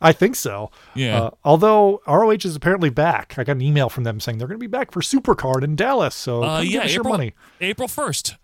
I 0.00 0.12
think 0.12 0.36
so. 0.36 0.70
Yeah. 0.94 1.22
Uh, 1.22 1.30
although 1.44 2.02
ROH 2.06 2.32
is 2.44 2.54
apparently 2.56 2.90
back. 2.90 3.34
I 3.38 3.44
got 3.44 3.52
an 3.52 3.62
email 3.62 3.88
from 3.88 4.04
them 4.04 4.20
saying 4.20 4.38
they're 4.38 4.46
going 4.48 4.58
to 4.58 4.62
be 4.62 4.66
back 4.66 4.92
for 4.92 5.00
Supercard 5.00 5.62
in 5.62 5.76
Dallas. 5.76 6.14
So 6.14 6.42
Uh, 6.42 6.58
come 6.58 6.66
yeah, 6.66 6.70
give 6.72 6.82
us 6.82 6.90
April, 6.92 7.04
your 7.04 7.12
money. 7.12 7.34
April 7.60 7.88
1st. 7.88 8.36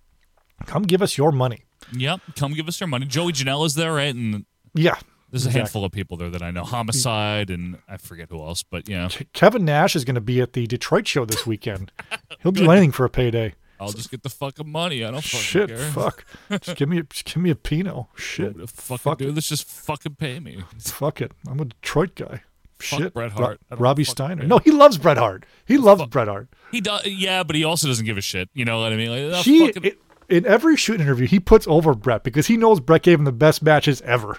Come 0.66 0.82
give 0.84 1.02
us 1.02 1.18
your 1.18 1.30
money. 1.32 1.64
Yep. 1.92 2.20
Come 2.36 2.54
give 2.54 2.68
us 2.68 2.80
your 2.80 2.88
money. 2.88 3.04
Joey 3.06 3.32
Janela's 3.32 3.74
there, 3.74 3.92
right? 3.92 4.14
And 4.14 4.46
Yeah. 4.74 4.96
There's 5.30 5.44
a 5.44 5.48
Exactly. 5.48 5.60
handful 5.60 5.84
of 5.84 5.92
people 5.92 6.16
there 6.16 6.30
that 6.30 6.42
I 6.42 6.50
know. 6.50 6.64
Homicide 6.64 7.50
and 7.50 7.78
I 7.88 7.96
forget 7.96 8.28
who 8.30 8.40
else, 8.42 8.62
but 8.62 8.88
yeah. 8.88 9.08
Kevin 9.32 9.64
Nash 9.64 9.96
is 9.96 10.04
going 10.04 10.14
to 10.14 10.20
be 10.20 10.40
at 10.40 10.52
the 10.52 10.66
Detroit 10.66 11.06
show 11.08 11.24
this 11.24 11.46
weekend. 11.46 11.90
He'll 12.42 12.52
do 12.52 12.70
anything 12.70 12.92
for 12.92 13.04
a 13.04 13.10
payday. 13.10 13.54
I'll 13.78 13.92
just 13.92 14.10
get 14.10 14.22
the 14.22 14.30
fucking 14.30 14.70
money. 14.70 15.04
I 15.04 15.10
don't 15.10 15.22
fucking 15.22 15.40
Shit, 15.40 15.68
care. 15.68 15.76
fuck. 15.78 16.24
Just 16.62 16.76
give 16.78 16.88
me, 16.88 16.98
a, 17.00 17.02
just 17.02 17.26
give 17.26 17.36
me 17.38 17.50
a 17.50 17.54
Pinot. 17.54 18.06
Shit, 18.16 18.56
What 18.56 18.56
the 18.56 18.66
fucking 18.68 18.98
fuck 18.98 19.20
it. 19.20 19.34
this. 19.34 19.48
Just 19.50 19.68
fucking 19.68 20.14
pay 20.14 20.40
me. 20.40 20.62
Fuck 20.78 21.20
it. 21.20 21.32
I'm 21.46 21.60
a 21.60 21.66
Detroit 21.66 22.14
guy. 22.14 22.42
Fuck 22.78 23.00
Shit, 23.00 23.14
Bret 23.14 23.32
Hart. 23.32 23.60
Don't 23.68 23.78
Robbie 23.80 24.04
Steiner. 24.04 24.42
care. 24.42 24.48
No, 24.48 24.58
he 24.58 24.70
loves 24.70 24.96
Bret 24.96 25.18
Hart. 25.18 25.44
He 25.66 25.76
loves 25.76 26.04
Bret 26.06 26.28
Hart. 26.28 26.48
He 26.72 26.80
does, 26.80 27.06
yeah, 27.06 27.42
but 27.42 27.54
he 27.56 27.64
also 27.64 27.86
doesn't 27.88 28.06
give 28.06 28.16
a 28.16 28.20
shit. 28.22 28.48
You 28.54 28.64
know 28.64 28.80
what 28.80 28.92
I 28.92 28.96
mean? 28.96 29.10
Like, 29.10 29.38
oh, 29.38 29.42
He 29.42 29.66
fucking- 29.66 29.84
it, 29.84 29.98
in 30.28 30.46
every 30.46 30.76
shoot 30.76 31.00
interview 31.00 31.26
he 31.26 31.38
puts 31.40 31.66
over 31.68 31.94
Bret 31.94 32.22
because 32.24 32.46
he 32.46 32.56
knows 32.56 32.80
Bret 32.80 33.02
gave 33.02 33.18
him 33.18 33.24
the 33.26 33.32
best 33.32 33.62
matches 33.62 34.00
ever. 34.02 34.38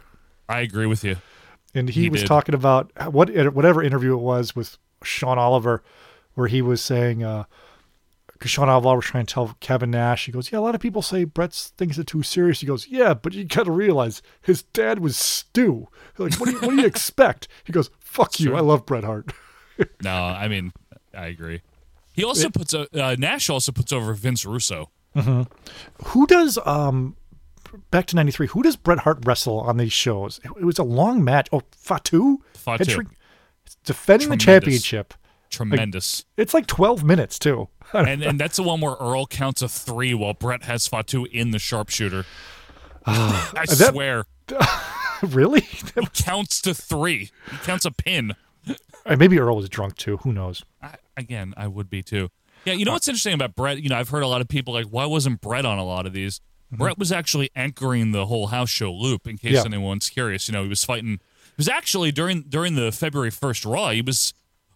I 0.49 0.61
agree 0.61 0.85
with 0.85 1.03
you. 1.03 1.17
and 1.75 1.89
he, 1.89 2.03
He 2.03 2.09
was 2.09 2.21
did. 2.21 2.27
talking 2.27 2.55
about 2.55 2.91
what 3.11 3.29
whatever 3.53 3.83
interview 3.83 4.13
it 4.13 4.21
was 4.21 4.55
with 4.55 4.77
Sean 5.03 5.37
Oliver, 5.37 5.83
where 6.35 6.47
he 6.47 6.61
was 6.61 6.81
saying, 6.81 7.19
because 8.33 8.51
Sean 8.51 8.69
Oliver 8.69 8.95
was 8.97 9.05
trying 9.05 9.25
to 9.25 9.33
tell 9.33 9.55
Kevin 9.59 9.91
Nash, 9.91 10.25
he 10.25 10.31
goes, 10.31 10.51
"Yeah, 10.51 10.59
a 10.59 10.61
lot 10.61 10.75
of 10.75 10.81
people 10.81 11.01
say 11.01 11.23
Bret's 11.23 11.69
thinks 11.77 11.97
it 11.97 12.07
too 12.07 12.23
serious." 12.23 12.59
He 12.61 12.65
goes, 12.67 12.87
"Yeah, 12.87 13.13
but 13.13 13.33
you 13.33 13.43
got 13.45 13.63
to 13.65 13.71
realize 13.71 14.21
his 14.41 14.63
dad 14.63 14.99
was 14.99 15.17
Stu. 15.17 15.87
Like, 16.17 16.35
what 16.39 16.45
do 16.47 16.51
you 16.53 16.59
what 16.61 16.69
do 16.71 16.75
you 16.77 16.85
expect?" 16.95 17.47
He 17.63 17.73
goes, 17.73 17.89
"Fuck 17.99 18.39
you. 18.39 18.55
I 18.55 18.59
love 18.61 18.85
Bret 18.85 19.03
Hart." 19.03 19.31
No, 20.01 20.11
I 20.11 20.47
mean, 20.47 20.73
I 21.13 21.27
agree. 21.27 21.61
He 22.13 22.23
also 22.23 22.49
puts 22.49 22.73
a 22.73 22.87
uh, 22.99 23.15
Nash 23.19 23.47
also 23.47 23.71
puts 23.71 23.93
over 23.93 24.15
Vince 24.15 24.43
Russo. 24.43 24.89
Who 25.13 26.25
does 26.27 26.57
um 26.65 27.15
back 27.91 28.05
to 28.07 28.15
'93? 28.15 28.47
Who 28.47 28.63
does 28.63 28.75
Bret 28.75 28.99
Hart 28.99 29.19
wrestle 29.25 29.59
on 29.59 29.77
these 29.77 29.93
shows? 29.93 30.39
It, 30.43 30.51
it 30.59 30.65
was 30.65 30.79
a 30.79 30.83
long 30.83 31.23
match. 31.23 31.47
Oh, 31.51 31.61
Fatu, 31.71 32.39
Fatu. 32.53 33.03
Defending 33.83 34.29
the 34.29 34.37
championship. 34.37 35.13
Tremendous. 35.49 36.25
It's 36.35 36.53
like 36.53 36.67
12 36.67 37.03
minutes 37.03 37.39
too. 37.39 37.69
and 37.93 38.21
and 38.21 38.39
that's 38.39 38.57
the 38.57 38.63
one 38.63 38.81
where 38.81 38.95
Earl 38.99 39.25
counts 39.27 39.61
a 39.61 39.69
three 39.69 40.13
while 40.13 40.33
Bret 40.33 40.63
has 40.63 40.87
Fatu 40.87 41.25
in 41.25 41.51
the 41.51 41.59
sharpshooter. 41.59 42.25
I 43.05 43.65
that- 43.67 43.93
swear. 43.93 44.25
really? 45.21 45.61
He 45.61 45.83
counts 46.13 46.61
to 46.61 46.73
three. 46.73 47.31
He 47.51 47.57
counts 47.63 47.85
a 47.85 47.91
pin. 47.91 48.33
Uh, 49.05 49.15
Maybe 49.17 49.39
Earl 49.39 49.55
was 49.55 49.69
drunk 49.69 49.95
too. 49.95 50.17
Who 50.17 50.33
knows? 50.33 50.63
I, 50.81 50.95
again, 51.15 51.53
I 51.57 51.67
would 51.67 51.89
be 51.89 52.03
too. 52.03 52.29
Yeah, 52.65 52.73
you 52.73 52.85
know 52.85 52.91
what's 52.91 53.07
interesting 53.07 53.33
about 53.33 53.55
Bret? 53.55 53.81
You 53.81 53.89
know, 53.89 53.97
I've 53.97 54.09
heard 54.09 54.23
a 54.23 54.27
lot 54.27 54.41
of 54.41 54.47
people 54.49 54.73
like, 54.73 54.87
why 54.87 55.05
wasn't 55.05 55.39
Bret 55.39 55.65
on 55.65 55.77
a 55.77 55.85
lot 55.85 56.05
of 56.05 56.13
these? 56.13 56.41
Bret 56.71 56.97
was 56.97 57.11
actually 57.11 57.49
anchoring 57.55 58.11
the 58.11 58.25
whole 58.25 58.47
house 58.47 58.69
show 58.69 58.91
loop. 58.93 59.25
In 59.27 59.37
case 59.37 59.53
Yeah. 59.53 59.63
anyone's 59.65 60.09
curious, 60.09 60.47
you 60.47 60.51
know, 60.53 60.63
he 60.63 60.69
was 60.69 60.83
fighting. 60.83 61.11
He 61.11 61.53
was 61.57 61.69
actually 61.69 62.11
during 62.11 62.41
during 62.43 62.75
the 62.75 62.91
February 62.91 63.31
first 63.31 63.63
Raw. 63.65 63.91
He 63.91 64.01
was 64.01 64.33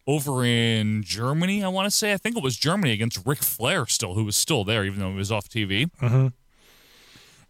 over 0.08 0.44
in 0.46 1.04
Germany. 1.04 1.64
I 1.64 1.68
want 1.68 1.86
to 1.86 1.92
say. 1.92 2.14
I 2.14 2.18
think 2.18 2.36
it 2.38 2.44
was 2.44 2.58
Germany 2.58 2.92
against 2.92 3.20
Ric 3.26 3.40
Flair, 3.40 3.86
still, 3.86 4.14
who 4.16 4.24
was 4.26 4.36
still 4.36 4.64
there, 4.64 4.84
even 4.86 5.00
though 5.00 5.12
he 5.12 5.16
was 5.18 5.32
off 5.32 5.48
TV. 5.50 5.88
Mm-hmm. 6.02 6.28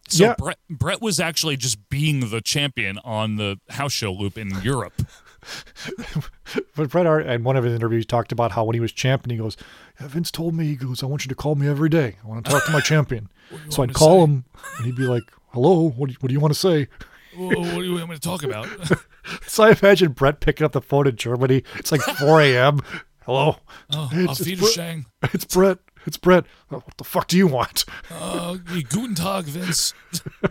So 0.08 0.24
Yeah. 0.26 0.36
Bret 0.38 0.58
Brett 0.70 1.02
was 1.02 1.20
actually 1.20 1.56
just 1.58 1.90
being 1.90 2.30
the 2.30 2.42
champion 2.42 2.98
on 3.06 3.38
the 3.38 3.60
house 3.70 3.94
show 3.94 4.12
loop 4.12 4.38
in 4.38 4.50
Europe. 4.62 5.02
but 6.76 6.90
Bret 6.90 7.06
Hart, 7.06 7.26
in 7.26 7.44
one 7.44 7.56
of 7.56 7.64
his 7.64 7.74
interviews, 7.74 8.06
talked 8.06 8.32
about 8.32 8.52
how 8.52 8.64
when 8.64 8.74
he 8.74 8.80
was 8.80 8.92
champion, 8.92 9.32
he 9.32 9.38
goes, 9.38 9.58
yeah, 10.00 10.08
Vince 10.08 10.32
told 10.32 10.54
me, 10.56 10.66
he 10.66 10.76
goes, 10.76 11.04
I 11.04 11.06
want 11.06 11.26
you 11.26 11.30
to 11.30 11.36
call 11.36 11.56
me 11.56 11.68
every 11.68 11.90
day. 11.90 12.18
I 12.24 12.28
want 12.28 12.46
to 12.46 12.52
talk 12.52 12.66
to 12.66 12.72
my 12.72 12.80
champion. 12.82 13.30
so 13.70 13.84
I'd 13.84 13.94
call 13.94 14.20
say? 14.20 14.24
him, 14.32 14.46
and 14.78 14.86
he'd 14.86 14.96
be 14.96 15.04
like, 15.04 15.24
hello, 15.54 15.90
what 15.90 16.08
do 16.08 16.14
you, 16.14 16.18
what 16.22 16.28
do 16.30 16.34
you 16.34 16.40
want 16.40 16.54
to 16.54 16.60
say? 16.60 16.88
What 17.36 17.56
do 17.56 17.84
you 17.84 17.94
want 17.96 18.10
me 18.10 18.16
to 18.16 18.22
talk 18.22 18.44
about? 18.44 18.68
So 19.46 19.64
I 19.66 19.76
imagine 19.80 20.14
Bret 20.14 20.40
picking 20.40 20.66
up 20.66 20.72
the 20.72 20.82
phone 20.82 21.06
in 21.06 21.16
Germany. 21.16 21.64
It's 21.76 21.92
like 21.92 22.02
4 22.02 22.42
a.m. 22.42 22.80
Hello. 23.24 23.58
Oh, 23.94 24.10
It's- 24.12 24.40
it's 24.40 24.50
Wiedersehen. 24.50 25.06
It's 25.32 25.46
Bret. 25.46 25.78
It's 26.08 26.18
Bret. 26.18 26.46
"Oh, 26.72 26.78
What 26.78 26.98
the 26.98 27.04
fuck 27.04 27.28
do 27.28 27.38
you 27.38 27.46
want? 27.46 27.86
Uh, 28.10 28.56
guten 28.90 29.14
Tag, 29.14 29.46
Vince. 29.46 29.94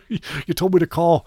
You 0.08 0.54
told 0.54 0.72
me 0.72 0.78
to 0.78 0.86
call. 0.86 1.26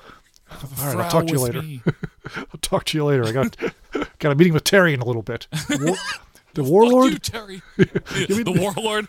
All 0.52 0.88
right, 0.88 0.98
I'll 0.98 1.10
talk 1.10 1.28
to 1.28 1.34
you 1.34 1.40
later. 1.40 1.62
I'll 2.38 2.60
talk 2.62 2.86
to 2.86 2.98
you 2.98 3.06
later. 3.06 3.26
I 3.26 3.32
got 3.32 3.56
got 4.20 4.32
a 4.32 4.36
meeting 4.36 4.54
with 4.54 4.64
Terry 4.64 4.94
in 4.94 5.02
a 5.02 5.06
little 5.06 5.22
bit. 5.24 5.48
War, 5.70 5.96
the 6.54 6.64
warlord. 6.64 7.14
you, 7.14 7.20
Terry. 7.20 7.62
the 7.78 8.74
warlord. 8.76 9.08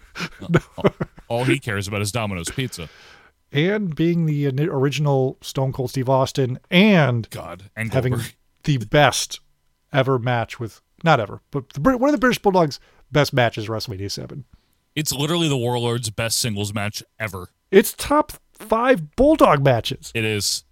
all, 0.77 0.95
all 1.29 1.45
he 1.45 1.59
cares 1.59 1.87
about 1.89 2.03
is 2.03 2.13
Domino's 2.13 2.49
Pizza. 2.51 2.89
and 3.53 3.95
being 3.95 4.27
the 4.27 4.49
original 4.69 5.39
Stone 5.43 5.73
Cold 5.73 5.91
Steve 5.91 6.09
Austin 6.09 6.59
and 6.71 7.29
God. 7.31 7.65
And 7.77 7.93
having 7.93 8.13
Goldberg. 8.13 8.35
the 8.65 8.79
best 8.79 9.41
ever 9.93 10.19
match 10.19 10.59
with 10.59 10.81
not 11.03 11.21
ever, 11.21 11.41
but 11.51 11.69
the, 11.71 11.81
one 11.81 12.09
of 12.09 12.13
the 12.13 12.19
British 12.19 12.39
Bulldogs' 12.41 12.81
best 13.13 13.33
matches 13.33 13.69
WrestleMania 13.69 14.11
Seven. 14.11 14.45
It's 14.97 15.13
literally 15.13 15.49
the 15.49 15.57
Warlord's 15.57 16.09
best 16.11 16.39
singles 16.39 16.73
match 16.73 17.03
ever. 17.19 17.49
It's 17.71 17.93
top 17.93 18.33
five 18.53 19.17
Bulldog 19.17 19.63
matches. 19.65 20.13
It 20.15 20.25
is. 20.25 20.65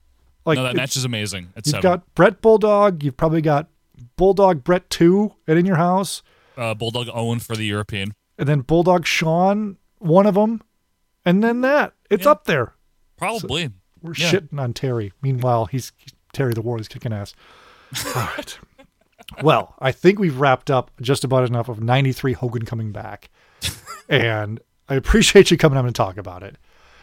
Like 0.45 0.57
no, 0.57 0.64
that 0.64 0.74
match 0.76 0.97
is 0.97 1.05
amazing. 1.05 1.49
At 1.57 1.66
You've 1.66 1.72
seven. 1.72 1.82
got 1.82 2.14
Bret 2.14 2.40
Bulldog. 2.43 3.03
You've 3.03 3.16
probably 3.16 3.43
got 3.43 3.68
Bulldog 4.16 4.64
Bret 4.64 4.88
two 4.90 5.32
and 5.47 5.59
in 5.59 5.66
your 5.66 5.76
house, 5.76 6.22
uh, 6.57 6.74
Bulldog 6.74 7.09
Owen 7.12 7.38
for 7.38 7.55
the 7.57 7.64
European. 7.64 8.12
and 8.38 8.49
then 8.49 8.61
Bulldog 8.61 9.07
Shawn, 9.07 9.76
one 9.99 10.26
of 10.26 10.34
them, 10.34 10.61
and 11.24 11.43
then 11.45 11.61
that. 11.61 11.95
It's 12.11 12.24
Yeah. 12.24 12.32
up 12.32 12.45
there. 12.45 12.74
Probably. 13.16 13.70
We're 14.01 14.14
Yeah. 14.16 14.32
shitting 14.32 14.59
on 14.59 14.72
Terry. 14.72 15.12
Meanwhile, 15.22 15.66
he's, 15.66 15.93
he's 15.97 16.12
Terry 16.32 16.55
the 16.55 16.61
War. 16.62 16.76
He's 16.78 16.88
kicking 16.88 17.12
ass. 17.12 17.34
All 18.16 18.22
right. 18.36 18.59
Well, 19.43 19.74
I 19.78 19.93
think 19.93 20.18
we've 20.18 20.38
wrapped 20.40 20.70
up 20.70 20.90
just 21.01 21.22
about 21.24 21.45
enough 21.49 21.68
of 21.68 21.80
93 21.80 22.32
Hogan 22.32 22.64
coming 22.64 22.90
back. 22.90 23.30
and 24.09 24.61
I 24.88 24.97
appreciate 24.97 25.51
you 25.53 25.57
coming 25.57 25.78
on 25.78 25.86
and 25.86 25.95
talk 25.95 26.16
about 26.16 26.43
it. 26.43 26.57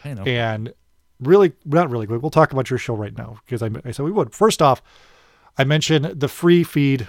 I 0.04 0.14
know. 0.14 0.22
And 0.24 0.74
really, 1.20 1.52
not 1.64 1.90
really 1.90 2.06
quick, 2.06 2.22
we'll 2.22 2.30
talk 2.30 2.52
about 2.52 2.70
your 2.70 2.78
show 2.78 2.94
right 2.94 3.16
now 3.16 3.38
because 3.44 3.62
I, 3.62 3.70
I 3.84 3.90
said 3.92 4.04
we 4.04 4.12
would. 4.12 4.34
First 4.34 4.60
off, 4.62 4.82
I 5.58 5.64
mentioned 5.64 6.04
the 6.20 6.28
free 6.28 6.64
feed, 6.64 7.08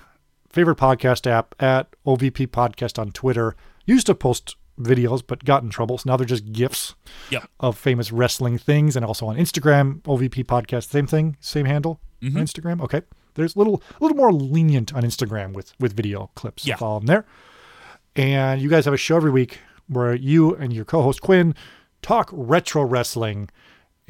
favorite 0.50 0.78
podcast 0.78 1.26
app 1.30 1.56
at 1.60 1.88
OVP 2.06 2.48
Podcast 2.48 3.00
on 3.00 3.12
Twitter. 3.12 3.56
Used 3.86 4.08
to 4.08 4.16
post 4.16 4.56
videos, 4.80 5.22
but 5.26 5.44
got 5.46 5.64
in 5.64 5.70
trouble. 5.70 5.98
So 5.98 6.10
now 6.10 6.18
they're 6.18 6.26
just 6.26 6.52
GIFs 6.52 6.96
Yep. 7.30 7.48
of 7.60 7.78
famous 7.78 8.12
wrestling 8.12 8.58
things 8.58 8.96
and 8.96 9.06
also 9.06 9.28
on 9.28 9.38
Instagram, 9.38 10.02
OVP 10.02 10.46
Podcast, 10.46 10.90
same 10.90 11.08
thing, 11.08 11.38
same 11.40 11.66
handle 11.66 12.00
Mm-hmm. 12.22 12.38
on 12.38 12.44
Instagram. 12.44 12.82
Okay. 12.82 13.02
There's 13.34 13.56
a 13.56 13.58
little, 13.58 13.82
a 14.00 14.04
little 14.04 14.18
more 14.18 14.32
lenient 14.32 14.94
on 14.94 15.02
Instagram 15.04 15.54
with, 15.54 15.74
with 15.80 15.94
video 15.96 16.30
clips. 16.36 16.66
Yeah. 16.68 16.76
Follow 16.76 17.00
them 17.00 17.08
there. 17.08 17.26
And 18.16 18.62
you 18.62 18.70
guys 18.70 18.86
have 18.86 18.94
a 18.94 18.98
show 18.98 19.16
every 19.16 19.32
week 19.32 19.60
where 19.88 20.14
you 20.14 20.54
and 20.56 20.72
your 20.74 20.86
co-host 20.86 21.22
Quinn 21.22 21.56
talk 22.02 22.30
retro 22.32 22.84
wrestling. 22.84 23.50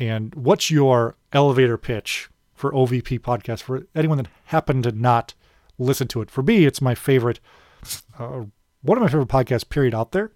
And 0.02 0.34
what's 0.34 0.72
your 0.72 1.16
elevator 1.32 1.78
pitch 1.78 2.28
for 2.56 2.72
OVP 2.72 3.20
podcast 3.20 3.62
for 3.62 3.86
anyone 3.94 4.18
that 4.18 4.30
happened 4.46 4.84
to 4.86 4.92
not 4.92 5.36
listen 5.78 6.08
to 6.08 6.24
it? 6.24 6.32
For 6.32 6.42
me, 6.42 6.66
it's 6.66 6.82
my 6.82 6.96
favorite, 6.96 7.40
uh, 8.18 8.46
one 8.82 8.98
of 8.98 9.04
my 9.04 9.08
favorite 9.08 9.28
podcasts. 9.28 9.70
Period 9.70 9.94
out 9.94 10.12
there. 10.12 10.32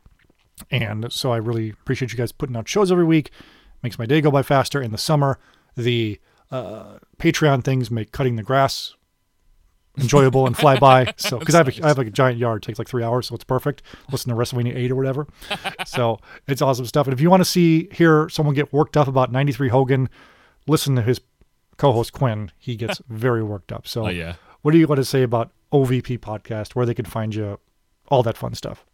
And 0.69 1.11
so 1.11 1.33
I 1.33 1.37
really 1.37 1.71
appreciate 1.71 2.11
you 2.11 2.17
guys 2.17 2.31
putting 2.31 2.55
out 2.55 2.67
shows 2.67 2.91
every 2.91 3.05
week. 3.05 3.31
Makes 3.81 3.97
my 3.97 4.05
day 4.05 4.21
go 4.21 4.29
by 4.29 4.43
faster. 4.43 4.79
In 4.79 4.91
the 4.91 4.99
summer, 4.99 5.39
the 5.75 6.19
uh, 6.51 6.99
Patreon 7.17 7.63
things 7.63 7.89
make 7.89 8.11
cutting 8.11 8.35
the 8.35 8.43
grass 8.43 8.93
enjoyable 9.97 10.45
and 10.47 10.57
fly 10.57 10.77
by. 10.77 11.13
So 11.17 11.39
because 11.39 11.55
I 11.55 11.59
have 11.59 11.67
a, 11.67 11.83
I 11.83 11.87
have 11.89 11.97
like 11.97 12.07
a 12.07 12.11
giant 12.11 12.37
yard, 12.37 12.63
it 12.63 12.65
takes 12.67 12.79
like 12.79 12.87
three 12.87 13.03
hours, 13.03 13.27
so 13.27 13.35
it's 13.35 13.43
perfect. 13.43 13.81
Listen 14.11 14.29
to 14.29 14.35
WrestleMania 14.35 14.75
eight 14.75 14.91
or 14.91 14.95
whatever. 14.95 15.27
so 15.85 16.19
it's 16.47 16.61
awesome 16.61 16.85
stuff. 16.85 17.07
And 17.07 17.13
if 17.13 17.21
you 17.21 17.29
want 17.29 17.41
to 17.41 17.45
see 17.45 17.87
hear 17.91 18.27
someone 18.29 18.55
get 18.55 18.71
worked 18.73 18.97
up 18.97 19.07
about 19.07 19.31
ninety 19.31 19.51
three 19.53 19.69
Hogan, 19.69 20.09
listen 20.67 20.95
to 20.95 21.01
his 21.01 21.21
co-host 21.77 22.13
Quinn. 22.13 22.51
He 22.57 22.75
gets 22.75 23.01
very 23.09 23.43
worked 23.43 23.71
up. 23.71 23.87
So 23.87 24.05
Oh, 24.05 24.09
yeah. 24.09 24.35
what 24.61 24.71
do 24.71 24.77
you 24.77 24.87
want 24.87 24.97
to 24.97 25.05
say 25.05 25.23
about 25.23 25.51
OVP 25.73 26.19
podcast, 26.19 26.73
where 26.75 26.85
they 26.85 26.93
can 26.93 27.05
find 27.05 27.33
you, 27.35 27.59
all 28.09 28.23
that 28.23 28.37
fun 28.37 28.53
stuff? 28.53 28.85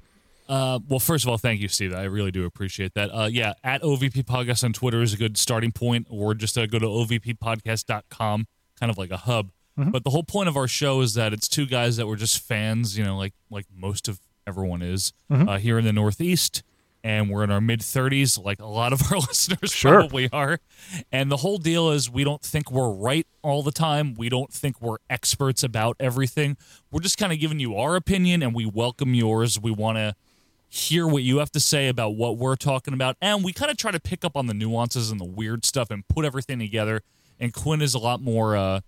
Uh, 0.50 0.80
well, 0.90 1.00
first 1.00 1.24
of 1.24 1.30
all, 1.30 1.38
thank 1.38 1.62
you, 1.62 1.70
Steve. 1.70 1.94
I 1.94 2.04
really 2.04 2.32
do 2.32 2.44
appreciate 2.46 2.94
that. 2.96 3.10
Uh, 3.14 3.30
yeah, 3.32 3.54
at 3.64 3.82
OVP 3.84 4.24
Podcast 4.26 4.66
on 4.66 4.74
Twitter 4.74 5.02
is 5.02 5.14
a 5.14 5.18
good 5.18 5.38
starting 5.38 5.72
point, 5.72 6.08
or 6.10 6.34
just 6.34 6.58
uh, 6.58 6.66
go 6.66 6.78
to 6.78 6.88
ovppodcast.com, 6.88 8.48
kind 8.80 8.90
of 8.90 8.98
like 8.98 9.12
a 9.12 9.18
hub. 9.18 9.52
But 9.90 10.04
the 10.04 10.10
whole 10.12 10.24
point 10.24 10.50
of 10.50 10.56
our 10.58 10.68
show 10.68 11.02
is 11.02 11.14
that 11.16 11.34
it's 11.34 11.48
two 11.48 11.66
guys 11.66 11.98
that 11.98 12.06
were 12.08 12.16
just 12.18 12.40
fans, 12.40 12.98
you 12.98 13.04
know, 13.04 13.18
like 13.18 13.34
like 13.50 13.66
most 13.76 14.08
of 14.08 14.20
everyone 14.46 14.82
is 14.82 15.14
uh, 15.30 15.58
here 15.58 15.80
in 15.80 15.86
the 15.86 15.94
Northeast, 15.94 16.62
and 17.04 17.30
we're 17.30 17.44
in 17.44 17.52
our 17.52 17.62
mid 17.62 17.80
30s, 17.80 18.44
like 18.44 18.60
a 18.62 18.66
lot 18.66 18.92
of 18.94 19.12
our 19.12 19.18
listeners 19.28 19.72
Sure. 19.72 19.94
probably 19.94 20.30
are. 20.32 20.60
And 21.12 21.32
the 21.32 21.38
whole 21.38 21.58
deal 21.58 21.90
is 21.90 22.10
we 22.10 22.24
don't 22.24 22.42
think 22.42 22.72
we're 22.72 22.92
right 22.92 23.26
all 23.42 23.64
the 23.64 23.72
time. 23.72 24.14
We 24.16 24.30
don't 24.30 24.52
think 24.52 24.82
we're 24.82 24.98
experts 25.10 25.64
about 25.64 25.96
everything. 26.00 26.58
We're 26.92 27.02
just 27.02 27.18
kind 27.18 27.32
of 27.34 27.40
giving 27.40 27.60
you 27.60 27.76
our 27.76 27.96
opinion, 27.96 28.44
and 28.44 28.54
we 28.54 28.66
welcome 28.66 29.14
yours. 29.14 29.60
We 29.60 29.72
want 29.72 29.98
to 29.98 30.16
hear 30.70 31.06
what 31.08 31.22
you 31.24 31.40
have 31.40 31.52
to 31.52 31.60
say 31.60 31.88
about 31.90 32.16
what 32.16 32.38
we're 32.38 32.56
talking 32.56 32.94
about. 32.94 33.18
And 33.22 33.44
we 33.44 33.52
kind 33.52 33.70
of 33.70 33.78
try 33.78 33.92
to 33.92 34.00
pick 34.00 34.24
up 34.24 34.38
on 34.38 34.48
the 34.48 34.54
nuances 34.54 35.12
and 35.12 35.20
the 35.20 35.26
weird 35.26 35.66
stuff 35.66 35.92
and 35.92 36.08
put 36.08 36.24
everything 36.24 36.60
together. 36.60 37.02
And 37.40 37.54
Quinn 37.54 37.82
is 37.82 37.94
a 37.94 38.00
lot 38.00 38.22
more 38.22 38.56
uh, 38.56 38.80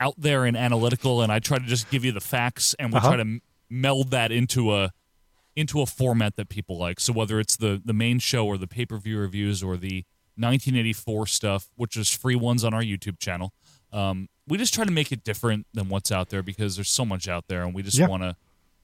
out 0.00 0.14
there 0.18 0.44
and 0.46 0.56
analytical, 0.56 1.20
and 1.22 1.30
I 1.30 1.38
try 1.38 1.58
to 1.58 1.64
just 1.66 1.90
give 1.90 2.04
you 2.04 2.12
the 2.12 2.20
facts, 2.20 2.74
and 2.78 2.92
we 2.92 2.98
Uh-huh. 2.98 3.08
try 3.08 3.16
to 3.16 3.20
m- 3.22 3.42
meld 3.68 4.10
that 4.10 4.32
into 4.32 4.74
a 4.74 4.92
into 5.56 5.80
a 5.82 5.86
format 5.86 6.36
that 6.36 6.48
people 6.48 6.78
like. 6.78 6.98
So 7.00 7.12
whether 7.12 7.38
it's 7.40 7.56
the 7.56 7.80
the 7.84 7.92
main 7.92 8.18
show 8.18 8.46
or 8.46 8.56
the 8.56 8.66
pay 8.68 8.86
per 8.86 8.96
view 8.98 9.18
reviews 9.18 9.62
or 9.62 9.76
the 9.76 10.04
1984 10.36 11.26
stuff, 11.26 11.68
which 11.76 11.96
is 11.96 12.10
free 12.10 12.34
ones 12.36 12.64
on 12.64 12.72
our 12.72 12.82
YouTube 12.82 13.18
channel, 13.18 13.52
um, 13.92 14.28
we 14.46 14.56
just 14.58 14.72
try 14.72 14.84
to 14.84 14.90
make 14.92 15.12
it 15.12 15.22
different 15.24 15.66
than 15.74 15.88
what's 15.88 16.10
out 16.10 16.30
there 16.30 16.42
because 16.42 16.76
there's 16.76 16.88
so 16.88 17.04
much 17.04 17.28
out 17.28 17.44
there, 17.48 17.62
and 17.62 17.74
we 17.74 17.82
just 17.82 17.98
Yeah. 17.98 18.06
want 18.08 18.22
to 18.22 18.36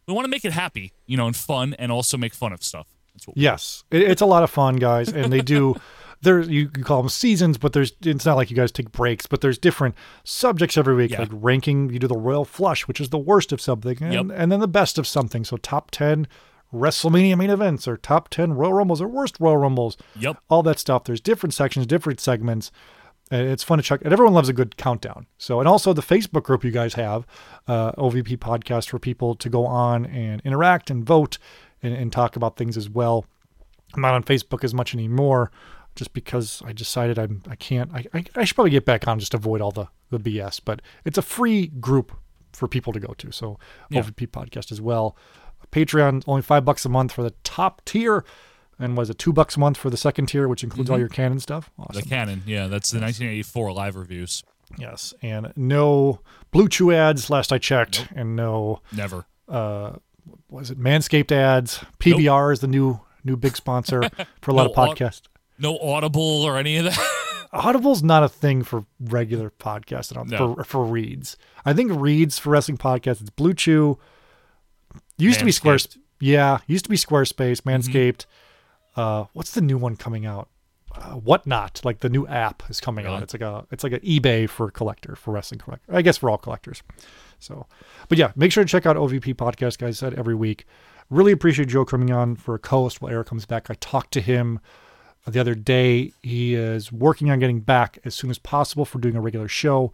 we 0.07 0.15
want 0.15 0.25
to 0.25 0.29
make 0.31 0.45
it 0.45 0.53
happy, 0.53 0.93
you 1.07 1.17
know, 1.17 1.27
and 1.27 1.35
fun, 1.35 1.75
and 1.81 1.91
also 1.91 2.17
make 2.17 2.33
fun 2.35 2.53
of 2.53 2.63
stuff. 2.63 2.87
That's 3.13 3.27
what 3.27 3.37
Yes, 3.37 3.83
it, 3.91 4.03
it's 4.03 4.23
a 4.23 4.27
lot 4.27 4.43
of 4.45 4.51
fun, 4.51 4.77
guys, 4.77 5.09
and 5.09 5.33
they 5.33 5.41
do. 5.41 5.75
There, 6.23 6.41
you 6.41 6.69
can 6.69 6.83
call 6.83 7.03
them 7.03 7.09
seasons, 7.09 7.59
but 7.59 7.73
there's. 7.73 7.93
It's 8.03 8.25
not 8.25 8.37
like 8.37 8.51
you 8.51 8.57
guys 8.57 8.73
take 8.73 8.91
breaks, 8.93 9.27
but 9.27 9.41
there's 9.43 9.59
different 9.59 9.95
subjects 10.25 10.77
every 10.79 10.95
week, 10.95 11.11
Yeah. 11.13 11.21
like 11.21 11.29
ranking. 11.33 11.91
You 11.91 11.99
do 11.99 12.09
the 12.09 12.17
Royal 12.17 12.45
Flush, 12.45 12.89
which 12.89 13.01
is 13.01 13.11
the 13.11 13.19
worst 13.19 13.53
of 13.53 13.61
something, 13.61 13.99
and, 14.01 14.13
Yep. 14.13 14.27
and 14.39 14.51
then 14.51 14.61
the 14.61 14.69
best 14.69 14.99
of 14.99 15.07
something. 15.07 15.45
So 15.45 15.57
top 15.59 15.91
ten 15.91 16.27
WrestleMania 16.75 17.37
main 17.39 17.51
events, 17.51 17.87
or 17.87 17.97
top 17.97 18.29
ten 18.29 18.55
Royal 18.55 18.73
Rumbles, 18.73 19.01
or 19.01 19.09
worst 19.09 19.37
Royal 19.39 19.57
Rumbles. 19.59 19.97
Yep. 20.19 20.39
all 20.49 20.63
that 20.65 20.79
stuff. 20.79 21.05
There's 21.05 21.21
different 21.21 21.55
sections, 21.55 21.87
different 21.87 22.19
segments. 22.21 22.73
It's 23.31 23.65
fun 23.65 23.79
to 23.79 23.83
check, 23.83 24.03
and 24.03 24.13
everyone 24.13 24.35
loves 24.35 24.49
a 24.49 24.53
good 24.53 24.77
countdown. 24.77 25.27
So, 25.37 25.59
and 25.59 25.69
also 25.69 25.93
the 25.93 26.01
Facebook 26.03 26.45
group 26.45 26.63
you 26.65 26.71
guys 26.71 26.95
have, 26.95 27.27
uh, 27.67 27.91
OVP 27.99 28.37
podcast 28.37 28.89
for 28.89 29.01
people 29.01 29.35
to 29.35 29.49
go 29.49 29.67
on 29.67 30.07
and 30.07 30.41
interact 30.45 30.91
and 30.91 31.05
vote 31.05 31.39
and, 31.83 31.93
and 31.93 32.13
talk 32.13 32.37
about 32.37 32.57
things 32.57 32.77
as 32.77 32.89
well. 32.89 33.27
I'm 33.95 34.03
not 34.03 34.15
on 34.15 34.23
Facebook 34.23 34.63
as 34.63 34.75
much 34.75 34.95
anymore, 34.95 35.51
just 35.97 36.13
because 36.13 36.63
I 36.65 36.73
decided 36.73 37.19
I'm 37.19 37.43
I 37.49 37.57
can't. 37.57 37.91
I, 37.93 38.05
I, 38.15 38.25
I 38.37 38.45
should 38.45 38.55
probably 38.55 38.71
get 38.71 38.85
back 38.85 39.09
on 39.09 39.19
just 39.19 39.35
avoid 39.35 39.61
all 39.61 39.73
the 39.73 39.89
the 40.11 40.19
BS. 40.19 40.61
But 40.65 40.83
it's 41.05 41.19
a 41.19 41.23
free 41.23 41.67
group 41.67 42.13
for 42.53 42.69
people 42.69 42.93
to 42.93 43.01
go 43.01 43.15
to. 43.15 43.33
So 43.33 43.59
Yeah. 43.91 44.03
OVP 44.03 44.29
podcast 44.29 44.71
as 44.71 44.81
well. 44.81 45.17
Patreon 45.73 46.23
only 46.27 46.43
five 46.43 46.65
bucks 46.65 46.85
a 46.85 46.89
month 46.89 47.13
for 47.13 47.23
the 47.23 47.35
top 47.43 47.85
tier, 47.85 48.25
and 48.79 48.97
was 48.97 49.11
it 49.11 49.19
two 49.19 49.33
bucks 49.33 49.57
a 49.57 49.61
month 49.61 49.77
for 49.77 49.91
the 49.91 49.97
second 49.97 50.27
tier, 50.27 50.47
which 50.47 50.63
includes 50.63 50.91
all 50.91 50.95
mm-hmm. 50.95 51.01
your 51.01 51.09
canon 51.09 51.41
stuff. 51.41 51.71
Awesome. 51.79 52.03
The 52.03 52.09
canon, 52.09 52.43
yeah, 52.47 52.69
that's 52.69 52.91
the 52.91 53.01
1984 53.01 53.73
live 53.73 53.97
reviews. 53.97 54.45
Yes, 54.79 55.15
and 55.23 55.53
no 55.57 56.21
Blue 56.51 56.69
Chew 56.69 56.93
ads 56.93 57.31
last 57.31 57.53
I 57.53 57.59
checked, 57.59 58.09
and 58.15 58.37
no 58.37 58.81
Never. 58.93 59.27
Uh, 59.49 59.93
was 60.49 60.71
it 60.71 60.79
Manscaped 60.79 61.33
ads. 61.33 61.85
PBR 62.01 62.53
is 62.53 62.61
the 62.61 62.67
new 62.67 63.01
new 63.25 63.37
big 63.37 63.57
sponsor 63.57 64.03
for 64.41 64.51
a 64.51 64.55
lot 64.55 64.65
No 64.65 64.71
of 64.71 64.77
podcasts. 64.77 65.23
No 65.59 65.79
Audible 65.79 66.43
or 66.43 66.57
any 66.59 66.77
of 66.77 66.85
that. 66.85 67.47
Audible's 67.53 68.03
not 68.03 68.23
a 68.23 68.29
thing 68.29 68.63
for 68.63 68.85
regular 69.01 69.51
podcasts. 69.51 70.13
I 70.13 70.17
don't 70.17 70.29
No. 70.31 70.55
for 70.57 70.65
for 70.65 70.85
reads. 70.85 71.37
I 71.65 71.73
think 71.73 71.93
reads 71.95 72.39
for 72.39 72.51
wrestling 72.51 72.77
podcasts. 72.79 73.21
It's 73.21 73.31
Blue 73.31 73.55
Chew. 73.55 73.99
Used 75.19 75.39
to 75.39 75.45
be 75.45 75.53
Squarespace. 75.53 75.97
Yeah, 76.21 76.59
used 76.67 76.85
to 76.85 76.91
be 76.91 76.97
Squarespace. 76.97 77.63
Mm-hmm. 77.63 77.69
Manscaped. 77.71 78.27
Uh, 78.97 79.25
what's 79.33 79.53
the 79.53 79.61
new 79.61 79.79
one 79.79 79.97
coming 79.97 80.27
out? 80.27 80.49
uh, 80.99 81.13
whatnot, 81.15 81.81
like 81.85 82.01
the 82.01 82.09
new 82.09 82.27
app 82.27 82.63
is 82.71 82.81
coming 82.81 83.07
out. 83.07 83.23
It's 83.23 83.35
like 83.35 83.43
a 83.43 83.67
it's 83.71 83.85
like 83.85 83.93
an 83.93 84.01
eBay 84.01 84.49
for 84.49 84.71
collector 84.71 85.15
for 85.17 85.33
wrestling 85.33 85.61
collector. 85.61 85.95
I 85.95 86.03
guess 86.03 86.17
for 86.17 86.31
all 86.31 86.39
collectors. 86.39 86.83
So, 87.39 87.67
but 88.09 88.17
yeah, 88.19 88.33
make 88.35 88.51
sure 88.53 88.65
to 88.65 88.69
check 88.69 88.87
out 88.87 88.97
OVP 88.97 89.35
podcast, 89.35 89.79
guys. 89.79 89.99
Said 89.99 90.15
every 90.15 90.35
week. 90.35 90.65
Really 91.11 91.33
appreciate 91.33 91.69
Joe 91.69 91.85
coming 91.85 92.11
on 92.11 92.35
for 92.35 92.55
a 92.55 92.59
co-host 92.59 93.01
while 93.01 93.13
Eric 93.13 93.29
comes 93.29 93.47
back. 93.47 93.71
I 93.71 93.75
talked 93.75 94.13
to 94.15 94.21
him 94.21 94.59
the 95.33 95.41
other 95.41 95.55
day. 95.55 96.13
He 96.23 96.55
is 96.55 96.93
working 96.93 97.31
on 97.31 97.39
getting 97.39 97.61
back 97.61 97.99
as 98.05 98.15
soon 98.15 98.31
as 98.31 98.39
possible 98.39 98.85
for 98.85 98.99
doing 98.99 99.17
a 99.17 99.21
regular 99.21 99.49
show. 99.49 99.93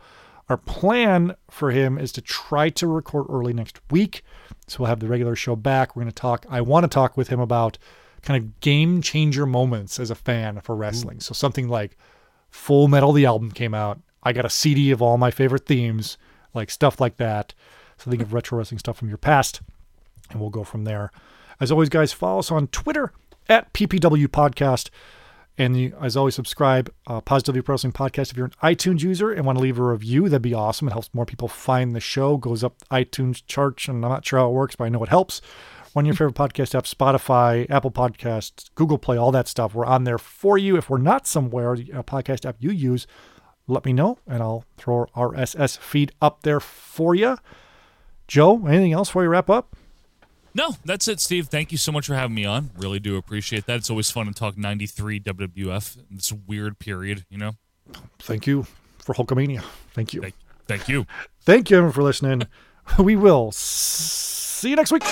Our 0.49 0.57
plan 0.57 1.37
for 1.51 1.70
him 1.70 1.99
is 1.99 2.12
to 2.12 2.20
try 2.20 2.68
to 2.70 2.87
record 2.87 3.26
early 3.30 3.53
next 3.53 3.80
week. 3.91 4.22
So 4.66 4.80
we'll 4.80 4.89
have 4.89 5.01
the 5.01 5.09
regular 5.09 5.37
show 5.37 5.57
back. 5.57 5.95
We're 5.95 6.03
going 6.03 6.12
to 6.12 6.14
talk. 6.14 6.47
I 6.51 6.61
want 6.61 6.85
to 6.85 6.89
talk 6.89 7.16
with 7.16 7.28
him 7.28 7.41
about 7.41 7.78
kind 8.22 8.43
of 8.43 8.61
game 8.61 9.03
changer 9.03 9.47
moments 9.47 9.99
as 9.99 10.11
a 10.11 10.14
fan 10.14 10.61
for 10.61 10.76
wrestling. 10.76 11.18
Mm. 11.18 11.22
So 11.22 11.33
something 11.33 11.68
like 11.68 11.97
Full 12.51 12.89
Metal, 12.89 13.12
the 13.12 13.26
album 13.26 13.51
came 13.51 13.74
out. 13.74 14.01
I 14.22 14.33
got 14.33 14.45
a 14.45 14.51
CD 14.51 14.91
of 14.91 15.03
all 15.03 15.18
my 15.18 15.30
favorite 15.30 15.66
themes, 15.66 16.18
like 16.55 16.70
stuff 16.70 17.01
like 17.01 17.16
that. 17.16 17.55
So 17.99 18.11
think 18.11 18.22
of 18.22 18.33
retro 18.33 18.59
wrestling 18.59 18.78
stuff 18.78 18.97
from 18.97 19.09
your 19.09 19.18
past 19.18 19.62
and 20.30 20.41
we'll 20.41 20.51
go 20.51 20.64
from 20.64 20.85
there. 20.85 21.11
As 21.61 21.70
always, 21.70 21.89
guys, 21.89 22.12
follow 22.12 22.41
us 22.41 22.51
on 22.51 22.66
Twitter 22.68 23.12
at 23.49 23.72
PPW 23.72 24.26
Podcast. 24.28 24.91
And 25.59 25.76
you, 25.78 25.94
as 26.00 26.16
always, 26.16 26.34
subscribe 26.34 26.92
uh, 27.07 27.20
Positively 27.20 27.61
Pro 27.61 27.74
Wrestling 27.74 27.92
Podcast 27.92 28.30
if 28.30 28.36
you're 28.36 28.46
an 28.46 28.53
iTunes 28.62 29.03
user 29.03 29.30
and 29.30 29.44
want 29.44 29.59
to 29.59 29.62
leave 29.62 29.78
a 29.78 29.82
review. 29.82 30.28
That'd 30.28 30.42
be 30.42 30.55
awesome. 30.55 30.88
It 30.88 30.92
helps 30.92 31.12
more 31.12 31.26
people 31.26 31.46
find 31.46 31.94
the 31.94 32.00
show. 32.00 32.38
Goes 32.38 32.64
up 32.64 32.76
iTunes 32.90 33.42
charts, 33.46 33.86
and 33.86 34.03
I'm 34.05 34.11
not 34.11 34.26
sure 34.26 34.38
how 34.38 34.48
it 34.48 34.53
works, 34.53 34.76
but 34.76 34.84
I 34.84 34.88
know 34.88 35.03
it 35.03 35.11
helps. 35.11 35.42
One 35.92 36.05
of 36.05 36.07
your 36.07 36.14
favorite 36.14 36.36
podcast 36.36 36.74
apps, 36.74 36.94
Spotify, 36.94 37.68
Apple 37.68 37.90
Podcasts, 37.90 38.70
Google 38.74 38.96
Play, 38.96 39.18
all 39.18 39.30
that 39.32 39.46
stuff. 39.46 39.74
We're 39.74 39.84
on 39.84 40.05
there 40.05 40.16
for 40.16 40.57
you. 40.57 40.78
If 40.78 40.88
we're 40.88 40.96
not 40.96 41.26
somewhere, 41.26 41.74
a 41.74 42.03
podcast 42.03 42.46
app 42.46 42.57
you 42.59 42.70
use, 42.70 43.07
let 43.66 43.84
me 43.84 43.92
know, 43.92 44.18
and 44.26 44.42
I'll 44.42 44.64
throw 44.78 45.07
our 45.14 45.32
RSS 45.32 45.76
feed 45.78 46.12
up 46.22 46.44
there 46.44 46.61
for 46.61 47.14
you. 47.14 47.36
Joe, 48.26 48.66
anything 48.66 48.92
else 48.94 49.11
before 49.11 49.22
we 49.22 49.28
wrap 49.28 49.50
up? 49.50 49.76
No, 50.55 50.76
that's 50.84 51.09
it, 51.09 51.20
Steve. 51.20 51.48
Thank 51.48 51.72
you 51.72 51.78
so 51.78 51.92
much 51.92 52.07
for 52.07 52.14
having 52.14 52.34
me 52.34 52.44
on. 52.44 52.70
Really 52.76 53.00
do 53.00 53.16
appreciate 53.16 53.66
that. 53.66 53.76
It's 53.76 53.90
always 53.90 54.11
fun 54.11 54.26
to 54.26 54.32
talk 54.32 54.59
93 54.59 55.20
WWF. 55.20 55.96
This 56.11 56.32
weird 56.32 56.78
period, 56.78 57.24
you 57.30 57.38
know? 57.38 57.53
Thank 58.18 58.46
you 58.46 58.66
for 58.98 59.14
Hulkamania. 59.14 59.62
Thank 59.94 60.12
you. 60.12 60.20
Thank, 60.20 60.34
thank 60.66 60.88
you. 60.88 61.07
Thank 61.42 61.70
you 61.70 61.78
everyone 61.78 61.92
for 61.92 62.03
listening. 62.03 62.42
We 62.98 63.14
will 63.14 63.53
see 63.53 64.70
you 64.70 64.76
next 64.76 64.90
week. 64.90 65.05